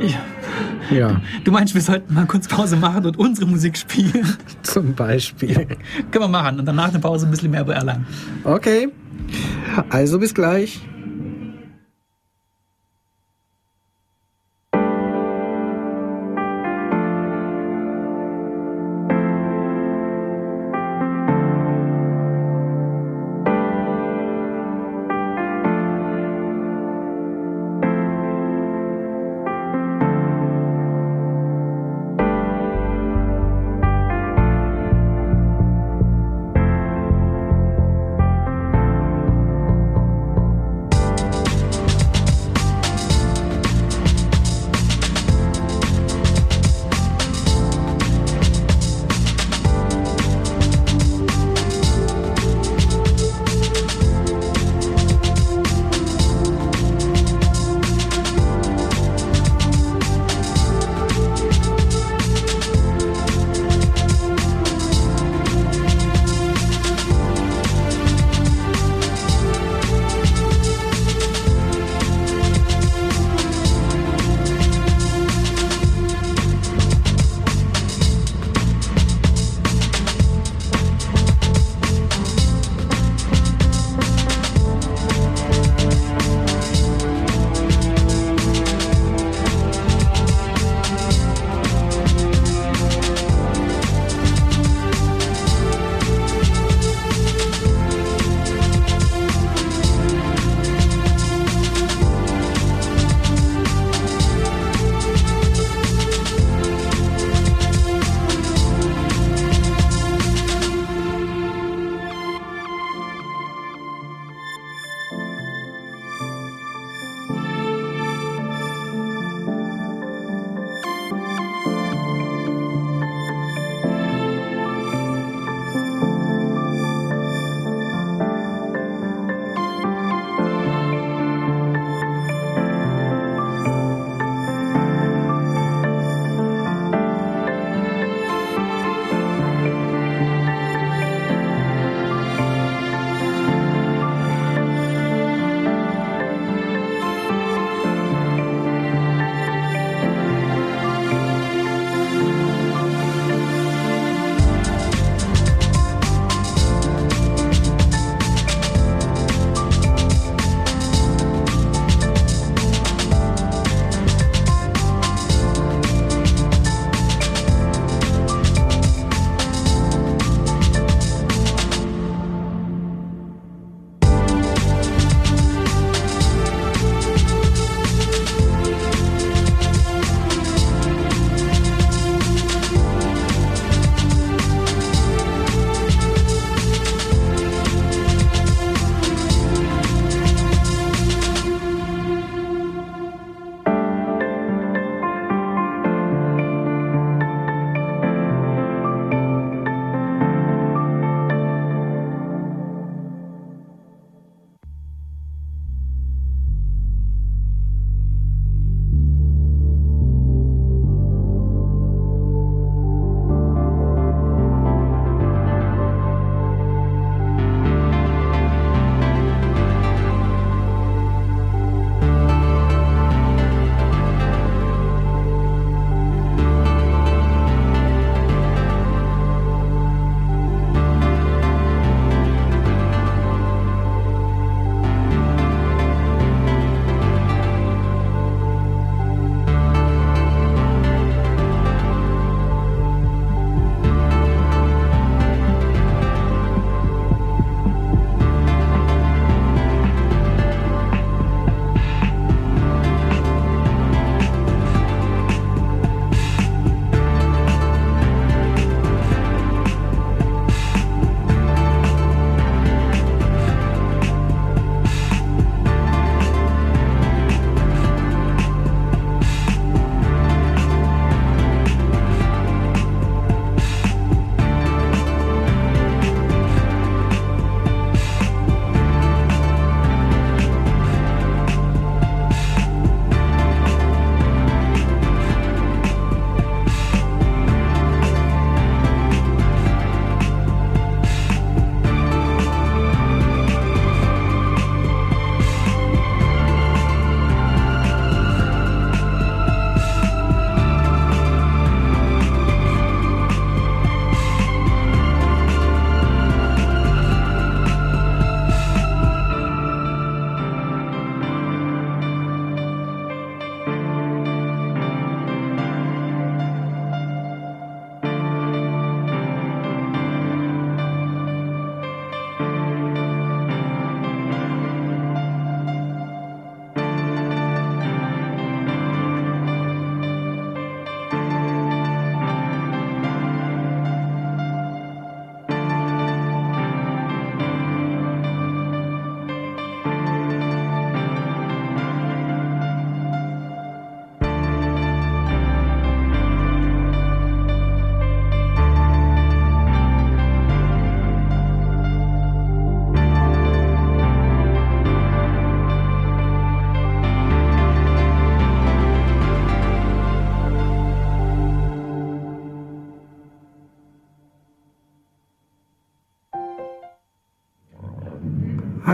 ja. 0.00 0.96
ja. 0.96 1.20
Du 1.44 1.52
meinst, 1.52 1.72
wir 1.72 1.80
sollten 1.80 2.12
mal 2.12 2.26
kurz 2.26 2.48
Pause 2.48 2.76
machen 2.76 3.06
und 3.06 3.16
unsere 3.16 3.46
Musik 3.46 3.78
spielen? 3.78 4.26
Zum 4.62 4.92
Beispiel. 4.92 5.52
Ja. 5.52 5.64
Können 6.10 6.24
wir 6.24 6.28
machen 6.28 6.58
und 6.58 6.66
danach 6.66 6.88
eine 6.88 6.98
Pause 6.98 7.26
ein 7.26 7.30
bisschen 7.30 7.52
mehr 7.52 7.60
über 7.60 7.76
Erlang. 7.76 8.04
Okay. 8.42 8.88
Also 9.90 10.18
bis 10.18 10.34
gleich. 10.34 10.80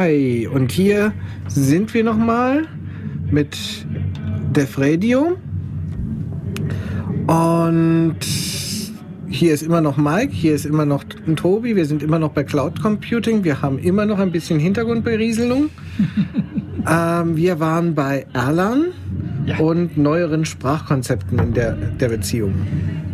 Hi, 0.02 0.48
und 0.50 0.72
hier 0.72 1.12
sind 1.46 1.92
wir 1.92 2.02
nochmal 2.02 2.66
mit 3.30 3.58
Def 4.56 4.78
Radio. 4.78 5.36
Und 7.26 8.16
hier 9.28 9.52
ist 9.52 9.62
immer 9.62 9.82
noch 9.82 9.98
Mike, 9.98 10.32
hier 10.32 10.54
ist 10.54 10.64
immer 10.64 10.86
noch 10.86 11.04
Tobi, 11.36 11.76
wir 11.76 11.84
sind 11.84 12.02
immer 12.02 12.18
noch 12.18 12.30
bei 12.30 12.44
Cloud 12.44 12.80
Computing, 12.80 13.44
wir 13.44 13.60
haben 13.60 13.78
immer 13.78 14.06
noch 14.06 14.18
ein 14.18 14.32
bisschen 14.32 14.58
Hintergrundberieselung. 14.58 15.68
ähm, 16.90 17.36
wir 17.36 17.60
waren 17.60 17.94
bei 17.94 18.24
Erlang 18.32 18.86
ja. 19.50 19.58
und 19.58 19.96
neueren 19.96 20.44
Sprachkonzepten 20.44 21.38
in 21.38 21.54
der, 21.54 21.72
der 21.72 22.08
Beziehung. 22.08 22.54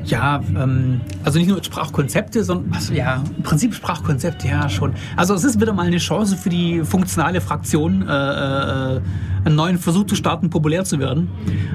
Ja, 0.04 0.40
ähm, 0.56 1.00
also 1.24 1.38
nicht 1.38 1.48
nur 1.48 1.62
Sprachkonzepte, 1.62 2.44
sondern 2.44 2.72
also 2.72 2.92
ja, 2.94 3.24
im 3.36 3.42
Prinzip 3.42 3.74
Sprachkonzepte, 3.74 4.46
ja 4.46 4.68
schon. 4.68 4.94
Also 5.16 5.34
es 5.34 5.44
ist 5.44 5.60
wieder 5.60 5.72
mal 5.72 5.86
eine 5.86 5.98
Chance 5.98 6.36
für 6.36 6.48
die 6.48 6.82
funktionale 6.84 7.40
Fraktion, 7.40 8.02
äh, 8.02 8.12
äh, 8.12 9.00
einen 9.44 9.56
neuen 9.56 9.78
Versuch 9.78 10.06
zu 10.06 10.14
starten, 10.14 10.50
populär 10.50 10.84
zu 10.84 10.98
werden. 10.98 11.28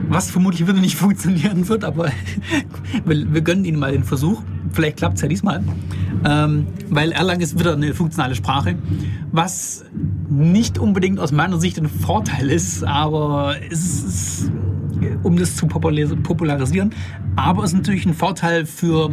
Was 0.09 0.31
vermutlich 0.31 0.67
wieder 0.67 0.79
nicht 0.79 0.95
funktionieren 0.97 1.67
wird, 1.67 1.83
aber 1.83 2.09
wir, 3.05 3.33
wir 3.33 3.41
gönnen 3.41 3.65
ihnen 3.65 3.79
mal 3.79 3.91
den 3.91 4.03
Versuch. 4.03 4.41
Vielleicht 4.73 4.97
klappt 4.97 5.15
es 5.15 5.21
ja 5.21 5.27
diesmal. 5.27 5.63
Ähm, 6.23 6.67
weil 6.89 7.11
Erlang 7.11 7.39
ist 7.39 7.57
wieder 7.59 7.73
eine 7.73 7.93
funktionale 7.93 8.35
Sprache, 8.35 8.75
was 9.31 9.85
nicht 10.29 10.77
unbedingt 10.77 11.19
aus 11.19 11.31
meiner 11.31 11.59
Sicht 11.59 11.77
ein 11.77 11.89
Vorteil 11.89 12.49
ist, 12.49 12.83
aber 12.83 13.55
es 13.71 14.03
ist 14.03 14.51
um 15.23 15.37
das 15.37 15.55
zu 15.55 15.67
popularisieren. 15.67 16.93
Aber 17.35 17.63
es 17.63 17.71
ist 17.71 17.77
natürlich 17.77 18.05
ein 18.05 18.13
Vorteil 18.13 18.65
für 18.65 19.09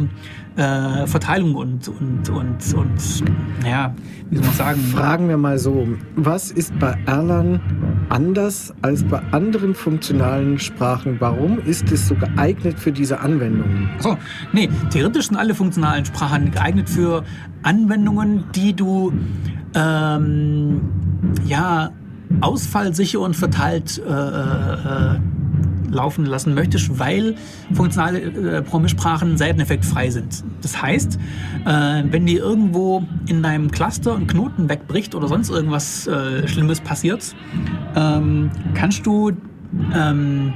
äh, 0.55 1.07
Verteilung 1.07 1.55
und, 1.55 1.87
und, 1.87 2.29
und, 2.29 2.73
und, 2.73 3.23
ja, 3.65 3.95
wie 4.29 4.35
soll 4.35 4.45
man 4.45 4.55
sagen? 4.55 4.81
Fragen 4.81 5.29
wir 5.29 5.37
mal 5.37 5.57
so, 5.57 5.87
was 6.15 6.51
ist 6.51 6.77
bei 6.79 6.97
Erlang 7.05 7.61
anders 8.09 8.73
als 8.81 9.03
bei 9.03 9.21
anderen 9.31 9.73
funktionalen 9.73 10.59
Sprachen? 10.59 11.15
Warum 11.19 11.59
ist 11.59 11.91
es 11.91 12.07
so 12.07 12.15
geeignet 12.15 12.77
für 12.77 12.91
diese 12.91 13.19
Anwendungen? 13.21 13.89
So, 13.99 14.17
nee, 14.51 14.69
theoretisch 14.89 15.27
sind 15.27 15.37
alle 15.37 15.55
funktionalen 15.55 16.03
Sprachen 16.05 16.51
geeignet 16.51 16.89
für 16.89 17.23
Anwendungen, 17.63 18.43
die 18.53 18.75
du 18.75 19.13
ähm, 19.75 20.81
ja 21.45 21.91
ausfallsicher 22.41 23.19
und 23.19 23.35
verteilt 23.35 24.01
äh, 24.05 24.11
äh, 24.11 25.19
laufen 25.89 26.25
lassen 26.25 26.53
möchtest, 26.53 26.99
weil 26.99 27.35
funktionale 27.73 28.19
äh, 28.21 28.61
Programmiersprachen 28.61 29.37
seiteneffektfrei 29.37 30.09
sind. 30.09 30.43
Das 30.61 30.81
heißt, 30.81 31.19
äh, 31.65 32.03
wenn 32.09 32.25
dir 32.25 32.39
irgendwo 32.39 33.03
in 33.27 33.43
deinem 33.43 33.71
Cluster 33.71 34.15
ein 34.15 34.27
Knoten 34.27 34.69
wegbricht 34.69 35.15
oder 35.15 35.27
sonst 35.27 35.49
irgendwas 35.49 36.07
äh, 36.07 36.47
Schlimmes 36.47 36.79
passiert, 36.81 37.35
ähm, 37.95 38.51
kannst 38.73 39.05
du 39.05 39.31
ähm, 39.93 40.53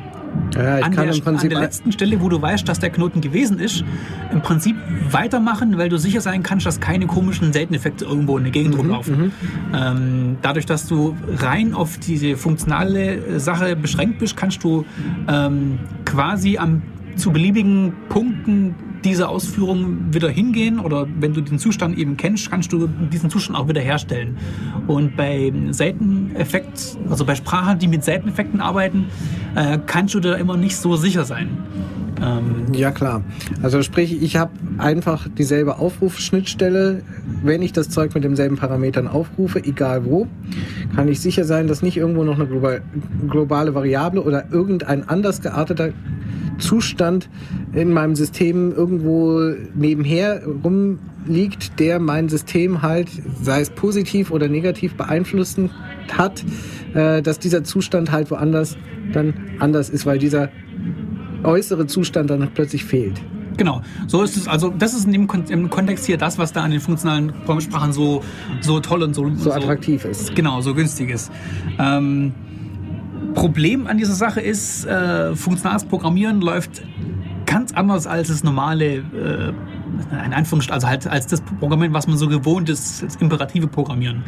ja, 0.55 0.79
ich 0.79 0.85
an, 0.85 0.91
kann 0.93 1.07
der, 1.07 1.15
im 1.15 1.21
Prinzip 1.21 1.43
an 1.45 1.49
der 1.49 1.59
letzten 1.59 1.91
Stelle, 1.91 2.21
wo 2.21 2.29
du 2.29 2.41
weißt, 2.41 2.67
dass 2.67 2.79
der 2.79 2.89
Knoten 2.89 3.21
gewesen 3.21 3.59
ist, 3.59 3.83
im 4.31 4.41
Prinzip 4.41 4.75
weitermachen, 5.09 5.77
weil 5.77 5.89
du 5.89 5.97
sicher 5.97 6.21
sein 6.21 6.43
kannst, 6.43 6.65
dass 6.65 6.79
keine 6.79 7.07
komischen 7.07 7.53
Seiteneffekte 7.53 8.05
irgendwo 8.05 8.37
in 8.37 8.43
der 8.43 8.51
Gegend 8.51 8.73
mhm, 8.73 8.79
rumlaufen. 8.79 9.17
Mhm. 9.17 9.31
Ähm, 9.73 10.37
dadurch, 10.41 10.65
dass 10.65 10.87
du 10.87 11.15
rein 11.37 11.73
auf 11.73 11.97
diese 11.97 12.37
funktionale 12.37 13.39
Sache 13.39 13.75
beschränkt 13.75 14.19
bist, 14.19 14.37
kannst 14.37 14.63
du 14.63 14.85
ähm, 15.27 15.79
quasi 16.05 16.57
am, 16.57 16.81
zu 17.15 17.31
beliebigen 17.31 17.93
Punkten 18.09 18.75
diese 19.03 19.27
Ausführung 19.27 20.13
wieder 20.13 20.29
hingehen 20.29 20.79
oder 20.79 21.07
wenn 21.19 21.33
du 21.33 21.41
den 21.41 21.59
Zustand 21.59 21.97
eben 21.97 22.17
kennst, 22.17 22.49
kannst 22.49 22.71
du 22.71 22.87
diesen 23.11 23.29
Zustand 23.29 23.59
auch 23.59 23.67
wieder 23.67 23.81
herstellen. 23.81 24.37
Und 24.87 25.17
bei 25.17 25.51
Seiteneffekt, 25.71 26.97
also 27.09 27.25
bei 27.25 27.35
Sprachen, 27.35 27.79
die 27.79 27.87
mit 27.87 28.03
Seiteneffekten 28.03 28.61
arbeiten, 28.61 29.07
äh, 29.55 29.77
kannst 29.85 30.13
du 30.13 30.19
da 30.19 30.35
immer 30.35 30.57
nicht 30.57 30.77
so 30.77 30.95
sicher 30.95 31.25
sein. 31.25 31.49
Ähm 32.21 32.73
ja 32.73 32.91
klar. 32.91 33.23
Also 33.61 33.81
sprich, 33.81 34.21
ich 34.21 34.37
habe 34.37 34.51
einfach 34.77 35.27
dieselbe 35.37 35.77
Aufrufschnittstelle. 35.79 37.01
Wenn 37.43 37.61
ich 37.61 37.73
das 37.73 37.89
Zeug 37.89 38.13
mit 38.13 38.23
demselben 38.23 38.55
Parametern 38.55 39.07
aufrufe, 39.07 39.63
egal 39.63 40.05
wo, 40.05 40.27
kann 40.95 41.07
ich 41.07 41.19
sicher 41.19 41.43
sein, 41.43 41.67
dass 41.67 41.81
nicht 41.81 41.97
irgendwo 41.97 42.23
noch 42.23 42.39
eine 42.39 42.81
globale 43.27 43.75
Variable 43.75 44.21
oder 44.21 44.45
irgendein 44.51 45.07
anders 45.09 45.41
gearteter 45.41 45.89
Zustand 46.57 47.29
in 47.73 47.91
meinem 47.91 48.15
System 48.15 48.71
irgendwo 48.71 49.53
nebenher 49.73 50.43
rumliegt, 50.63 51.79
der 51.79 51.99
mein 51.99 52.29
System 52.29 52.81
halt, 52.81 53.09
sei 53.41 53.61
es 53.61 53.69
positiv 53.69 54.31
oder 54.31 54.47
negativ 54.47 54.95
beeinflussen 54.95 55.69
hat, 56.11 56.43
äh, 56.93 57.21
dass 57.21 57.39
dieser 57.39 57.63
Zustand 57.63 58.11
halt 58.11 58.31
woanders 58.31 58.77
dann 59.11 59.33
anders 59.59 59.89
ist, 59.89 60.05
weil 60.05 60.19
dieser 60.19 60.49
äußere 61.43 61.87
Zustand 61.87 62.29
dann 62.29 62.49
plötzlich 62.53 62.85
fehlt. 62.85 63.21
Genau, 63.57 63.81
so 64.07 64.23
ist 64.23 64.35
es. 64.35 64.47
Also 64.47 64.69
das 64.69 64.93
ist 64.93 65.05
in 65.05 65.11
dem 65.11 65.27
Kon 65.27 65.43
im 65.49 65.69
Kontext 65.69 66.05
hier 66.05 66.17
das, 66.17 66.37
was 66.37 66.53
da 66.53 66.63
an 66.63 66.71
den 66.71 66.79
funktionalen 66.79 67.27
Programmiersprachen 67.27 67.93
so 67.93 68.23
so 68.61 68.79
toll 68.79 69.03
und 69.03 69.13
so 69.13 69.29
so 69.35 69.51
attraktiv 69.51 70.05
ist. 70.05 70.35
Genau, 70.35 70.61
so 70.61 70.73
günstig 70.73 71.11
ist. 71.11 71.31
Ähm, 71.77 72.33
Problem 73.33 73.87
an 73.87 73.97
dieser 73.97 74.13
Sache 74.13 74.41
ist, 74.41 74.85
äh, 74.85 75.35
funktionales 75.35 75.85
Programmieren 75.85 76.41
läuft 76.41 76.81
ganz 77.45 77.73
anders 77.73 78.07
als 78.07 78.29
das 78.29 78.43
normale, 78.43 78.95
äh, 78.95 79.53
in 80.25 80.33
Anführungsstrichen, 80.33 80.73
also 80.73 80.87
halt 80.87 81.07
als 81.07 81.27
das 81.27 81.41
Programmieren, 81.41 81.93
was 81.93 82.07
man 82.07 82.17
so 82.17 82.27
gewohnt 82.27 82.69
ist, 82.69 83.03
das 83.03 83.15
imperative 83.17 83.67
Programmieren. 83.67 84.23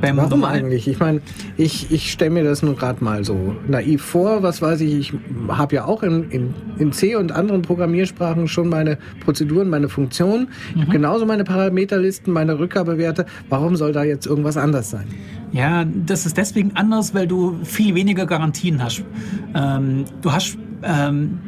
Beim 0.00 0.16
Warum 0.16 0.30
normalen 0.30 0.64
eigentlich? 0.64 0.88
Ich 0.88 0.98
meine, 0.98 1.20
ich, 1.56 1.90
ich 1.90 2.12
stelle 2.12 2.30
mir 2.30 2.44
das 2.44 2.62
nur 2.62 2.76
gerade 2.76 3.02
mal 3.02 3.24
so 3.24 3.54
naiv 3.68 4.02
vor. 4.02 4.42
Was 4.42 4.62
weiß 4.62 4.80
ich, 4.80 4.94
ich 4.94 5.14
habe 5.48 5.74
ja 5.76 5.84
auch 5.84 6.02
in, 6.02 6.30
in, 6.30 6.54
in 6.78 6.92
C 6.92 7.16
und 7.16 7.32
anderen 7.32 7.62
Programmiersprachen 7.62 8.48
schon 8.48 8.68
meine 8.68 8.98
Prozeduren, 9.20 9.68
meine 9.68 9.88
Funktionen, 9.88 10.48
mhm. 10.74 10.90
genauso 10.90 11.26
meine 11.26 11.44
Parameterlisten, 11.44 12.32
meine 12.32 12.58
Rückgabewerte. 12.58 13.26
Warum 13.48 13.76
soll 13.76 13.92
da 13.92 14.04
jetzt 14.04 14.26
irgendwas 14.26 14.56
anders 14.56 14.90
sein? 14.90 15.06
Ja, 15.52 15.84
das 15.84 16.24
ist 16.26 16.36
deswegen 16.36 16.72
anders, 16.76 17.14
weil 17.14 17.26
du 17.26 17.58
viel 17.62 17.94
weniger 17.94 18.26
Garantien 18.26 18.82
hast. 18.82 19.04
Ähm, 19.54 20.04
du 20.22 20.32
hast 20.32 20.56
ähm, 20.82 21.38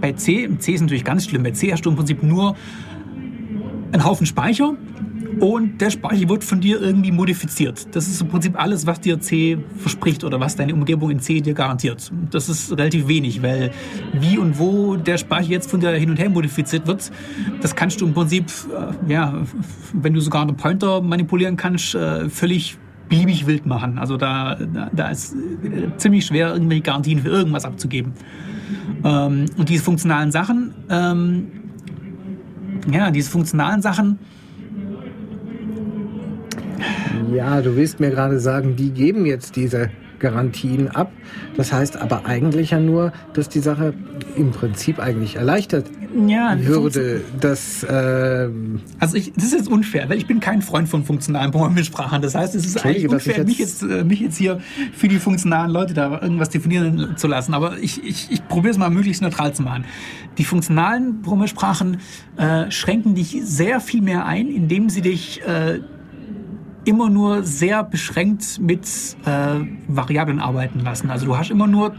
bei 0.00 0.12
C, 0.12 0.48
C 0.58 0.72
ist 0.72 0.80
natürlich 0.80 1.04
ganz 1.04 1.26
schlimm, 1.26 1.42
bei 1.42 1.50
C 1.52 1.72
hast 1.72 1.82
du 1.82 1.90
im 1.90 1.96
Prinzip 1.96 2.22
nur 2.22 2.56
einen 3.92 4.04
Haufen 4.04 4.26
Speicher 4.26 4.76
und 5.40 5.80
der 5.80 5.90
Speicher 5.90 6.28
wird 6.28 6.42
von 6.42 6.60
dir 6.60 6.80
irgendwie 6.80 7.12
modifiziert. 7.12 7.94
Das 7.94 8.08
ist 8.08 8.20
im 8.20 8.28
Prinzip 8.28 8.60
alles, 8.60 8.86
was 8.86 9.00
dir 9.00 9.20
C 9.20 9.58
verspricht 9.76 10.24
oder 10.24 10.40
was 10.40 10.56
deine 10.56 10.74
Umgebung 10.74 11.10
in 11.10 11.20
C 11.20 11.40
dir 11.40 11.54
garantiert. 11.54 12.10
Das 12.30 12.48
ist 12.48 12.72
relativ 12.72 13.06
wenig, 13.08 13.42
weil 13.42 13.70
wie 14.14 14.38
und 14.38 14.58
wo 14.58 14.96
der 14.96 15.16
Speicher 15.18 15.50
jetzt 15.50 15.70
von 15.70 15.80
dir 15.80 15.90
hin 15.90 16.10
und 16.10 16.18
her 16.18 16.28
modifiziert 16.28 16.86
wird, 16.86 17.10
das 17.60 17.76
kannst 17.76 18.00
du 18.00 18.06
im 18.06 18.14
Prinzip, 18.14 18.46
äh, 19.06 19.12
ja, 19.12 19.42
wenn 19.92 20.12
du 20.12 20.20
sogar 20.20 20.42
einen 20.42 20.56
Pointer 20.56 21.00
manipulieren 21.00 21.56
kannst, 21.56 21.94
äh, 21.94 22.28
völlig 22.28 22.76
beliebig 23.08 23.46
wild 23.46 23.64
machen. 23.64 23.98
Also 23.98 24.16
da, 24.16 24.56
da, 24.56 24.90
da 24.92 25.08
ist 25.08 25.34
äh, 25.34 25.96
ziemlich 25.96 26.26
schwer, 26.26 26.52
irgendwelche 26.52 26.82
Garantien 26.82 27.20
für 27.20 27.28
irgendwas 27.28 27.64
abzugeben. 27.64 28.12
Ähm, 29.04 29.46
und 29.56 29.68
diese 29.68 29.82
funktionalen 29.84 30.30
Sachen, 30.30 30.74
ähm, 30.90 31.46
ja, 32.90 33.10
diese 33.10 33.30
funktionalen 33.30 33.82
Sachen. 33.82 34.18
Ja, 37.32 37.60
du 37.60 37.76
willst 37.76 38.00
mir 38.00 38.10
gerade 38.10 38.40
sagen, 38.40 38.76
die 38.76 38.90
geben 38.90 39.26
jetzt 39.26 39.56
diese 39.56 39.90
Garantien 40.18 40.88
ab. 40.88 41.12
Das 41.56 41.72
heißt 41.72 41.96
aber 41.96 42.26
eigentlich 42.26 42.70
ja 42.70 42.80
nur, 42.80 43.12
dass 43.34 43.48
die 43.48 43.60
Sache 43.60 43.94
im 44.36 44.50
Prinzip 44.50 44.98
eigentlich 44.98 45.36
erleichtert 45.36 45.86
ja, 46.26 46.56
würde. 46.60 47.22
Dass, 47.40 47.82
äh, 47.82 48.48
also 48.98 49.16
ich, 49.16 49.32
das 49.34 49.44
ist 49.44 49.54
jetzt 49.54 49.68
unfair, 49.68 50.08
weil 50.08 50.18
ich 50.18 50.26
bin 50.26 50.40
kein 50.40 50.62
Freund 50.62 50.88
von 50.88 51.04
funktionalen 51.04 51.50
Programmiersprachen. 51.50 52.22
Das 52.22 52.34
heißt, 52.34 52.54
es 52.54 52.66
ist 52.66 52.84
eigentlich 52.84 53.08
unfair, 53.08 53.38
jetzt 53.38 53.46
mich, 53.46 53.58
jetzt, 53.58 53.82
äh, 53.82 54.04
mich 54.04 54.20
jetzt 54.20 54.36
hier 54.36 54.60
für 54.92 55.08
die 55.08 55.18
funktionalen 55.18 55.70
Leute 55.70 55.94
da 55.94 56.20
irgendwas 56.20 56.50
definieren 56.50 57.14
zu 57.16 57.26
lassen. 57.26 57.54
Aber 57.54 57.78
ich, 57.78 58.02
ich, 58.04 58.30
ich 58.30 58.46
probiere 58.48 58.72
es 58.72 58.78
mal 58.78 58.90
möglichst 58.90 59.22
neutral 59.22 59.54
zu 59.54 59.62
machen. 59.62 59.84
Die 60.38 60.44
funktionalen 60.44 61.22
Programmiersprachen 61.22 61.98
äh, 62.36 62.70
schränken 62.70 63.14
dich 63.14 63.40
sehr 63.44 63.80
viel 63.80 64.02
mehr 64.02 64.24
ein, 64.26 64.48
indem 64.48 64.88
sie 64.88 65.02
dich 65.02 65.42
äh, 65.46 65.80
immer 66.88 67.10
nur 67.10 67.42
sehr 67.42 67.84
beschränkt 67.84 68.58
mit 68.60 68.86
äh, 69.26 69.60
Variablen 69.88 70.40
arbeiten 70.40 70.80
lassen. 70.80 71.10
Also 71.10 71.26
du 71.26 71.36
hast 71.36 71.50
immer 71.50 71.66
nur 71.66 71.94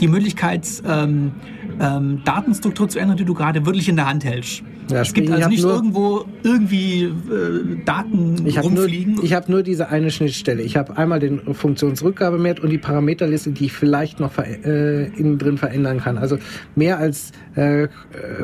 die 0.00 0.08
Möglichkeit, 0.08 0.66
ähm, 0.88 1.32
ähm, 1.78 2.22
Datenstruktur 2.24 2.88
zu 2.88 2.98
ändern, 2.98 3.18
die 3.18 3.26
du 3.26 3.34
gerade 3.34 3.66
wirklich 3.66 3.88
in 3.88 3.96
der 3.96 4.08
Hand 4.08 4.24
hältst. 4.24 4.62
Ja, 4.90 5.02
es 5.02 5.12
gibt 5.12 5.30
also 5.30 5.50
nicht 5.50 5.62
irgendwo 5.62 6.24
irgendwie 6.42 7.02
äh, 7.02 7.84
Daten 7.84 8.46
ich 8.46 8.58
rumfliegen. 8.62 9.16
Nur, 9.16 9.24
ich 9.24 9.34
habe 9.34 9.52
nur 9.52 9.62
diese 9.62 9.90
eine 9.90 10.10
Schnittstelle. 10.10 10.62
Ich 10.62 10.78
habe 10.78 10.96
einmal 10.96 11.20
den 11.20 11.54
Funktionsrückgabewert 11.54 12.60
und 12.60 12.70
die 12.70 12.78
Parameterliste, 12.78 13.50
die 13.50 13.66
ich 13.66 13.72
vielleicht 13.74 14.18
noch 14.18 14.38
äh, 14.38 15.08
innen 15.08 15.36
drin 15.36 15.58
verändern 15.58 15.98
kann. 15.98 16.16
Also 16.16 16.38
mehr 16.74 16.98
als 16.98 17.32
äh, 17.54 17.88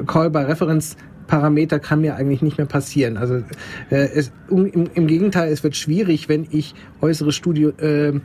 Call 0.07 0.29
by 0.29 0.41
Reference 0.41 0.99
Parameter 1.27 1.79
kann 1.79 2.01
mir 2.01 2.17
eigentlich 2.17 2.43
nicht 2.43 2.59
mehr 2.59 2.67
passieren. 2.67 3.17
Also 3.17 3.37
äh, 3.91 4.09
es, 4.15 4.33
um, 4.49 4.67
im, 4.67 4.89
im, 4.95 5.07
Gegenteil, 5.07 5.53
es 5.53 5.63
wird 5.63 5.77
schwierig, 5.77 6.29
wenn 6.29 6.47
ich 6.51 6.75
äußere 7.01 7.33
Studio, 7.33 7.71
äh, 7.81 8.09
äh, 8.09 8.21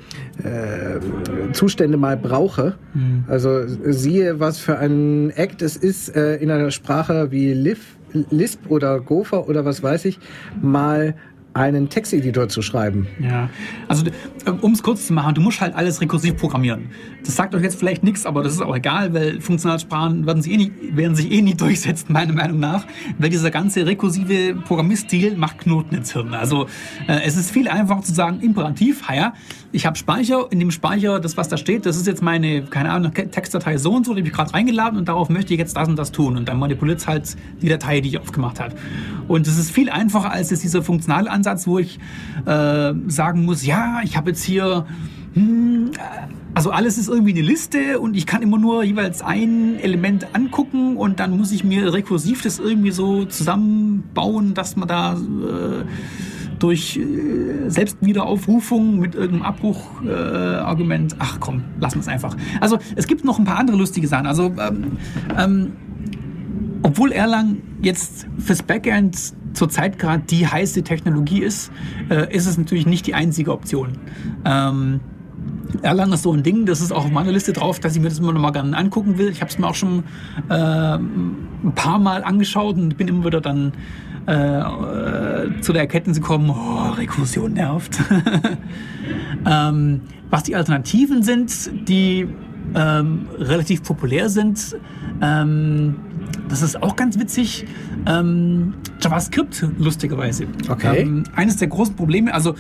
Zustände 1.54 1.98
mal 1.98 2.18
brauche. 2.18 2.76
Mhm. 2.94 3.26
Also 3.28 3.64
siehe, 3.66 4.40
was 4.40 4.60
für 4.60 4.78
ein 4.80 5.32
Act 5.32 5.62
es 5.62 5.78
ist, 5.78 6.16
äh, 6.16 6.36
in 6.38 6.52
einer 6.52 6.72
Sprache 6.72 7.32
wie 7.32 7.54
Lisp 7.54 8.60
oder 8.70 9.00
Gopher 9.00 9.48
oder 9.48 9.66
was 9.66 9.84
weiß 9.84 10.06
ich, 10.06 10.20
mal 10.62 11.16
einen 11.54 11.90
Texteditor 11.90 12.48
zu 12.48 12.62
schreiben. 12.62 13.08
Ja, 13.20 13.50
also 13.88 14.06
äh, 14.46 14.52
um 14.52 14.74
es 14.74 14.84
kurz 14.84 15.08
zu 15.08 15.14
machen, 15.14 15.36
du 15.36 15.42
musst 15.42 15.62
halt 15.62 15.76
alles 15.76 16.00
rekursiv 16.02 16.38
programmieren. 16.38 16.90
Das 17.26 17.36
sagt 17.36 17.56
euch 17.56 17.64
jetzt 17.64 17.80
vielleicht 17.80 18.04
nichts, 18.04 18.26
aber 18.26 18.44
das 18.44 18.54
ist 18.54 18.62
auch 18.62 18.76
egal, 18.76 19.14
weil 19.14 19.42
Funktionalsprachen 19.42 20.26
werden 20.26 20.42
sich 20.42 20.54
eh 20.54 20.58
nie, 20.58 20.72
werden 20.92 21.16
sich 21.16 21.32
eh 21.32 21.42
nie 21.42 21.54
durchsetzen, 21.58 22.14
meiner 22.14 22.34
Meinung 22.34 22.60
nach, 22.60 22.86
weil 23.18 23.30
dieser 23.30 23.52
ganze 23.52 23.86
rekursive 23.86 24.56
Programmierstil 24.56 25.36
macht 25.38 25.60
Knoten 25.60 25.96
ins 25.96 26.14
Hirn. 26.14 26.34
Also 26.34 26.68
äh, 27.08 27.22
es 27.26 27.36
ist 27.36 27.52
viel 27.52 27.68
einfacher 27.68 28.04
zu 28.04 28.14
sagen, 28.14 28.40
imperativ, 28.42 29.04
ja, 29.10 29.34
ich 29.72 29.86
habe 29.86 29.96
Speicher, 29.96 30.48
in 30.52 30.60
dem 30.60 30.72
Speicher, 30.72 31.20
das 31.20 31.38
was 31.38 31.48
da 31.48 31.58
steht, 31.58 31.86
das 31.86 31.98
ist 31.98 32.08
jetzt 32.08 32.22
meine, 32.24 32.64
keine 32.64 32.92
Ahnung, 32.92 33.14
Textdatei 33.14 33.78
so 33.78 33.94
und 33.94 34.06
so, 34.06 34.14
die 34.14 34.22
habe 34.22 34.28
ich 34.28 34.34
gerade 34.34 34.54
reingeladen 34.54 34.98
und 34.98 35.08
darauf 35.08 35.30
möchte 35.30 35.54
ich 35.54 35.60
jetzt 35.60 35.76
das 35.78 35.88
und 35.88 35.96
das 35.96 36.12
tun 36.12 36.38
und 36.38 36.48
dann 36.50 36.58
manipuliert 36.58 37.00
es 37.00 37.08
halt 37.08 37.36
die 37.62 37.70
Datei, 37.70 38.02
die 38.02 38.10
ich 38.10 38.20
aufgemacht 38.20 38.60
habe. 38.60 38.76
Und 39.28 39.46
es 39.46 39.60
ist 39.60 39.70
viel 39.70 39.90
einfacher 39.90 40.32
als 40.32 40.50
jetzt 40.50 40.64
dieser 40.64 40.82
funktionale 40.82 41.30
Ansatz, 41.30 41.40
wo 41.68 41.80
ich 41.80 42.00
äh, 42.46 42.94
sagen 43.08 43.46
muss, 43.46 43.66
ja, 43.66 44.02
ich 44.04 44.18
habe 44.18 44.32
jetzt 44.32 44.44
hier 44.44 44.86
hm, 45.34 45.92
also 46.54 46.72
alles 46.72 46.98
ist 46.98 47.08
irgendwie 47.08 47.32
eine 47.32 47.42
Liste 47.42 48.00
und 48.00 48.18
ich 48.18 48.26
kann 48.26 48.42
immer 48.42 48.58
nur 48.58 48.84
jeweils 48.84 49.22
ein 49.22 49.80
Element 49.80 50.28
angucken 50.34 50.98
und 50.98 51.20
dann 51.20 51.38
muss 51.38 51.52
ich 51.52 51.64
mir 51.64 51.94
rekursiv 51.94 52.42
das 52.42 52.60
irgendwie 52.60 52.92
so 52.92 53.26
zusammenbauen, 53.26 54.56
dass 54.56 54.76
man 54.76 54.88
da 54.88 55.14
äh, 55.14 55.86
durch 56.58 56.98
äh, 56.98 57.70
Selbstwiederaufrufung 57.70 59.00
mit 59.00 59.16
irgendeinem 59.16 59.44
Abbruchargument, 59.44 61.14
äh, 61.14 61.18
ach 61.20 61.38
komm, 61.40 61.64
lassen 61.80 61.96
wir 61.96 62.02
es 62.02 62.08
einfach. 62.08 62.36
Also 62.60 62.80
es 62.96 63.08
gibt 63.08 63.24
noch 63.24 63.40
ein 63.40 63.46
paar 63.46 63.60
andere 63.60 63.78
lustige 63.78 64.08
Sachen. 64.08 64.26
Also 64.26 64.52
ähm, 64.60 64.98
ähm, 65.38 65.72
obwohl 66.82 67.12
Erlang 67.12 67.58
jetzt 67.82 68.28
fürs 68.38 68.64
Backend 68.64 69.34
zurzeit 69.54 70.00
gerade 70.00 70.24
die 70.24 70.48
heiße 70.48 70.84
Technologie 70.84 71.42
ist, 71.42 71.72
äh, 72.10 72.36
ist 72.36 72.46
es 72.46 72.58
natürlich 72.58 72.86
nicht 72.86 73.08
die 73.08 73.14
einzige 73.14 73.52
Option. 73.52 73.98
Ähm, 74.46 75.00
Erlang 75.84 76.12
ist 76.12 76.24
so 76.24 76.34
ein 76.34 76.44
Ding, 76.44 76.66
das 76.66 76.82
ist 76.82 76.92
auch 76.92 77.06
auf 77.06 77.12
meiner 77.12 77.32
Liste 77.32 77.54
drauf, 77.54 77.80
dass 77.80 77.96
ich 77.96 78.02
mir 78.02 78.10
das 78.10 78.20
immer 78.20 78.34
noch 78.34 78.42
mal 78.42 78.52
gerne 78.52 78.76
angucken 78.76 79.18
will. 79.18 79.30
Ich 79.30 79.42
habe 79.42 79.50
es 79.50 79.60
mir 79.60 79.68
auch 79.68 79.76
schon 79.76 80.04
äh, 80.50 80.54
ein 80.54 81.74
paar 81.76 82.00
Mal 82.00 82.24
angeschaut 82.24 82.76
und 82.76 82.98
bin 82.98 83.08
immer 83.08 83.26
wieder 83.26 83.40
dann 83.40 83.74
äh, 84.26 85.62
zu 85.62 85.72
der 85.72 85.84
Erkenntnis 85.84 86.18
gekommen, 86.18 86.50
oh, 86.50 86.90
Rekursion 86.94 87.54
nervt. 87.54 88.00
ähm, 89.46 90.02
was 90.30 90.44
die 90.44 90.56
Alternativen 90.56 91.24
sind, 91.24 91.88
die 91.88 92.28
ähm, 92.76 93.28
relativ 93.38 93.84
populär 93.84 94.30
sind, 94.30 94.76
ähm, 95.22 95.96
das 96.50 96.62
ist 96.62 96.82
auch 96.82 96.96
ganz 96.96 97.18
witzig. 97.20 97.66
Ähm, 98.06 98.74
JavaScript, 99.02 99.66
lustigerweise. 99.78 100.48
Okay. 100.68 101.02
Ähm, 101.02 101.24
eines 101.36 101.58
der 101.58 101.68
großen 101.68 101.96
Probleme, 101.96 102.34
also 102.34 102.56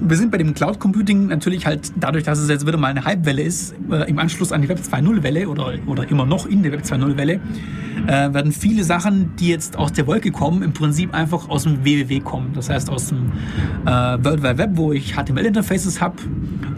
wir 0.00 0.16
sind 0.16 0.30
bei 0.30 0.38
dem 0.38 0.54
Cloud 0.54 0.78
Computing 0.78 1.26
natürlich 1.26 1.66
halt 1.66 1.92
dadurch, 1.96 2.24
dass 2.24 2.38
es 2.38 2.48
jetzt 2.48 2.66
wieder 2.66 2.78
mal 2.78 2.88
eine 2.88 3.04
Hypewelle 3.04 3.42
ist, 3.42 3.74
äh, 3.90 4.08
im 4.08 4.18
Anschluss 4.18 4.52
an 4.52 4.62
die 4.62 4.68
Web 4.68 4.78
2.0 4.78 5.22
Welle 5.22 5.48
oder, 5.48 5.74
oder 5.86 6.08
immer 6.08 6.24
noch 6.24 6.46
in 6.46 6.62
der 6.62 6.72
Web 6.72 6.82
2.0 6.82 7.16
Welle, 7.16 7.40
äh, 8.06 8.32
werden 8.32 8.52
viele 8.52 8.84
Sachen, 8.84 9.36
die 9.36 9.48
jetzt 9.48 9.76
aus 9.76 9.92
der 9.92 10.06
Wolke 10.06 10.30
kommen, 10.30 10.62
im 10.62 10.72
Prinzip 10.72 11.14
einfach 11.14 11.48
aus 11.48 11.64
dem 11.64 11.84
WWW 11.84 12.20
kommen. 12.20 12.52
Das 12.54 12.70
heißt 12.70 12.88
aus 12.88 13.08
dem 13.08 13.32
äh, 13.84 13.90
World 13.90 14.42
Wide 14.42 14.58
Web, 14.58 14.70
wo 14.74 14.92
ich 14.92 15.14
HTML-Interfaces 15.16 16.00
habe 16.00 16.16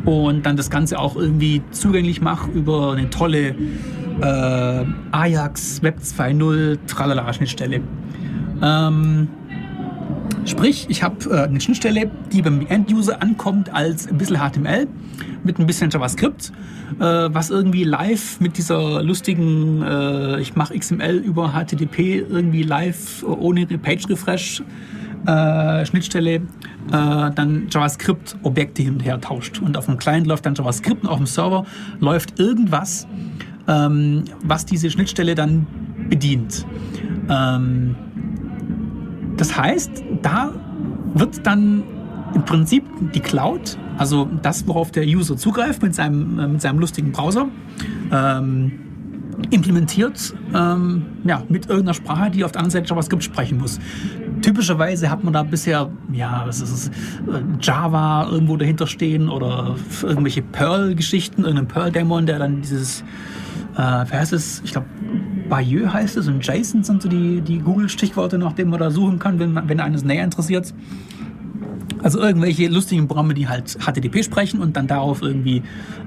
und 0.05 0.45
dann 0.45 0.57
das 0.57 0.71
Ganze 0.71 0.99
auch 0.99 1.17
irgendwie 1.17 1.63
zugänglich 1.71 2.21
mache 2.21 2.51
über 2.51 2.93
eine 2.93 3.09
tolle 3.11 3.55
äh, 4.21 4.85
Ajax 5.13 5.83
Web 5.83 5.99
2.0 6.01 6.79
Tralala-Schnittstelle. 6.87 7.81
Ähm, 8.63 9.29
Sprich, 10.45 10.87
ich 10.89 11.03
habe 11.05 11.31
äh, 11.31 11.45
eine 11.45 11.61
Schnittstelle, 11.61 12.11
die 12.33 12.43
beim 12.43 12.67
End-User 12.67 13.23
ankommt 13.23 13.73
als 13.73 14.09
ein 14.09 14.19
bisschen 14.19 14.39
HTML 14.39 14.89
mit 15.45 15.59
ein 15.59 15.67
bisschen 15.67 15.89
JavaScript, 15.89 16.53
äh, 16.99 17.05
was 17.05 17.51
irgendwie 17.51 17.85
live 17.85 18.41
mit 18.41 18.59
dieser 18.59 19.03
lustigen, 19.03 19.83
äh, 19.83 20.41
ich 20.41 20.57
mache 20.57 20.77
XML 20.77 21.17
über 21.19 21.53
HTTP 21.53 22.27
irgendwie 22.29 22.65
live 22.65 23.25
ohne 23.25 23.67
Page-Refresh 23.67 24.63
äh, 25.27 25.87
Schnittstelle 25.87 26.35
äh, 26.35 26.41
dann 26.91 27.69
JavaScript-Objekte 27.71 28.83
hin 28.83 28.95
und 28.95 29.05
her 29.05 29.21
tauscht. 29.21 29.61
Und 29.61 29.77
auf 29.77 29.87
dem 29.87 29.97
Client 29.97 30.27
läuft 30.27 30.45
dann 30.45 30.57
JavaScript 30.57 31.05
und 31.05 31.09
auf 31.09 31.19
dem 31.19 31.27
Server 31.27 31.65
läuft 32.01 32.41
irgendwas, 32.41 33.07
ähm, 33.69 34.25
was 34.43 34.67
diese 34.67 34.91
Schnittstelle 34.91 35.35
dann 35.35 35.67
bedient. 36.09 36.67
Ähm, 37.29 37.97
das 39.37 39.57
heißt, 39.57 40.03
da 40.23 40.53
wird 41.15 41.47
dann 41.47 41.83
im 42.35 42.45
Prinzip 42.45 42.85
die 43.15 43.21
Cloud, 43.21 43.79
also 43.99 44.29
das, 44.43 44.67
worauf 44.67 44.91
der 44.91 45.05
User 45.05 45.37
zugreift 45.37 45.83
mit 45.83 45.95
seinem, 45.95 46.39
äh, 46.39 46.49
mit 46.49 46.61
seinem 46.61 46.79
lustigen 46.79 47.13
Browser, 47.13 47.49
ähm, 48.11 48.73
implementiert 49.53 50.35
ähm, 50.55 51.05
ja, 51.25 51.43
mit 51.49 51.67
irgendeiner 51.67 51.95
Sprache, 51.95 52.31
die 52.31 52.43
auf 52.45 52.53
der 52.53 52.61
anderen 52.61 52.71
Seite 52.71 52.89
JavaScript 52.89 53.23
sprechen 53.23 53.59
muss. 53.59 53.79
Typischerweise 54.41 55.11
hat 55.11 55.23
man 55.23 55.33
da 55.33 55.43
bisher, 55.43 55.91
ja, 56.13 56.43
was 56.47 56.61
ist 56.61 56.73
es, 56.73 56.89
äh, 56.89 57.43
Java 57.61 58.29
irgendwo 58.31 58.57
dahinter 58.57 58.87
stehen 58.87 59.29
oder 59.29 59.77
irgendwelche 60.03 60.43
Perl-Geschichten, 60.43 61.43
irgendein 61.43 61.69
Perl-Dämon, 61.69 62.27
der 62.27 62.39
dann 62.39 62.63
dieses, 62.63 63.03
äh, 63.77 63.77
wie 63.77 64.15
heißt 64.15 64.33
es, 64.33 64.63
ich 64.65 64.73
glaube, 64.73 64.87
Bayeux 65.49 65.93
heißt 65.93 66.17
es 66.17 66.29
und 66.29 66.45
JSON 66.45 66.83
sind 66.83 67.03
so 67.03 67.09
die, 67.09 67.43
die 67.43 67.59
Google-Stichworte, 67.59 68.39
nach 68.39 68.55
denen 68.55 68.71
man 68.71 68.81
da 68.81 68.91
suchen 68.91 69.19
kann, 69.19 69.39
wenn, 69.39 69.55
wenn 69.69 69.81
eines 69.81 70.03
näher 70.03 70.25
interessiert. 70.25 70.73
Also 72.03 72.21
irgendwelche 72.21 72.69
lustigen 72.69 73.09
Programme, 73.09 73.35
die 73.35 73.49
halt 73.49 73.77
HTTP 73.81 74.23
sprechen 74.25 74.61
und 74.61 74.77
dann 74.77 74.87
darauf 74.87 75.23
irgendwie 75.23 75.63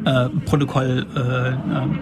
äh, 0.06 0.30
Protokoll 0.46 1.06
äh, 1.16 1.50
ähm, 1.50 2.00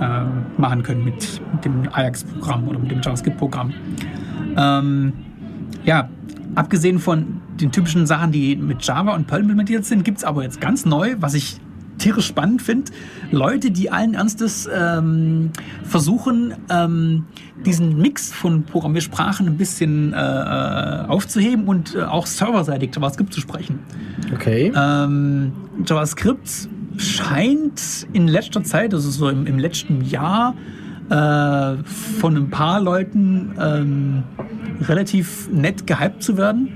äh, 0.00 0.60
machen 0.60 0.82
können 0.82 1.04
mit, 1.04 1.40
mit 1.52 1.64
dem 1.64 1.88
Ajax-Programm 1.92 2.68
oder 2.68 2.78
mit 2.78 2.90
dem 2.90 3.00
JavaScript-Programm. 3.00 3.72
Ähm, 4.56 5.12
ja, 5.84 6.08
abgesehen 6.54 6.98
von 6.98 7.40
den 7.60 7.72
typischen 7.72 8.06
Sachen, 8.06 8.32
die 8.32 8.56
mit 8.56 8.82
Java 8.82 9.14
und 9.14 9.26
Perl 9.26 9.40
implementiert 9.40 9.84
sind, 9.84 10.04
gibt 10.04 10.18
es 10.18 10.24
aber 10.24 10.42
jetzt 10.42 10.60
ganz 10.60 10.84
neu, 10.84 11.16
was 11.18 11.34
ich 11.34 11.58
tierisch 11.98 12.26
spannend 12.26 12.62
finde. 12.62 12.92
Leute, 13.30 13.70
die 13.70 13.90
allen 13.90 14.14
Ernstes 14.14 14.68
ähm, 14.72 15.50
versuchen, 15.84 16.54
ähm, 16.70 17.26
diesen 17.64 17.98
Mix 17.98 18.32
von 18.32 18.64
Programmiersprachen 18.64 19.46
ein 19.46 19.56
bisschen 19.56 20.12
äh, 20.12 20.16
äh, 20.16 21.06
aufzuheben 21.06 21.66
und 21.66 21.94
äh, 21.94 22.02
auch 22.02 22.26
serverseitig 22.26 22.94
JavaScript 22.94 23.32
zu 23.32 23.40
sprechen. 23.40 23.80
Okay. 24.34 24.72
Ähm, 24.74 25.52
JavaScript 25.86 26.68
scheint 26.96 28.06
in 28.12 28.28
letzter 28.28 28.62
Zeit, 28.64 28.92
also 28.94 29.10
so 29.10 29.28
im, 29.28 29.46
im 29.46 29.58
letzten 29.58 30.02
Jahr, 30.02 30.54
äh, 31.08 31.76
von 31.84 32.36
ein 32.36 32.50
paar 32.50 32.80
Leuten 32.80 33.54
ähm, 33.60 34.22
relativ 34.82 35.48
nett 35.50 35.86
gehypt 35.86 36.22
zu 36.22 36.36
werden 36.36 36.68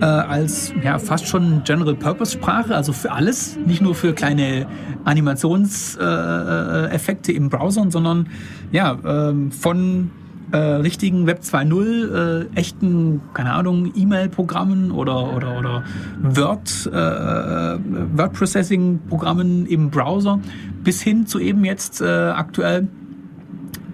äh, 0.00 0.04
als 0.04 0.72
ja, 0.82 0.98
fast 0.98 1.28
schon 1.28 1.62
General-Purpose-Sprache, 1.64 2.74
also 2.74 2.92
für 2.92 3.12
alles, 3.12 3.56
nicht 3.66 3.82
nur 3.82 3.94
für 3.94 4.14
kleine 4.14 4.66
Animationseffekte 5.04 7.32
äh, 7.32 7.36
im 7.36 7.48
Browser, 7.48 7.86
sondern 7.90 8.26
ja, 8.72 8.98
ähm, 9.04 9.52
von 9.52 10.10
äh, 10.52 10.56
richtigen 10.56 11.26
Web 11.26 11.40
2.0, 11.42 12.12
äh, 12.12 12.46
echten, 12.58 13.20
keine 13.34 13.52
Ahnung, 13.52 13.92
E-Mail-Programmen 13.94 14.90
oder, 14.90 15.36
oder, 15.36 15.58
oder 15.58 15.84
Word, 16.22 16.86
äh, 16.86 17.78
Word-Processing-Programmen 18.16 19.66
im 19.66 19.90
Browser 19.90 20.40
bis 20.82 21.02
hin 21.02 21.26
zu 21.26 21.38
eben 21.38 21.62
jetzt 21.64 22.00
äh, 22.00 22.06
aktuell 22.06 22.88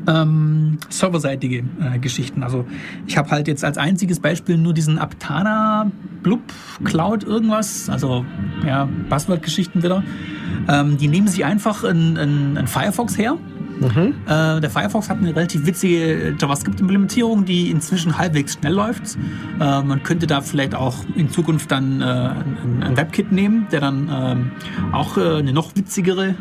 ähm, 0.07 0.79
serverseitige 0.89 1.65
äh, 1.81 1.99
Geschichten. 1.99 2.43
Also 2.43 2.65
ich 3.07 3.17
habe 3.17 3.31
halt 3.31 3.49
jetzt 3.49 3.65
als 3.65 3.79
einziges 3.79 4.21
Beispiel 4.21 4.57
nur 4.59 4.75
diesen 4.75 4.99
Aptana 4.99 5.91
Blub 6.23 6.41
Cloud 6.85 7.25
irgendwas, 7.25 7.89
also 7.89 8.25
ja, 8.67 8.89
Buzzword-Geschichten 9.09 9.83
wieder. 9.83 10.03
Ähm, 10.69 10.97
die 10.99 11.09
nehmen 11.09 11.29
sich 11.29 11.45
einfach 11.45 11.85
einen 11.85 12.67
Firefox 12.67 13.19
her. 13.19 13.37
Mhm. 13.81 14.15
Äh, 14.27 14.61
der 14.61 14.71
Firefox 14.71 15.09
hat 15.09 15.19
eine 15.19 15.35
relativ 15.35 15.67
witzige 15.67 16.35
JavaScript-Implementierung, 16.39 17.45
die 17.45 17.71
inzwischen 17.71 18.17
halbwegs 18.19 18.55
schnell 18.55 18.73
läuft. 18.73 19.17
Äh, 19.61 19.83
man 19.83 20.03
könnte 20.03 20.27
da 20.27 20.41
vielleicht 20.41 20.75
auch 20.75 20.97
in 21.15 21.31
Zukunft 21.31 21.71
dann 21.71 22.01
äh, 22.01 22.05
ein, 22.05 22.83
ein 22.83 22.97
WebKit 22.97 23.33
nehmen, 23.33 23.67
der 23.71 23.81
dann 23.81 24.11
ähm, 24.13 24.51
auch 24.93 25.17
äh, 25.17 25.39
eine 25.39 25.53
noch 25.53 25.75
witzigere 25.77 26.35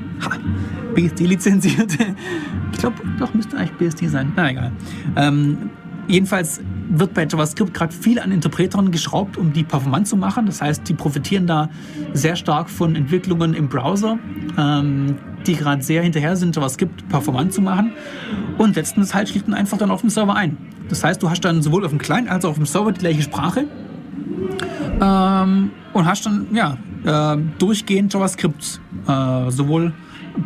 BSD-lizenzierte 0.96 2.16
ich 2.76 2.80
glaube, 2.80 2.98
doch, 3.20 3.34
müsste 3.34 3.58
eigentlich 3.58 3.78
BSD 3.78 4.08
sein. 4.08 4.34
Na 4.36 4.52
egal. 4.52 4.72
Ähm, 5.16 5.70
jedenfalls 6.08 6.62
wird 6.90 7.14
bei 7.14 7.26
JavaScript 7.26 7.74
gerade 7.74 7.94
viel 7.94 8.20
an 8.20 8.32
Interpretern 8.32 8.92
geschraubt, 8.92 9.38
um 9.38 9.54
die 9.54 9.64
performant 9.64 10.08
zu 10.08 10.18
machen. 10.18 10.46
Das 10.46 10.62
heißt, 10.62 10.88
die 10.88 10.94
profitieren 10.94 11.48
da 11.48 11.70
sehr 12.14 12.36
stark 12.36 12.70
von 12.70 12.96
Entwicklungen 12.96 13.54
im 13.54 13.70
Browser, 13.70 14.20
ähm, 14.58 15.16
die 15.48 15.56
gerade 15.56 15.82
sehr 15.82 16.04
hinterher 16.04 16.36
sind, 16.36 16.56
JavaScript 16.56 17.08
performant 17.10 17.54
zu 17.54 17.62
machen. 17.62 17.94
Und 18.58 18.76
setzen 18.76 19.02
es 19.02 19.14
halt 19.14 19.30
schlicht 19.30 19.48
und 19.48 19.54
einfach 19.54 19.78
dann 19.78 19.92
auf 19.92 20.02
dem 20.02 20.10
Server 20.10 20.36
ein. 20.36 20.58
Das 20.90 21.04
heißt, 21.04 21.22
du 21.22 21.30
hast 21.30 21.42
dann 21.42 21.62
sowohl 21.62 21.84
auf 21.86 21.92
dem 21.92 22.00
Client 22.00 22.30
als 22.30 22.46
auch 22.46 22.52
auf 22.52 22.56
dem 22.56 22.66
Server 22.66 22.92
die 22.92 23.00
gleiche 23.00 23.22
Sprache 23.22 23.66
ähm, 25.02 25.72
und 25.94 26.06
hast 26.06 26.26
dann 26.26 26.48
ja 26.54 26.78
äh, 27.06 27.42
durchgehend 27.58 28.14
JavaScript, 28.14 28.80
äh, 29.08 29.52
sowohl 29.52 29.94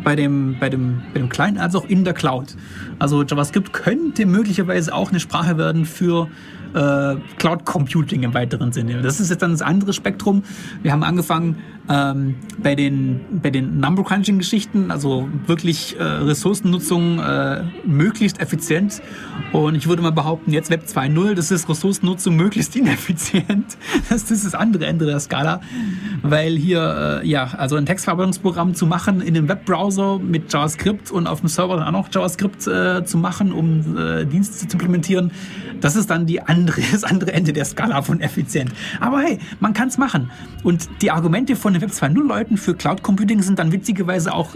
bei 0.04 0.14
dem, 0.14 0.56
bei, 0.60 0.68
dem, 0.68 1.02
bei 1.12 1.20
dem 1.20 1.28
Client 1.28 1.58
als 1.58 1.74
auch 1.74 1.84
in 1.86 2.04
der 2.04 2.14
Cloud. 2.14 2.56
Also 2.98 3.22
JavaScript 3.22 3.72
könnte 3.72 4.26
möglicherweise 4.26 4.94
auch 4.94 5.10
eine 5.10 5.20
Sprache 5.20 5.58
werden 5.58 5.84
für 5.84 6.28
äh, 6.74 7.16
Cloud 7.38 7.64
Computing 7.64 8.22
im 8.22 8.34
weiteren 8.34 8.72
Sinne. 8.72 9.02
Das 9.02 9.20
ist 9.20 9.30
jetzt 9.30 9.42
dann 9.42 9.50
das 9.50 9.62
andere 9.62 9.92
Spektrum. 9.92 10.44
Wir 10.82 10.92
haben 10.92 11.02
angefangen 11.02 11.56
ähm, 11.90 12.36
bei 12.62 12.74
den, 12.74 13.20
bei 13.42 13.50
den 13.50 13.80
Number 13.80 14.04
Crunching 14.04 14.38
Geschichten, 14.38 14.90
also 14.90 15.28
wirklich 15.46 15.98
äh, 15.98 16.02
Ressourcennutzung 16.02 17.18
äh, 17.18 17.64
möglichst 17.84 18.40
effizient. 18.40 19.02
Und 19.52 19.74
ich 19.74 19.88
würde 19.88 20.00
mal 20.00 20.12
behaupten, 20.12 20.52
jetzt 20.52 20.70
Web 20.70 20.84
2.0, 20.86 21.34
das 21.34 21.50
ist 21.50 21.68
Ressourcennutzung 21.68 22.36
möglichst 22.36 22.76
ineffizient. 22.76 23.76
Das 24.08 24.30
ist 24.30 24.44
das 24.44 24.54
andere 24.54 24.86
Ende 24.86 25.06
der 25.06 25.20
Skala, 25.20 25.60
weil 26.22 26.56
hier, 26.56 27.20
äh, 27.22 27.28
ja, 27.28 27.44
also 27.56 27.76
ein 27.76 27.86
Textverarbeitungsprogramm 27.86 28.74
zu 28.74 28.86
machen 28.86 29.20
in 29.20 29.36
einem 29.36 29.48
Webbrowser 29.48 30.18
mit 30.18 30.52
JavaScript 30.52 31.10
und 31.10 31.26
auf 31.26 31.40
dem 31.40 31.48
Server 31.48 31.76
dann 31.76 31.86
auch 31.88 31.92
noch 31.92 32.08
JavaScript 32.12 32.66
äh, 32.66 33.04
zu 33.04 33.18
machen, 33.18 33.52
um 33.52 33.96
äh, 33.96 34.24
Dienste 34.26 34.68
zu 34.68 34.74
implementieren, 34.74 35.32
das 35.80 35.96
ist 35.96 36.10
dann 36.10 36.26
die 36.26 36.40
andere, 36.40 36.80
das 36.92 37.04
andere 37.04 37.32
Ende 37.32 37.52
der 37.52 37.64
Skala 37.64 38.02
von 38.02 38.20
effizient. 38.20 38.72
Aber 39.00 39.20
hey, 39.20 39.38
man 39.60 39.72
kann 39.72 39.88
es 39.88 39.98
machen. 39.98 40.30
Und 40.62 40.88
die 41.02 41.10
Argumente 41.10 41.56
von 41.56 41.74
Web 41.80 41.90
2.0 41.90 42.26
Leuten 42.26 42.56
für 42.56 42.74
Cloud 42.74 43.02
Computing 43.02 43.42
sind 43.42 43.58
dann 43.58 43.72
witzigerweise 43.72 44.32
auch 44.32 44.54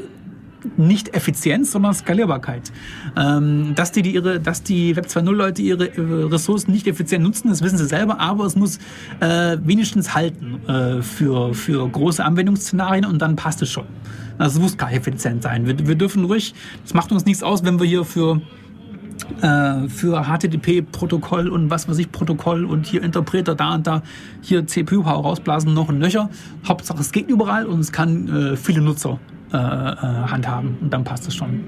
nicht 0.76 1.14
Effizienz, 1.14 1.72
sondern 1.72 1.94
Skalierbarkeit. 1.94 2.72
Ähm, 3.16 3.74
dass, 3.74 3.92
die, 3.92 4.02
die 4.02 4.14
ihre, 4.14 4.40
dass 4.40 4.62
die 4.62 4.96
Web 4.96 5.06
2.0 5.06 5.30
Leute 5.30 5.62
ihre 5.62 6.32
Ressourcen 6.32 6.72
nicht 6.72 6.86
effizient 6.86 7.22
nutzen, 7.22 7.48
das 7.48 7.62
wissen 7.62 7.78
sie 7.78 7.86
selber, 7.86 8.20
aber 8.20 8.44
es 8.46 8.56
muss 8.56 8.78
äh, 9.20 9.58
wenigstens 9.62 10.14
halten 10.14 10.60
äh, 10.66 11.02
für, 11.02 11.54
für 11.54 11.88
große 11.88 12.24
Anwendungsszenarien 12.24 13.04
und 13.04 13.20
dann 13.20 13.36
passt 13.36 13.62
es 13.62 13.70
schon. 13.70 13.86
Also 14.38 14.58
es 14.58 14.62
muss 14.62 14.76
gar 14.76 14.92
effizient 14.92 15.42
sein. 15.42 15.66
Wir, 15.66 15.86
wir 15.86 15.94
dürfen 15.94 16.24
ruhig, 16.24 16.54
es 16.84 16.94
macht 16.94 17.12
uns 17.12 17.24
nichts 17.24 17.42
aus, 17.42 17.64
wenn 17.64 17.78
wir 17.78 17.86
hier 17.86 18.04
für 18.04 18.40
äh, 19.40 19.88
für 19.88 20.22
HTTP-Protokoll 20.24 21.48
und 21.48 21.70
was 21.70 21.88
weiß 21.88 21.98
ich, 21.98 22.10
Protokoll 22.12 22.64
und 22.64 22.86
hier 22.86 23.02
Interpreter 23.02 23.54
da 23.54 23.74
und 23.74 23.86
da, 23.86 24.02
hier 24.40 24.66
CPU-Power 24.66 25.22
rausblasen, 25.22 25.72
noch 25.72 25.88
ein 25.88 26.00
Löcher. 26.00 26.30
Hauptsache 26.66 27.00
es 27.00 27.12
geht 27.12 27.28
überall 27.28 27.66
und 27.66 27.80
es 27.80 27.92
kann 27.92 28.28
äh, 28.28 28.56
viele 28.56 28.80
Nutzer 28.80 29.18
äh, 29.52 29.56
äh 29.56 29.58
handhaben 29.58 30.76
und 30.80 30.92
dann 30.92 31.04
passt 31.04 31.26
es 31.28 31.34
schon. 31.34 31.60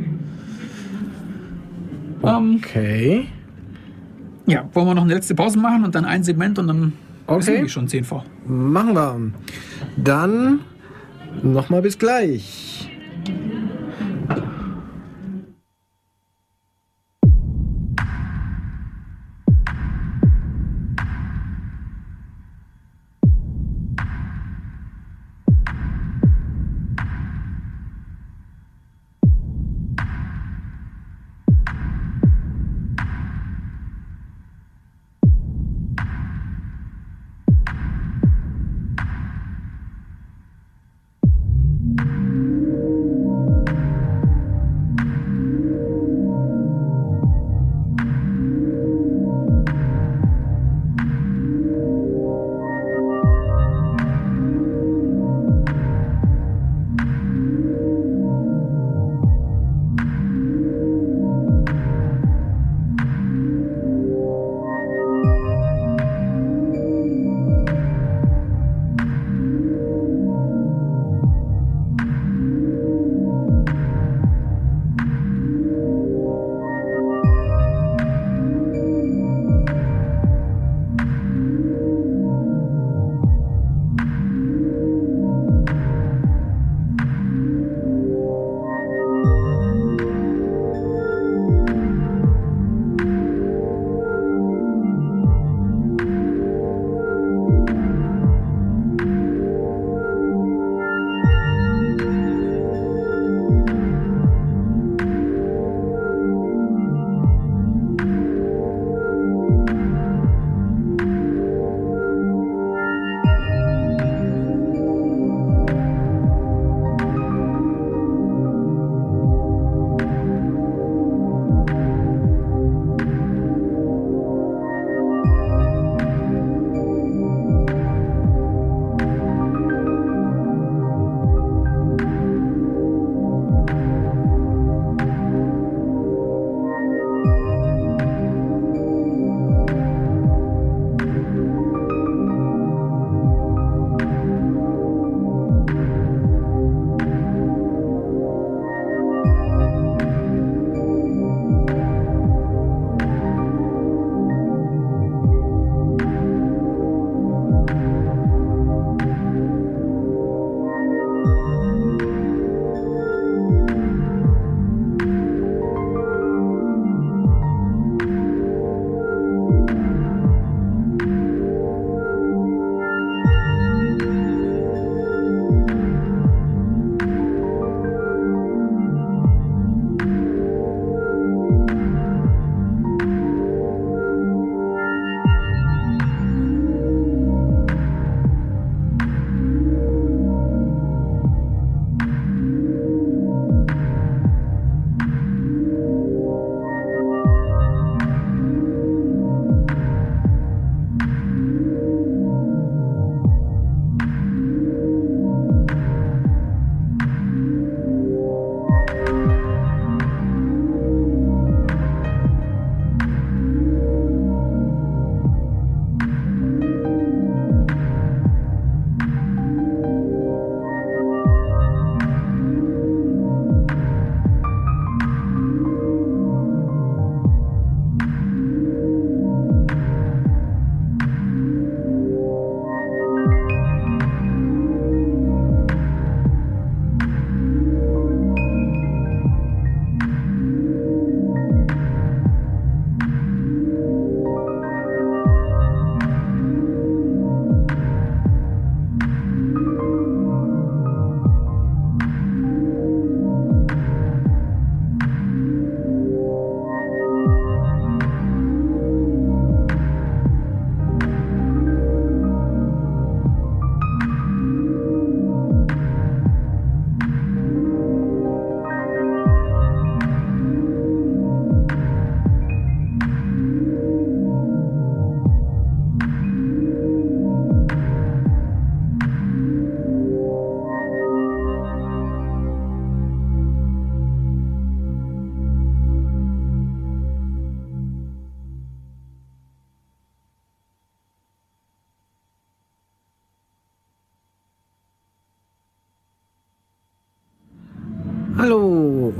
Ähm, 2.22 2.56
okay. 2.58 3.18
Ähm, 3.18 3.26
ja, 4.46 4.68
wollen 4.72 4.86
wir 4.86 4.94
noch 4.94 5.02
eine 5.02 5.14
letzte 5.14 5.34
Pause 5.34 5.58
machen 5.58 5.84
und 5.84 5.94
dann 5.94 6.04
ein 6.04 6.22
Segment 6.22 6.58
und 6.58 6.68
dann 6.68 6.92
okay. 7.26 7.62
wir 7.62 7.68
schon 7.68 7.88
zehn 7.88 8.04
vor. 8.04 8.24
Machen 8.46 8.94
wir. 8.94 9.32
Dann 9.96 10.60
nochmal 11.42 11.82
bis 11.82 11.98
gleich. 11.98 12.88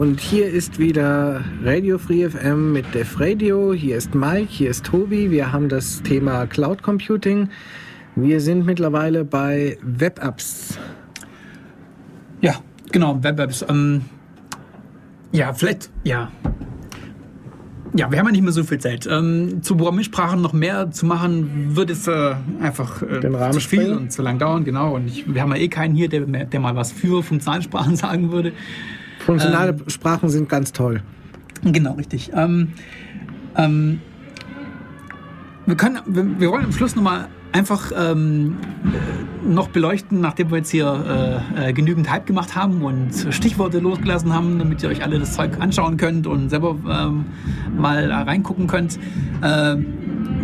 Und 0.07 0.21
hier 0.21 0.49
ist 0.49 0.79
wieder 0.79 1.43
Radio 1.65 1.99
Free 1.99 2.31
FM 2.31 2.73
mit 2.73 2.95
Def 2.95 3.19
Radio. 3.19 3.73
Hier 3.73 3.97
ist 3.97 4.15
Mike, 4.15 4.47
hier 4.49 4.71
ist 4.71 4.87
Tobi. 4.87 5.33
Wir 5.33 5.51
haben 5.53 5.69
das 5.69 6.01
Thema 6.03 6.47
Cloud 6.47 6.81
Computing. 6.81 7.49
Wir 8.15 8.41
sind 8.41 8.65
mittlerweile 8.65 9.25
bei 9.25 9.77
Web-Apps. 9.83 10.79
Ja, 12.41 12.55
genau, 12.93 13.21
Web-Apps. 13.21 13.67
Ähm, 13.69 14.03
ja, 15.33 15.53
vielleicht, 15.53 15.91
ja. 16.05 16.31
Ja, 17.97 18.09
wir 18.09 18.21
haben 18.21 18.27
ja 18.27 18.33
nicht 18.33 18.45
mehr 18.45 18.53
so 18.53 18.63
viel 18.63 18.79
Zeit. 18.79 19.09
Ähm, 19.11 19.61
zu 19.63 19.77
Programmiersprachen 19.77 20.41
noch 20.41 20.53
mehr 20.53 20.89
zu 20.93 21.05
machen, 21.07 21.75
wird 21.75 21.91
es 21.91 22.07
äh, 22.07 22.37
einfach 22.61 23.03
äh, 23.03 23.19
Den 23.19 23.35
Rahmen 23.35 23.55
zu 23.55 23.61
viel 23.61 23.81
sprengen. 23.81 23.99
und 23.99 24.13
zu 24.13 24.23
lang 24.23 24.39
dauern, 24.39 24.65
genau. 24.65 24.95
Und 24.95 25.09
ich, 25.09 25.35
wir 25.35 25.43
haben 25.43 25.51
ja 25.51 25.57
eh 25.57 25.69
keinen 25.69 25.97
hier, 25.97 26.09
der, 26.09 26.21
der 26.21 26.61
mal 26.61 26.77
was 26.77 26.93
für 26.93 27.25
Funktionalsprachen 27.25 27.97
sagen 27.97 28.31
würde. 28.31 28.53
Funktionale 29.27 29.73
Ähm. 29.73 29.89
Sprachen 29.89 30.29
sind 30.29 30.49
ganz 30.49 30.73
toll. 30.73 31.03
Genau, 31.65 31.95
richtig. 31.95 32.31
Ähm, 32.33 32.73
ähm, 33.57 34.01
wir, 35.67 35.77
können, 35.77 35.99
wir, 36.07 36.41
wir 36.41 36.51
wollen 36.51 36.65
am 36.65 36.73
Schluss 36.73 36.95
nochmal 36.95 37.27
einfach 37.53 37.91
ähm, 37.97 38.57
äh, 38.85 39.49
noch 39.49 39.69
beleuchten, 39.69 40.21
nachdem 40.21 40.51
wir 40.51 40.59
jetzt 40.59 40.71
hier 40.71 41.43
äh, 41.57 41.71
äh, 41.71 41.73
genügend 41.73 42.11
Hype 42.11 42.27
gemacht 42.27 42.55
haben 42.55 42.83
und 42.83 43.13
Stichworte 43.31 43.81
losgelassen 43.81 44.33
haben, 44.33 44.59
damit 44.59 44.83
ihr 44.83 44.91
euch 44.91 45.03
alle 45.03 45.19
das 45.19 45.35
Zeug 45.35 45.59
anschauen 45.59 45.97
könnt 45.97 46.27
und 46.27 46.51
selber 46.51 46.77
ähm, 46.89 47.25
mal 47.77 48.09
da 48.09 48.23
reingucken 48.23 48.67
könnt. 48.69 48.99
Äh, 49.43 49.77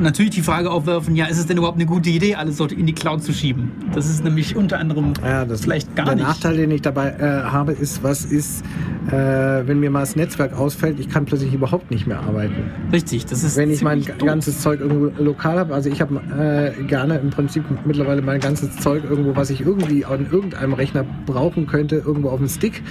natürlich 0.02 0.32
die 0.32 0.42
Frage 0.42 0.70
aufwerfen, 0.70 1.16
ja, 1.16 1.26
ist 1.26 1.38
es 1.38 1.46
denn 1.46 1.56
überhaupt 1.56 1.76
eine 1.78 1.86
gute 1.86 2.10
Idee, 2.10 2.34
alles 2.34 2.56
dort 2.58 2.72
in 2.72 2.86
die 2.86 2.92
Cloud 2.92 3.22
zu 3.22 3.32
schieben? 3.32 3.70
Das 3.94 4.06
ist 4.08 4.22
nämlich 4.24 4.56
unter 4.56 4.78
anderem 4.78 5.12
Ja, 5.24 5.46
vielleicht 5.46 5.94
gar 5.96 6.06
der 6.06 6.16
nicht. 6.16 6.24
Nachteil, 6.24 6.56
den 6.56 6.70
ich 6.70 6.82
dabei 6.82 7.10
äh, 7.10 7.42
habe, 7.44 7.72
ist, 7.72 8.02
was 8.02 8.24
ist, 8.24 8.64
äh, 9.08 9.12
wenn 9.12 9.80
mir 9.80 9.90
mal 9.90 10.00
das 10.00 10.16
Netzwerk 10.16 10.52
ausfällt, 10.52 10.98
ich 11.00 11.08
kann 11.08 11.24
plötzlich 11.24 11.52
überhaupt 11.54 11.90
nicht 11.90 12.06
mehr 12.06 12.20
arbeiten. 12.20 12.54
Richtig, 12.92 13.26
das 13.26 13.42
ist 13.44 13.56
Wenn 13.56 13.70
ich 13.70 13.82
mein 13.82 14.02
doof. 14.02 14.18
ganzes 14.24 14.60
Zeug 14.60 14.80
irgendwo 14.80 15.10
lokal 15.22 15.58
habe, 15.58 15.74
also 15.74 15.88
ich 15.90 16.00
habe 16.00 16.20
äh, 16.78 16.82
gerne 16.84 17.18
im 17.18 17.30
Prinzip 17.30 17.64
mittlerweile 17.84 18.22
mein 18.22 18.40
ganzes 18.40 18.76
Zeug 18.78 19.04
irgendwo, 19.08 19.36
was 19.36 19.50
ich 19.50 19.60
irgendwie 19.60 20.04
an 20.04 20.26
irgendeinem 20.30 20.72
Rechner 20.74 21.04
brauchen 21.26 21.66
könnte, 21.66 21.96
irgendwo 21.96 22.30
auf 22.30 22.38
dem 22.38 22.48
Stick, 22.48 22.82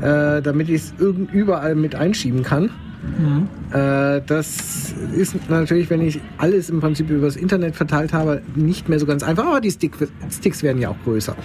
äh, 0.00 0.42
damit 0.42 0.68
ich 0.68 0.76
es 0.82 0.94
irgend- 0.98 1.32
überall 1.32 1.74
mit 1.74 1.94
einschieben 1.94 2.42
kann. 2.42 2.70
Mhm. 3.02 3.48
Äh, 3.72 4.20
das 4.26 4.94
ist 5.14 5.36
natürlich, 5.48 5.90
wenn 5.90 6.00
ich 6.00 6.20
alles 6.38 6.70
im 6.70 6.80
Prinzip 6.80 7.10
über 7.10 7.26
das 7.26 7.36
Internet 7.36 7.76
verteilt 7.76 8.12
habe, 8.12 8.42
nicht 8.54 8.88
mehr 8.88 8.98
so 8.98 9.06
ganz 9.06 9.22
einfach, 9.22 9.46
aber 9.46 9.60
die 9.60 9.70
Stick, 9.70 9.92
Sticks 10.30 10.62
werden 10.62 10.80
ja 10.80 10.90
auch 10.90 11.02
größer. 11.04 11.36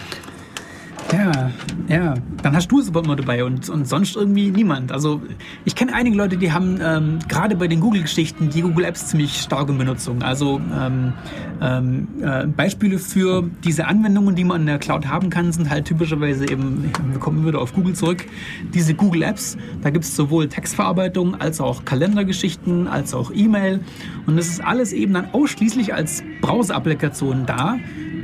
Ja, 1.13 1.51
ja. 1.87 2.15
Dann 2.41 2.55
hast 2.55 2.69
du 2.69 2.79
es 2.79 2.89
aber 2.89 3.03
immer 3.03 3.15
dabei 3.15 3.43
und, 3.43 3.69
und 3.69 3.87
sonst 3.87 4.15
irgendwie 4.15 4.49
niemand. 4.49 4.91
Also 4.91 5.21
ich 5.63 5.75
kenne 5.75 5.93
einige 5.93 6.17
Leute, 6.17 6.37
die 6.37 6.51
haben 6.51 6.79
ähm, 6.81 7.19
gerade 7.27 7.55
bei 7.55 7.67
den 7.67 7.79
Google-Geschichten 7.79 8.49
die 8.49 8.61
Google 8.61 8.85
Apps 8.85 9.07
ziemlich 9.07 9.39
stark 9.39 9.69
in 9.69 9.77
Benutzung. 9.77 10.23
Also 10.23 10.59
ähm, 10.75 11.13
ähm, 11.61 12.07
äh, 12.21 12.47
Beispiele 12.47 12.97
für 12.97 13.43
diese 13.63 13.85
Anwendungen, 13.85 14.35
die 14.35 14.43
man 14.43 14.61
in 14.61 14.67
der 14.67 14.79
Cloud 14.79 15.05
haben 15.05 15.29
kann, 15.29 15.51
sind 15.51 15.69
halt 15.69 15.85
typischerweise 15.85 16.49
eben, 16.49 16.91
wir 17.11 17.19
kommen 17.19 17.45
wieder 17.45 17.59
auf 17.59 17.73
Google 17.73 17.93
zurück, 17.93 18.25
diese 18.73 18.95
Google 18.95 19.21
Apps. 19.21 19.55
Da 19.81 19.91
gibt 19.91 20.05
es 20.05 20.15
sowohl 20.15 20.49
Textverarbeitung 20.49 21.39
als 21.39 21.61
auch 21.61 21.85
Kalendergeschichten, 21.85 22.87
als 22.87 23.13
auch 23.13 23.31
E-Mail. 23.31 23.81
Und 24.25 24.35
das 24.35 24.47
ist 24.47 24.63
alles 24.63 24.91
eben 24.93 25.13
dann 25.13 25.27
ausschließlich 25.31 25.93
als 25.93 26.23
Browser-Applikation 26.41 27.45
da. 27.45 27.77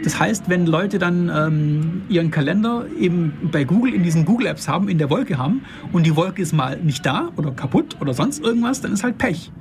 Das 0.04 0.20
heißt, 0.20 0.50
wenn 0.50 0.66
Leute 0.66 1.00
dann 1.00 1.30
ähm, 1.34 2.02
ihren 2.10 2.32
Kalender 2.32 2.86
eben 2.98 3.34
bei 3.52 3.64
Google 3.64 3.94
in 3.94 4.04
diesen 4.04 4.26
Google 4.26 4.48
Apps 4.48 4.68
haben, 4.68 4.90
in 4.90 4.98
der 4.98 5.10
Wolke 5.10 5.38
haben 5.38 5.62
und 5.92 6.06
die 6.06 6.16
Wolke 6.16 6.42
ist 6.42 6.54
mal 6.54 6.78
nicht 6.78 7.06
da 7.06 7.30
oder 7.38 7.52
kaputt 7.52 7.98
oder 8.00 8.14
sonst 8.14 8.44
irgendwas, 8.44 8.82
dann 8.82 8.94
ist 8.94 9.04
halt 9.04 9.18
Pech. 9.18 9.52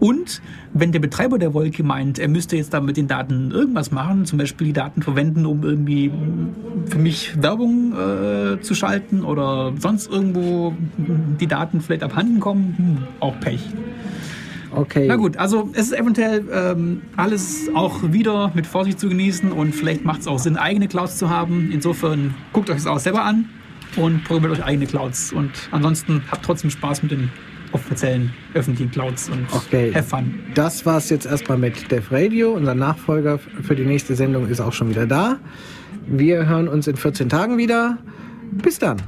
Und 0.00 0.40
wenn 0.72 0.92
der 0.92 0.98
Betreiber 0.98 1.38
der 1.38 1.54
Wolke 1.54 1.82
meint, 1.82 2.18
er 2.18 2.28
müsste 2.28 2.56
jetzt 2.56 2.74
da 2.74 2.80
mit 2.80 2.96
den 2.96 3.06
Daten 3.06 3.50
irgendwas 3.50 3.90
machen, 3.90 4.24
zum 4.24 4.38
Beispiel 4.38 4.68
die 4.68 4.72
Daten 4.72 5.02
verwenden, 5.02 5.46
um 5.46 5.62
irgendwie 5.62 6.10
für 6.86 6.98
mich 6.98 7.40
Werbung 7.40 7.92
äh, 7.92 8.60
zu 8.60 8.74
schalten 8.74 9.24
oder 9.24 9.72
sonst 9.78 10.10
irgendwo 10.10 10.74
die 10.96 11.46
Daten 11.46 11.80
vielleicht 11.80 12.02
abhanden 12.02 12.40
kommen, 12.40 12.74
hm, 12.76 12.98
auch 13.20 13.38
Pech. 13.40 13.60
Okay. 14.76 15.06
Na 15.08 15.16
gut, 15.16 15.36
also 15.36 15.70
es 15.72 15.86
ist 15.86 15.92
eventuell 15.98 16.44
ähm, 16.52 17.02
alles 17.16 17.68
auch 17.74 18.02
wieder 18.12 18.50
mit 18.54 18.66
Vorsicht 18.66 18.98
zu 19.00 19.08
genießen 19.08 19.52
und 19.52 19.74
vielleicht 19.74 20.04
macht 20.04 20.20
es 20.22 20.26
auch 20.28 20.38
Sinn, 20.38 20.56
eigene 20.56 20.88
Clouds 20.88 21.16
zu 21.18 21.30
haben. 21.30 21.70
Insofern 21.72 22.34
guckt 22.52 22.70
euch 22.70 22.76
das 22.76 22.86
auch 22.86 22.98
selber 22.98 23.24
an 23.24 23.46
und 23.96 24.24
programmiert 24.24 24.58
euch 24.60 24.64
eigene 24.64 24.86
Clouds. 24.86 25.32
Und 25.32 25.50
ansonsten 25.70 26.22
habt 26.30 26.44
trotzdem 26.44 26.70
Spaß 26.70 27.02
mit 27.02 27.12
den 27.12 27.30
offiziellen 27.72 28.32
öffentlichen 28.54 28.90
Clouds 28.90 29.28
und 29.28 29.46
Okay. 29.52 29.92
have 29.94 30.04
fun. 30.08 30.34
Das 30.54 30.86
war's 30.86 31.10
jetzt 31.10 31.26
erstmal 31.26 31.58
mit 31.58 31.90
Def 31.90 32.12
Radio. 32.12 32.52
Unser 32.52 32.74
Nachfolger 32.74 33.38
für 33.62 33.74
die 33.74 33.84
nächste 33.84 34.14
Sendung 34.14 34.46
ist 34.48 34.60
auch 34.60 34.72
schon 34.72 34.90
wieder 34.90 35.06
da. 35.06 35.38
Wir 36.06 36.46
hören 36.46 36.68
uns 36.68 36.86
in 36.86 36.96
14 36.96 37.28
Tagen 37.28 37.58
wieder. 37.58 37.98
Bis 38.52 38.78
dann. 38.78 38.98